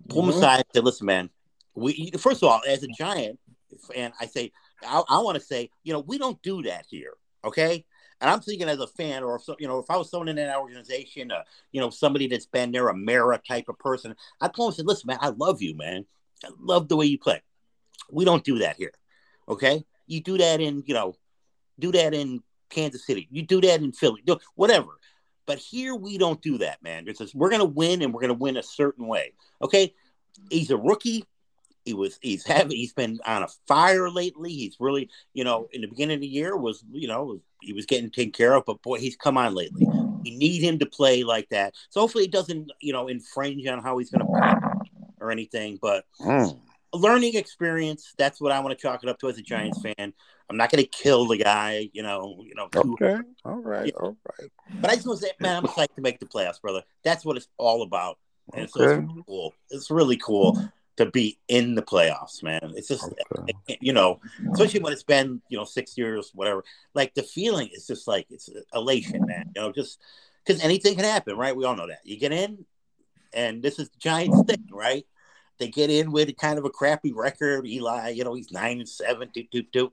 Pull 0.08 0.22
them 0.22 0.32
Mhm. 0.34 0.36
aside. 0.38 0.64
Say, 0.74 0.80
listen, 0.80 1.06
man. 1.06 1.30
We 1.74 2.10
first 2.18 2.42
of 2.42 2.48
all, 2.48 2.60
as 2.68 2.82
a 2.84 2.88
Giant 2.88 3.40
and 3.96 4.12
I 4.20 4.26
say, 4.26 4.52
I, 4.86 5.02
I 5.08 5.18
want 5.18 5.36
to 5.38 5.42
say, 5.44 5.70
you 5.82 5.92
know, 5.92 6.00
we 6.00 6.18
don't 6.18 6.40
do 6.42 6.62
that 6.62 6.86
here. 6.88 7.14
Okay. 7.44 7.84
And 8.22 8.30
I'm 8.30 8.40
thinking 8.40 8.68
as 8.68 8.78
a 8.78 8.86
fan, 8.86 9.24
or 9.24 9.34
if 9.34 9.42
you 9.58 9.66
know, 9.66 9.80
if 9.80 9.90
I 9.90 9.96
was 9.96 10.08
someone 10.08 10.28
in 10.28 10.36
that 10.36 10.56
organization, 10.56 11.32
uh, 11.32 11.42
you 11.72 11.80
know, 11.80 11.90
somebody 11.90 12.28
that's 12.28 12.46
been 12.46 12.70
there, 12.70 12.88
a 12.88 12.94
Mara 12.94 13.36
type 13.36 13.68
of 13.68 13.80
person, 13.80 14.14
I'd 14.40 14.52
call 14.52 14.68
and 14.68 14.76
say, 14.76 14.84
listen, 14.84 15.08
man, 15.08 15.18
I 15.20 15.30
love 15.30 15.60
you, 15.60 15.76
man. 15.76 16.06
I 16.44 16.50
love 16.60 16.88
the 16.88 16.96
way 16.96 17.06
you 17.06 17.18
play. 17.18 17.42
We 18.12 18.24
don't 18.24 18.44
do 18.44 18.60
that 18.60 18.76
here. 18.76 18.92
Okay. 19.48 19.84
You 20.06 20.20
do 20.20 20.38
that 20.38 20.60
in, 20.60 20.84
you 20.86 20.94
know, 20.94 21.16
do 21.80 21.90
that 21.90 22.14
in 22.14 22.44
Kansas 22.70 23.04
City. 23.04 23.26
You 23.32 23.42
do 23.42 23.60
that 23.60 23.82
in 23.82 23.90
Philly, 23.90 24.22
do, 24.24 24.38
whatever. 24.54 24.90
But 25.44 25.58
here 25.58 25.96
we 25.96 26.16
don't 26.16 26.40
do 26.40 26.58
that, 26.58 26.80
man. 26.80 27.08
It's 27.08 27.18
just, 27.18 27.34
we're 27.34 27.50
going 27.50 27.58
to 27.60 27.66
win 27.66 28.02
and 28.02 28.14
we're 28.14 28.20
going 28.20 28.28
to 28.28 28.34
win 28.34 28.56
a 28.56 28.62
certain 28.62 29.08
way. 29.08 29.32
Okay. 29.60 29.94
He's 30.48 30.70
a 30.70 30.76
rookie. 30.76 31.24
He 31.84 31.94
was, 31.94 32.20
he's 32.22 32.46
having, 32.46 32.76
he's 32.76 32.92
been 32.92 33.18
on 33.26 33.42
a 33.42 33.48
fire 33.66 34.08
lately. 34.08 34.52
He's 34.52 34.76
really, 34.78 35.10
you 35.34 35.42
know, 35.42 35.68
in 35.72 35.80
the 35.80 35.88
beginning 35.88 36.14
of 36.14 36.20
the 36.20 36.28
year 36.28 36.56
was, 36.56 36.84
you 36.92 37.08
know, 37.08 37.40
he 37.62 37.72
was 37.72 37.86
getting 37.86 38.10
taken 38.10 38.32
care 38.32 38.54
of, 38.54 38.64
but 38.66 38.82
boy, 38.82 38.98
he's 38.98 39.16
come 39.16 39.38
on 39.38 39.54
lately. 39.54 39.88
We 40.24 40.36
need 40.36 40.62
him 40.62 40.78
to 40.80 40.86
play 40.86 41.24
like 41.24 41.48
that. 41.50 41.74
So 41.90 42.00
hopefully 42.00 42.24
it 42.24 42.32
doesn't, 42.32 42.70
you 42.80 42.92
know, 42.92 43.08
infringe 43.08 43.66
on 43.66 43.82
how 43.82 43.98
he's 43.98 44.10
going 44.10 44.24
to 44.24 44.32
play 44.32 44.54
or 45.20 45.30
anything. 45.30 45.78
But 45.80 46.04
Mm. 46.20 46.58
a 46.92 46.96
learning 46.98 47.36
experience. 47.36 48.12
That's 48.18 48.40
what 48.40 48.52
I 48.52 48.60
want 48.60 48.76
to 48.76 48.80
chalk 48.82 49.02
it 49.02 49.08
up 49.08 49.18
to 49.20 49.28
as 49.28 49.38
a 49.38 49.42
Giants 49.42 49.80
fan. 49.80 50.12
I'm 50.50 50.56
not 50.56 50.70
going 50.70 50.84
to 50.84 50.88
kill 50.90 51.26
the 51.26 51.38
guy, 51.38 51.88
you 51.92 52.02
know, 52.02 52.42
you 52.46 52.54
know. 52.54 52.68
too- 52.68 52.96
Okay. 53.00 53.18
All 53.44 53.56
right. 53.56 53.94
All 53.94 54.16
right. 54.38 54.50
But 54.80 54.90
I 54.90 54.94
just 54.96 55.06
want 55.06 55.20
to 55.20 55.26
say, 55.26 55.32
man, 55.40 55.56
I'm 55.56 55.64
excited 55.64 55.94
to 55.96 56.02
make 56.02 56.18
the 56.18 56.26
playoffs, 56.26 56.60
brother. 56.60 56.82
That's 57.02 57.24
what 57.24 57.36
it's 57.36 57.48
all 57.56 57.82
about. 57.82 58.18
And 58.52 58.68
Okay. 58.68 59.02
it's 59.04 59.24
cool. 59.26 59.54
It's 59.70 59.90
really 59.90 60.16
cool 60.18 60.58
to 60.96 61.06
be 61.06 61.38
in 61.48 61.74
the 61.74 61.82
playoffs, 61.82 62.42
man. 62.42 62.72
It's 62.76 62.88
just, 62.88 63.08
Okay. 63.38 63.78
you 63.80 63.92
know, 63.92 64.20
especially 64.52 64.80
when 64.80 64.92
it's 64.92 65.02
been, 65.02 65.40
you 65.48 65.56
know, 65.56 65.64
six 65.64 65.96
years, 65.96 66.30
whatever. 66.34 66.64
Like 66.94 67.14
the 67.14 67.22
feeling 67.22 67.68
is 67.72 67.86
just 67.86 68.06
like 68.06 68.26
it's 68.30 68.50
elation, 68.74 69.24
man. 69.26 69.50
You 69.56 69.62
know, 69.62 69.72
just 69.72 69.98
because 70.44 70.62
anything 70.62 70.94
can 70.94 71.04
happen, 71.04 71.36
right? 71.36 71.56
We 71.56 71.64
all 71.64 71.76
know 71.76 71.86
that. 71.88 72.00
You 72.04 72.18
get 72.18 72.32
in, 72.32 72.64
and 73.32 73.62
this 73.62 73.78
is 73.78 73.88
the 73.88 73.98
Giants 73.98 74.42
thing, 74.42 74.68
right? 74.70 75.06
They 75.58 75.68
get 75.68 75.90
in 75.90 76.10
with 76.12 76.36
kind 76.36 76.58
of 76.58 76.64
a 76.64 76.70
crappy 76.70 77.12
record. 77.12 77.66
Eli, 77.66 78.10
you 78.10 78.24
know, 78.24 78.34
he's 78.34 78.52
nine 78.52 78.78
and 78.78 78.88
seven, 78.88 79.28
doop, 79.28 79.48
doop, 79.50 79.70
doop. 79.72 79.92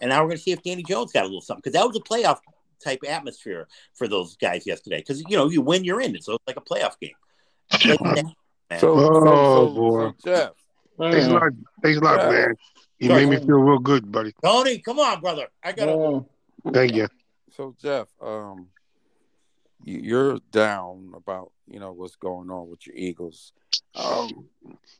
And 0.00 0.10
now 0.10 0.20
we're 0.20 0.28
going 0.28 0.36
to 0.36 0.42
see 0.42 0.52
if 0.52 0.62
Danny 0.62 0.82
Jones 0.84 1.12
got 1.12 1.22
a 1.24 1.26
little 1.26 1.40
something 1.40 1.60
because 1.64 1.72
that 1.72 1.86
was 1.86 1.96
a 1.96 2.00
playoff 2.00 2.38
type 2.82 3.00
atmosphere 3.06 3.66
for 3.94 4.06
those 4.06 4.36
guys 4.36 4.66
yesterday. 4.66 4.98
Because 4.98 5.22
you 5.28 5.36
know, 5.36 5.50
you 5.50 5.60
win, 5.60 5.84
you're 5.84 6.00
in. 6.00 6.20
So 6.22 6.34
it's 6.34 6.44
like 6.46 6.56
a 6.56 6.60
playoff 6.60 6.98
game. 7.00 7.12
Like 7.84 8.14
that, 8.14 8.24
man. 8.70 8.80
So, 8.80 8.96
so, 8.98 9.22
Oh, 9.26 9.66
so, 9.68 9.74
boy. 9.74 10.10
so, 10.10 10.14
Jeff, 10.24 10.50
Thanks 10.98 11.26
a 11.26 11.30
lot. 11.30 11.42
Thanks 11.82 11.98
a 11.98 12.00
lot, 12.02 12.18
Yeah. 12.20 12.30
man. 12.30 12.54
You 12.98 13.08
Sorry. 13.08 13.26
made 13.26 13.40
me 13.40 13.46
feel 13.46 13.56
real 13.58 13.78
good, 13.78 14.10
buddy. 14.10 14.32
Tony, 14.42 14.78
come 14.80 14.98
on, 14.98 15.20
brother. 15.20 15.46
I 15.62 15.70
got 15.72 15.86
to. 15.86 15.92
Mm. 15.92 16.26
Thank 16.72 16.94
you. 16.94 17.06
so 17.50 17.74
Jeff, 17.80 18.08
um, 18.20 18.68
you- 19.84 20.00
you're 20.00 20.38
down 20.52 21.12
about 21.14 21.52
you 21.66 21.78
know 21.80 21.92
what's 21.92 22.16
going 22.16 22.50
on 22.50 22.68
with 22.70 22.86
your 22.86 22.96
Eagles. 22.96 23.52
Um, 23.94 24.48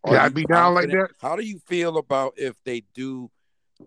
are 0.05 0.15
Yeah, 0.15 0.25
I'd 0.25 0.35
be 0.35 0.45
down 0.45 0.75
like 0.75 0.85
confident? 0.91 1.13
How 1.21 1.35
do 1.37 1.43
you 1.45 1.59
feel 1.61 1.99
about 1.99 2.35
if 2.37 2.57
they 2.65 2.81
do 2.95 3.31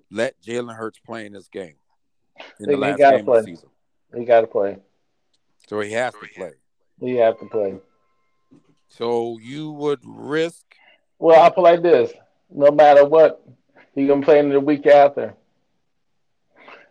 let 0.09 0.39
Jalen 0.41 0.75
Hurts 0.75 0.99
play 0.99 1.25
in 1.25 1.33
this 1.33 1.47
game 1.47 1.75
in 2.37 2.43
Think 2.45 2.67
the 2.67 2.71
he 2.71 2.75
last 2.77 2.97
gotta 2.97 3.17
game 3.17 3.25
play. 3.25 3.39
of 3.39 3.45
the 3.45 3.51
season? 3.55 3.69
He 4.17 4.25
got 4.25 4.41
to 4.41 4.47
play. 4.47 4.77
So 5.67 5.79
he 5.79 5.91
has 5.93 6.13
to 6.13 6.27
play. 6.35 6.53
He 6.99 7.15
have 7.15 7.39
to 7.39 7.45
play. 7.45 7.79
So 8.91 9.37
you 9.41 9.71
would 9.71 10.01
risk. 10.03 10.65
Well, 11.17 11.41
I 11.41 11.49
put 11.49 11.61
like 11.61 11.81
this: 11.81 12.11
no 12.49 12.71
matter 12.71 13.05
what, 13.05 13.41
he 13.95 14.05
gonna 14.05 14.21
play 14.21 14.39
in 14.39 14.49
the 14.49 14.59
week 14.59 14.85
after. 14.85 15.33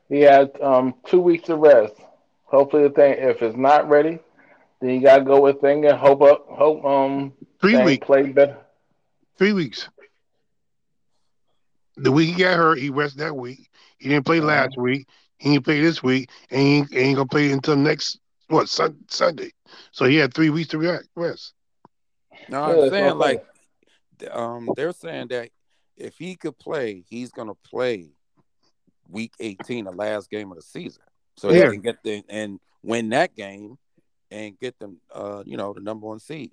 He 0.09 0.20
had 0.20 0.51
um, 0.62 0.94
two 1.07 1.20
weeks 1.20 1.51
of 1.51 1.59
rest. 1.59 1.94
Hopefully, 2.44 2.84
the 2.84 2.90
thing 2.90 3.16
if 3.18 3.42
it's 3.42 3.57
not 3.57 3.88
ready, 3.88 4.18
then 4.80 4.90
you 4.90 5.03
gotta 5.03 5.22
go 5.22 5.42
with 5.42 5.61
thing 5.61 5.84
and 5.84 5.98
hope 5.98 6.22
up, 6.22 6.46
hope 6.48 6.84
um 6.86 7.34
Three 7.61 7.76
weeks. 7.84 8.07
play 8.07 8.22
better. 8.32 8.57
Three 9.36 9.53
weeks. 9.53 9.88
The 11.98 12.11
week 12.11 12.30
he 12.34 12.42
got 12.42 12.57
hurt, 12.57 12.78
he 12.78 12.88
rest 12.88 13.18
that 13.18 13.36
week. 13.36 13.68
He 13.98 14.09
didn't 14.09 14.24
play 14.24 14.40
last 14.40 14.78
week. 14.78 15.07
He 15.36 15.53
didn't 15.53 15.66
play 15.66 15.82
this 15.82 16.03
week, 16.03 16.30
and 16.51 16.61
he 16.61 16.76
ain't, 16.76 16.94
ain't 16.94 17.16
gonna 17.16 17.26
play 17.26 17.53
until 17.53 17.76
next 17.76 18.18
what 18.48 18.70
sun, 18.70 18.96
Sunday. 19.09 19.53
So 19.92 20.07
he 20.07 20.16
had 20.16 20.32
three 20.32 20.48
weeks 20.48 20.70
to 20.70 20.78
react, 20.78 21.07
rest. 21.14 21.53
No, 22.51 22.62
I'm 22.62 22.76
that's 22.80 22.90
saying 22.90 23.05
what 23.05 23.12
I'm 23.12 23.18
like, 23.18 23.46
um, 24.32 24.70
they're 24.76 24.92
saying 24.92 25.28
that 25.28 25.51
if 25.96 26.16
he 26.18 26.36
could 26.36 26.59
play, 26.59 27.05
he's 27.09 27.30
gonna 27.30 27.55
play 27.55 28.11
week 29.09 29.32
18, 29.40 29.84
the 29.84 29.92
last 29.92 30.30
game 30.30 30.51
of 30.51 30.57
the 30.57 30.62
season, 30.62 31.03
so 31.36 31.51
Yeah. 31.51 31.66
he 31.66 31.72
can 31.72 31.80
get 31.80 32.03
the 32.03 32.22
and 32.28 32.61
win 32.82 33.11
that 33.11 33.34
game 33.34 33.78
and 34.30 34.59
get 34.59 34.78
them, 34.78 35.01
uh, 35.12 35.42
you 35.46 35.57
know, 35.57 35.72
the 35.72 35.80
number 35.80 36.07
one 36.07 36.18
seed. 36.20 36.53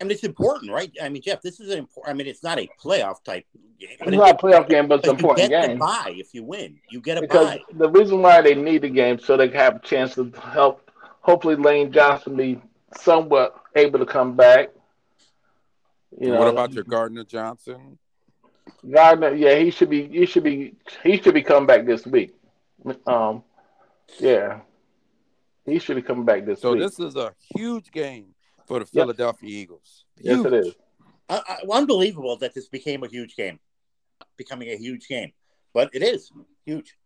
I 0.00 0.04
mean, 0.04 0.10
it's 0.10 0.24
important, 0.24 0.72
right? 0.72 0.92
I 1.02 1.08
mean, 1.08 1.22
Jeff, 1.22 1.40
this 1.40 1.58
is 1.58 1.70
an 1.70 1.78
important. 1.78 2.14
I 2.14 2.18
mean, 2.18 2.26
it's 2.26 2.42
not 2.42 2.58
a 2.58 2.68
playoff 2.82 3.24
type 3.24 3.46
game, 3.78 3.88
It's 3.92 4.04
but 4.04 4.12
not 4.12 4.30
a 4.30 4.34
playoff 4.34 4.68
game, 4.68 4.88
but 4.88 4.98
it's 4.98 5.06
but 5.06 5.12
an 5.14 5.18
you 5.20 5.24
important 5.30 5.48
get 5.50 5.68
game 5.68 5.78
bye 5.78 6.14
if 6.16 6.34
you 6.34 6.44
win. 6.44 6.78
You 6.90 7.00
get 7.00 7.16
a 7.18 7.22
because 7.22 7.46
bye. 7.46 7.60
the 7.72 7.88
reason 7.88 8.20
why 8.20 8.42
they 8.42 8.54
need 8.54 8.82
the 8.82 8.90
game 8.90 9.18
so 9.18 9.36
they 9.38 9.48
can 9.48 9.58
have 9.58 9.76
a 9.76 9.78
chance 9.80 10.14
to 10.16 10.30
help. 10.52 10.90
Hopefully, 11.22 11.56
Lane 11.56 11.92
Johnson 11.92 12.36
be 12.36 12.60
somewhat 12.98 13.56
able 13.74 13.98
to 13.98 14.06
come 14.06 14.36
back. 14.36 14.68
You 16.18 16.30
know, 16.30 16.38
what 16.38 16.48
about 16.48 16.72
your 16.72 16.84
Gardner 16.84 17.24
Johnson? 17.24 17.98
Gardner, 18.90 19.34
yeah, 19.34 19.58
he 19.58 19.70
should 19.70 19.90
be. 19.90 20.08
He 20.08 20.26
should 20.26 20.42
be. 20.44 20.74
He 21.02 21.20
should 21.20 21.34
be 21.34 21.42
coming 21.42 21.66
back 21.66 21.84
this 21.86 22.06
week. 22.06 22.34
Um, 23.06 23.42
yeah, 24.18 24.60
he 25.64 25.78
should 25.78 25.96
be 25.96 26.02
coming 26.02 26.24
back 26.24 26.44
this 26.44 26.60
So 26.60 26.72
week. 26.72 26.80
this 26.82 26.98
is 26.98 27.16
a 27.16 27.34
huge 27.56 27.90
game 27.90 28.34
for 28.66 28.78
the 28.80 28.86
Yep. 28.92 29.02
Philadelphia 29.04 29.48
Eagles. 29.50 30.04
yes, 30.20 30.44
it 30.44 30.52
Huge. 30.52 30.66
is. 30.66 30.74
Uh, 31.28 31.40
uh, 31.48 31.72
unbelievable 31.72 32.36
that 32.36 32.54
this 32.54 32.68
became 32.68 33.02
a 33.02 33.08
huge 33.08 33.34
game, 33.36 33.58
becoming 34.36 34.68
a 34.70 34.76
huge 34.76 35.08
game, 35.08 35.32
but 35.74 35.90
it 35.92 36.02
is 36.02 36.30
huge. 36.64 36.96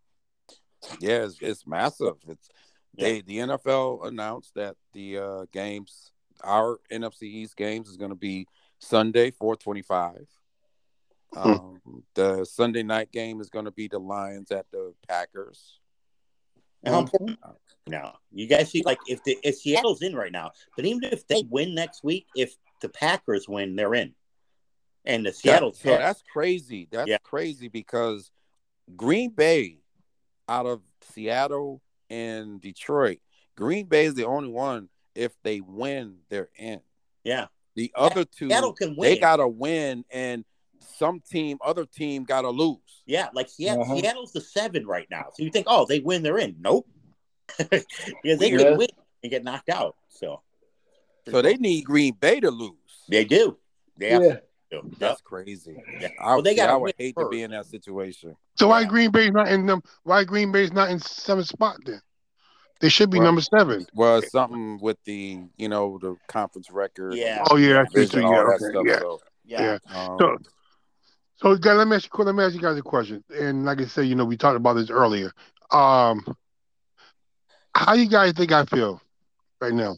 Yeah, 1.00 1.24
it's, 1.24 1.38
it's 1.40 1.66
massive. 1.66 2.14
It's 2.28 2.48
they 2.98 3.20
the 3.22 3.38
NFL 3.38 4.06
announced 4.06 4.54
that 4.56 4.76
the 4.92 5.18
uh, 5.18 5.44
games, 5.52 6.12
our 6.42 6.78
NFC 6.92 7.22
East 7.24 7.56
games, 7.56 7.88
is 7.88 7.96
going 7.96 8.10
to 8.10 8.16
be 8.16 8.46
Sunday, 8.80 9.30
four 9.30 9.56
twenty-five, 9.56 10.26
Um, 11.36 11.80
the 12.14 12.44
Sunday 12.44 12.82
night 12.82 13.12
game 13.12 13.40
is 13.40 13.50
going 13.50 13.66
to 13.66 13.70
be 13.70 13.88
the 13.88 14.00
Lions 14.00 14.50
at 14.50 14.66
the 14.72 14.94
Packers. 15.08 15.78
And 16.82 16.94
how 16.94 17.56
now? 17.86 18.18
You 18.32 18.46
guys 18.46 18.70
see, 18.70 18.82
like, 18.84 18.98
if 19.06 19.22
the 19.22 19.38
if 19.44 19.58
Seattle's 19.58 20.02
in 20.02 20.14
right 20.16 20.32
now, 20.32 20.52
but 20.76 20.86
even 20.86 21.04
if 21.04 21.26
they 21.26 21.44
win 21.48 21.74
next 21.74 22.02
week, 22.02 22.26
if 22.34 22.56
the 22.80 22.88
Packers 22.88 23.46
win, 23.48 23.76
they're 23.76 23.94
in, 23.94 24.14
and 25.04 25.26
the 25.26 25.32
Seattle. 25.32 25.72
That- 25.72 25.76
so 25.78 25.90
that's 25.90 26.22
crazy. 26.32 26.88
That's 26.90 27.08
Yeah. 27.08 27.18
crazy 27.18 27.68
because 27.68 28.30
Green 28.96 29.30
Bay, 29.30 29.82
out 30.48 30.66
of 30.66 30.82
Seattle 31.02 31.82
and 32.08 32.60
Detroit, 32.60 33.20
Green 33.56 33.86
Bay 33.86 34.06
is 34.06 34.14
the 34.14 34.24
only 34.24 34.48
one. 34.48 34.88
If 35.14 35.34
they 35.42 35.60
win, 35.60 36.20
they're 36.30 36.50
in. 36.56 36.80
yeah, 37.24 37.48
The 37.80 37.92
other 37.96 38.26
two, 38.26 38.48
Seattle 38.48 38.74
can 38.74 38.94
win. 38.94 39.08
they 39.14 39.18
got 39.18 39.36
to 39.36 39.48
win, 39.48 40.04
and 40.10 40.44
some 40.98 41.20
team, 41.20 41.56
other 41.64 41.86
team, 41.86 42.24
got 42.24 42.42
to 42.42 42.50
lose. 42.50 42.76
yeah, 43.06 43.28
like 43.32 43.48
Seattle, 43.48 43.84
Uh-huh. 43.84 43.96
Seattle's 43.96 44.32
the 44.32 44.40
seven 44.42 44.86
right 44.86 45.06
now. 45.10 45.28
So 45.34 45.42
you 45.44 45.50
think, 45.50 45.66
oh, 45.66 45.86
they 45.86 46.00
win, 46.00 46.22
they're 46.22 46.36
in. 46.36 46.56
Nope, 46.60 46.86
because 47.58 48.38
they 48.38 48.50
Yeah. 48.50 48.58
can 48.58 48.76
win 48.76 48.88
and 49.22 49.30
get 49.30 49.44
knocked 49.44 49.70
out. 49.70 49.96
So, 50.10 50.42
So 51.30 51.40
they 51.40 51.56
need 51.56 51.84
Green 51.86 52.12
Bay 52.20 52.38
to 52.40 52.50
lose. 52.50 52.74
they 53.08 53.24
do. 53.24 53.56
They 53.96 54.10
Yeah. 54.10 54.18
to. 54.18 54.42
Yep. 54.72 54.82
That's 54.98 55.20
crazy. 55.22 55.82
Yeah. 56.00 56.08
I, 56.20 56.34
Well, 56.34 56.42
they 56.42 56.50
see, 56.50 56.56
gotta 56.56 56.72
I 56.72 56.76
would 56.76 56.82
win 56.84 56.92
hate 56.98 57.16
to 57.18 57.28
be 57.30 57.42
in 57.42 57.50
that 57.52 57.64
situation. 57.66 58.36
So 58.56 58.68
why 58.68 58.84
Green 58.84 59.10
Bay's 59.10 59.32
not 59.32 59.48
in 59.48 59.64
them? 59.64 59.82
Why 60.04 60.22
Green 60.24 60.52
Bay's 60.52 60.70
not 60.72 60.90
in 60.90 60.98
seventh 61.00 61.48
spot 61.48 61.78
then? 61.86 62.02
They 62.80 62.88
should 62.88 63.10
be 63.10 63.18
Well- 63.18 63.26
number 63.26 63.42
seven. 63.42 63.86
Well, 63.94 64.22
something 64.22 64.78
with 64.80 64.96
the 65.04 65.40
you 65.56 65.68
know 65.68 65.98
the 66.00 66.16
conference 66.28 66.70
record. 66.70 67.14
Yeah. 67.14 67.44
Oh 67.50 67.56
yeah, 67.56 67.74
that's 67.74 67.92
true. 67.92 68.06
division, 68.06 68.22
Yeah, 68.22 68.44
that 68.44 68.46
okay, 68.46 68.70
stuff. 68.70 68.84
yeah. 68.86 68.98
So, 68.98 69.20
Yeah. 69.44 69.78
um, 69.94 70.16
So- 70.18 70.36
So, 71.42 71.56
guys, 71.56 71.76
let 71.78 71.88
me 71.88 71.96
ask 71.96 72.08
you. 72.16 72.24
Let 72.24 72.34
me 72.34 72.44
ask 72.44 72.54
you 72.54 72.60
guys 72.60 72.76
a 72.76 72.82
question. 72.82 73.24
And 73.34 73.64
like 73.64 73.80
I 73.80 73.86
said, 73.86 74.02
you 74.06 74.14
know, 74.14 74.26
we 74.26 74.36
talked 74.36 74.56
about 74.56 74.74
this 74.74 74.90
earlier. 74.90 75.32
Um, 75.70 76.22
how 77.74 77.94
you 77.94 78.08
guys 78.08 78.32
think 78.32 78.52
I 78.52 78.64
feel 78.66 79.00
right 79.60 79.72
now? 79.72 79.96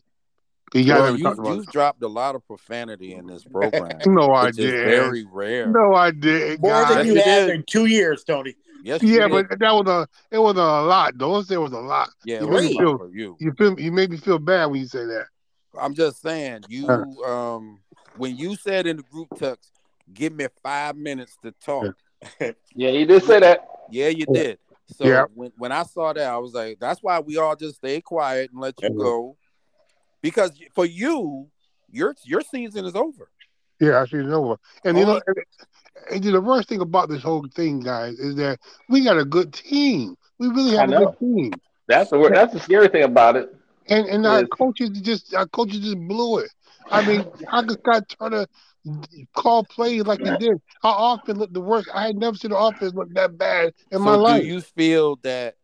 You 0.74 0.84
guys 0.84 0.88
well, 0.88 1.04
haven't 1.04 1.18
you, 1.18 1.24
talked 1.24 1.38
about 1.40 1.56
you've 1.56 1.66
dropped 1.66 2.02
a 2.02 2.08
lot 2.08 2.34
of 2.34 2.46
profanity 2.46 3.14
in 3.14 3.26
this 3.26 3.44
program. 3.44 3.90
No, 4.06 4.32
I 4.32 4.50
did. 4.52 4.72
very 4.86 5.26
rare. 5.30 5.66
No, 5.66 5.94
I 5.94 6.12
did. 6.12 6.60
More 6.62 6.70
guys. 6.70 6.94
than 6.94 7.06
you 7.08 7.14
yes, 7.14 7.26
have 7.26 7.46
did. 7.48 7.56
in 7.56 7.64
two 7.64 7.86
years, 7.86 8.24
Tony. 8.24 8.54
Yes, 8.82 9.00
you 9.02 9.14
Yeah, 9.14 9.28
did. 9.28 9.48
but 9.48 9.58
that 9.60 9.72
was 9.72 9.86
a 9.88 10.08
it 10.34 10.38
was 10.38 10.56
a 10.56 10.58
lot. 10.58 11.16
Don't 11.16 11.46
say 11.46 11.54
it 11.54 11.58
was 11.58 11.72
a 11.72 11.78
lot. 11.78 12.08
yeah, 12.24 12.40
you 12.40 12.48
it 12.48 12.50
made 12.50 12.70
me 12.70 12.76
a 12.76 12.78
feel- 12.80 12.98
for 12.98 13.08
you. 13.08 13.36
You 13.38 13.52
feel 13.52 13.78
you 13.80 13.92
made 13.92 14.10
me 14.10 14.16
feel 14.16 14.38
bad 14.38 14.66
when 14.66 14.80
you 14.80 14.86
say 14.86 15.04
that. 15.04 15.26
I'm 15.80 15.94
just 15.94 16.20
saying, 16.20 16.64
you 16.68 16.88
um 17.24 17.80
when 18.16 18.36
you 18.36 18.56
said 18.56 18.86
in 18.86 18.96
the 18.98 19.02
group 19.04 19.30
text, 19.38 19.70
"Give 20.12 20.32
me 20.34 20.46
five 20.62 20.96
minutes 20.96 21.38
to 21.42 21.52
talk." 21.64 21.94
Yeah, 22.40 22.50
you 22.90 23.06
did 23.06 23.22
say 23.22 23.40
that. 23.40 23.68
Yeah, 23.90 24.08
you 24.08 24.26
did. 24.26 24.58
So 24.86 25.06
Yeah. 25.06 25.24
when, 25.34 25.52
when 25.56 25.72
I 25.72 25.84
saw 25.84 26.12
that, 26.12 26.26
I 26.26 26.36
was 26.38 26.52
like, 26.52 26.78
that's 26.78 27.02
why 27.02 27.20
we 27.20 27.36
all 27.38 27.56
just 27.56 27.76
stay 27.76 28.00
quiet 28.00 28.50
and 28.52 28.60
let 28.60 28.80
you 28.82 28.88
Yeah. 28.90 28.96
go. 28.96 29.36
Because 30.20 30.50
for 30.74 30.84
you, 30.84 31.48
your 31.90 32.14
your 32.24 32.42
season 32.42 32.84
is 32.84 32.94
over. 32.94 33.28
Yeah, 33.82 34.00
I 34.00 34.06
see 34.06 34.18
it 34.18 34.26
over. 34.26 34.58
And 34.84 34.96
you 34.96 35.04
know, 35.04 35.14
Only- 35.14 35.22
and, 36.12 36.24
and 36.24 36.34
the 36.34 36.40
worst 36.40 36.68
thing 36.68 36.80
about 36.80 37.08
this 37.08 37.20
whole 37.20 37.44
thing, 37.52 37.80
guys, 37.80 38.16
is 38.16 38.36
that 38.36 38.60
we 38.88 39.02
got 39.02 39.18
a 39.18 39.24
good 39.24 39.52
team. 39.52 40.14
We 40.38 40.46
really 40.48 40.76
have 40.76 40.88
a 40.88 40.98
good 40.98 41.18
team. 41.18 41.52
That's 41.88 42.10
the 42.10 42.18
word. 42.18 42.32
That's 42.32 42.52
the 42.52 42.60
scary 42.60 42.86
thing 42.86 43.02
about 43.02 43.34
it. 43.34 43.52
And 43.88 44.06
and 44.06 44.24
our 44.24 44.46
coaches 44.46 44.90
just 45.00 45.34
our 45.34 45.48
coaches 45.48 45.80
just 45.80 45.98
blew 45.98 46.38
it. 46.38 46.50
I 46.92 47.04
mean, 47.04 47.22
I 47.22 47.50
how 47.50 47.62
could 47.62 47.80
Scott 47.80 48.04
Turner 48.08 48.46
call 49.34 49.64
plays 49.64 50.04
like 50.04 50.20
he 50.20 50.36
did? 50.36 50.60
Our 50.84 51.16
offense 51.16 51.38
looked 51.38 51.54
the 51.54 51.60
worst. 51.60 51.88
I 51.92 52.06
had 52.06 52.16
never 52.16 52.36
seen 52.36 52.52
the 52.52 52.58
offense 52.58 52.94
look 52.94 53.12
that 53.14 53.36
bad 53.36 53.74
in 53.90 53.98
so 53.98 54.04
my 54.04 54.14
life. 54.14 54.42
do 54.42 54.48
you 54.48 54.60
feel 54.60 55.16
that 55.22 55.56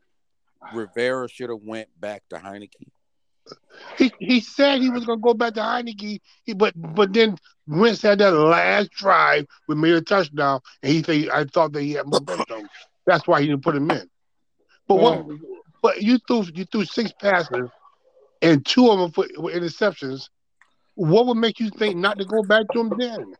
Rivera 0.75 1.29
should 1.29 1.51
have 1.51 1.62
went 1.62 1.89
back 2.01 2.25
to 2.31 2.37
Heinicke? 2.37 2.89
He 3.97 4.12
he 4.19 4.41
said 4.41 4.81
he 4.81 4.91
was 4.91 5.05
gonna 5.05 5.21
go 5.21 5.35
back 5.35 5.55
to 5.55 5.61
Heinicke, 5.61 6.21
but 6.57 6.75
but 6.77 7.12
then 7.12 7.37
Wentz 7.69 8.01
had 8.01 8.19
that 8.19 8.33
last 8.33 8.91
drive 8.93 9.47
we 9.69 9.75
made 9.75 9.95
a 9.95 10.01
touchdown, 10.01 10.61
and 10.83 10.93
he 10.93 11.03
said 11.03 11.29
I 11.29 11.45
thought 11.45 11.73
that 11.73 11.83
he 11.83 11.93
had 11.93 12.07
momentum. 12.07 12.69
That's 13.07 13.27
why 13.27 13.41
he 13.41 13.47
didn't 13.47 13.62
put 13.62 13.77
him 13.77 13.91
in. 13.91 14.09
But 14.87 14.97
what? 14.97 15.27
But 15.83 16.03
you 16.03 16.19
threw 16.27 16.45
you 16.55 16.64
threw 16.64 16.85
six 16.85 17.12
passes, 17.21 17.69
and 18.43 18.64
two 18.64 18.91
of 18.91 18.99
them 18.99 19.11
for, 19.12 19.27
were 19.41 19.53
interceptions. 19.53 20.29
What 20.95 21.27
would 21.27 21.37
make 21.37 21.61
you 21.61 21.71
think 21.71 21.97
not 21.97 22.19
to 22.19 22.25
go 22.25 22.43
back 22.43 22.66
to 22.73 22.81
him 22.81 22.93
then? 22.99 23.35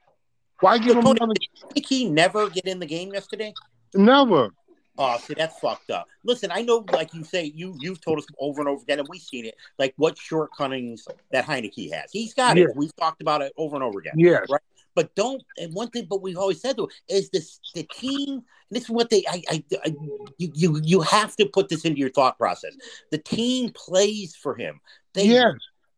Why 0.61 0.79
give 0.79 0.97
him 0.97 1.07
another? 1.07 1.33
Did 1.74 1.87
he 1.87 2.09
never 2.09 2.49
get 2.49 2.66
in 2.66 2.79
the 2.79 2.87
game 2.87 3.12
yesterday? 3.12 3.55
Never. 3.95 4.51
Oh, 5.01 5.16
see, 5.18 5.34
that's 5.34 5.59
fucked 5.61 5.90
up. 5.90 6.09
Listen, 6.24 6.51
I 6.53 6.62
know, 6.62 6.84
like 6.92 7.14
you 7.14 7.22
say, 7.22 7.53
you 7.55 7.76
you've 7.78 8.01
told 8.01 8.18
us 8.18 8.26
over 8.38 8.61
and 8.61 8.68
over 8.68 8.82
again, 8.82 8.99
and 8.99 9.09
we've 9.09 9.22
seen 9.22 9.44
it. 9.44 9.55
Like 9.78 9.94
what 9.96 10.18
shortcomings 10.18 11.07
that 11.30 11.46
Heinicke 11.46 11.92
has. 11.92 12.11
He's 12.11 12.34
got 12.34 12.59
it. 12.59 12.68
We've 12.74 12.94
talked 12.96 13.22
about 13.22 13.40
it 13.42 13.53
over 13.57 13.76
and 13.76 13.84
over 13.84 14.01
again. 14.01 14.14
Yes. 14.16 14.49
But 14.94 15.14
don't. 15.14 15.40
And 15.57 15.72
one 15.72 15.88
thing, 15.90 16.07
but 16.11 16.22
we've 16.22 16.36
always 16.36 16.61
said 16.61 16.76
though, 16.76 16.88
is 17.09 17.30
this 17.30 17.61
the 17.74 17.84
team. 17.84 18.42
This 18.70 18.84
is 18.84 18.90
what 18.90 19.09
they. 19.11 19.24
I. 19.30 19.42
I, 19.49 19.64
I 19.84 19.94
you, 20.38 20.53
you. 20.55 20.80
You 20.82 21.01
have 21.03 21.36
to 21.36 21.46
put 21.46 21.68
this 21.68 21.84
into 21.84 22.01
your 22.01 22.11
thought 22.11 22.36
process. 22.36 22.74
The 23.12 23.18
team 23.18 23.70
plays 23.70 24.34
for 24.34 24.57
him. 24.57 24.80
They 25.14 25.26
Yes. 25.26 25.55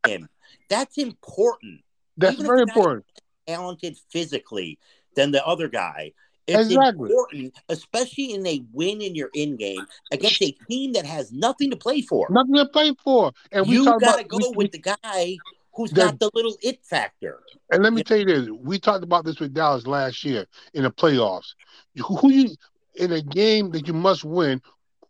him. 0.07 0.29
That's 0.69 0.99
important. 0.99 1.81
That's 2.19 2.35
Even 2.35 2.47
very 2.47 2.63
important. 2.63 3.07
talented 3.47 3.97
physically 4.11 4.79
than 5.17 5.31
the 5.31 5.45
other 5.47 5.69
guy. 5.69 6.13
It's 6.51 6.69
Exactly. 6.71 7.11
important, 7.11 7.55
especially 7.69 8.33
in 8.35 8.47
a 8.47 8.63
win 8.73 9.01
in 9.01 9.15
your 9.15 9.31
in 9.35 9.57
game 9.57 9.87
against 10.11 10.43
a 10.43 10.51
team 10.69 10.93
that 10.95 11.07
has 11.07 11.33
nothing 11.33 11.71
to 11.71 11.77
play 11.77 12.03
for. 12.03 12.27
Nothing 12.31 12.55
to 12.57 12.67
play 12.67 12.93
for. 13.03 13.33
And 13.53 13.67
we 13.69 13.75
you 13.77 13.85
gotta 13.85 14.23
about 14.23 14.29
go 14.29 14.39
we- 14.51 14.57
with 14.57 14.73
the 14.73 14.79
guy 15.03 15.39
who's 15.75 15.93
The- 15.93 16.01
got 16.03 16.19
the 16.19 16.31
little 16.35 16.57
it 16.63 16.85
factor. 16.85 17.41
And 17.71 17.83
let 17.85 17.93
me 17.93 18.01
Yeah. 18.01 18.05
tell 18.05 18.19
you 18.19 18.25
this: 18.25 18.49
we 18.51 18.79
talked 18.81 19.05
about 19.05 19.25
this 19.25 19.39
with 19.39 19.55
Dallas 19.55 19.87
last 19.87 20.25
year 20.25 20.47
in 20.75 20.83
the 20.83 20.91
playoffs. 20.91 21.55
Who 21.97 22.17
who 22.17 22.31
you 22.31 22.57
in 22.97 23.13
a 23.13 23.23
game 23.23 23.71
that 23.71 23.87
you 23.87 23.95
must 23.95 24.25
win? 24.25 24.61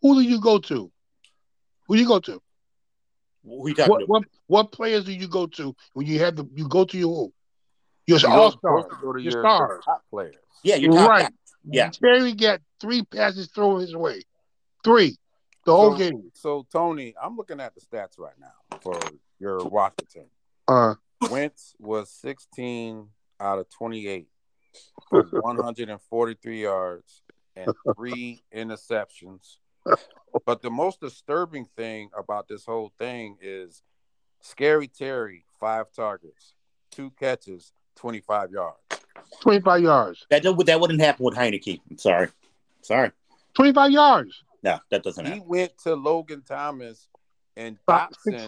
Who 0.01 0.15
do 0.15 0.21
you 0.21 0.39
go 0.39 0.59
to? 0.59 0.91
Who 1.87 1.95
you 1.95 2.05
go 2.07 2.19
to? 2.19 2.41
You 3.43 3.73
What 3.87 3.99
to? 3.99 4.05
what 4.05 4.23
what 4.45 4.71
players 4.71 5.05
do 5.05 5.13
you 5.13 5.27
go 5.27 5.47
to 5.47 5.75
when 5.93 6.05
you 6.05 6.19
have 6.19 6.35
the 6.35 6.45
you 6.53 6.67
go 6.67 6.85
to 6.85 6.97
your 6.97 7.15
who? 7.15 7.33
Your 8.07 8.19
You're 8.19 8.31
all 8.31 8.51
supposed 8.51 8.87
stars, 8.87 8.99
to 8.99 9.05
go 9.05 9.13
to 9.13 9.21
your 9.21 9.31
your 9.33 9.41
stars. 9.43 9.85
top 9.85 10.03
players. 10.09 10.35
Yeah, 10.63 10.75
you're 10.75 10.91
top 10.93 11.09
Right. 11.09 11.23
guy. 11.25 11.31
Yeah. 11.63 11.89
Terry 11.91 12.33
got 12.33 12.61
three 12.79 13.03
passes 13.03 13.49
thrown 13.51 13.81
his 13.81 13.95
way, 13.95 14.23
three, 14.83 15.17
the 15.65 15.75
whole 15.75 15.91
So- 15.91 15.97
game. 15.97 16.31
So 16.33 16.65
Tony, 16.71 17.13
I'm 17.21 17.37
looking 17.37 17.59
at 17.59 17.75
the 17.75 17.81
stats 17.81 18.17
right 18.17 18.37
now 18.39 18.53
for 18.81 18.99
your 19.39 19.63
Washington. 19.65 20.29
Uh, 20.67 20.95
Wentz 21.29 21.75
was 21.79 22.09
16 22.11 23.07
out 23.39 23.59
of 23.59 23.69
28 23.69 24.27
for 25.09 25.23
143 25.23 26.61
yards 26.61 27.21
and 27.55 27.71
three 27.95 28.43
interceptions. 28.53 29.57
But 30.45 30.61
the 30.61 30.69
most 30.71 30.99
disturbing 31.01 31.65
thing 31.75 32.09
about 32.17 32.47
this 32.47 32.65
whole 32.65 32.91
thing 32.97 33.37
is 33.41 33.83
Scary 34.41 34.87
Terry, 34.87 35.45
five 35.59 35.91
targets, 35.91 36.53
two 36.91 37.11
catches, 37.11 37.73
25 38.05 38.51
yards. 38.51 38.77
twenty-five 39.41 39.81
yards, 39.81 40.25
That 40.31 40.41
don't- 40.43 40.65
that 40.65 40.79
wouldn't 40.79 40.99
happen 40.99 41.23
with 41.23 41.35
Heinicke. 41.35 41.79
I'm 41.89 41.97
sorry. 41.99 42.29
Sorry. 42.81 43.11
twenty-five 43.53 43.91
yards, 43.91 44.43
No, 44.63 44.79
that 44.89 45.03
doesn't 45.03 45.23
happen. 45.25 45.41
He 45.41 45.45
went 45.47 45.77
to 45.83 45.95
Logan 45.95 46.41
Thomas 46.41 47.07
and 47.55 47.77
Five- 47.85 48.09
six- 48.19 48.41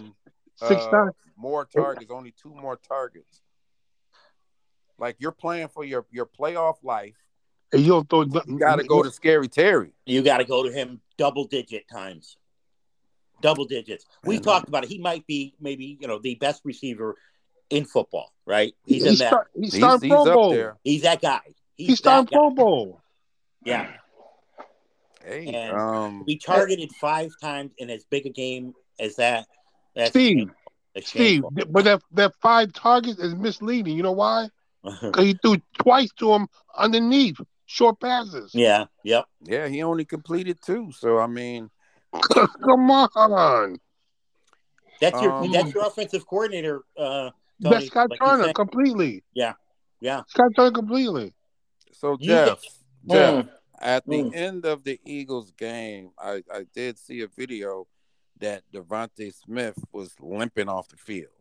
six 0.56 0.82
uh, 0.86 0.90
times. 0.90 1.14
more 1.38 1.66
targets, 1.66 2.10
only 2.12 2.32
two 2.32 2.54
more 2.56 2.78
targets. 2.78 3.42
Like 4.98 5.18
you're 5.20 5.32
playing 5.32 5.68
for 5.68 5.84
your 5.86 6.06
your 6.12 6.26
playoff 6.26 6.78
life. 6.84 7.16
And 7.72 7.82
you 7.82 7.90
don't 7.90 8.10
throw. 8.10 8.22
You 8.48 8.58
got 8.60 8.78
to 8.78 8.84
go 8.84 9.02
to 9.04 9.12
Scary 9.12 9.48
Terry. 9.48 9.92
You 10.06 10.22
got 10.24 10.38
to 10.38 10.46
go 10.46 10.64
to 10.64 10.72
him 10.72 11.00
double 11.18 11.46
digit 11.46 11.88
times. 11.88 12.38
Double 13.42 13.66
digits. 13.66 14.06
We 14.24 14.40
talked 14.40 14.68
about 14.68 14.84
it. 14.84 14.90
He 14.90 15.00
might 15.00 15.26
be 15.28 15.54
maybe 15.60 15.98
you 16.00 16.08
know 16.08 16.20
the 16.20 16.36
best 16.36 16.62
receiver 16.64 17.16
in 17.70 17.86
football. 17.86 18.32
Right? 18.46 18.74
He's 18.86 19.04
in 19.04 19.16
that. 19.16 19.28
start, 19.28 19.48
he's 19.56 19.74
He's, 19.74 19.82
starting 19.82 20.10
he's 20.10 20.12
Pro 20.12 20.28
up 20.28 20.34
Bowl. 20.34 20.52
there. 20.52 20.78
He's 20.84 21.02
that 21.04 21.22
guy. 21.22 21.40
He's, 21.76 21.88
He's 21.88 21.98
that 21.98 21.98
starting 21.98 22.26
guy. 22.26 22.38
Pro 22.38 22.50
Bowl. 22.52 23.02
Yeah. 23.64 23.90
Hey, 25.24 25.48
And 25.48 25.78
um, 25.78 26.24
Be 26.26 26.38
targeted 26.38 26.92
five 27.00 27.32
times 27.42 27.72
in 27.78 27.90
as 27.90 28.04
big 28.04 28.26
a 28.26 28.30
game 28.30 28.74
as 29.00 29.16
that. 29.16 29.48
That's 29.96 30.10
Steve, 30.10 30.50
Steve, 31.02 31.44
but 31.70 31.86
that 31.86 32.02
that 32.14 32.34
five 32.42 32.74
targets 32.74 33.20
is 33.20 33.36
misleading. 33.36 33.96
You 33.96 34.04
know 34.04 34.12
why? 34.12 34.50
Because 35.02 35.24
he 35.26 35.38
threw 35.42 35.58
twice 35.80 36.10
to 36.18 36.34
him 36.34 36.48
underneath 36.78 37.38
short 37.68 38.02
passes. 38.02 38.52
yeah. 38.54 38.86
Yep. 39.04 39.26
yeah, 39.44 39.68
he 39.70 39.82
only 39.84 40.04
completed 40.04 40.58
two. 40.66 40.92
So 40.92 41.20
I 41.20 41.28
mean, 41.28 41.70
Come 42.34 42.92
on, 42.92 43.78
That's 45.00 45.22
your 45.22 45.32
Um, 45.32 45.52
that's 45.52 45.74
your 45.74 45.86
offensive 45.88 46.26
coordinator. 46.28 46.84
Uh, 46.98 47.30
Tony, 47.62 47.76
that's 47.76 47.88
Scott 47.88 48.10
like 48.10 48.20
Turner 48.20 48.44
said. 48.46 48.56
completely. 48.56 49.24
Yeah. 49.34 49.54
Yeah, 50.02 50.24
Scott 50.28 50.52
Turner 50.56 50.72
completely. 50.72 51.34
So 51.94 52.18
You 52.20 52.28
Jeff, 52.28 52.62
Jeff, 53.10 53.46
Mm. 53.46 53.50
at 53.80 54.06
the 54.06 54.24
Mm. 54.24 54.36
end 54.36 54.66
of 54.66 54.84
the 54.84 55.00
Eagles 55.06 55.52
game, 55.52 56.12
I, 56.20 56.44
I 56.54 56.66
did 56.74 56.98
see 57.00 57.22
a 57.22 57.28
video 57.28 57.88
that 58.40 58.64
DeVonta 58.74 59.34
Smith 59.34 59.78
was 59.94 60.14
limping 60.20 60.68
off 60.68 60.90
the 60.90 60.98
field. 60.98 61.32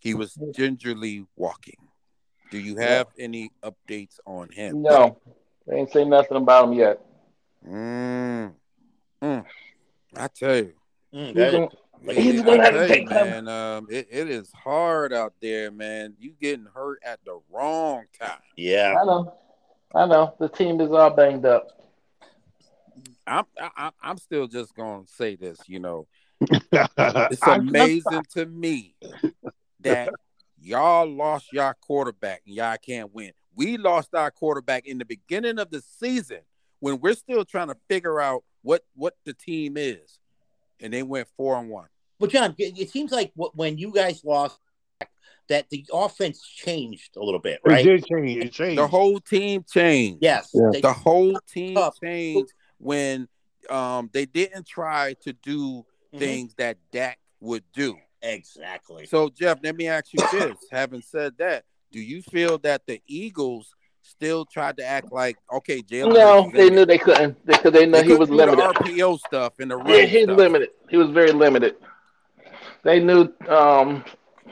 He 0.00 0.14
was 0.14 0.36
gingerly 0.54 1.26
walking. 1.36 1.76
Do 2.50 2.58
you 2.58 2.76
have 2.78 3.06
any 3.18 3.52
updates 3.62 4.18
on 4.26 4.48
him? 4.50 4.82
No, 4.82 5.20
they 5.66 5.76
ain't 5.76 5.92
say 5.92 6.04
nothing 6.04 6.38
about 6.38 6.68
him 6.68 6.72
yet. 6.74 7.00
Mm. 7.64 8.54
Mm. 9.22 9.44
I 10.16 10.28
tell 10.28 10.56
you. 10.56 10.72
Mm, 11.14 11.34
that- 11.34 11.52
gonna, 11.52 11.68
Yeah, 12.02 12.12
He's 12.14 12.42
gonna 12.42 12.62
have 12.62 12.74
to 12.74 12.88
take 12.88 13.08
time. 13.08 13.30
man. 13.30 13.48
Um, 13.48 13.86
it, 13.90 14.08
it 14.10 14.30
is 14.30 14.50
hard 14.52 15.12
out 15.12 15.34
there, 15.40 15.70
man. 15.70 16.14
You 16.18 16.32
getting 16.40 16.66
hurt 16.74 17.00
at 17.04 17.20
the 17.24 17.40
wrong 17.50 18.04
time. 18.18 18.38
yeah. 18.56 18.96
I 19.00 19.04
know, 19.04 19.34
I 19.94 20.06
know. 20.06 20.34
The 20.38 20.48
team 20.48 20.80
is 20.80 20.90
all 20.90 21.10
banged 21.10 21.44
up. 21.44 21.68
I'm 23.26 23.44
I, 23.58 23.90
I'm 24.02 24.18
still 24.18 24.46
just 24.46 24.74
gonna 24.74 25.06
say 25.06 25.36
this. 25.36 25.58
You 25.66 25.80
know, 25.80 26.06
it's 26.40 26.68
it's 26.96 27.46
amazing 27.46 28.24
to 28.34 28.46
me 28.46 28.96
that 29.80 30.10
y'all 30.60 31.06
lost 31.08 31.52
y'all 31.52 31.74
quarterback 31.80 32.42
and 32.46 32.54
y'all 32.54 32.76
can't 32.84 33.12
win. 33.14 33.32
We 33.54 33.76
lost 33.76 34.14
our 34.14 34.30
quarterback 34.30 34.86
in 34.86 34.98
the 34.98 35.04
beginning 35.04 35.58
of 35.58 35.70
the 35.70 35.82
season 35.82 36.40
when 36.80 37.00
we're 37.00 37.14
still 37.14 37.44
trying 37.44 37.68
to 37.68 37.76
figure 37.88 38.20
out 38.20 38.44
what 38.62 38.84
what 38.94 39.16
the 39.24 39.34
team 39.34 39.76
is, 39.76 40.19
and 40.80 40.92
they 40.92 41.02
went 41.02 41.28
four 41.36 41.58
and 41.58 41.68
one. 41.68 41.86
But 42.18 42.30
John, 42.30 42.54
it 42.58 42.78
it 42.78 42.90
seems 42.90 43.12
like 43.12 43.32
when 43.54 43.78
you 43.78 43.92
guys 43.92 44.22
lost, 44.24 44.58
that 45.48 45.68
the 45.70 45.84
offense 45.92 46.46
changed 46.46 47.16
a 47.16 47.20
little 47.24 47.40
bit, 47.40 47.60
right? 47.64 47.84
It 47.84 47.88
did 48.00 48.06
change. 48.06 48.44
It 48.44 48.52
changed. 48.52 48.78
The 48.78 48.86
whole 48.86 49.18
team 49.20 49.64
changed. 49.70 50.18
Yes. 50.22 50.50
Yeah. 50.52 50.80
the 50.80 50.92
whole 50.92 51.38
team 51.52 51.74
Tough. 51.74 51.96
changed 52.02 52.52
when 52.78 53.28
um 53.68 54.10
they 54.12 54.26
didn't 54.26 54.66
try 54.66 55.14
to 55.22 55.32
do 55.32 55.84
Mhm. 56.14 56.18
things 56.18 56.54
that 56.56 56.76
Dak 56.92 57.18
would 57.40 57.64
do. 57.72 57.96
Exactly. 58.22 59.06
So 59.06 59.28
Jeff, 59.28 59.58
let 59.62 59.76
me 59.76 59.86
ask 59.88 60.12
you 60.12 60.20
this. 60.32 60.56
Having 60.70 61.02
said 61.02 61.34
that, 61.38 61.64
do 61.90 62.00
you 62.00 62.20
feel 62.22 62.58
that 62.58 62.82
the 62.86 63.00
Eagles 63.06 63.74
still 64.10 64.44
tried 64.44 64.76
to 64.78 64.84
act 64.84 65.12
like 65.12 65.36
okay, 65.52 65.82
Jalen? 65.82 66.14
No, 66.14 66.50
they 66.52 66.70
knew 66.70 66.84
they 66.84 66.98
couldn't 66.98 67.44
because 67.46 67.72
they 67.72 67.86
know 67.86 68.00
They 68.00 68.08
he 68.08 68.14
was 68.14 68.28
do 68.28 68.36
the 68.36 68.46
limited. 68.46 68.64
RPO 68.64 69.18
stuff 69.20 69.54
and 69.58 69.70
the 69.70 69.76
run 69.76 69.88
Yeah, 69.88 70.02
he's 70.04 70.24
stuff. 70.24 70.36
limited. 70.38 70.70
He 70.88 70.96
was 70.96 71.10
very 71.10 71.32
limited. 71.32 71.76
They 72.82 73.00
knew 73.00 73.32
um 73.48 74.04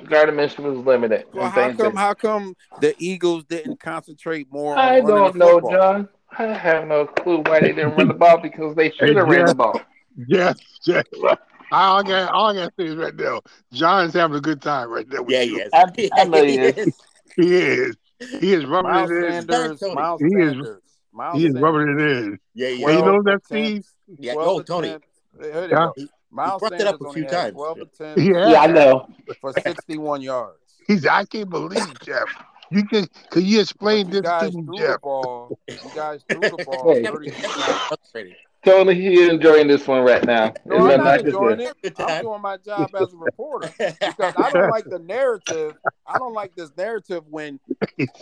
Gardner 0.08 0.34
Minshew 0.34 0.60
was 0.60 0.78
limited. 0.86 1.26
Well, 1.34 1.50
how 1.50 1.72
come? 1.72 1.94
that- 1.94 1.96
How 1.96 2.14
come 2.14 2.54
the 2.80 2.94
Eagles 2.98 3.44
didn't 3.44 3.80
concentrate 3.80 4.46
more 4.50 4.76
on 4.76 4.78
I 4.78 5.00
don't 5.00 5.32
the 5.32 5.38
know, 5.38 5.54
football? 5.60 5.72
John. 5.72 6.08
I 6.38 6.44
have 6.44 6.86
no 6.86 7.06
clue 7.06 7.38
why 7.38 7.60
they 7.60 7.72
didn't 7.72 7.96
run 7.96 8.08
the 8.08 8.14
ball 8.14 8.38
because 8.38 8.76
they 8.76 8.90
should 8.90 9.16
have 9.16 9.28
ran 9.28 9.46
the 9.46 9.54
ball. 9.54 9.80
Yes, 10.26 10.56
yes. 10.84 11.04
All 11.72 11.98
I 11.98 12.02
got, 12.02 12.32
all 12.32 12.46
I 12.46 12.54
got 12.54 12.64
to 12.64 12.72
say 12.82 12.88
is 12.88 12.96
right 12.96 13.14
now, 13.14 13.42
John's 13.74 14.14
having 14.14 14.36
a 14.38 14.40
good 14.40 14.62
time 14.62 14.88
right 14.88 15.06
now. 15.06 15.24
Yeah, 15.28 15.42
you. 15.42 15.56
he 15.56 15.60
is. 15.62 15.70
I- 15.74 16.10
I 16.14 16.24
know 16.24 16.42
he 16.42 16.56
is. 16.58 16.94
He 17.36 17.54
is. 17.54 17.94
He 18.40 18.52
is 18.52 18.64
rubbing 18.66 18.90
Miles 18.90 19.10
it 19.10 19.24
in. 19.24 19.32
Sanders. 19.48 19.80
Tony. 19.80 19.94
Miles 19.94 20.20
He 20.20 20.26
is- 20.42 20.66
Miles 21.12 21.36
He 21.38 21.46
is 21.46 21.52
Sanders. 21.52 21.62
rubbing 21.62 21.88
it 21.98 22.00
in. 22.10 22.38
Yeah, 22.54 22.68
he 22.68 22.84
Well, 22.84 22.94
you 22.94 23.04
know 23.04 23.22
that, 23.22 23.40
12 23.40 23.42
Steve? 23.46 23.86
Yeah, 24.18 24.34
12 24.34 24.48
oh, 24.48 24.62
Tony. 24.62 24.88
attempts. 24.88 25.08
There 25.38 25.64
you 25.64 25.70
Yeah. 25.70 25.88
He- 25.96 26.08
Miles 26.30 26.60
brought 26.60 26.72
that 26.72 26.86
up 26.86 26.96
Sanders 26.98 27.10
a 27.10 27.12
few 27.14 27.26
times. 27.26 27.52
12 27.54 27.78
attempts 27.78 28.22
Yeah. 28.22 28.48
Yeah, 28.50 28.60
I 28.60 28.66
know. 28.66 29.08
for 29.40 29.52
61 29.52 30.20
yards. 30.22 30.58
He's. 30.86 31.06
I 31.06 31.24
can't 31.24 31.48
believe 31.50 31.98
Jeff. 32.00 32.24
You 32.70 32.84
can. 32.84 33.06
Could 33.30 33.44
you 33.44 33.60
explain 33.60 34.06
But 34.06 34.14
you 34.14 34.20
this 34.22 34.30
guys 34.30 34.50
to 34.52 34.58
me, 34.58 34.64
threw 34.64 34.78
Jeff? 34.78 34.92
the 34.92 34.98
ball. 34.98 35.58
You 35.68 35.76
guys 35.94 36.22
threw 36.28 36.40
the 36.40 36.64
ball 36.66 37.96
Hey. 38.62 38.70
30 38.70 38.84
times. 38.84 38.94
Frustrating. 38.94 38.94
Tony, 38.94 38.94
he 38.94 39.30
enjoying 39.30 39.68
this 39.68 39.86
one 39.86 40.02
right 40.02 40.24
now. 40.24 40.52
No, 40.64 40.76
I'm 40.76 40.82
nothing 40.84 41.04
not 41.04 41.20
enjoying 41.20 41.58
say. 41.60 41.72
it. 41.82 41.94
I'm 42.00 42.22
doing 42.22 42.42
my 42.42 42.56
job 42.56 42.90
as 42.94 43.12
a 43.12 43.16
reporter 43.18 43.72
because 43.78 44.34
I 44.36 44.50
don't 44.50 44.70
like 44.70 44.84
the 44.84 44.98
narrative. 44.98 45.76
I 46.06 46.18
don't 46.18 46.34
like 46.34 46.54
this 46.54 46.70
narrative 46.76 47.24
when 47.28 47.60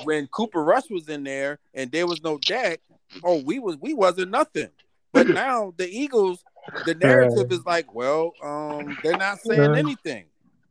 when 0.05 0.27
Cooper 0.29 0.63
Rush 0.63 0.91
was 0.91 1.09
in 1.09 1.25
there 1.25 1.59
and 1.75 1.91
there 1.91 2.07
was 2.07 2.23
no 2.23 2.39
Dak. 2.39 2.81
Oh, 3.25 3.43
we 3.43 3.59
was 3.59 3.77
we 3.79 3.95
wasn't 3.95 4.31
nothing. 4.31 4.71
But 5.13 5.29
now 5.31 5.73
the 5.77 5.89
Eagles, 5.89 6.45
the 6.85 6.95
narrative 6.95 7.51
is 7.51 7.65
like, 7.65 7.95
well, 7.95 8.33
um, 8.43 8.99
they're 9.03 9.17
not 9.17 9.39
saying 9.41 9.75
anything. 9.75 10.27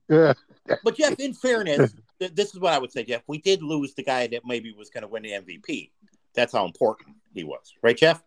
Yeah. 0.10 0.34
But 0.84 0.98
Jeff, 0.98 1.20
in 1.20 1.34
fairness, 1.34 1.96
th- 2.20 2.36
this 2.36 2.54
is 2.54 2.60
what 2.60 2.74
I 2.74 2.78
would 2.78 2.92
say, 2.92 3.04
Jeff. 3.04 3.24
We 3.28 3.40
did 3.40 3.64
lose 3.64 3.96
the 3.96 4.04
guy 4.04 4.28
that 4.28 4.46
maybe 4.46 4.72
was 4.72 4.90
going 4.90 5.02
to 5.02 5.08
win 5.08 5.24
the 5.24 5.32
MVP. 5.32 5.90
That's 6.36 6.54
how 6.54 6.66
important 6.66 7.16
he 7.36 7.44
was, 7.44 7.74
right, 7.84 7.96
Jeff? 7.98 8.24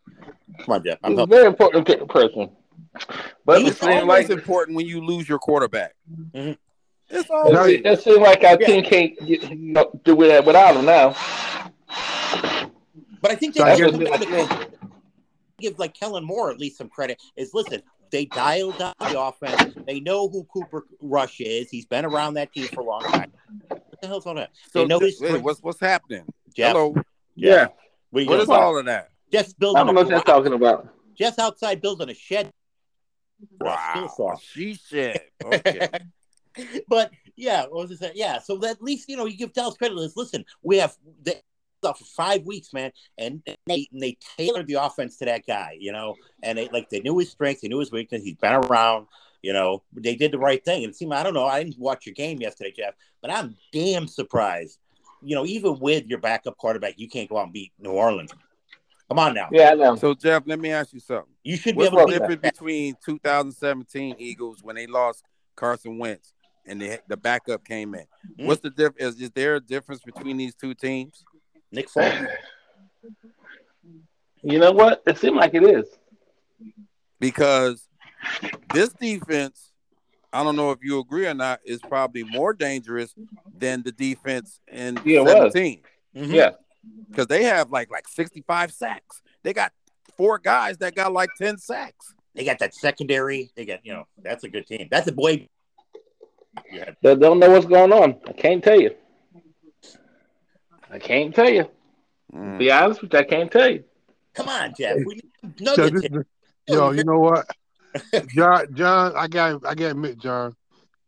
Come 0.60 0.74
on, 0.74 0.84
Jeff. 0.84 0.98
I'm 1.02 1.12
He's 1.12 1.20
a 1.20 1.26
very 1.26 1.46
important 1.46 1.86
pe- 1.86 2.04
person. 2.06 2.50
But 3.44 3.60
it 3.62 3.68
It's 3.68 3.80
seems 3.80 4.02
always 4.02 4.28
like 4.28 4.30
important 4.30 4.76
when 4.76 4.86
you 4.86 5.04
lose 5.04 5.28
your 5.28 5.38
quarterback. 5.38 5.94
Mhm. 6.34 6.56
It's 7.10 7.24
it, 7.24 7.30
always. 7.30 7.80
it 7.84 8.00
seems 8.02 8.18
like 8.18 8.44
our 8.44 8.58
Yeah. 8.60 8.66
team 8.66 8.84
can't 8.84 9.22
you 9.22 9.54
know, 9.56 9.90
do 10.04 10.22
it 10.22 10.44
without 10.44 10.76
him 10.76 10.84
now. 10.84 11.16
But 13.20 13.32
I 13.32 13.34
think 13.34 13.54
they 13.54 13.62
I 13.62 13.76
give, 13.76 13.98
give 15.58 15.78
like 15.78 15.94
Kellen 15.94 16.24
Moore 16.24 16.50
at 16.50 16.58
least 16.58 16.76
some 16.78 16.88
credit. 16.88 17.20
Is 17.36 17.52
listen, 17.54 17.82
they 18.10 18.26
dialed 18.26 18.80
up 18.80 18.96
the 18.98 19.20
offense. 19.20 19.74
They 19.86 20.00
know 20.00 20.28
who 20.28 20.44
Cooper 20.44 20.86
Rush 21.00 21.40
is. 21.40 21.68
He's 21.70 21.86
been 21.86 22.04
around 22.04 22.34
that 22.34 22.52
team 22.52 22.66
for 22.68 22.80
a 22.80 22.84
long 22.84 23.02
time. 23.02 23.32
What 23.68 24.00
the 24.00 24.06
hell's 24.06 24.26
on 24.26 24.36
that? 24.36 24.50
So 24.72 24.80
they 24.80 24.86
know 24.86 25.00
just- 25.00 25.20
his 25.22 25.32
wait, 25.32 25.42
what's 25.42 25.60
what's 25.62 25.80
happening? 25.80 26.24
Jeff. 26.54 26.72
Hello. 26.72 26.94
Yeah. 27.34 27.68
What, 28.10 28.20
are 28.20 28.22
you 28.22 28.26
What 28.28 28.32
gonna 28.34 28.42
is 28.42 28.48
do? 28.48 28.54
all 28.54 28.78
of 28.78 28.86
that? 28.86 29.10
Jeff's 29.32 29.52
I 29.52 29.56
building 29.58 29.86
don't 29.86 29.94
know 29.94 30.00
a 30.00 30.04
what 30.04 30.10
you're 30.10 30.22
talking 30.22 30.52
about. 30.52 30.88
Just 31.16 31.38
outside 31.38 31.80
building 31.80 32.08
a 32.10 32.14
shed. 32.14 32.50
Wow. 33.60 34.10
Wow. 34.18 34.38
She 34.40 34.74
said. 34.74 35.20
Okay. 35.44 35.88
but 36.88 37.12
yeah, 37.36 37.62
what 37.62 37.88
was 37.88 38.02
it? 38.02 38.12
Yeah, 38.16 38.40
so 38.40 38.56
that 38.58 38.70
at 38.72 38.82
least 38.82 39.08
you 39.08 39.16
know 39.16 39.26
you 39.26 39.36
give 39.36 39.52
Dallas 39.52 39.76
credit. 39.76 39.96
Is 39.98 40.16
listen, 40.16 40.44
we 40.62 40.78
have 40.78 40.96
the 41.22 41.36
stuff 41.78 42.00
for 42.00 42.04
five 42.04 42.44
weeks, 42.44 42.72
man, 42.72 42.90
and 43.16 43.40
they 43.66 43.88
and 43.92 44.02
they 44.02 44.16
tailored 44.36 44.66
the 44.66 44.74
offense 44.74 45.16
to 45.18 45.24
that 45.26 45.46
guy, 45.46 45.76
you 45.78 45.92
know, 45.92 46.16
and 46.42 46.58
they 46.58 46.68
like 46.68 46.90
they 46.90 47.00
knew 47.00 47.16
his 47.18 47.30
strengths, 47.30 47.62
they 47.62 47.68
knew 47.68 47.78
his 47.78 47.92
weakness. 47.92 48.22
He's 48.24 48.34
been 48.36 48.54
around, 48.54 49.06
you 49.42 49.52
know, 49.52 49.82
they 49.92 50.16
did 50.16 50.32
the 50.32 50.38
right 50.38 50.64
thing. 50.64 50.82
And 50.84 50.90
it 50.92 50.96
seemed 50.96 51.12
I 51.12 51.22
don't 51.22 51.34
know, 51.34 51.44
I 51.46 51.62
didn't 51.62 51.78
watch 51.78 52.06
your 52.06 52.14
game 52.14 52.40
yesterday, 52.40 52.72
Jeff, 52.76 52.94
but 53.22 53.30
I'm 53.30 53.56
damn 53.72 54.08
surprised. 54.08 54.78
You 55.22 55.36
know, 55.36 55.46
even 55.46 55.78
with 55.78 56.06
your 56.06 56.18
backup 56.18 56.56
quarterback, 56.56 56.94
you 56.98 57.08
can't 57.08 57.28
go 57.28 57.38
out 57.38 57.44
and 57.44 57.52
beat 57.52 57.72
New 57.78 57.90
Orleans. 57.90 58.32
Come 59.08 59.18
on 59.18 59.34
now, 59.34 59.48
Yeah, 59.50 59.70
I 59.70 59.74
know. 59.74 59.96
So 59.96 60.14
Jeff, 60.14 60.42
let 60.46 60.60
me 60.60 60.70
ask 60.70 60.92
you 60.92 61.00
something. 61.00 61.32
you 61.42 61.56
should 61.56 61.76
be 61.76 61.84
able 61.84 61.98
the 61.98 62.04
to 62.04 62.06
beat 62.06 62.18
difference 62.18 62.42
between 62.42 62.96
2017 63.04 64.16
Eagles 64.18 64.62
when 64.62 64.76
they 64.76 64.86
lost 64.86 65.24
Carson 65.56 65.98
Wentz 65.98 66.34
and 66.66 66.80
the 66.80 67.00
the 67.08 67.16
backup 67.16 67.64
came 67.64 67.94
in? 67.94 68.04
Mm. 68.38 68.46
What's 68.46 68.60
the 68.60 68.70
difference? 68.70 69.14
Is, 69.16 69.20
is 69.22 69.30
there 69.30 69.56
a 69.56 69.60
difference 69.60 70.02
between 70.02 70.36
these 70.36 70.54
two 70.54 70.74
teams? 70.74 71.24
Nick 71.72 71.88
Foles. 71.88 72.28
You 74.42 74.58
know 74.58 74.72
what? 74.72 75.02
It 75.06 75.18
seemed 75.18 75.36
like 75.36 75.54
it 75.54 75.64
is. 75.64 75.86
Because 77.18 77.88
this 78.72 78.90
defense, 78.90 79.67
I 80.32 80.42
don't 80.44 80.56
know 80.56 80.70
if 80.72 80.78
you 80.82 80.98
agree 81.00 81.26
or 81.26 81.34
not, 81.34 81.60
is 81.64 81.80
probably 81.80 82.22
more 82.24 82.52
dangerous 82.52 83.14
than 83.56 83.82
the 83.82 83.92
defense 83.92 84.60
in 84.70 84.98
Yeah, 85.04 85.20
it 85.20 85.24
was. 85.24 85.52
17 85.54 85.80
Mhm. 86.16 86.32
Yeah. 86.34 86.50
because 87.08 87.26
they 87.28 87.44
have 87.44 87.70
like 87.70 87.90
like 87.90 88.06
65 88.08 88.72
sacks. 88.72 89.22
They 89.42 89.52
got 89.52 89.72
four 90.16 90.38
guys 90.38 90.78
that 90.78 90.94
got 90.94 91.12
like 91.12 91.30
10 91.38 91.58
sacks. 91.58 92.14
They 92.34 92.44
got 92.44 92.58
that 92.60 92.74
secondary. 92.74 93.50
They 93.56 93.64
got 93.64 93.84
you 93.84 93.92
know 93.94 94.06
that's 94.22 94.44
a 94.44 94.48
good 94.48 94.66
team. 94.66 94.88
That's 94.90 95.06
a 95.08 95.12
boy. 95.12 95.48
Yeah, 96.72 96.90
They 97.02 97.14
don't 97.14 97.38
know 97.38 97.50
what's 97.50 97.66
going 97.66 97.92
on. 97.92 98.20
I 98.26 98.32
can't 98.32 98.62
tell 98.62 98.78
you. 98.80 98.94
I 100.90 100.98
can't 100.98 101.34
tell 101.34 101.48
you. 101.48 101.70
Mm. 102.34 102.58
Be 102.58 102.70
honest 102.70 103.02
with 103.02 103.12
you, 103.12 103.18
I 103.18 103.24
can't 103.24 103.50
tell 103.50 103.70
you. 103.70 103.84
come 104.34 104.48
on, 104.48 104.72
Jeff. 104.78 104.96
We 105.06 105.20
So 105.42 105.48
nuggets. 105.76 105.90
this 106.02 106.02
here. 106.10 106.20
is- 106.20 106.26
yo, 106.74 106.90
you 106.90 107.04
know 107.04 107.18
what, 107.18 107.46
John? 108.34 108.74
John, 108.74 109.12
I 109.16 109.28
got, 109.28 109.64
I 109.66 109.74
got 109.74 109.76
to 109.76 109.90
admit, 109.90 110.18
John, 110.18 110.54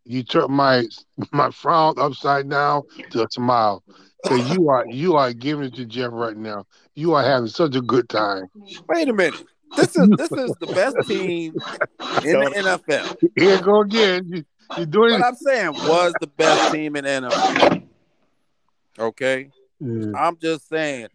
you 0.05 0.23
took 0.23 0.51
my 0.51 0.85
my 1.33 1.51
frown 1.51 1.95
upside 1.99 2.49
down 2.49 2.83
to 3.11 3.25
a 3.25 3.27
smile. 3.31 3.83
Cause 4.27 4.51
you 4.55 4.69
are, 4.69 4.85
you 4.87 5.17
are 5.17 5.33
giving 5.33 5.65
it 5.67 5.75
to 5.77 5.87
Jeff 5.87 6.11
right 6.13 6.37
now. 6.37 6.67
You 6.95 7.15
are 7.15 7.23
having 7.23 7.49
such 7.49 7.75
a 7.75 7.81
good 7.81 8.09
time. 8.09 8.49
Wait 8.89 9.09
a 9.09 9.13
minute. 9.15 9.43
This 9.77 9.97
is 9.97 10.09
this 10.11 10.33
is 10.33 10.53
the 10.61 10.67
best 10.75 10.97
team 11.09 11.55
in 12.25 12.41
the 12.41 12.53
NFL. 12.57 13.17
Here 13.37 13.63
go 13.63 13.81
again. 13.81 14.25
You, 14.27 14.45
you're 14.77 14.87
doing 14.87 15.13
What 15.13 15.25
I'm 15.25 15.37
saying 15.37 15.73
was 15.73 16.13
the 16.21 16.27
best 16.27 16.73
team 16.73 16.97
in 16.97 17.05
NFL. 17.05 17.83
Okay, 18.99 19.51
it. 19.81 20.15
I'm 20.17 20.37
just 20.39 20.69
saying 20.69 21.09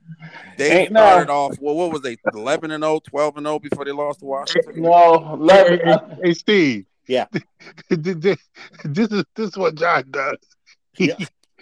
they 0.58 0.72
Ain't 0.84 0.92
no- 0.92 1.00
started 1.02 1.32
off. 1.32 1.58
Well, 1.60 1.76
what 1.76 1.92
was 1.92 2.02
they? 2.02 2.18
11 2.34 2.72
and 2.72 2.84
0, 2.84 3.00
12 3.08 3.38
and 3.38 3.46
0 3.46 3.60
before 3.60 3.86
they 3.86 3.92
lost 3.92 4.20
to 4.20 4.26
Washington. 4.26 4.82
No, 4.82 5.20
Hey, 5.20 5.36
love 5.38 5.68
hey, 5.68 6.18
hey, 6.24 6.34
Steve. 6.34 6.86
Yeah. 7.08 7.26
this 7.90 8.38
is 9.12 9.24
this 9.36 9.50
is 9.50 9.58
what 9.58 9.76
John 9.76 10.04
does. 10.10 10.38
He 10.94 11.10
Yeah. 11.10 11.16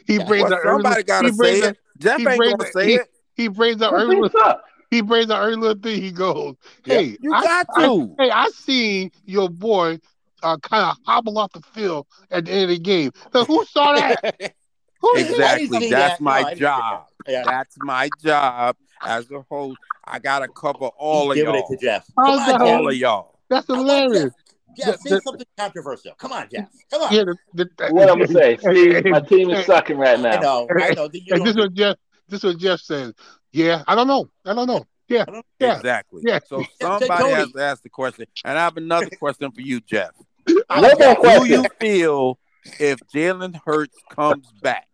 he 0.08 0.18
Yeah. 0.18 0.26
brings 0.26 0.44
Well, 0.46 0.54
up 0.54 0.60
early- 0.66 0.84
somebody 0.84 1.04
got 1.04 1.26
he 1.26 1.32
to 1.32 1.36
say 1.36 1.44
brings 1.60 1.66
it. 1.66 1.78
Jeff 2.00 2.18
he 2.20 2.28
ain't 2.28 2.38
brings 2.38 2.54
gonna 2.56 2.72
say 2.72 2.86
he- 2.88 2.96
it. 2.96 3.08
he 3.36 3.48
brings 3.50 3.82
up 3.82 3.94
early. 3.94 4.16
every 4.18 4.30
team 4.30 4.54
he 4.92 5.02
brings 5.02 5.30
up 5.32 5.42
every 5.42 5.56
little 5.56 5.82
thing. 5.82 6.02
He 6.02 6.12
goes, 6.12 6.56
"Hey, 6.86 7.18
You 7.20 7.34
I, 7.34 7.42
got 7.44 7.66
I- 7.76 7.86
to. 7.88 8.16
hey, 8.20 8.30
I 8.30 8.48
seen 8.50 9.12
your 9.26 9.50
boy 9.50 10.00
uh, 10.44 10.58
kind 10.58 10.84
of 10.92 10.98
hobble 11.06 11.38
off 11.40 11.52
the 11.54 11.62
field 11.74 12.06
at 12.30 12.46
the 12.46 12.52
end 12.52 12.64
of 12.64 12.70
the 12.70 12.80
game. 12.80 13.12
Now, 13.34 13.46
who 13.46 13.64
saw 13.66 13.94
that? 13.96 14.54
Who? 15.04 15.18
Exactly. 15.18 15.90
That's 15.90 16.14
that. 16.18 16.22
My 16.22 16.40
I 16.44 16.56
job. 16.56 17.06
Yeah. 17.28 17.44
That's 17.46 17.76
my 17.80 18.10
job 18.24 18.76
as 19.06 19.30
a 19.32 19.42
host. 19.50 19.78
I 20.06 20.20
gotta 20.20 20.48
cover 20.48 20.88
all 20.98 21.32
of 21.32 21.36
He's 21.36 21.44
giving 21.44 21.60
y'all. 21.60 21.68
it 21.72 21.78
to 21.78 21.86
Jeff. 21.86 22.06
How's 22.18 22.40
Come 22.40 22.48
that? 22.48 22.62
on, 22.62 22.68
All 22.80 22.88
of 22.90 22.96
y'all. 22.96 23.40
That's 23.50 23.68
hilarious. 23.68 24.24
Jeff, 24.24 24.86
Jeff, 24.86 24.86
The- 25.04 25.10
say 25.10 25.16
the- 25.16 25.22
something 25.22 25.46
controversial. 25.58 26.14
Come 26.18 26.32
on, 26.32 26.48
Jeff. 26.52 26.68
Come 26.90 27.02
on. 27.04 27.14
Yeah, 27.14 27.24
the, 27.54 27.70
the, 27.78 27.90
What 27.90 28.10
I'm 28.10 28.18
gonna 28.20 28.28
say, 28.28 28.58
Steve, 28.62 29.06
my 29.06 29.20
team 29.20 29.50
is 29.52 29.66
sucking 29.66 29.98
right 29.98 30.18
I 30.18 30.22
now. 30.22 30.40
know. 30.40 30.68
I 30.72 30.90
know. 30.94 31.08
that 31.10 31.22
And 31.32 31.46
this 31.46 31.56
is 31.56 31.68
Jeff. 31.74 31.98
This 32.30 32.40
is 32.44 32.54
what 32.54 32.58
Jeff 32.58 32.80
says. 32.80 33.14
Yeah, 33.52 33.84
I 33.88 33.94
don't 33.96 34.08
know. 34.08 34.30
I 34.46 34.54
don't 34.56 34.68
know. 34.68 34.86
Yeah, 35.10 35.26
yeah. 35.60 35.76
Exactly. 35.76 36.24
Yeah. 36.26 36.40
So 36.48 36.64
somebody 36.82 37.08
Tony. 37.24 37.34
has 37.34 37.52
to 37.52 37.62
ask 37.62 37.84
the 37.84 37.90
question. 37.90 38.26
And 38.46 38.58
I 38.58 38.62
have 38.62 38.78
another 38.78 39.10
question 39.20 39.52
for 39.52 39.62
you, 39.62 39.80
Jeff. 39.82 40.12
One 40.48 40.82
more 40.82 40.90
Do 40.96 41.16
question. 41.16 41.46
you 41.52 41.66
feel 41.80 42.40
if 42.80 43.00
Jalen 43.14 43.60
Hurts 43.66 43.98
comes 44.10 44.48
back, 44.62 44.88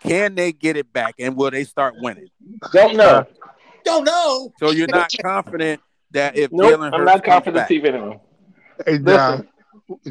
can 0.00 0.34
they 0.34 0.52
get 0.52 0.76
it 0.76 0.92
back 0.92 1.14
and 1.18 1.36
will 1.36 1.50
they 1.50 1.64
start 1.64 1.94
winning? 1.98 2.28
Don't 2.72 2.96
know. 2.96 3.26
don't 3.84 4.04
know. 4.04 4.52
So 4.58 4.70
you're 4.70 4.88
not 4.88 5.10
confident 5.22 5.80
that 6.12 6.36
if 6.36 6.52
Nope, 6.52 6.72
Jalen 6.72 6.84
Hurts 6.84 6.94
I'm 6.94 7.04
not 7.04 7.24
confident 7.24 7.56
back, 7.56 7.66
Steve 7.66 7.84
anymore. 7.84 8.20
Hey, 8.86 8.98
John. 8.98 9.48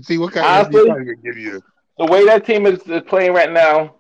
See 0.01 0.17
what 0.17 0.33
kind 0.33 0.45
of 0.45 0.65
Honestly- 0.73 0.89
answer 0.89 1.03
gonna 1.03 1.15
give 1.15 1.37
you. 1.37 1.61
The 1.97 2.05
way 2.05 2.25
that 2.25 2.45
team 2.45 2.67
is, 2.67 2.79
is 2.83 3.01
playing 3.07 3.33
right 3.33 3.51
now, 3.51 3.95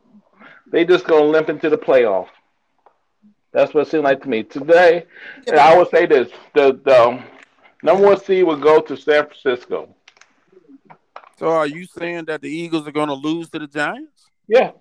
they 0.71 0.85
just 0.85 1.05
gonna 1.05 1.25
limp 1.25 1.49
into 1.49 1.69
the 1.69 1.77
playoff. 1.77 2.27
That's 3.53 3.73
what 3.73 3.87
it 3.87 3.89
seemed 3.89 4.03
like 4.03 4.21
to 4.21 4.29
me 4.29 4.43
today. 4.43 5.05
And 5.47 5.57
I 5.59 5.75
would 5.75 5.89
say 5.89 6.05
this: 6.05 6.29
the 6.53 6.79
the 6.83 7.07
um, 7.07 7.23
number 7.81 8.03
one 8.05 8.19
seed 8.19 8.43
will 8.43 8.57
go 8.57 8.81
to 8.81 8.95
San 8.95 9.25
Francisco. 9.25 9.95
so 11.39 11.47
are 11.47 11.65
you 11.65 11.85
saying 11.85 12.25
that 12.25 12.41
the 12.41 12.49
Eagles 12.49 12.87
are 12.87 12.91
going 12.91 13.07
to 13.07 13.15
lose 13.15 13.49
to 13.49 13.59
the 13.59 13.67
Giants? 13.67 14.29
Yeah, 14.47 14.71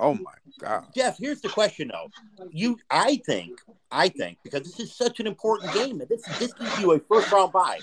Oh 0.00 0.14
my 0.14 0.32
God! 0.58 0.86
Jeff, 0.94 1.18
here's 1.18 1.40
the 1.42 1.48
question 1.50 1.90
though. 1.92 2.08
You 2.50 2.78
I 2.90 3.20
think, 3.26 3.60
I 3.90 4.08
think, 4.08 4.38
because 4.42 4.62
this 4.62 4.80
is 4.80 4.94
such 4.96 5.20
an 5.20 5.26
important 5.26 5.72
game 5.74 5.98
this 6.08 6.22
this 6.38 6.52
gives 6.54 6.78
you 6.80 6.92
a 6.92 6.98
first 6.98 7.30
round 7.30 7.52
bye, 7.52 7.80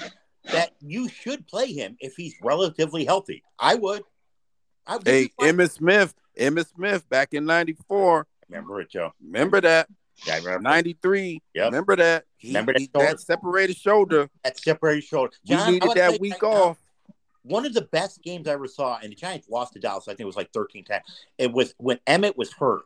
that 0.52 0.72
you 0.82 1.08
should 1.10 1.48
play 1.48 1.72
him 1.72 1.96
if 2.00 2.16
he's 2.16 2.36
relatively 2.42 3.06
healthy. 3.06 3.44
I 3.60 3.76
would. 3.76 4.02
I, 4.88 5.00
Hey, 5.06 5.30
Emmitt 5.42 5.72
Smith, 5.72 6.16
Emmitt 6.40 6.74
Smith 6.74 7.08
back 7.10 7.34
in 7.34 7.46
'94. 7.46 8.26
remember 8.50 8.82
it, 8.82 8.90
Joe. 8.90 9.12
Remember 9.24 9.62
that? 9.62 9.88
Yeah, 10.26 10.36
I 10.36 10.38
remember 10.38 10.62
'93. 10.62 11.42
Yep. 11.54 11.66
Remember 11.66 11.96
that? 11.98 12.24
He, 12.38 12.48
Remember 12.50 12.74
that 12.74 12.80
he- 12.82 12.90
that 12.94 13.20
separated 13.20 13.78
shoulder. 13.78 14.30
that 14.44 14.60
separated 14.60 15.04
shoulder. 15.04 15.34
We 15.48 15.56
John, 15.56 15.68
I 15.68 15.72
needed 15.72 15.92
that 15.96 16.20
week 16.20 16.42
now, 16.42 16.50
off. 16.50 16.78
One 17.48 17.66
of 17.66 17.74
the 17.74 17.82
best 17.82 18.22
games 18.24 18.48
I 18.48 18.54
ever 18.54 18.68
saw, 18.68 19.00
and 19.02 19.12
the 19.12 19.16
Giants 19.16 19.50
lost 19.50 19.74
to 19.74 19.80
Dallas. 19.80 20.08
I 20.08 20.12
think 20.12 20.22
it 20.22 20.26
was 20.26 20.36
like 20.36 20.52
13 20.54 20.84
10. 20.84 21.02
It 21.38 21.52
was 21.52 21.74
when 21.78 22.00
Emmitt 22.08 22.38
was 22.38 22.52
hurt 22.54 22.84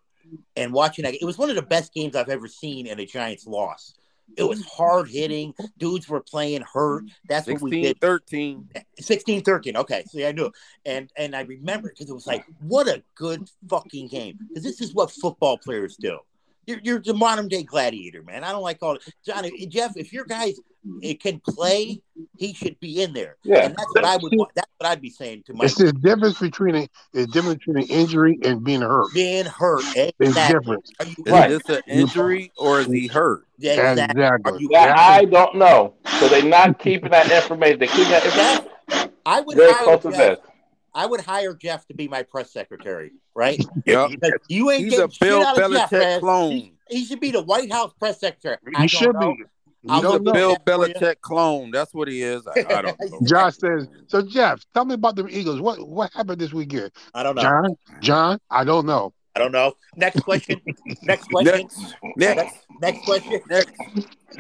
and 0.56 0.74
watching 0.74 1.04
that. 1.04 1.16
It 1.16 1.26
was 1.26 1.38
one 1.38 1.50
of 1.50 1.56
the 1.56 1.62
best 1.62 1.94
games 1.94 2.16
I've 2.16 2.30
ever 2.30 2.48
seen 2.48 2.88
in 2.88 3.00
a 3.00 3.06
Giants 3.06 3.48
loss. 3.48 3.94
It 4.38 4.44
was 4.44 4.66
hard 4.66 5.10
hitting. 5.10 5.54
Dudes 5.78 6.08
were 6.08 6.22
playing 6.22 6.62
hurt. 6.62 7.04
That's 7.28 7.48
what 7.48 7.62
we 7.62 7.72
16, 7.72 7.84
did. 7.84 8.00
13. 8.00 8.70
16 9.00 9.42
13. 9.42 9.78
Okay. 9.78 10.04
See, 10.06 10.26
I 10.26 10.32
knew. 10.32 10.46
it. 10.46 10.54
And 10.86 11.12
and 11.18 11.36
I 11.36 11.42
remember 11.42 11.90
because 11.90 12.10
it 12.10 12.14
was 12.14 12.28
like, 12.28 12.46
what 12.62 12.88
a 12.88 13.04
good 13.16 13.50
fucking 13.70 14.08
game. 14.08 14.40
Because 14.48 14.64
this 14.64 14.82
is 14.82 14.94
what 14.94 15.12
football 15.12 15.58
players 15.58 15.98
do. 15.98 16.20
You're, 16.68 16.80
you're 16.84 17.00
the 17.00 17.14
modern 17.14 17.48
day 17.48 17.64
gladiator, 17.64 18.22
man. 18.24 18.44
I 18.44 18.52
don't 18.52 18.62
like 18.62 18.78
all 18.82 18.98
Johnny 19.26 19.66
Jeff, 19.66 19.98
if 19.98 20.14
your 20.14 20.26
guys 20.26 20.60
it 21.02 21.22
can 21.22 21.40
play, 21.40 22.02
he 22.38 22.54
should 22.54 22.80
be 22.80 23.02
in 23.04 23.14
there. 23.14 23.38
Yeah. 23.44 23.66
And 23.66 23.76
that's 23.76 23.94
what 23.94 24.06
I 24.06 24.18
would 24.18 24.34
want. 24.36 24.52
That's 24.56 24.70
what 24.78 24.90
I'd 24.90 25.02
be 25.02 25.10
saying 25.10 25.44
to 25.48 25.54
my 25.54 25.66
It's 25.66 25.76
the 25.76 25.94
difference 25.94 26.40
between 26.40 26.76
a, 26.76 26.90
the 27.14 27.28
difference 27.28 27.60
between 27.60 27.84
an 27.84 27.90
injury 27.90 28.40
and 28.44 28.64
being 28.64 28.82
hurt. 28.82 29.14
being 29.14 29.46
hurt. 29.46 29.84
It's 29.96 30.12
Exactly. 30.20 30.60
different. 30.60 30.92
Are 31.00 31.06
you 31.06 31.16
Is 31.26 31.32
Right. 31.34 31.50
this 31.50 31.78
an 31.78 31.82
injury 31.88 32.52
or 32.58 32.80
is 32.80 32.88
he 32.88 33.08
hurt? 33.08 33.46
Yeah, 33.58 33.92
exactly. 33.92 34.22
Exactly. 34.24 34.62
you 34.62 34.70
that 34.70 34.98
I 34.98 35.26
don't 35.26 35.56
know. 35.56 35.94
So 36.20 36.28
they're 36.30 36.44
not 36.44 36.80
keeping 36.80 37.12
that 37.12 37.30
information. 37.32 37.80
They 37.80 37.88
keep 37.88 38.08
that 38.08 38.26
information 38.26 39.12
I 39.26 39.42
would 39.42 39.56
very 39.58 39.74
hire 39.74 39.84
close 39.84 40.02
to 40.04 40.12
Jeff. 40.12 40.18
this. 40.18 40.51
I 40.94 41.06
would 41.06 41.22
hire 41.22 41.54
Jeff 41.54 41.86
to 41.88 41.94
be 41.94 42.08
my 42.08 42.24
press 42.24 42.52
secretary, 42.52 43.12
right? 43.36 43.64
Yep. 43.86 44.10
Because 44.12 44.32
you 44.50 44.70
ain't 44.72 44.84
He's 44.86 44.94
a 44.94 45.08
getting 45.08 45.18
Bill 45.22 45.40
shit 45.40 45.48
out 45.48 45.72
of 45.72 45.72
Jeff, 45.72 45.92
man. 45.92 46.20
clone. 46.20 46.52
He, 46.52 46.74
he 46.90 47.06
should 47.06 47.20
be 47.20 47.32
the 47.32 47.42
White 47.44 47.72
House 47.72 47.94
press 48.00 48.20
secretary. 48.20 48.58
I 48.76 48.86
should 48.88 49.14
know. 49.16 49.36
be. 49.36 49.44
I'll 49.90 49.98
You 49.98 50.02
don't 50.04 50.12
look 50.14 50.24
know. 50.24 50.32
at 50.32 50.36
Bill 50.36 50.50
that 50.52 50.66
for 50.66 50.88
you. 50.88 50.94
Belichick 50.94 51.22
clone. 51.22 51.72
That's 51.72 51.94
what 51.94 52.08
he 52.08 52.22
is. 52.22 52.46
I, 52.46 52.60
I 52.70 52.82
don't 52.84 53.00
know. 53.12 53.20
Josh 53.26 53.58
says, 53.58 53.88
so 54.08 54.22
Jeff, 54.22 54.62
tell 54.74 54.86
me 54.86 54.94
about 54.94 55.16
the 55.16 55.26
Eagles. 55.28 55.60
What 55.62 55.88
what 55.88 56.12
happened 56.14 56.40
this 56.40 56.54
weekend? 56.54 56.92
I 57.16 57.24
don't 57.24 57.36
know. 57.36 57.42
John, 57.42 57.76
John, 58.02 58.40
I 58.52 58.64
don't 58.64 58.86
know. 58.86 59.14
I 59.36 59.40
don't 59.40 59.54
know. 59.54 59.74
Next 59.96 60.20
question. 60.22 60.60
Next 61.04 61.28
question. 61.30 61.68
Next, 61.68 61.96
next, 62.18 62.56
Next 62.82 63.06
question. 63.06 63.40
next. 63.50 63.72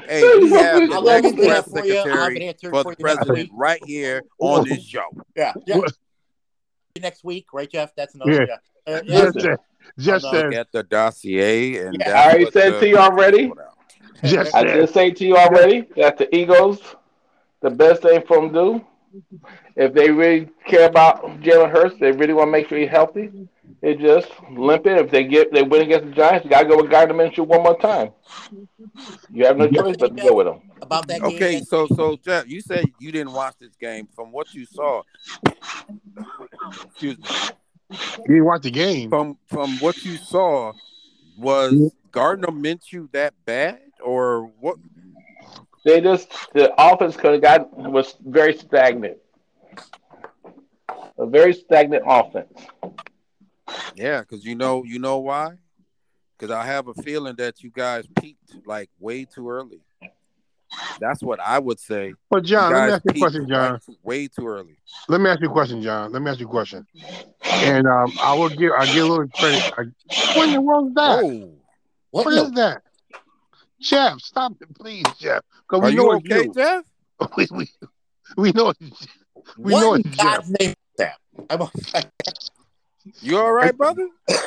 Hey, 0.06 0.22
we 0.38 0.50
have 0.52 0.90
the 0.90 1.02
next 1.02 1.28
into 1.30 1.42
that 1.44 1.64
press 1.66 1.72
for 1.72 1.86
you. 1.86 1.96
I'll 1.98 2.06
have 2.06 2.18
an 2.34 2.36
secretary 2.36 2.48
answer 2.48 2.70
for 2.70 2.84
for 2.84 2.96
the 2.96 3.02
president 3.02 3.50
right 3.54 3.82
here 3.86 4.22
on 4.40 4.68
this 4.68 4.84
show. 4.84 5.06
Yeah. 5.36 5.54
Jeff, 5.66 5.78
What? 5.78 5.94
Next 7.00 7.24
week, 7.24 7.48
right, 7.54 7.70
Jeff? 7.72 7.96
That's 7.96 8.16
another. 8.16 8.32
Yeah. 8.32 8.46
Yeah. 8.88 8.94
Uh, 8.96 9.02
Yeah. 9.06 9.22
Just 9.22 9.40
said, 9.42 9.58
just 9.98 10.26
I'm 10.26 10.34
said, 10.34 10.54
at 10.54 10.72
the 10.72 10.84
dossier, 10.84 11.78
and 11.86 11.98
Yeah. 12.00 12.12
I 12.12 12.30
already 12.30 12.52
said 12.52 12.74
the- 12.74 12.80
to 12.82 12.88
you 12.88 12.98
already. 12.98 13.52
just 14.24 14.54
I 14.56 14.62
said. 14.64 14.74
did 14.76 14.90
say 14.90 15.12
to 15.12 15.26
you 15.26 15.38
already 15.38 15.88
that 15.96 16.18
the 16.18 16.34
Eagles, 16.36 16.80
the 17.62 17.70
best 17.70 18.02
thing 18.04 18.22
for 18.28 18.38
them 18.42 18.50
to 18.50 18.54
do, 18.54 18.86
if 19.76 19.94
they 19.94 20.10
really 20.12 20.50
care 20.66 20.88
about 20.88 21.24
Jalen 21.42 21.72
Hurts, 21.72 21.96
they 22.00 22.12
really 22.12 22.34
want 22.34 22.48
to 22.48 22.52
make 22.52 22.68
sure 22.68 22.78
he's 22.78 22.90
healthy. 22.90 23.30
They 23.82 23.96
just 23.96 24.30
limp 24.52 24.86
it. 24.86 24.98
If 25.00 25.10
they 25.10 25.24
get 25.24 25.52
they 25.52 25.64
win 25.64 25.82
against 25.82 26.06
the 26.06 26.12
Giants, 26.12 26.44
you 26.46 26.52
gotta 26.52 26.68
go 26.68 26.78
with 26.78 26.92
Gardner 26.92 27.16
Minshew 27.16 27.48
one 27.48 27.64
more 27.64 27.78
time. 27.80 28.12
You 29.32 29.46
have 29.46 29.58
no 29.58 29.68
choice 29.68 29.96
but 29.98 30.16
to 30.16 30.24
go 30.24 30.36
with 30.36 30.46
them. 30.46 30.62
About 30.82 31.08
that 31.08 31.22
game. 31.22 31.36
Okay, 31.36 31.56
next 31.56 31.70
so 31.70 31.88
so 31.88 32.16
Jeff, 32.24 32.48
you 32.48 32.62
said 32.62 32.86
you 33.00 33.12
didn't 33.12 33.34
watch 33.34 33.56
this 33.60 33.76
game. 33.78 34.08
From 34.16 34.32
what 34.32 34.54
you 34.54 34.66
saw, 34.66 35.02
excuse 36.86 37.18
me, 37.18 37.26
You 37.90 38.28
didn't 38.28 38.46
watch 38.46 38.62
the 38.62 38.72
game. 38.72 39.10
from 39.10 39.38
from 39.48 39.78
what 39.80 39.98
you 40.06 40.18
saw, 40.18 40.74
was 41.38 41.92
Gardner 42.12 42.50
Minshew 42.50 43.12
that 43.14 43.34
bad, 43.46 43.80
or 44.04 44.52
what? 44.60 44.78
They 45.84 46.02
just 46.02 46.30
the 46.54 46.72
offense 46.78 47.18
could 47.18 47.32
have 47.34 47.42
got 47.42 47.76
was 47.76 48.16
very 48.24 48.56
stagnant. 48.56 49.18
A 51.18 51.26
very 51.26 51.54
stagnant 51.54 52.04
offense. 52.06 52.68
Yeah, 53.96 54.22
because 54.22 54.46
you 54.46 54.56
know 54.56 54.84
you 54.84 55.00
know 55.00 55.20
why? 55.20 55.58
Because 56.38 56.54
I 56.54 56.66
have 56.66 56.88
a 56.88 56.94
feeling 56.96 57.36
that 57.38 57.62
you 57.62 57.70
guys 57.70 58.06
peaked 58.20 58.56
like 58.66 58.90
way 59.00 59.26
too 59.26 59.50
early. 59.50 59.82
That's 61.00 61.22
what 61.22 61.40
I 61.40 61.60
would 61.60 61.80
say. 61.80 62.14
But 62.30 62.44
John, 62.44 62.74
let 62.74 62.86
me 62.86 62.94
ask 62.94 63.04
you 63.06 63.12
a 63.12 63.20
question, 63.20 63.48
John. 63.48 63.74
like, 63.74 63.98
way 64.04 64.28
too 64.28 64.48
early. 64.48 64.78
Let 65.10 65.22
me 65.22 65.30
ask 65.30 65.42
you 65.42 65.50
a 65.50 65.52
question, 65.52 65.82
John. 65.82 66.12
Let 66.12 66.22
me 66.22 66.32
ask 66.32 66.40
you 66.40 66.48
a 66.48 66.50
question. 66.50 66.86
And 67.44 67.88
um, 67.88 68.14
I 68.22 68.34
will 68.34 68.50
give 68.50 68.72
I 68.72 68.86
give 68.86 69.04
a 69.04 69.08
little 69.08 69.28
credit. 69.28 69.64
I, 69.78 69.84
what 70.36 70.48
in 70.48 70.54
the 70.54 70.62
world 70.62 70.90
is 70.90 70.96
that? 70.96 71.24
Oh, 71.24 71.54
what? 72.12 72.26
what 72.26 72.34
no, 72.34 72.46
is 72.46 72.52
that? 72.54 72.82
Jeff, 73.80 74.20
stop 74.20 74.54
it, 74.62 74.74
please, 74.76 75.06
Jeff. 75.20 75.44
Because 75.68 75.84
are 75.84 75.86
we 75.88 75.92
you 75.92 75.98
know 75.98 76.12
it's 76.14 76.32
okay, 76.32 76.44
you. 76.46 76.54
Jeff? 76.54 76.86
We, 77.38 77.48
we, 77.52 77.70
we 78.36 78.52
know 78.52 78.70
it's 78.70 79.08
we 79.58 79.74
what 79.74 79.82
know 79.82 79.94
in 79.94 80.02
it's 80.02 80.16
God's 80.16 80.50
name 80.60 80.74
that? 80.98 81.18
I'm, 81.52 81.62
You 83.22 83.38
all 83.40 83.52
right, 83.52 83.76
brother? 83.76 84.08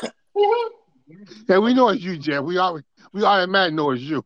Yeah, 1.48 1.58
we 1.58 1.74
know 1.74 1.90
it's 1.90 2.02
you, 2.02 2.16
Jeff. 2.16 2.42
We 2.44 2.56
always 2.56 2.82
we 3.12 3.22
automatically 3.24 3.76
know 3.76 3.90
it's 3.90 4.02
you. 4.02 4.24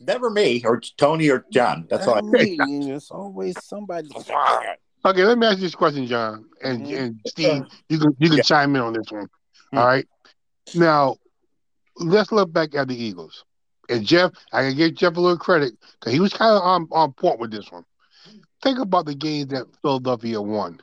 never 0.00 0.28
me 0.28 0.60
or 0.64 0.80
Tony 0.96 1.28
or 1.30 1.46
John. 1.52 1.86
That's 1.88 2.06
all. 2.08 2.16
I, 2.16 2.20
mean, 2.20 2.88
it's 2.90 3.10
always 3.10 3.62
somebody. 3.64 4.08
Okay, 5.02 5.24
let 5.24 5.38
me 5.38 5.46
ask 5.46 5.56
you 5.56 5.62
this 5.62 5.74
question, 5.74 6.06
John, 6.06 6.44
and 6.62 6.84
Mhm. 6.84 6.98
and 6.98 7.20
Steve, 7.26 7.62
you 7.88 7.98
can 7.98 8.14
you 8.18 8.28
can 8.28 8.36
Yeah. 8.38 8.42
chime 8.42 8.76
in 8.76 8.82
on 8.82 8.92
this 8.92 9.10
one. 9.10 9.28
Hmm. 9.70 9.78
All 9.78 9.86
right. 9.86 10.06
Now, 10.74 11.16
let's 11.96 12.30
look 12.32 12.52
back 12.52 12.74
at 12.74 12.88
the 12.88 13.02
Eagles. 13.02 13.44
And 13.88 14.04
Jeff, 14.04 14.32
I 14.52 14.62
can 14.68 14.76
give 14.76 14.94
Jeff 14.96 15.16
a 15.16 15.20
little 15.20 15.38
credit 15.38 15.72
because 15.98 16.12
he 16.12 16.20
was 16.20 16.34
kind 16.34 16.54
of 16.54 16.62
on, 16.62 16.86
on 16.92 17.12
point 17.14 17.38
with 17.40 17.50
this 17.50 17.72
one. 17.72 17.86
Think 18.62 18.78
about 18.78 19.06
the 19.06 19.14
games 19.14 19.48
that 19.52 19.66
Philadelphia 19.80 20.42
won, 20.42 20.80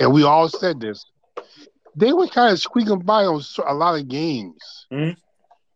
and 0.00 0.12
we 0.12 0.24
all 0.24 0.48
said 0.48 0.80
this. 0.80 1.04
They 1.96 2.12
were 2.12 2.26
kind 2.28 2.52
of 2.52 2.60
squeaking 2.60 3.00
by 3.00 3.24
on 3.24 3.42
a 3.66 3.74
lot 3.74 3.98
of 3.98 4.08
games. 4.08 4.86
Mhm. 4.92 5.16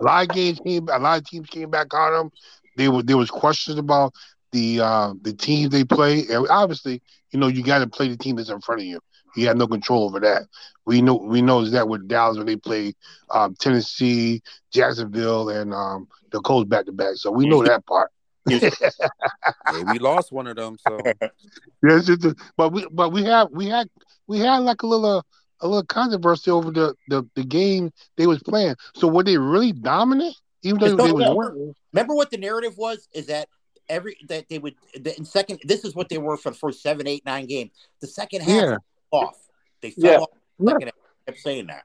A 0.01 0.05
lot 0.05 0.29
of 0.29 0.35
games 0.35 0.61
came, 0.65 0.89
a 0.89 0.99
lot 0.99 1.19
of 1.19 1.27
teams 1.27 1.49
came 1.49 1.71
back 1.71 1.95
on 1.95 2.13
them. 2.13 2.31
They 2.77 2.89
were 2.89 3.03
there 3.03 3.17
was 3.17 3.31
questions 3.31 3.79
about 3.79 4.13
the 4.53 4.81
uh, 4.81 5.15
the 5.23 5.33
teams 5.33 5.71
they 5.71 5.85
play, 5.85 6.27
and 6.29 6.47
obviously, 6.49 7.03
you 7.31 7.39
know, 7.39 7.47
you 7.49 7.63
got 7.63 7.79
to 7.79 7.87
play 7.87 8.09
the 8.09 8.17
team 8.17 8.37
that's 8.37 8.51
in 8.51 8.61
front 8.61 8.81
of 8.81 8.87
you. 8.87 9.01
You 9.37 9.47
had 9.47 9.57
no 9.57 9.67
control 9.67 10.05
over 10.05 10.21
that. 10.21 10.43
We 10.85 11.01
know 11.01 11.17
we 11.17 11.41
know 11.41 11.65
that 11.65 11.89
with 11.89 12.09
Dallas 12.09 12.37
when 12.37 12.47
they 12.47 12.57
play 12.57 12.95
um, 13.31 13.55
Tennessee, 13.59 14.43
Jacksonville, 14.73 15.49
and 15.49 15.73
um, 15.73 16.09
the 16.33 16.41
Colts 16.41 16.69
back 16.69 16.87
to 16.87 16.93
back. 16.93 17.15
So 17.15 17.31
we 17.31 17.47
know 17.47 17.63
that 17.63 17.87
part. 17.87 18.11
Hey, 18.49 18.61
we 19.87 19.99
lost 19.99 20.33
one 20.33 20.47
of 20.47 20.57
them, 20.57 20.77
so 20.79 20.99
Yes, 21.89 22.11
but 22.57 22.73
we 22.73 22.87
but 22.91 23.11
we 23.11 23.25
have 23.25 23.49
we 23.51 23.67
had 23.67 23.89
we 24.27 24.39
had 24.39 24.59
like 24.59 24.83
a 24.83 24.87
little 24.87 25.25
a 25.63 25.67
little 25.67 25.85
controversy 25.85 26.51
over 26.51 26.71
the 26.71 26.95
the, 27.09 27.27
the 27.35 27.45
game 27.45 27.93
they 28.17 28.27
was 28.27 28.43
playing. 28.43 28.75
So 28.95 29.09
were 29.09 29.23
they 29.25 29.39
really 29.39 29.73
dominant? 29.73 30.37
Even 30.63 30.79
though 30.81 30.97
they 30.97 31.13
not- 31.13 31.37
was 31.37 31.51
winning. 31.55 31.75
Remember 31.93 32.15
what 32.15 32.31
the 32.31 32.39
narrative 32.39 32.77
was? 32.77 33.09
Is 33.15 33.27
that 33.27 33.49
every 33.89 34.17
that 34.29 34.49
they 34.49 34.59
would 34.59 34.75
the, 34.95 35.17
in 35.17 35.25
second? 35.25 35.61
This 35.65 35.85
is 35.85 35.95
what 35.95 36.09
they 36.09 36.19
were 36.19 36.37
for 36.37 36.51
the 36.51 36.57
first 36.57 36.83
seven, 36.83 37.07
eight, 37.07 37.25
nine 37.25 37.47
games. 37.47 37.71
The 38.01 38.07
second 38.07 38.43
half 38.43 38.63
Yeah. 38.63 38.77
off. 39.11 39.39
They 39.81 39.91
fell 39.91 40.11
Yeah. 40.13 40.19
off. 40.19 40.29
The 40.59 40.67
second 40.71 40.83
half. 40.85 40.95
I 40.95 41.31
kept 41.31 41.43
saying 41.43 41.67
that. 41.69 41.85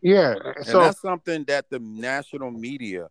Yeah. 0.00 0.34
and 0.56 0.66
So 0.66 0.80
that's 0.80 1.00
something 1.00 1.44
that 1.44 1.68
the 1.70 1.78
national 1.78 2.50
media, 2.50 3.08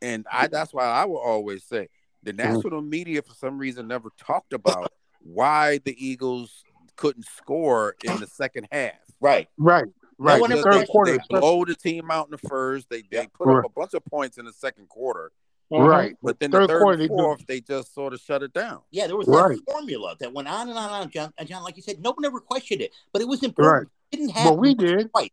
and 0.00 0.26
I 0.30 0.46
that's 0.46 0.72
why 0.74 0.84
I 0.84 1.04
will 1.06 1.18
always 1.18 1.64
say 1.64 1.88
the 2.22 2.32
Mm-hmm. 2.32 2.54
national 2.54 2.82
media 2.82 3.22
for 3.22 3.34
some 3.34 3.58
reason 3.58 3.88
never 3.88 4.10
talked 4.18 4.52
about 4.52 4.92
why 5.22 5.78
the 5.84 5.94
Eagles 6.04 6.64
couldn't 6.96 7.26
score 7.26 7.96
in 8.04 8.18
the 8.20 8.26
second 8.26 8.68
half. 8.72 8.92
Right. 9.20 9.48
right, 9.56 9.84
right. 10.18 10.40
one 10.40 10.50
the 10.50 10.56
third 10.56 10.64
questioned 10.72 10.88
quarter, 10.88 11.12
They 11.12 11.38
blow 11.40 11.64
the 11.64 11.74
team 11.74 12.10
out 12.10 12.26
in 12.26 12.32
the 12.32 12.48
first. 12.48 12.88
They 12.90 13.02
they 13.10 13.26
put 13.28 13.46
Right. 13.48 13.58
up 13.58 13.64
a 13.66 13.68
bunch 13.68 13.94
of 13.94 14.04
points 14.06 14.36
in 14.38 14.44
the 14.44 14.52
second 14.52 14.88
quarter, 14.88 15.30
right. 15.70 16.16
but 16.22 16.40
then 16.40 16.50
Third 16.50 16.64
the 16.64 16.68
third 16.68 16.82
quarter, 16.82 16.96
they 16.98 17.08
fourth 17.08 17.46
they 17.46 17.60
just 17.60 17.94
sort 17.94 18.12
of 18.14 18.20
shut 18.20 18.42
it 18.42 18.52
down. 18.52 18.80
Yeah, 18.90 19.06
there 19.06 19.16
was 19.16 19.28
Right. 19.28 19.56
that 19.56 19.72
formula 19.72 20.16
that 20.20 20.32
went 20.32 20.48
on 20.48 20.68
and 20.68 20.76
on 20.78 20.84
and 20.86 20.94
on. 21.04 21.10
John, 21.10 21.32
John, 21.44 21.62
like 21.62 21.76
you 21.76 21.82
said, 21.82 22.00
no 22.02 22.10
one 22.12 22.24
ever 22.24 22.40
questioned 22.40 22.80
it, 22.82 22.92
but 23.12 23.22
it 23.22 23.28
was 23.28 23.42
Right. 23.56 23.86
It 24.10 24.16
didn't 24.16 24.30
happen. 24.30 24.52
But 24.54 24.60
we 24.60 24.74
did. 24.74 25.10
twice. 25.10 25.30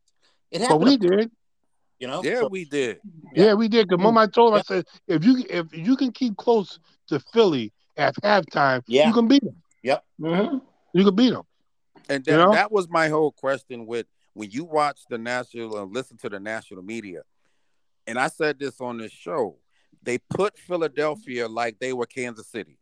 It 0.51 0.62
happened. 0.62 0.80
But 0.80 0.86
we 0.86 0.97
did. 0.97 1.32
You 1.99 2.07
know. 2.07 2.24
Yeah, 2.24 2.39
So- 2.41 2.47
we 2.47 2.64
did. 2.66 3.01
Yeah, 3.34 3.53
we 3.55 3.68
did. 3.68 3.89
The 3.89 3.97
moment 3.97 4.30
I 4.30 4.32
told 4.32 4.53
him, 4.53 4.57
Yeah. 4.57 4.60
I 4.60 4.64
said, 4.64 4.86
if 5.07 5.26
you 5.26 5.43
if 5.49 5.76
you 5.76 5.97
can 5.97 6.12
keep 6.14 6.38
close 6.38 6.80
to 7.07 7.20
Philly 7.20 7.74
at 7.97 8.16
halftime, 8.24 8.82
Yeah. 8.88 9.07
you 9.07 9.14
can 9.14 9.28
beat 9.28 9.43
them. 9.43 9.62
Yep. 9.84 10.05
hmm 10.20 10.57
You 10.93 11.03
can 11.05 11.16
beat 11.16 11.32
them. 11.32 11.43
And 12.10 12.26
You 12.26 12.34
that, 12.34 12.38
know? 12.45 12.51
that 12.51 12.72
was 12.72 12.89
my 12.89 13.07
whole 13.07 13.32
question 13.32 13.86
with 13.86 14.07
when 14.34 14.49
you 14.51 14.64
watch 14.66 15.01
the 15.10 15.18
national 15.18 15.78
and 15.78 15.93
listen 15.93 16.18
to 16.18 16.30
the 16.30 16.39
national 16.39 16.82
media. 16.84 17.22
And 18.07 18.18
I 18.20 18.28
said 18.28 18.60
this 18.60 18.82
on 18.82 18.97
this 18.97 19.12
show. 19.12 19.57
They 20.01 20.18
put 20.18 20.57
Philadelphia 20.57 21.47
like 21.47 21.78
they 21.80 21.93
were 21.93 22.05
Kansas 22.05 22.47
City 22.47 22.80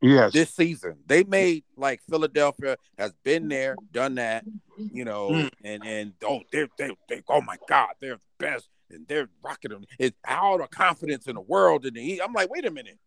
Yes. 0.00 0.32
this 0.32 0.54
season. 0.54 0.96
They 1.06 1.24
made 1.24 1.64
like 1.76 2.00
Philadelphia 2.08 2.76
has 2.98 3.12
been 3.24 3.48
there, 3.48 3.76
done 3.92 4.14
that, 4.16 4.44
you 4.92 5.04
know, 5.04 5.30
Mm. 5.30 5.50
and 5.64 5.84
and 5.84 6.12
oh 6.24 6.42
they're 6.52 6.68
they 6.78 6.90
they 7.08 7.22
oh 7.28 7.40
my 7.40 7.56
God, 7.68 7.90
they're 8.00 8.16
the 8.16 8.20
best 8.38 8.68
and 8.90 9.06
they're 9.08 9.28
rocking 9.42 9.72
them. 9.72 9.84
It's 9.98 10.16
all 10.28 10.58
the 10.58 10.68
confidence 10.68 11.26
in 11.26 11.34
the 11.34 11.40
world 11.40 11.84
in 11.84 11.94
the 11.94 12.22
I'm 12.22 12.32
like, 12.32 12.48
wait 12.50 12.64
a 12.64 12.70
minute. 12.70 12.98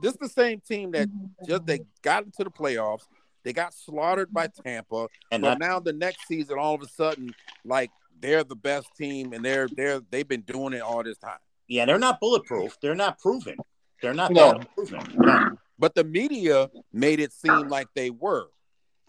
This 0.00 0.12
is 0.12 0.18
the 0.18 0.28
same 0.28 0.60
team 0.60 0.92
that 0.92 1.08
just 1.46 1.66
they 1.66 1.80
got 2.02 2.24
into 2.24 2.44
the 2.44 2.50
playoffs. 2.50 3.06
They 3.44 3.52
got 3.52 3.74
slaughtered 3.74 4.32
by 4.32 4.48
mm-hmm. 4.48 4.62
Tampa. 4.62 5.08
and 5.30 5.42
But 5.42 5.58
not, 5.58 5.58
now 5.60 5.78
the 5.80 5.92
next 5.92 6.26
season, 6.26 6.58
all 6.58 6.74
of 6.74 6.82
a 6.82 6.88
sudden, 6.88 7.34
like 7.64 7.90
they're 8.20 8.44
the 8.44 8.56
best 8.56 8.88
team, 8.96 9.32
and 9.32 9.44
they're 9.44 9.68
they're 9.68 10.00
they've 10.10 10.26
been 10.28 10.42
doing 10.42 10.72
it 10.72 10.80
all 10.82 11.02
this 11.02 11.18
time. 11.18 11.38
yeah, 11.68 11.84
they're 11.84 11.98
not 11.98 12.20
bulletproof. 12.20 12.76
They're 12.80 12.94
not 12.94 13.18
proven. 13.18 13.56
They're 14.02 14.14
not 14.14 14.32
No. 14.32 14.60
proven. 14.74 15.00
No. 15.16 15.56
But 15.78 15.94
the 15.94 16.04
media 16.04 16.70
made 16.92 17.20
it 17.20 17.32
seem 17.32 17.68
like 17.68 17.88
they 17.94 18.10
were. 18.10 18.48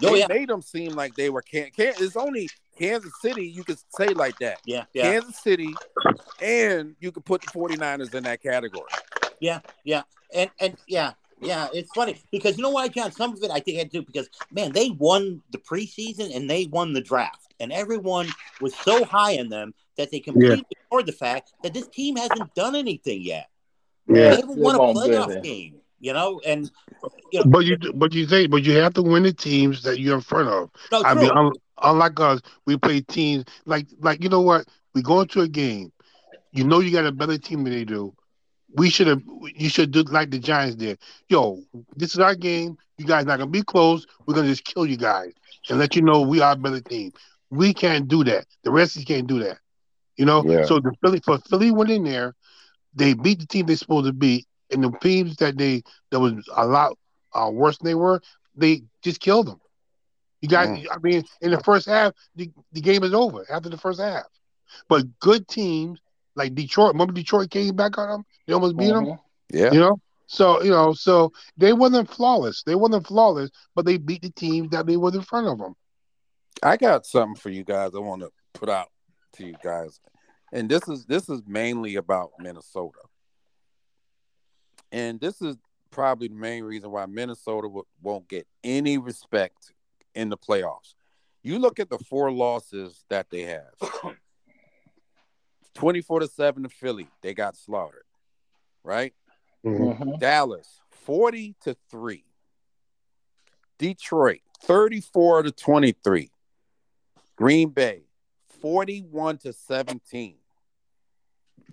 Oh, 0.03 0.11
They 0.11 0.19
yeah. 0.19 0.27
made 0.27 0.49
them 0.49 0.61
seem 0.61 0.91
like 0.93 1.15
they 1.15 1.29
were. 1.29 1.41
Can, 1.41 1.69
can, 1.71 1.93
it's 1.99 2.15
only 2.17 2.49
Kansas 2.77 3.11
City 3.21 3.47
you 3.47 3.63
could 3.63 3.77
say 3.89 4.07
like 4.07 4.37
that. 4.39 4.59
Yeah. 4.65 4.85
Yeah. 4.93 5.03
Kansas 5.03 5.37
City, 5.37 5.73
and 6.41 6.95
you 6.99 7.11
could 7.11 7.23
put 7.23 7.41
the 7.41 7.47
49ers 7.47 8.13
in 8.13 8.23
that 8.23 8.41
category. 8.41 8.89
Yeah, 9.39 9.59
yeah, 9.83 10.03
and 10.33 10.49
and 10.59 10.75
yeah, 10.87 11.11
yeah. 11.45 11.67
It's 11.73 11.91
funny 11.93 12.17
because 12.31 12.57
you 12.57 12.63
know 12.63 12.69
why, 12.71 12.87
John? 12.87 13.11
Some 13.11 13.33
of 13.33 13.43
it 13.43 13.51
I 13.51 13.59
think 13.59 13.77
had 13.77 13.91
to 13.91 13.99
do 13.99 14.05
because 14.05 14.29
man, 14.51 14.71
they 14.71 14.89
won 14.91 15.41
the 15.51 15.57
preseason 15.57 16.35
and 16.35 16.49
they 16.49 16.65
won 16.65 16.93
the 16.93 17.01
draft, 17.01 17.53
and 17.59 17.71
everyone 17.71 18.27
was 18.61 18.75
so 18.75 19.05
high 19.05 19.31
in 19.31 19.49
them 19.49 19.73
that 19.97 20.11
they 20.11 20.19
completely 20.19 20.65
ignored 20.71 21.05
the 21.05 21.11
fact 21.13 21.53
that 21.63 21.73
this 21.73 21.87
team 21.87 22.15
hasn't 22.17 22.53
done 22.55 22.75
anything 22.75 23.21
yet. 23.21 23.49
Yeah, 24.07 24.13
They 24.15 24.21
Yeah. 24.21 24.35
haven't 24.35 24.59
won 24.59 24.75
a 24.75 24.77
gonna 24.79 24.99
playoff 24.99 25.27
do 25.27 25.31
it. 25.33 25.43
game, 25.43 25.75
you 25.99 26.13
know. 26.13 26.41
And 26.45 26.69
you 27.31 27.39
know, 27.39 27.45
But 27.45 27.65
you 27.65 27.77
but 27.93 28.13
you 28.13 28.27
say 28.27 28.47
but 28.47 28.63
you 28.63 28.73
have 28.77 28.93
to 28.95 29.01
win 29.01 29.23
the 29.23 29.33
teams 29.33 29.83
that 29.83 29.99
you're 29.99 30.15
in 30.15 30.21
front 30.21 30.49
of. 30.49 30.69
no, 30.91 31.03
I 31.03 31.13
true. 31.13 31.23
mean, 31.23 31.31
un, 31.31 31.51
unlike 31.81 32.19
us, 32.19 32.41
we 32.65 32.77
play 32.77 33.01
teams 33.01 33.45
like 33.65 33.87
like 33.99 34.21
you 34.23 34.29
know 34.29 34.41
what? 34.41 34.67
We 34.93 35.01
go 35.01 35.21
into 35.21 35.41
a 35.41 35.47
game. 35.47 35.91
You 36.51 36.63
know 36.63 36.79
you 36.79 36.91
got 36.91 37.05
a 37.05 37.11
better 37.11 37.37
team 37.37 37.63
than 37.63 37.73
they 37.73 37.83
do. 37.83 38.13
We 38.75 38.89
should 38.89 39.07
have. 39.07 39.21
You 39.55 39.69
should 39.69 39.91
do 39.91 40.03
like 40.03 40.31
the 40.31 40.39
Giants 40.39 40.75
did. 40.75 40.99
Yo, 41.29 41.61
this 41.95 42.13
is 42.13 42.19
our 42.19 42.35
game. 42.35 42.77
You 42.97 43.05
guys 43.05 43.25
not 43.25 43.39
gonna 43.39 43.51
be 43.51 43.63
close. 43.63 44.05
We're 44.25 44.35
gonna 44.35 44.47
just 44.47 44.65
kill 44.65 44.85
you 44.85 44.97
guys 44.97 45.33
and 45.69 45.79
let 45.79 45.95
you 45.95 46.01
know 46.01 46.21
we 46.21 46.41
are 46.41 46.53
a 46.53 46.55
better 46.57 46.81
team. 46.81 47.11
We 47.49 47.73
can't 47.73 48.07
do 48.07 48.23
that. 48.25 48.45
The 48.63 48.71
rest 48.71 48.95
of 48.95 49.01
you 49.01 49.05
can't 49.05 49.27
do 49.27 49.39
that. 49.39 49.57
You 50.17 50.25
know. 50.25 50.45
Yeah. 50.45 50.63
So 50.63 50.79
the 50.79 50.93
Philly 51.01 51.19
for 51.19 51.37
Philly 51.39 51.71
went 51.71 51.91
in 51.91 52.03
there. 52.03 52.35
They 52.93 53.13
beat 53.13 53.39
the 53.39 53.47
team 53.47 53.65
they're 53.65 53.75
supposed 53.75 54.07
to 54.07 54.13
beat, 54.13 54.45
and 54.71 54.83
the 54.83 54.91
teams 55.01 55.37
that 55.37 55.57
they 55.57 55.83
that 56.11 56.19
was 56.19 56.33
a 56.55 56.65
lot 56.65 56.97
uh, 57.33 57.49
worse 57.51 57.77
than 57.77 57.85
they 57.87 57.95
were, 57.95 58.21
they 58.55 58.83
just 59.03 59.19
killed 59.19 59.47
them. 59.47 59.59
You 60.41 60.49
guys, 60.49 60.69
Mm. 60.69 60.85
I 60.91 60.97
mean, 61.01 61.23
in 61.41 61.51
the 61.51 61.59
first 61.59 61.87
half, 61.87 62.13
the, 62.35 62.51
the 62.71 62.81
game 62.81 63.03
is 63.03 63.13
over 63.13 63.45
after 63.49 63.69
the 63.69 63.77
first 63.77 63.99
half. 63.99 64.25
But 64.87 65.19
good 65.19 65.47
teams 65.47 65.99
like 66.35 66.55
Detroit, 66.55 66.93
remember 66.93 67.13
Detroit 67.13 67.49
came 67.49 67.75
back 67.75 67.97
on 67.97 68.09
them? 68.09 68.25
They 68.45 68.53
almost 68.53 68.77
beat 68.77 68.89
them, 68.91 69.05
Mhm. 69.05 69.19
Yeah. 69.51 69.71
you 69.71 69.79
know? 69.79 69.99
So, 70.27 70.61
you 70.63 70.71
know, 70.71 70.93
so 70.93 71.31
they 71.55 71.71
wasn't 71.73 72.09
flawless. 72.09 72.63
They 72.63 72.75
wasn't 72.75 73.05
flawless, 73.07 73.51
but 73.75 73.85
they 73.85 73.97
beat 73.97 74.23
the 74.23 74.31
teams 74.31 74.71
that 74.71 74.85
they 74.87 74.97
was 74.97 75.15
in 75.15 75.21
front 75.21 75.47
of 75.47 75.59
them. 75.59 75.75
I 76.63 76.77
got 76.77 77.05
something 77.05 77.35
for 77.35 77.49
you 77.49 77.63
guys. 77.63 77.91
I 77.95 77.99
want 77.99 78.21
to 78.21 78.31
put 78.53 78.69
out 78.69 78.87
to 79.33 79.45
you 79.45 79.55
guys, 79.63 79.99
and 80.51 80.67
this 80.67 80.87
is 80.87 81.05
this 81.05 81.29
is 81.29 81.41
mainly 81.45 81.95
about 81.95 82.31
Minnesota, 82.39 82.99
and 84.91 85.19
this 85.19 85.41
is 85.41 85.57
probably 85.91 86.27
the 86.27 86.35
main 86.35 86.63
reason 86.63 86.91
why 86.91 87.05
Minnesota 87.05 87.67
w- 87.67 87.85
won't 88.01 88.27
get 88.27 88.47
any 88.63 88.97
respect 88.97 89.73
in 90.15 90.29
the 90.29 90.37
playoffs. 90.37 90.95
You 91.43 91.59
look 91.59 91.79
at 91.79 91.89
the 91.89 91.99
four 91.99 92.31
losses 92.31 93.03
that 93.09 93.29
they 93.29 93.43
have. 93.43 93.73
24 95.75 96.21
to 96.21 96.27
7 96.27 96.63
to 96.63 96.69
Philly, 96.69 97.07
they 97.21 97.33
got 97.33 97.55
slaughtered. 97.55 98.03
Right? 98.83 99.13
Mhm. 99.65 100.19
Dallas 100.19 100.79
40 100.91 101.55
to 101.61 101.75
3. 101.89 102.23
Detroit 103.77 104.41
34 104.61 105.43
to 105.43 105.51
23. 105.51 106.31
Green 107.35 107.69
Bay 107.69 108.03
41 108.61 109.37
to 109.39 109.51
17. 109.53 110.37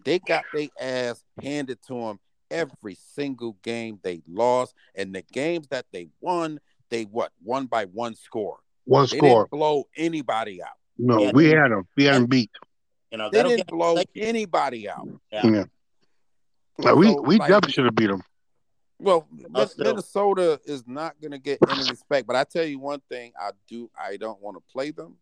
They 0.05 0.19
got 0.19 0.45
their 0.53 0.69
ass 0.81 1.23
handed 1.41 1.81
to 1.87 1.95
them 1.95 2.21
every 2.51 2.95
single 2.97 3.53
game 3.63 4.01
they 4.03 4.23
lost 4.27 4.75
and 4.95 5.15
the 5.15 5.23
games 5.33 5.69
that 5.69 5.87
they 5.93 6.09
won, 6.21 6.59
they 6.91 7.05
what? 7.05 7.33
Won 7.43 7.67
by 7.67 7.85
one 7.87 8.15
score. 8.15 8.59
One 8.85 9.07
They 9.07 9.19
score. 9.19 9.43
didn't 9.45 9.51
blow 9.51 9.85
anybody 9.97 10.61
out. 10.63 10.77
No, 10.99 11.21
Yeah. 11.21 11.33
we 11.33 11.47
had 11.47 11.71
them. 11.71 11.87
We 11.97 12.05
had 12.05 12.17
them 12.17 12.27
beat. 12.27 12.51
You 13.13 13.19
know, 13.19 13.29
They 13.31 13.43
didn't 13.43 13.67
blow 13.69 13.95
like, 13.95 14.09
anybody 14.17 14.89
out. 14.89 15.07
Yeah. 15.31 15.47
Yeah. 15.47 15.65
Now, 16.79 16.95
we 16.95 17.15
we 17.15 17.37
like- 17.37 17.49
definitely 17.49 17.73
should 17.73 17.85
have 17.85 17.95
beat 17.95 18.07
them. 18.09 18.23
Well, 18.99 19.27
Us 19.55 19.77
Min- 19.77 19.85
too. 19.85 19.91
Minnesota 19.91 20.61
is 20.65 20.85
not 20.87 21.21
going 21.21 21.33
to 21.33 21.39
get 21.39 21.59
any 21.69 21.91
respect. 21.91 22.27
But 22.27 22.37
I 22.37 22.45
tell 22.45 22.65
you 22.65 22.79
one 22.79 23.01
thing, 23.11 23.33
I 23.39 23.51
do. 23.69 23.91
I 24.01 24.17
don't 24.17 24.41
want 24.41 24.57
to 24.57 24.63
play 24.73 24.93
them 24.93 25.17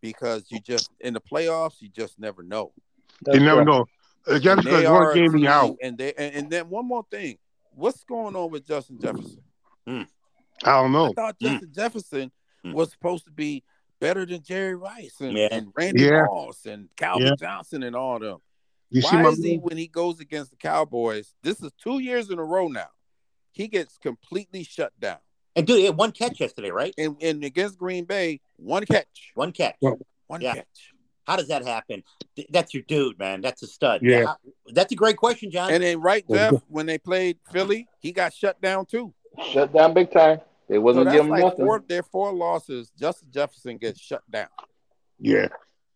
because 0.00 0.44
you 0.50 0.60
just 0.60 0.90
in 1.00 1.14
the 1.14 1.20
playoffs, 1.20 1.80
you 1.80 1.88
just 1.88 2.18
never 2.18 2.42
know. 2.42 2.72
That's 3.22 3.38
You 3.38 3.44
never 3.44 3.58
right. 3.62 3.66
know. 3.66 3.86
Just 4.38 4.46
And 4.46 4.62
they 4.66 4.86
one 4.88 5.14
game 5.14 5.32
be 5.32 5.38
team, 5.40 5.46
out, 5.48 5.76
and 5.82 5.96
they 5.98 6.12
and, 6.12 6.34
and 6.34 6.50
then 6.50 6.68
one 6.68 6.86
more 6.86 7.04
thing, 7.10 7.38
what's 7.70 8.04
going 8.04 8.36
on 8.36 8.50
with 8.50 8.66
Justin 8.66 9.00
Jefferson? 9.00 9.42
I 9.86 9.92
don't 9.92 10.06
I 10.66 10.88
know. 10.88 11.12
thought 11.14 11.38
Mm. 11.40 11.48
Justin 11.52 11.72
Jefferson 11.72 12.32
Mm. 12.64 12.74
was 12.74 12.90
supposed 12.90 13.24
to 13.24 13.30
be 13.30 13.64
better 14.00 14.26
than 14.26 14.42
Jerry 14.42 14.74
Rice 14.74 15.20
and, 15.20 15.32
Yeah. 15.36 15.48
and 15.52 15.72
Randy 15.76 16.02
Yeah. 16.04 16.24
Moss 16.24 16.66
and 16.66 16.88
Calvin 16.96 17.26
Yeah. 17.28 17.34
Johnson 17.38 17.82
and 17.82 17.94
all 17.94 18.18
them. 18.18 18.38
You 18.88 19.02
Why 19.02 19.22
my 19.22 19.28
is 19.28 19.44
he 19.44 19.56
when 19.58 19.76
he 19.76 19.86
goes 19.86 20.18
against 20.18 20.50
the 20.50 20.56
Cowboys? 20.56 21.34
This 21.42 21.62
is 21.62 21.70
two 21.80 22.00
years 22.00 22.30
in 22.30 22.38
a 22.38 22.44
row 22.44 22.66
now. 22.68 22.88
He 23.52 23.68
gets 23.68 23.98
completely 23.98 24.64
shut 24.64 24.92
down. 24.98 25.18
and 25.56 25.66
dude, 25.66 25.78
he 25.78 25.84
had 25.86 25.96
one 25.96 26.12
catch 26.12 26.38
yesterday, 26.40 26.70
right? 26.70 26.94
And, 26.96 27.16
and 27.20 27.42
against 27.44 27.76
Green 27.76 28.04
Bay, 28.04 28.40
one 28.56 28.84
catch, 28.86 29.32
One 29.34 29.50
catch. 29.52 29.76
Well, 29.80 29.98
one 30.28 30.40
Yeah. 30.40 30.54
catch. 30.54 30.94
How 31.26 31.36
does 31.36 31.48
that 31.48 31.66
happen? 31.66 32.02
That's 32.50 32.72
your 32.72 32.84
dude, 32.84 33.18
man. 33.18 33.40
That's 33.40 33.62
a 33.62 33.66
stud. 33.66 34.00
Yeah. 34.02 34.26
How- 34.26 34.36
That's 34.68 34.92
a 34.92 34.96
great 34.96 35.16
question, 35.16 35.50
John. 35.50 35.72
And 35.72 35.82
then 35.82 36.00
right, 36.00 36.24
there, 36.28 36.52
when 36.68 36.86
they 36.86 36.98
played 36.98 37.38
Philly, 37.52 37.88
he 38.00 38.12
got 38.12 38.32
shut 38.32 38.60
down 38.60 38.86
too. 38.86 39.12
Shut 39.52 39.72
down 39.72 39.92
big 39.92 40.10
time. 40.12 40.40
They 40.70 40.76
So 40.76 40.80
wasn't 40.82 41.04
that's 41.06 41.16
giving 41.16 41.30
like 41.30 41.42
nothing. 41.42 41.66
four. 41.66 41.84
Their 41.86 42.02
four 42.04 42.32
losses. 42.32 42.90
Justin 42.98 43.28
Jefferson 43.32 43.76
gets 43.76 44.00
shut 44.00 44.22
down, 44.30 44.46
Yeah. 45.18 45.48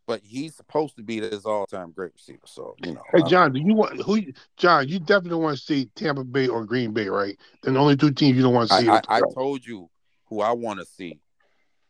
but 0.09 0.20
he's 0.25 0.57
supposed 0.57 0.97
to 0.97 1.05
be 1.05 1.20
this 1.20 1.45
all-time 1.45 1.93
great 1.93 2.12
receiver. 2.12 2.41
So 2.45 2.75
you 2.85 2.93
know, 2.93 3.03
Hey 3.14 3.22
John, 3.22 3.53
do 3.53 3.61
you 3.61 3.72
want 3.75 4.03
who? 4.03 4.20
John, 4.57 4.89
you 4.89 4.99
definitely 4.99 5.39
want 5.39 5.57
to 5.57 5.62
see 5.62 5.87
Tampa 5.95 6.25
Bay 6.25 6.49
or 6.49 6.64
Green 6.64 6.93
Bay, 6.93 7.09
right? 7.09 7.39
Then 7.62 7.75
the 7.75 7.81
only 7.81 7.97
two 7.97 8.11
teams 8.11 8.37
you 8.37 8.43
don't 8.43 8.53
want 8.53 8.68
to 8.68 8.77
see. 8.77 8.89
I, 8.89 8.97
I, 9.09 9.18
I 9.18 9.20
told 9.33 9.64
you 9.64 9.89
who 10.27 10.41
I 10.41 10.51
want 10.51 10.81
to 10.81 10.87
see. 10.87 11.20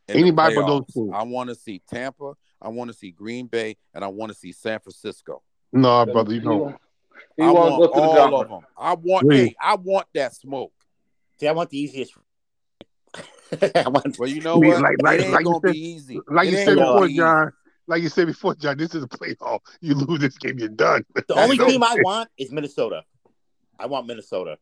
Anybody 0.06 0.54
but 0.56 0.66
those 0.66 0.84
two. 0.92 1.10
I 1.14 1.22
want 1.22 1.48
to 1.48 1.54
see 1.54 1.80
Tampa. 1.88 2.34
I 2.60 2.68
want 2.68 2.90
to 2.90 2.96
see 2.96 3.10
Green 3.12 3.46
Bay, 3.46 3.78
and 3.94 4.04
I 4.04 4.08
want 4.08 4.30
to 4.30 4.36
see 4.36 4.52
San 4.52 4.78
Francisco. 4.80 5.42
no, 5.72 6.04
brother, 6.04 6.34
you 6.34 6.40
He 6.40 6.44
don't. 6.44 6.60
want- 6.60 6.80
He 7.38 7.42
I 7.44 7.50
want 7.50 7.56
to 7.56 7.70
want 7.80 7.92
go 7.92 8.00
to 8.00 8.00
the 8.02 8.20
all 8.20 8.40
of 8.42 8.48
them. 8.50 8.60
I 8.76 8.92
want. 8.94 9.26
Really? 9.26 9.46
Hey, 9.48 9.56
I 9.58 9.74
want 9.76 10.06
that 10.14 10.34
smoke. 10.34 10.72
See, 11.40 11.48
I 11.48 11.52
want 11.52 11.70
the 11.70 11.78
easiest. 11.78 12.12
I. 13.74 13.84
Well, 14.18 14.28
you 14.28 14.40
know 14.40 14.58
Me- 14.58 14.68
what? 14.68 14.80
like- 14.82 15.02
like- 15.02 15.20
it 15.20 15.24
ain't 15.24 15.32
like 15.32 15.40
you 15.40 15.46
gonna 15.52 15.60
said- 15.64 15.72
be 15.72 15.78
easy. 15.88 16.20
Like 16.28 16.48
It 16.48 16.52
you 16.52 16.56
said 16.64 16.76
before, 16.76 17.00
be 17.06 17.12
easy. 17.12 17.16
John. 17.18 17.52
Like 17.86 18.02
you 18.02 18.08
said 18.08 18.26
before, 18.26 18.54
John. 18.54 18.78
This 18.78 18.94
is 18.94 19.02
a 19.02 19.08
playoff. 19.08 19.60
You 19.80 19.94
lose 19.94 20.20
this 20.20 20.38
game, 20.38 20.58
you're 20.58 20.68
done. 20.68 21.04
The 21.14 21.34
only 21.34 21.58
team 21.58 21.82
I 21.82 21.96
want 22.02 22.28
is 22.38 22.50
Minnesota. 22.52 23.02
I 23.78 23.86
want 23.86 24.06
Minnesota. 24.06 24.56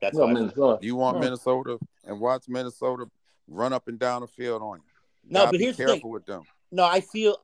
That's 0.00 0.14
Well, 0.16 0.26
what 0.28 0.36
I- 0.36 0.40
Minnesota. 0.40 0.78
You 0.86 0.96
want. 0.96 1.20
Minnesota 1.20 1.78
and 2.04 2.20
watch 2.20 2.44
Minnesota 2.48 3.06
run 3.48 3.72
up 3.72 3.88
and 3.88 3.98
down 3.98 4.20
the 4.20 4.28
field 4.28 4.62
on 4.62 4.78
you. 4.78 4.84
No, 5.30 5.40
Gotta 5.40 5.52
but 5.52 5.58
be 5.58 5.64
here's 5.64 5.76
the 5.76 5.86
thing. 5.86 6.00
with 6.08 6.24
them. 6.26 6.42
no. 6.70 6.84
I 6.84 7.00
feel 7.00 7.36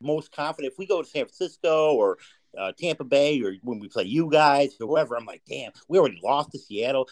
most 0.00 0.32
confident 0.32 0.72
if 0.72 0.78
we 0.78 0.86
go 0.86 1.02
to 1.02 1.08
San 1.08 1.24
Francisco 1.24 1.94
or 1.94 2.18
uh, 2.58 2.72
Tampa 2.78 3.04
Bay 3.04 3.40
or 3.42 3.54
when 3.62 3.78
we 3.78 3.88
play 3.88 4.04
you 4.04 4.30
guys 4.30 4.74
or 4.80 4.86
whoever. 4.86 5.16
I'm 5.16 5.24
like, 5.26 5.42
damn, 5.48 5.72
we 5.88 5.98
already 5.98 6.20
lost 6.22 6.50
to 6.52 6.58
Seattle. 6.58 7.08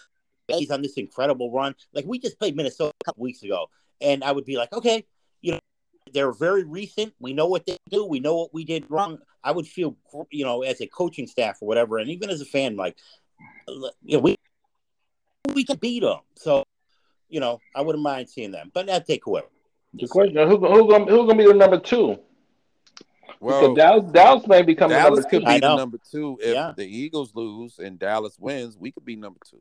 Bay's 0.48 0.70
on 0.70 0.82
this 0.82 0.94
incredible 0.94 1.50
run. 1.50 1.74
Like 1.92 2.04
we 2.06 2.18
just 2.18 2.38
played 2.38 2.56
Minnesota 2.56 2.92
a 3.00 3.04
couple 3.04 3.22
weeks 3.22 3.42
ago, 3.42 3.68
and 4.00 4.24
I 4.24 4.32
would 4.32 4.44
be 4.44 4.56
like, 4.56 4.72
okay, 4.72 5.04
you 5.40 5.52
know, 5.52 5.60
they're 6.12 6.32
very 6.32 6.64
recent. 6.64 7.14
We 7.20 7.32
know 7.32 7.46
what 7.46 7.66
they 7.66 7.76
do. 7.90 8.04
We 8.04 8.20
know 8.20 8.36
what 8.36 8.54
we 8.54 8.64
did 8.64 8.84
wrong. 8.90 9.18
I 9.44 9.52
would 9.52 9.66
feel, 9.66 9.96
you 10.30 10.44
know, 10.44 10.62
as 10.62 10.80
a 10.80 10.86
coaching 10.86 11.26
staff 11.26 11.58
or 11.60 11.68
whatever, 11.68 11.98
and 11.98 12.10
even 12.10 12.30
as 12.30 12.40
a 12.40 12.44
fan, 12.44 12.76
like, 12.76 12.96
you 13.68 14.16
know, 14.16 14.18
we 14.18 14.36
we 15.54 15.64
can 15.64 15.76
beat 15.78 16.00
them. 16.02 16.20
So, 16.36 16.64
you 17.28 17.40
know, 17.40 17.60
I 17.74 17.80
wouldn't 17.82 18.02
mind 18.02 18.28
seeing 18.28 18.50
them, 18.50 18.70
but 18.72 18.88
I'd 18.90 19.06
take 19.06 19.24
whoever. 19.24 19.48
The 19.94 20.06
question: 20.08 20.36
Who 20.48 20.58
who 20.58 20.88
gonna 20.88 21.10
who 21.10 21.26
gonna 21.26 21.36
be 21.36 21.46
the 21.46 21.54
number 21.54 21.78
two? 21.78 22.18
Well, 23.40 23.74
because 23.74 23.76
Dallas 23.76 24.12
Dallas 24.12 24.46
may 24.46 24.62
become 24.62 24.90
the 24.90 24.96
Dallas 24.96 25.16
number 25.18 25.28
could 25.30 25.42
two. 25.42 25.46
I 25.46 25.54
be 25.54 25.60
the 25.60 25.76
number 25.76 25.98
two 26.10 26.38
if 26.40 26.54
Yeah. 26.54 26.72
the 26.76 26.86
Eagles 26.86 27.34
lose 27.34 27.78
and 27.78 27.98
Dallas 27.98 28.38
wins. 28.38 28.76
We 28.78 28.92
could 28.92 29.04
be 29.04 29.16
number 29.16 29.40
two. 29.48 29.60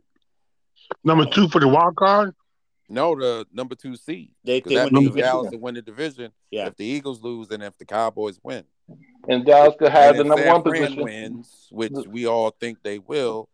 Number 1.04 1.26
two 1.26 1.48
for 1.50 1.60
the 1.60 1.68
wild 1.68 1.96
card. 1.96 2.34
No, 2.90 3.16
the 3.16 3.46
number 3.54 3.76
two 3.76 3.96
seed. 3.96 4.32
They, 4.44 4.60
'Cause 4.62 4.70
they 4.72 4.76
that 4.76 4.92
win 4.92 5.06
the 5.06 5.10
means. 5.12 5.16
Dallas 5.16 5.52
to 5.52 5.58
win 5.58 5.76
the 5.76 5.82
division. 5.82 6.32
Yeah. 6.52 6.68
If 6.68 6.76
the 6.76 6.86
Eagles 6.86 7.22
lose 7.22 7.50
and 7.52 7.64
if 7.64 7.78
the 7.78 7.86
Cowboys 7.86 8.40
win. 8.44 8.66
and 9.30 9.46
Dallas 9.46 9.76
could 9.80 9.92
have 9.92 10.12
And 10.16 10.20
the 10.20 10.24
number 10.26 10.44
San 10.44 10.52
one 10.54 10.64
Fran 10.64 10.82
position. 10.82 11.04
wins, 11.04 11.68
which 11.72 11.94
we 12.08 12.26
all 12.28 12.50
think 12.52 12.84
they 12.84 13.00
will, 13.00 13.48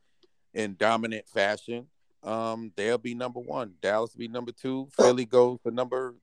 in 0.55 0.75
dominant 0.75 1.27
fashion, 1.29 1.87
um, 2.23 2.71
they'll 2.75 2.97
be 2.97 3.13
number 3.13 3.39
one. 3.39 3.75
Dallas 3.81 4.13
will 4.15 4.19
be 4.19 4.27
number 4.27 4.51
two. 4.51 4.87
Philly 4.97 5.25
goes 5.25 5.59
for 5.61 5.71
number. 5.71 6.15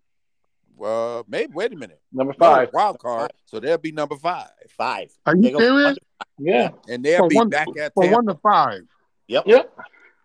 Uh, 0.82 1.22
maybe 1.28 1.52
wait 1.54 1.72
a 1.72 1.76
minute. 1.76 2.00
Number 2.12 2.34
No, 2.36 2.46
five. 2.46 2.70
wild 2.72 2.98
card. 2.98 3.30
So 3.46 3.60
they'll 3.60 3.78
be 3.78 3.92
number 3.92 4.16
five, 4.16 4.50
Five. 4.70 5.12
Are 5.24 5.36
you 5.36 5.52
go 5.52 5.58
serious? 5.60 5.96
Yeah. 6.36 6.70
and 6.88 7.04
they'll 7.04 7.18
From 7.18 7.28
be 7.28 7.36
one, 7.36 7.48
back 7.48 7.68
at 7.78 7.94
from 7.94 8.10
one 8.10 8.26
to 8.26 8.34
five. 8.42 8.80
Yep. 9.28 9.44
Yep. 9.46 9.78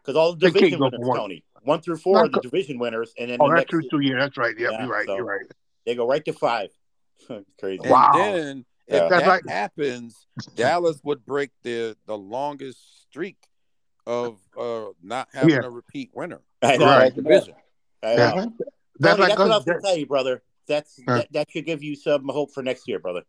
Because 0.10 0.18
all 0.18 0.34
the 0.34 0.40
They 0.50 0.52
division 0.52 0.80
winners, 0.80 1.00
one. 1.04 1.18
Tony. 1.20 1.44
One 1.62 1.82
through 1.82 1.98
four 1.98 2.16
Not 2.16 2.26
are 2.26 2.28
the 2.30 2.34
co- 2.38 2.42
division 2.42 2.80
winners, 2.80 3.14
and 3.20 3.30
then 3.30 3.38
Oh, 3.40 3.48
the 3.48 3.54
that's 3.58 3.72
next 3.72 3.90
true 3.90 4.00
too. 4.02 4.08
Yeah, 4.08 4.18
that's 4.18 4.38
right. 4.38 4.58
Yep, 4.58 4.72
Yeah, 4.72 4.82
you're 4.86 4.92
right. 4.92 5.06
so- 5.06 5.16
You're 5.18 5.24
right. 5.26 5.46
they 5.86 5.94
go 5.94 6.08
right 6.08 6.26
to 6.26 6.34
five. 6.34 6.70
Crazy. 7.60 7.80
And 7.84 7.92
Wow. 7.92 8.12
then 8.16 8.66
if 8.88 8.94
Yeah. 8.96 9.08
That's 9.08 9.24
that 9.24 9.28
like- 9.28 9.48
happens, 9.48 10.26
Dallas 10.56 11.00
would 11.04 11.24
break 11.28 11.52
the 11.62 11.96
the 12.08 12.18
longest 12.18 13.02
streak 13.04 13.38
of 14.08 14.40
uh 14.58 14.86
not 15.04 15.28
having 15.32 15.52
Yeah. 15.52 15.60
a 15.66 15.70
repeat 15.70 16.10
winner. 16.16 16.42
I 16.64 16.78
know. 16.78 16.86
Right. 16.88 17.14
Division. 17.16 17.54
I 18.02 18.08
know. 18.08 18.14
Yeah. 18.16 18.32
Mhm. 18.32 18.58
That's 19.00 19.18
Tony, 19.18 19.30
like 19.30 19.38
that's 19.38 19.40
what 19.40 19.52
I 19.52 19.54
us. 19.54 19.60
was 19.60 19.66
gonna 19.66 19.82
tell 19.82 19.96
you, 19.98 20.06
brother. 20.08 20.42
That's 20.66 21.00
Huh. 21.08 21.18
that, 21.18 21.34
that 21.34 21.52
should 21.52 21.66
give 21.68 21.84
you 21.84 21.96
some 21.96 22.28
hope 22.30 22.52
for 22.52 22.64
next 22.64 22.88
year, 22.88 22.98
brother. 22.98 23.22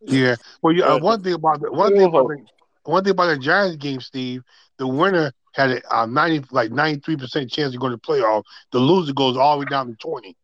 Yeah. 0.00 0.34
Well, 0.62 0.72
yeah. 0.72 0.86
Uh, 0.86 0.98
one 0.98 1.22
thing 1.22 1.34
about 1.34 1.60
the 1.60 1.70
one 1.70 1.92
thing 1.92 2.02
about 2.02 2.26
the, 2.26 2.44
one 2.84 3.02
thing 3.04 3.12
about 3.12 3.26
the 3.26 3.38
Giants 3.38 3.76
game, 3.76 4.00
Steve, 4.00 4.42
the 4.78 4.86
winner 4.86 5.32
had 5.52 5.70
a 5.70 5.94
uh, 5.96 6.06
ninety 6.06 6.44
like 6.50 6.70
ninety 6.70 7.00
three 7.00 7.16
percent 7.16 7.50
chance 7.50 7.74
of 7.74 7.80
going 7.80 7.92
to 7.92 7.98
playoff. 7.98 8.44
The 8.72 8.78
loser 8.78 9.12
goes 9.12 9.36
all 9.36 9.54
the 9.56 9.60
way 9.60 9.66
down 9.70 9.86
to 9.88 9.94
twenty 9.94 10.36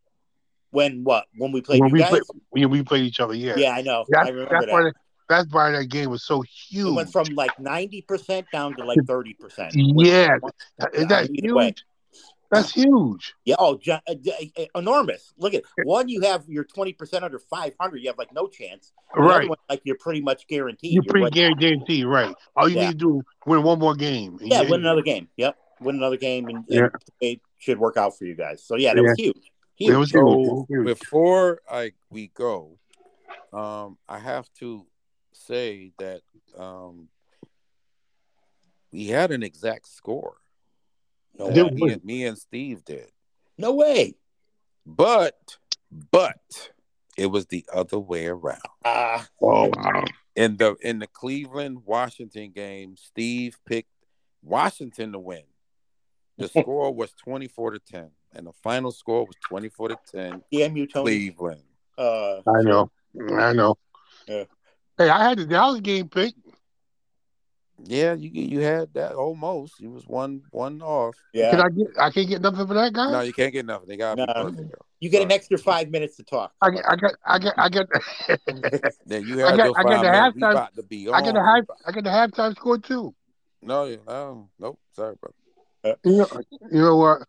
When 0.71 1.03
what? 1.03 1.25
When 1.37 1.51
we 1.51 1.61
played 1.61 1.81
when 1.81 1.89
you 1.89 1.93
we 1.93 1.99
guys? 1.99 2.09
play 2.09 2.19
when 2.49 2.69
we 2.69 2.83
played 2.83 3.03
each 3.03 3.19
other. 3.19 3.33
Yeah. 3.33 3.55
yeah, 3.57 3.71
I 3.71 3.81
know. 3.81 4.05
That's, 4.09 4.27
I 4.27 4.31
remember 4.31 4.49
that's 4.51 4.65
that. 4.67 4.71
why 4.71 4.83
that, 4.83 4.93
that's 5.29 5.53
why 5.53 5.71
that 5.71 5.85
game 5.89 6.09
was 6.09 6.23
so 6.25 6.41
It 6.43 6.49
huge. 6.49 6.95
went 6.95 7.11
from 7.11 7.25
like 7.35 7.57
ninety 7.59 8.01
percent 8.01 8.47
down 8.51 8.75
to 8.77 8.85
like 8.85 8.99
thirty 9.05 9.33
percent. 9.33 9.73
Yeah. 9.75 10.37
Is 10.93 11.07
that 11.07 11.29
Either 11.31 11.55
way. 11.55 11.73
Huge? 12.51 12.63
That's 12.63 12.71
huge. 12.73 13.33
Yeah. 13.45 13.55
Oh, 13.59 13.77
gi- 13.77 13.91
uh, 13.91 13.99
uh, 14.07 14.61
uh, 14.61 14.79
enormous. 14.79 15.33
Look 15.37 15.53
at 15.53 15.63
one. 15.83 16.09
You 16.09 16.21
have 16.21 16.43
your 16.47 16.63
twenty 16.63 16.93
percent 16.93 17.23
under 17.23 17.39
five 17.39 17.73
hundred. 17.79 17.97
You 17.99 18.09
have 18.09 18.17
like 18.17 18.33
no 18.33 18.47
chance. 18.47 18.91
The 19.15 19.21
Right. 19.21 19.47
one, 19.49 19.57
like 19.69 19.81
you're 19.83 19.97
pretty 19.97 20.21
much 20.21 20.47
guaranteed. 20.47 20.93
You're 20.93 21.03
You're 21.03 21.11
pretty 21.11 21.41
right- 21.41 21.57
guaranteed, 21.57 22.05
right? 22.05 22.35
All 22.55 22.67
you 22.69 22.75
Yeah. 22.75 22.87
need 22.87 22.99
to 22.99 23.05
do 23.05 23.21
win 23.45 23.63
one 23.63 23.79
more 23.79 23.95
game. 23.95 24.37
and 24.39 24.49
Yeah, 24.49 24.61
you- 24.61 24.69
win 24.71 24.81
another 24.81 25.01
game. 25.01 25.27
Yep, 25.37 25.57
win 25.79 25.95
another 25.95 26.17
game, 26.17 26.47
and, 26.47 26.65
and 26.69 26.91
it 27.19 27.39
should 27.57 27.79
work 27.79 27.97
out 27.97 28.17
for 28.17 28.25
you 28.25 28.35
guys. 28.35 28.63
So 28.63 28.75
yeah, 28.75 28.93
that 28.93 29.01
was 29.03 29.15
huge. 29.17 29.51
It 29.79 29.95
was 29.95 30.11
huge. 30.11 30.21
So 30.21 30.65
huge. 30.69 30.85
before 30.85 31.61
I 31.69 31.93
we 32.09 32.27
go, 32.27 32.77
um, 33.53 33.97
I 34.07 34.19
have 34.19 34.47
to 34.59 34.85
say 35.33 35.91
that 35.97 36.21
um, 36.57 37.07
we 38.91 39.07
had 39.07 39.31
an 39.31 39.41
exact 39.43 39.87
score. 39.87 40.35
No 41.49 41.65
Uh, 41.65 41.69
way. 41.69 41.71
me, 41.73 41.91
and, 41.93 42.03
me 42.03 42.25
and 42.25 42.37
Steve 42.37 42.83
did, 42.85 43.11
No 43.57 43.73
way. 43.73 44.15
but 44.85 45.57
but 46.11 46.71
it 47.17 47.27
was 47.27 47.47
the 47.47 47.65
other 47.73 47.99
way 47.99 48.27
around. 48.27 48.61
Ah, 48.85 49.27
Oh 49.41 49.71
wow! 49.75 50.03
In 50.35 50.57
the 50.57 50.75
in 50.81 50.99
the 50.99 51.07
Cleveland 51.07 51.79
Washington 51.85 52.51
game, 52.51 52.95
Steve 52.97 53.57
picked 53.65 53.89
Washington 54.41 55.11
to 55.11 55.19
win. 55.19 55.43
The 56.37 56.47
score 56.59 56.93
was 56.93 57.11
twenty 57.13 57.47
four 57.47 57.71
to 57.71 57.79
ten, 57.79 58.11
and 58.33 58.47
the 58.47 58.53
final 58.63 58.91
score 58.91 59.25
was 59.25 59.35
twenty 59.47 59.69
four 59.69 59.89
to 59.89 59.97
ten. 60.11 60.41
damn 60.51 60.75
you, 60.77 60.87
Tony. 60.87 61.03
Cleveland. 61.05 61.63
Uh, 61.97 62.37
I 62.47 62.61
know, 62.61 62.89
I 63.33 63.53
know. 63.53 63.77
Yeah. 64.27 64.45
Hey, 64.97 65.09
I 65.09 65.27
had 65.29 65.37
the 65.39 65.45
Dallas 65.45 65.81
game 65.81 66.07
picked. 66.09 66.37
Yeah, 67.83 68.13
you 68.13 68.29
you 68.29 68.59
had 68.61 68.93
that 68.93 69.13
almost. 69.13 69.79
You 69.79 69.89
was 69.91 70.05
one 70.07 70.41
one 70.51 70.81
off. 70.81 71.15
yeah. 71.33 71.51
Can 71.51 71.61
I 71.61 71.69
get? 71.69 71.87
I 71.99 72.11
can't 72.11 72.27
get 72.29 72.41
nothing 72.41 72.67
for 72.67 72.73
that 72.75 72.93
guy. 72.93 73.11
No, 73.11 73.21
you 73.21 73.33
can't 73.33 73.51
get 73.51 73.65
nothing. 73.65 73.87
They 73.89 73.97
gotta 73.97 74.25
No. 74.25 74.53
you 74.99 75.09
get 75.09 75.23
an 75.23 75.31
extra 75.31 75.57
five 75.57 75.89
minutes 75.89 76.15
to 76.17 76.23
talk. 76.23 76.53
I 76.61 76.69
get, 76.69 76.83
I 76.87 76.95
get, 76.95 77.11
I 77.25 77.39
get, 77.39 77.53
I 77.57 77.69
get. 77.69 77.87
Then 79.05 79.23
you 79.27 79.39
had 79.39 79.57
got- 79.57 79.65
your 79.65 79.79
I 79.79 79.83
got 79.83 80.01
the 80.03 80.11
minutes. 80.11 80.35
We 80.35 80.41
halftime- 80.41 80.51
about 80.51 80.75
to 80.75 80.83
be 80.83 81.07
on. 81.07 81.15
I 81.15 81.21
got 81.21 81.33
the 81.33 81.41
high, 81.41 81.61
I 81.87 81.91
got 81.91 82.03
the 82.03 82.09
halftime 82.09 82.55
score 82.55 82.77
too. 82.77 83.15
No, 83.63 83.85
you- 83.85 84.01
no, 84.07 84.49
nope. 84.59 84.79
Sorry, 84.95 85.15
bro. 85.19 85.95
You 86.03 86.17
know, 86.17 86.27
you 86.71 86.81
know 86.81 86.95
what? 86.97 87.19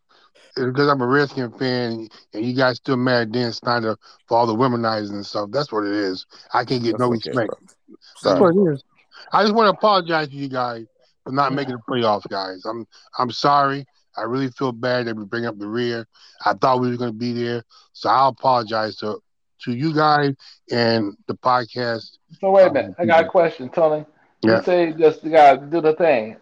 Because 0.54 0.86
I'm 0.88 1.00
a 1.00 1.06
Redskin 1.06 1.50
fan, 1.58 2.08
and 2.34 2.44
you 2.44 2.52
guys 2.54 2.76
still 2.76 2.98
mad 2.98 3.22
at 3.22 3.32
Dan 3.32 3.52
Snyder 3.54 3.96
for 4.28 4.36
all 4.36 4.46
the 4.46 4.54
womenizing 4.54 5.12
and 5.12 5.24
stuff. 5.24 5.48
That's 5.50 5.72
what 5.72 5.84
it 5.86 5.94
is. 5.94 6.26
I 6.52 6.66
can't 6.66 6.82
get 6.82 6.98
That's 6.98 7.00
no 7.00 7.06
okay, 7.06 7.30
respect. 7.30 7.48
bro. 7.48 7.96
That's 8.22 8.38
what 8.40 8.54
it 8.54 8.74
is. 8.74 8.84
I 9.32 9.42
just 9.42 9.54
want 9.54 9.66
to 9.66 9.78
apologize 9.78 10.28
to 10.28 10.34
you 10.34 10.48
guys 10.48 10.86
for 11.24 11.32
not 11.32 11.52
making 11.52 11.74
the 11.74 11.82
playoffs, 11.88 12.28
guys. 12.28 12.64
I'm 12.64 12.86
I'm 13.18 13.30
sorry. 13.30 13.86
I 14.16 14.22
really 14.22 14.48
feel 14.50 14.72
bad 14.72 15.06
that 15.06 15.16
we 15.16 15.24
bring 15.24 15.46
up 15.46 15.58
the 15.58 15.66
rear. 15.66 16.06
I 16.44 16.52
thought 16.54 16.80
we 16.80 16.90
were 16.90 16.96
going 16.96 17.12
to 17.12 17.18
be 17.18 17.32
there, 17.32 17.64
so 17.92 18.10
I'll 18.10 18.28
apologize 18.28 18.96
to 18.96 19.20
to 19.64 19.72
you 19.72 19.94
guys 19.94 20.34
and 20.70 21.16
the 21.26 21.34
podcast. 21.34 22.18
So 22.40 22.50
wait 22.50 22.64
a 22.64 22.66
um, 22.66 22.72
minute. 22.74 22.94
I 22.98 23.06
got 23.06 23.24
a 23.24 23.28
question, 23.28 23.68
Tony. 23.68 24.04
Yeah. 24.42 24.56
You 24.56 24.62
say 24.64 24.92
just 24.92 25.22
you 25.22 25.30
gotta 25.30 25.64
do 25.66 25.80
the 25.80 25.94
thing. 25.94 26.36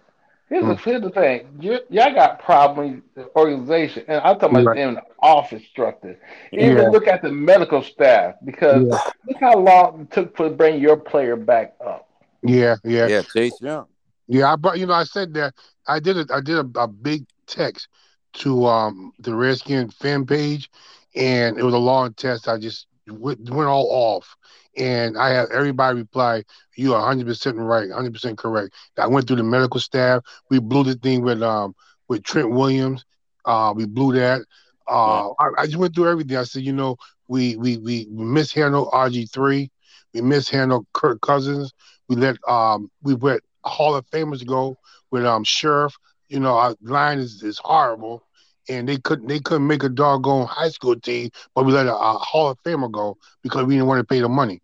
Here's, 0.48 0.64
the, 0.64 0.74
mm. 0.74 0.84
here's 0.84 1.02
the 1.02 1.10
thing. 1.10 1.46
You, 1.60 1.78
y'all 1.90 2.12
got 2.12 2.42
problems 2.42 3.02
with 3.14 3.26
the 3.26 3.38
organization, 3.38 4.04
and 4.08 4.20
I'm 4.22 4.36
talking 4.36 4.58
about 4.58 4.76
Right. 4.76 4.96
office 5.22 5.62
structure. 5.64 6.18
Even 6.50 6.76
Yeah. 6.76 6.88
look 6.88 7.06
at 7.06 7.22
the 7.22 7.30
medical 7.30 7.82
staff 7.82 8.34
because 8.44 8.82
Yeah. 8.84 8.98
look 9.28 9.36
how 9.38 9.56
long 9.56 10.00
it 10.00 10.10
took 10.10 10.36
to 10.38 10.50
bring 10.50 10.80
your 10.80 10.96
player 10.96 11.36
back 11.36 11.74
up. 11.80 12.08
Yeah, 12.42 12.76
yeah, 12.84 13.08
Yeah, 13.08 13.22
Chase 13.22 13.60
Young. 13.60 13.86
yeah. 14.28 14.52
I 14.52 14.56
brought, 14.56 14.78
you 14.78 14.86
know, 14.86 14.94
I 14.94 15.04
said 15.04 15.34
that 15.34 15.54
I 15.86 16.00
did 16.00 16.16
a, 16.16 16.34
I 16.34 16.40
did 16.40 16.56
a, 16.58 16.80
a 16.80 16.88
big 16.88 17.24
text 17.46 17.88
to 18.34 18.66
um 18.66 19.12
the 19.18 19.34
Redskin 19.34 19.90
fan 19.90 20.26
page, 20.26 20.70
and 21.14 21.58
it 21.58 21.62
was 21.62 21.74
a 21.74 21.78
long 21.78 22.12
text. 22.14 22.48
I 22.48 22.58
just 22.58 22.86
went, 23.08 23.48
went 23.50 23.68
all 23.68 23.88
off, 23.90 24.36
and 24.76 25.16
I 25.18 25.30
had 25.30 25.48
everybody 25.50 25.98
reply, 25.98 26.44
"You 26.76 26.94
are 26.94 27.00
100 27.00 27.26
percent 27.26 27.56
right, 27.56 27.88
100 27.88 28.12
percent 28.12 28.38
correct." 28.38 28.74
I 28.98 29.06
went 29.06 29.26
through 29.26 29.36
the 29.36 29.42
medical 29.44 29.80
staff. 29.80 30.22
We 30.50 30.58
blew 30.60 30.84
the 30.84 30.94
thing 30.94 31.22
with 31.22 31.42
um 31.42 31.74
with 32.08 32.22
Trent 32.24 32.50
Williams, 32.50 33.04
Uh, 33.44 33.72
we 33.76 33.86
blew 33.86 34.12
that. 34.14 34.42
Uh, 34.88 35.30
I, 35.32 35.48
I 35.58 35.66
just 35.66 35.76
went 35.78 35.94
through 35.94 36.10
everything. 36.10 36.36
I 36.36 36.44
said, 36.44 36.62
you 36.62 36.72
know, 36.72 36.96
we 37.28 37.56
we 37.56 37.76
we, 37.78 38.06
we 38.10 38.24
mishandled 38.24 38.88
RG 38.92 39.26
three. 39.26 39.70
We 40.14 40.20
mishandled 40.22 40.86
Kirk 40.92 41.20
Cousins. 41.20 41.72
We 42.10 42.16
let 42.16 42.38
um 42.48 42.90
we 43.02 43.14
let 43.16 43.42
Hall 43.64 43.96
of 43.96 44.06
Famers 44.10 44.46
go 44.46 44.78
with 45.12 45.26
um 45.26 45.44
Scherff. 45.44 45.94
You 46.28 46.40
know, 46.40 46.54
our 46.56 46.76
line 46.82 47.20
is, 47.20 47.42
is 47.42 47.60
horrible, 47.64 48.24
and 48.68 48.88
they 48.88 48.98
couldn't 48.98 49.28
they 49.28 49.40
couldn't 49.40 49.68
make 49.68 49.84
a 49.84 49.90
doggone 49.90 50.46
high 50.46 50.70
school 50.70 50.96
team, 51.00 51.30
but 51.54 51.64
we 51.66 51.72
let 51.72 51.86
a, 51.86 51.94
a 51.96 52.14
Hall 52.18 52.50
of 52.50 52.58
Famer 52.64 52.92
go 52.92 53.18
because 53.42 53.64
we 53.66 53.76
didn't 53.76 53.88
want 53.88 54.00
to 54.00 54.04
pay 54.06 54.20
the 54.20 54.28
money. 54.28 54.60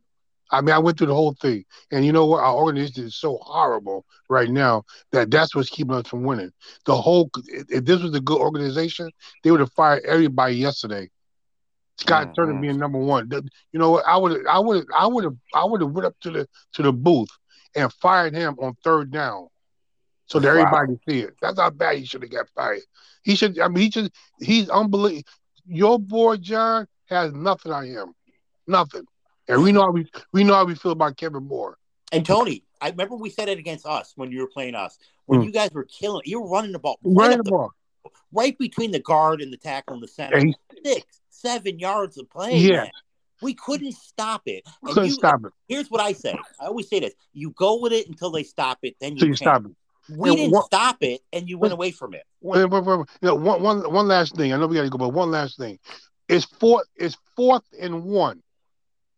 I 0.53 0.63
mean, 0.63 0.75
I 0.75 0.79
went 0.79 0.99
through 0.99 1.09
the 1.09 1.15
whole 1.15 1.35
thing, 1.41 1.65
and 1.91 2.05
you 2.07 2.13
know 2.13 2.27
what? 2.27 2.43
Our 2.45 2.55
organization 2.55 3.05
is 3.07 3.17
so 3.17 3.39
horrible 3.43 4.05
right 4.29 4.51
now 4.51 4.85
that 5.13 5.31
that's 5.31 5.55
what's 5.55 5.71
keeping 5.71 5.95
us 5.95 6.09
from 6.09 6.25
winning. 6.25 6.53
The 6.87 6.97
whole, 6.97 7.31
if 7.69 7.85
this 7.85 8.03
was 8.03 8.15
a 8.15 8.21
good 8.21 8.39
organization, 8.39 9.11
they 9.45 9.51
would 9.53 9.61
have 9.61 9.73
fired 9.73 10.05
everybody 10.05 10.57
yesterday. 10.57 11.11
Scott 11.99 12.29
Mhm. 12.29 12.35
Turner 12.35 12.61
being 12.61 12.79
number 12.79 12.99
one. 12.99 13.29
The- 13.29 13.49
You 13.73 13.79
know 13.79 13.91
what? 13.93 14.05
I 14.07 14.17
would, 14.17 14.47
I 14.47 14.59
would, 14.59 14.87
I 14.95 15.07
would 15.07 15.25
have, 15.25 15.37
I 15.55 15.65
would 15.65 15.81
have 15.81 15.91
went 15.91 16.07
up 16.07 16.15
to 16.21 16.31
the 16.31 16.49
to 16.75 16.83
the 16.83 16.93
booth 16.93 17.29
and 17.75 17.93
fired 17.95 18.35
him 18.35 18.57
on 18.61 18.75
third 18.85 19.11
down, 19.11 19.49
so 20.27 20.39
that 20.39 20.55
Wow. 20.55 20.61
everybody 20.63 20.93
could 20.95 21.01
see 21.13 21.21
it. 21.21 21.35
That's 21.41 21.59
how 21.59 21.71
bad 21.71 21.97
he 21.99 22.05
should 22.05 22.23
have 22.23 22.31
got 22.31 22.49
fired. 22.55 22.81
He 23.23 23.35
should. 23.35 23.59
I 23.59 23.69
mean, 23.69 23.83
he 23.85 23.89
just, 23.89 24.11
he's 24.41 24.69
unbelievable. 24.69 25.29
Your 25.67 25.99
boy 25.99 26.37
John 26.37 26.87
has 27.07 27.33
nothing 27.33 27.73
on 27.73 27.87
him, 27.87 28.15
nothing. 28.67 29.07
And 29.49 29.63
we 29.63 29.73
know 29.73 29.83
how 29.83 29.91
we 29.91 30.07
we 30.33 30.45
know 30.45 30.55
how 30.55 30.65
we 30.65 30.75
feel 30.75 30.93
about 30.93 31.17
Kellen 31.17 31.45
Moore. 31.47 31.79
And 32.13 32.25
Tony, 32.27 32.63
I 32.81 32.91
remember 32.91 33.17
we 33.17 33.31
said 33.31 33.49
it 33.49 33.59
against 33.59 33.87
us 33.87 34.13
when 34.17 34.31
you 34.31 34.41
were 34.41 34.49
playing 34.49 34.75
us. 34.75 34.99
When 35.27 35.41
Mm. 35.41 35.47
you 35.47 35.53
guys 35.53 35.71
were 35.73 35.85
killing, 35.85 36.23
you 36.25 36.41
were 36.41 36.49
running 36.49 36.73
the 36.73 36.79
ball 36.79 36.99
right, 37.03 37.29
Right 37.31 37.37
the 37.37 37.51
ball. 37.51 37.71
right 38.33 38.57
between 38.59 38.93
the 38.93 39.01
guard 39.01 39.41
and 39.43 39.53
the 39.53 39.57
tackle 39.57 39.95
in 39.95 40.01
the 40.01 40.09
center. 40.09 40.37
And 40.37 40.49
he 40.49 40.55
Six, 40.95 41.21
seven 41.41 41.79
yards 41.79 42.19
of 42.19 42.29
play. 42.31 42.57
Yeah. 42.57 42.77
man. 42.77 42.91
We 43.43 43.53
couldn't 43.55 43.93
stop 43.93 44.43
it. 44.47 44.65
And 44.83 44.93
couldn't 44.93 45.11
you, 45.11 45.15
stop 45.15 45.45
it. 45.45 45.53
Here's 45.69 45.91
what 45.91 46.01
I 46.01 46.13
say. 46.13 46.35
I 46.61 46.67
always 46.67 46.89
say 46.89 47.01
this: 47.01 47.15
you 47.35 47.51
go 47.51 47.81
with 47.81 47.93
it 47.93 48.09
until 48.09 48.31
they 48.31 48.43
stop 48.43 48.79
it, 48.83 48.97
then 49.01 49.15
you, 49.15 49.21
So 49.21 49.27
you 49.27 49.37
stop 49.37 49.65
it. 49.67 49.73
We 50.09 50.31
And 50.31 50.39
didn't 50.39 50.53
what- 50.53 50.67
stop 50.67 50.97
it, 51.03 51.21
and 51.33 51.49
you 51.49 51.59
went 51.59 51.73
away 51.73 51.91
from 51.91 52.15
it. 52.15 52.23
Wait, 52.41 52.65
wait, 52.65 52.85
wait. 52.85 52.99
You 53.21 53.29
know, 53.29 53.35
one, 53.35 53.63
one, 53.63 53.93
one 53.93 54.09
last 54.09 54.37
thing. 54.37 54.53
I 54.53 54.57
know 54.57 54.67
we 54.67 54.77
got 54.77 54.83
to 54.83 54.89
go, 54.89 54.99
but 54.99 55.09
one 55.11 55.31
last 55.31 55.59
thing. 55.59 55.79
It's 56.29 56.45
fourth. 56.45 56.87
It's 56.97 57.17
fourth 57.35 57.65
and 57.79 58.05
one. 58.05 58.43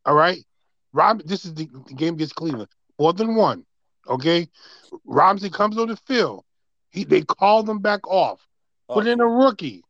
All 0.05 0.15
right. 0.15 0.45
Rob, 0.93 1.23
this 1.25 1.45
is 1.45 1.55
the, 1.55 1.69
the 1.87 1.95
game 1.95 2.15
against 2.15 2.35
Cleveland. 2.35 2.69
Fourth 2.97 3.21
and 3.21 3.37
one. 3.37 3.65
Okay. 4.09 4.49
Robinson 5.05 5.51
comes 5.51 5.77
on 5.79 5.89
the 5.89 5.97
field. 5.97 6.45
He 6.91 7.05
they 7.05 7.21
call 7.23 7.63
them 7.63 7.81
back 7.81 8.07
off. 8.09 8.41
Put 8.89 9.07
in 9.07 9.21
a 9.21 9.29
rookie. 9.29 9.85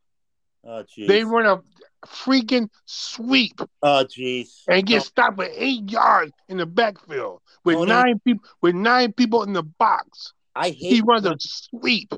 Oh. 0.65 0.83
They 0.97 1.23
run 1.23 1.45
a 1.45 1.61
freaking 2.05 2.69
sweep 2.85 3.59
Oh, 3.81 4.05
jeez. 4.05 4.63
and 4.67 4.85
get 4.85 4.97
No, 4.97 5.03
stopped 5.03 5.37
with 5.37 5.51
eight 5.53 5.89
yards 5.89 6.31
in 6.47 6.57
the 6.57 6.65
backfield 6.65 7.41
with 7.65 7.75
Tony. 7.75 7.89
nine 7.89 8.19
people 8.19 8.47
with 8.61 8.75
nine 8.75 9.13
people 9.13 9.43
in 9.43 9.53
the 9.53 9.63
box. 9.63 10.33
I 10.55 10.69
He 10.69 10.95
hate. 10.95 11.03
runs 11.05 11.25
a 11.25 11.35
sweep. 11.39 12.13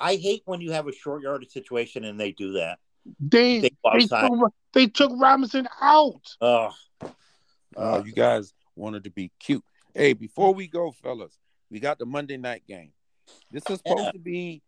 I 0.00 0.16
hate 0.16 0.42
when 0.44 0.60
you 0.60 0.72
have 0.72 0.88
a 0.88 0.92
short 0.92 1.22
yardage 1.22 1.50
situation 1.50 2.04
and 2.04 2.18
they 2.18 2.32
do 2.32 2.52
that. 2.52 2.78
They 3.20 3.60
They 3.60 3.70
they 3.94 4.06
took, 4.06 4.52
they 4.74 4.86
took 4.86 5.12
Robinson 5.16 5.68
out. 5.80 6.36
Oh, 6.40 6.70
Uh, 7.76 8.02
you 8.04 8.12
guys 8.12 8.52
wanted 8.76 9.04
to 9.04 9.10
be 9.10 9.30
cute. 9.40 9.64
Hey, 9.94 10.12
before 10.12 10.52
we 10.54 10.66
go, 10.66 10.90
fellas, 10.92 11.38
we 11.70 11.80
got 11.80 11.98
the 11.98 12.06
Monday 12.06 12.36
night 12.36 12.64
game. 12.66 12.92
This 13.50 13.62
is 13.70 13.78
supposed 13.78 14.04
Yeah. 14.04 14.10
to 14.12 14.18
be 14.18 14.62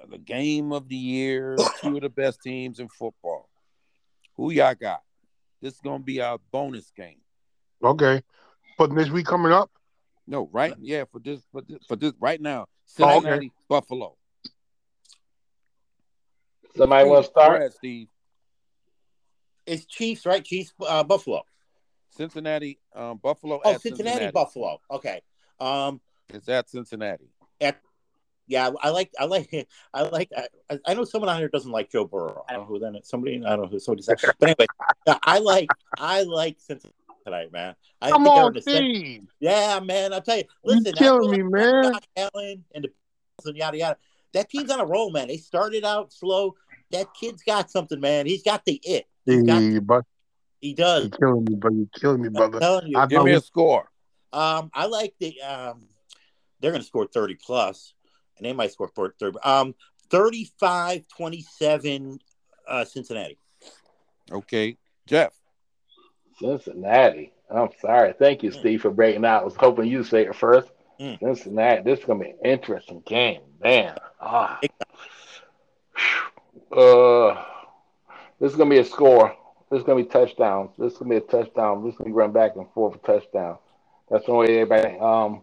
uh, 0.00 0.06
the 0.10 0.18
game 0.18 0.72
of 0.72 0.88
the 0.88 0.96
year. 0.96 1.56
Two 1.80 1.96
of 1.96 2.02
the 2.02 2.08
best 2.08 2.40
teams 2.42 2.80
in 2.80 2.88
football. 2.88 3.48
Who 4.36 4.50
y'all 4.50 4.74
got? 4.74 5.02
This 5.60 5.74
is 5.74 5.80
gonna 5.80 6.02
be 6.02 6.20
our 6.20 6.38
bonus 6.50 6.90
game. 6.96 7.18
Okay, 7.82 8.22
but 8.78 8.94
this 8.94 9.10
week 9.10 9.26
coming 9.26 9.52
up, 9.52 9.70
No, 10.26 10.48
right? 10.52 10.74
Yeah, 10.80 11.04
for 11.10 11.18
this, 11.18 11.40
for 11.52 11.62
this, 11.62 11.78
for 11.86 11.96
this 11.96 12.12
right 12.20 12.40
now. 12.40 12.66
Oh, 13.00 13.18
okay. 13.18 13.50
Buffalo. 13.68 14.16
Somebody 16.76 17.08
want 17.08 17.24
to 17.24 17.30
start? 17.30 17.58
ahead, 17.58 17.72
Steve. 17.74 18.08
it's 19.66 19.84
Chiefs, 19.84 20.24
right? 20.26 20.44
Chiefs, 20.44 20.72
uh, 20.86 21.04
Buffalo. 21.04 21.42
Cincinnati, 22.10 22.78
um, 22.94 23.18
Buffalo. 23.22 23.60
Oh, 23.64 23.74
at 23.74 23.80
Cincinnati, 23.80 24.30
Buffalo. 24.30 24.78
Okay. 24.90 25.20
Um, 25.60 26.00
It's 26.28 26.48
at 26.48 26.68
Cincinnati. 26.68 27.30
Yeah, 28.46 28.70
I 28.82 28.90
like, 28.90 29.10
I 29.18 29.24
like, 29.24 29.68
I 29.94 30.02
like. 30.02 30.30
I, 30.70 30.78
I 30.86 30.94
know 30.94 31.04
someone 31.04 31.30
out 31.30 31.38
here 31.38 31.48
doesn't 31.48 31.70
like 31.70 31.90
Joe 31.90 32.04
Burrow. 32.04 32.44
I 32.48 32.52
don't 32.54 32.62
know 32.62 32.66
who 32.66 32.78
then. 32.78 32.98
Somebody, 33.04 33.42
I 33.44 33.50
don't 33.50 33.62
know 33.62 33.68
who 33.68 33.78
somebody 33.78 34.02
said. 34.02 34.18
But 34.20 34.34
anyway, 34.48 34.66
yeah, 35.06 35.18
I 35.24 35.38
like, 35.38 35.70
I 35.98 36.22
like 36.22 36.58
Cincinnati 36.60 36.96
tonight, 37.24 37.52
man. 37.52 37.74
I 38.00 38.10
come 38.10 38.24
think 38.24 38.36
on, 38.36 38.46
in 38.48 38.52
the 38.54 38.62
cent- 38.62 38.96
Steve. 38.96 39.22
Yeah, 39.40 39.80
man. 39.80 40.12
I'll 40.12 40.22
tell 40.22 40.36
you. 40.38 40.44
You 40.64 40.74
Listen, 40.76 40.92
killing 40.94 41.30
me, 41.30 41.42
man. 41.42 41.92
Josh 41.92 42.02
Allen 42.34 42.64
and 42.74 42.84
the 42.84 42.90
and 43.46 43.56
yada 43.56 43.76
yada. 43.78 43.96
That 44.34 44.48
team's 44.50 44.70
on 44.70 44.80
a 44.80 44.86
roll, 44.86 45.10
man. 45.10 45.28
They 45.28 45.36
started 45.36 45.84
out 45.84 46.12
slow. 46.12 46.54
That 46.90 47.12
kid's 47.14 47.42
got 47.42 47.70
something, 47.70 48.00
man. 48.00 48.26
He's 48.26 48.42
got 48.42 48.64
the 48.64 48.80
it. 48.82 49.06
He's 49.24 49.42
got. 49.42 49.60
Hey, 49.62 49.78
but 49.78 50.04
He 50.60 50.74
does. 50.74 51.02
you're 51.04 51.10
killing 51.10 51.44
me, 51.44 51.54
brother. 51.56 51.76
You're 51.76 51.86
killing 51.98 52.20
me, 52.22 52.26
I'm 52.28 52.32
brother. 52.32 52.60
telling 52.60 52.86
you. 52.88 52.98
I 52.98 53.06
Give 53.06 53.24
me 53.24 53.32
a 53.32 53.40
score. 53.40 53.88
Um, 54.32 54.70
I 54.74 54.86
like 54.86 55.14
the. 55.18 55.40
Um, 55.42 55.88
they're 56.60 56.70
going 56.70 56.82
to 56.82 56.86
score 56.86 57.06
thirty 57.06 57.34
plus, 57.34 57.94
and 58.42 58.50
they 58.50 58.56
might 58.56 58.72
score 58.72 58.88
for 58.88 59.14
thirty. 59.18 59.38
Um, 59.44 59.74
35-27, 60.10 62.18
uh, 62.68 62.84
Cincinnati. 62.84 63.38
Okay, 64.30 64.76
Jeff. 65.06 65.32
Cincinnati. 66.38 67.32
I'm 67.50 67.70
sorry. 67.80 68.12
Thank 68.18 68.42
you, 68.42 68.50
Steve, 68.50 68.82
for 68.82 68.90
breaking 68.90 69.24
out. 69.24 69.40
I 69.42 69.44
was 69.44 69.56
hoping 69.56 69.86
you 69.86 70.04
say 70.04 70.26
it 70.26 70.36
first. 70.36 70.68
Mm. 71.00 71.18
Cincinnati. 71.18 71.80
This 71.82 72.00
is 72.00 72.04
gonna 72.04 72.20
be 72.20 72.28
an 72.30 72.36
interesting 72.44 73.02
game, 73.06 73.40
man. 73.62 73.96
Ah. 74.20 74.60
Uh, 76.70 77.42
this 78.38 78.52
is 78.52 78.56
gonna 78.56 78.70
be 78.70 78.78
a 78.78 78.84
score. 78.84 79.34
This 79.70 79.80
is 79.80 79.86
gonna 79.86 80.02
be 80.02 80.08
touchdowns. 80.08 80.70
This 80.78 80.92
is 80.92 80.98
gonna 80.98 81.10
be 81.10 81.16
a 81.16 81.20
touchdown. 81.20 81.84
This 81.84 81.92
is 81.92 81.98
gonna 81.98 82.10
be 82.10 82.14
run 82.14 82.32
back 82.32 82.56
and 82.56 82.70
forth 82.72 83.00
for 83.00 83.18
touchdown. 83.18 83.56
That's 84.10 84.26
the 84.26 84.34
way 84.34 84.60
everybody. 84.60 84.98
Um, 84.98 85.42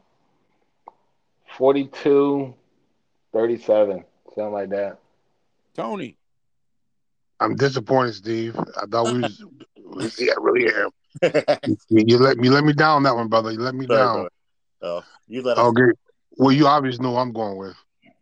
42, 1.58 2.54
37, 3.34 4.04
something 4.36 4.52
like 4.54 4.70
that. 4.70 5.00
Tony. 5.76 6.18
I'm 7.40 7.56
disappointed, 7.56 8.16
Steve. 8.16 8.58
I 8.58 8.86
thought 8.86 9.14
we 9.14 9.22
was. 9.22 10.20
yeah, 10.20 10.34
I 10.34 10.42
really 10.42 10.74
am. 10.74 10.90
You 11.90 12.18
let 12.18 12.38
me 12.38 12.50
let 12.50 12.64
me 12.64 12.74
down 12.74 13.04
that 13.04 13.16
one, 13.16 13.28
brother. 13.30 13.52
You 13.52 13.60
let 13.60 13.76
me 13.76 13.86
Sorry, 13.88 14.00
down. 14.00 14.14
brother. 14.16 14.30
Oh, 14.82 15.04
you 15.28 15.42
let 15.42 15.58
us. 15.58 15.66
Okay. 15.68 15.92
Well, 16.38 16.52
you 16.52 16.68
obviously 16.68 17.04
know 17.04 17.12
who 17.12 17.18
I'm 17.18 17.32
going 17.32 17.58
with. 17.58 17.76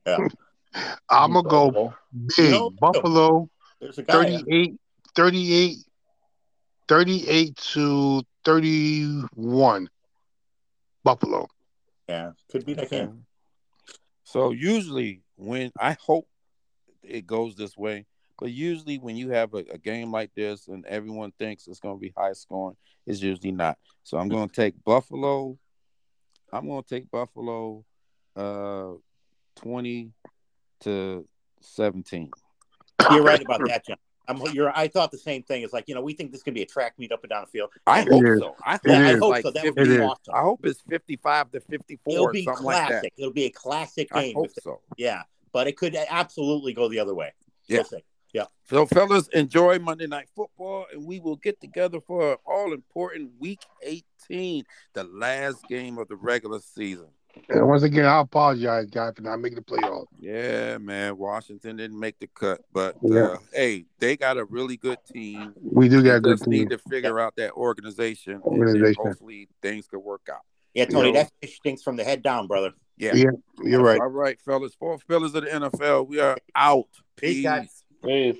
Yeah. 0.06 0.28
I'm 1.10 1.34
gonna 1.34 1.48
go 1.48 1.94
big. 2.36 2.52
know- 2.52 2.70
Buffalo 2.70 3.50
There's 3.80 3.98
a 3.98 4.04
guy. 4.04 4.14
38, 4.14 4.76
38, 5.16 5.78
38 6.88 7.56
to 7.56 8.24
31. 8.46 9.90
Buffalo. 11.04 11.48
Yeah, 12.08 12.32
could 12.52 12.66
be 12.66 12.74
that 12.76 12.90
game. 12.90 13.26
So 14.28 14.52
usually 14.52 15.22
when 15.38 15.72
I 15.80 15.96
hope 16.02 16.28
it 17.02 17.26
goes 17.26 17.56
this 17.56 17.78
way, 17.78 18.06
but 18.38 18.52
usually 18.52 18.98
when 18.98 19.16
you 19.16 19.30
have 19.30 19.54
a, 19.54 19.64
a 19.72 19.78
game 19.78 20.12
like 20.12 20.32
this 20.36 20.68
and 20.68 20.86
everyone 20.86 21.32
thinks 21.40 21.66
it's 21.66 21.80
going 21.80 21.96
to 21.96 22.02
be 22.02 22.14
high 22.18 22.34
scoring, 22.34 22.76
it's 23.06 23.22
usually 23.22 23.54
not. 23.54 23.78
So 24.04 24.18
I'm 24.18 24.28
going 24.28 24.50
to 24.50 24.54
take 24.54 24.84
Buffalo. 24.84 25.58
I'm 26.52 26.68
going 26.68 26.84
to 26.84 26.90
take 26.90 27.10
Buffalo, 27.10 27.86
uh, 28.36 28.96
twenty 29.56 30.12
to 30.82 31.26
seventeen. 31.62 32.30
You're 33.10 33.24
right 33.24 33.42
about 33.42 33.62
that, 33.68 33.86
John. 33.86 33.96
I'm, 34.28 34.42
you're, 34.54 34.72
I 34.78 34.88
thought 34.88 35.12
the 35.12 35.18
same 35.18 35.44
thing. 35.44 35.64
It's 35.64 35.74
like 35.74 35.86
you 35.88 35.96
know 35.96 36.02
we 36.02 36.14
think 36.14 36.32
this 36.32 36.44
could 36.44 36.54
be 36.54 36.62
a 36.62 36.66
track 36.66 36.94
meet 36.98 37.12
up 37.12 37.24
and 37.24 37.30
down 37.30 37.42
the 37.46 37.48
field. 37.52 37.70
I 37.86 38.02
hope 38.02 38.24
is. 38.26 38.40
so. 38.40 38.56
I 38.66 38.72
hope, 38.74 38.82
Yeah, 38.86 39.00
I 39.00 39.12
hope 39.18 39.30
like 39.32 39.44
so. 39.44 39.52
That 39.52 39.64
would 39.66 39.76
be 39.76 40.00
awesome. 40.00 40.34
I 40.34 40.42
hope 40.42 40.66
it's 40.66 40.82
fifty-five 40.82 41.52
to 41.52 41.60
fifty-four, 41.62 42.14
It'll 42.14 42.26
or 42.28 42.32
be 42.32 42.46
like 42.46 42.56
classic. 42.58 43.02
that. 43.04 43.12
It'll 43.22 43.34
be 43.34 43.46
a 43.46 43.50
classic 43.52 44.12
game. 44.12 44.36
I 44.36 44.40
hope 44.40 44.48
they- 44.54 44.62
so. 44.62 44.82
Yeah, 44.98 45.24
but 45.54 45.68
it 45.68 45.78
could 45.78 45.96
absolutely 45.96 46.74
go 46.74 46.90
the 46.90 47.00
other 47.00 47.16
way. 47.16 47.34
Yeah. 47.68 47.78
We'll 47.78 47.86
see. 47.86 48.04
So, 48.70 48.86
fellas, 48.86 49.30
enjoy 49.30 49.80
Monday 49.80 50.08
Night 50.08 50.28
Football, 50.36 50.88
and 50.92 51.06
we 51.06 51.22
will 51.22 51.38
get 51.38 51.62
together 51.62 52.02
for 52.02 52.38
all 52.46 52.74
important 52.74 53.32
Week 53.40 53.62
18, 53.82 54.66
the 54.94 55.06
last 55.06 55.66
game 55.70 55.98
of 55.98 56.10
the 56.10 56.18
regular 56.18 56.60
season. 56.60 57.08
And 57.50 57.68
once 57.68 57.84
again, 57.84 58.06
I 58.06 58.20
apologize, 58.22 58.88
guy, 58.88 59.12
for 59.12 59.22
not 59.22 59.38
making 59.40 59.58
the 59.58 59.62
playoffs. 59.64 60.08
Yeah, 60.20 60.78
man. 60.78 61.18
Washington 61.18 61.76
didn't 61.78 62.00
make 62.00 62.20
the 62.20 62.28
cut, 62.28 62.62
but 62.74 62.96
Yeah. 63.02 63.22
uh, 63.22 63.38
hey, 63.54 63.86
they 64.00 64.18
got 64.18 64.38
a 64.38 64.46
really 64.46 64.78
good 64.78 64.98
team. 65.12 65.54
We 65.62 65.90
do 65.90 66.04
got 66.04 66.16
a 66.16 66.20
good 66.20 66.38
just 66.38 66.48
need 66.48 66.70
to 66.72 66.78
figure 66.78 67.20
out 67.20 67.36
that 67.38 67.54
organization, 67.54 68.34
and 68.34 68.44
Organization. 68.44 69.04
hopefully 69.06 69.50
things 69.62 69.88
could 69.88 70.00
work 70.00 70.28
out. 70.32 70.42
Yeah, 70.74 70.86
Tony, 70.86 71.08
You 71.08 71.14
know- 71.14 71.24
that 71.42 71.50
stinks 71.50 71.82
from 71.84 71.96
the 71.96 72.04
head 72.04 72.22
down, 72.22 72.48
brother. 72.48 72.72
Yeah. 72.98 73.14
Yeah, 73.16 73.30
you're 73.64 73.82
right. 73.82 74.00
All 74.00 74.08
right, 74.08 74.40
fellas. 74.42 74.74
Four 74.76 74.98
fellas 75.00 75.34
of 75.36 75.44
the 75.44 75.50
NFL, 75.54 76.08
we 76.08 76.20
are 76.20 76.38
out. 76.56 76.88
Peace, 77.16 77.44
guys. 77.44 77.84
Peace. 78.04 78.38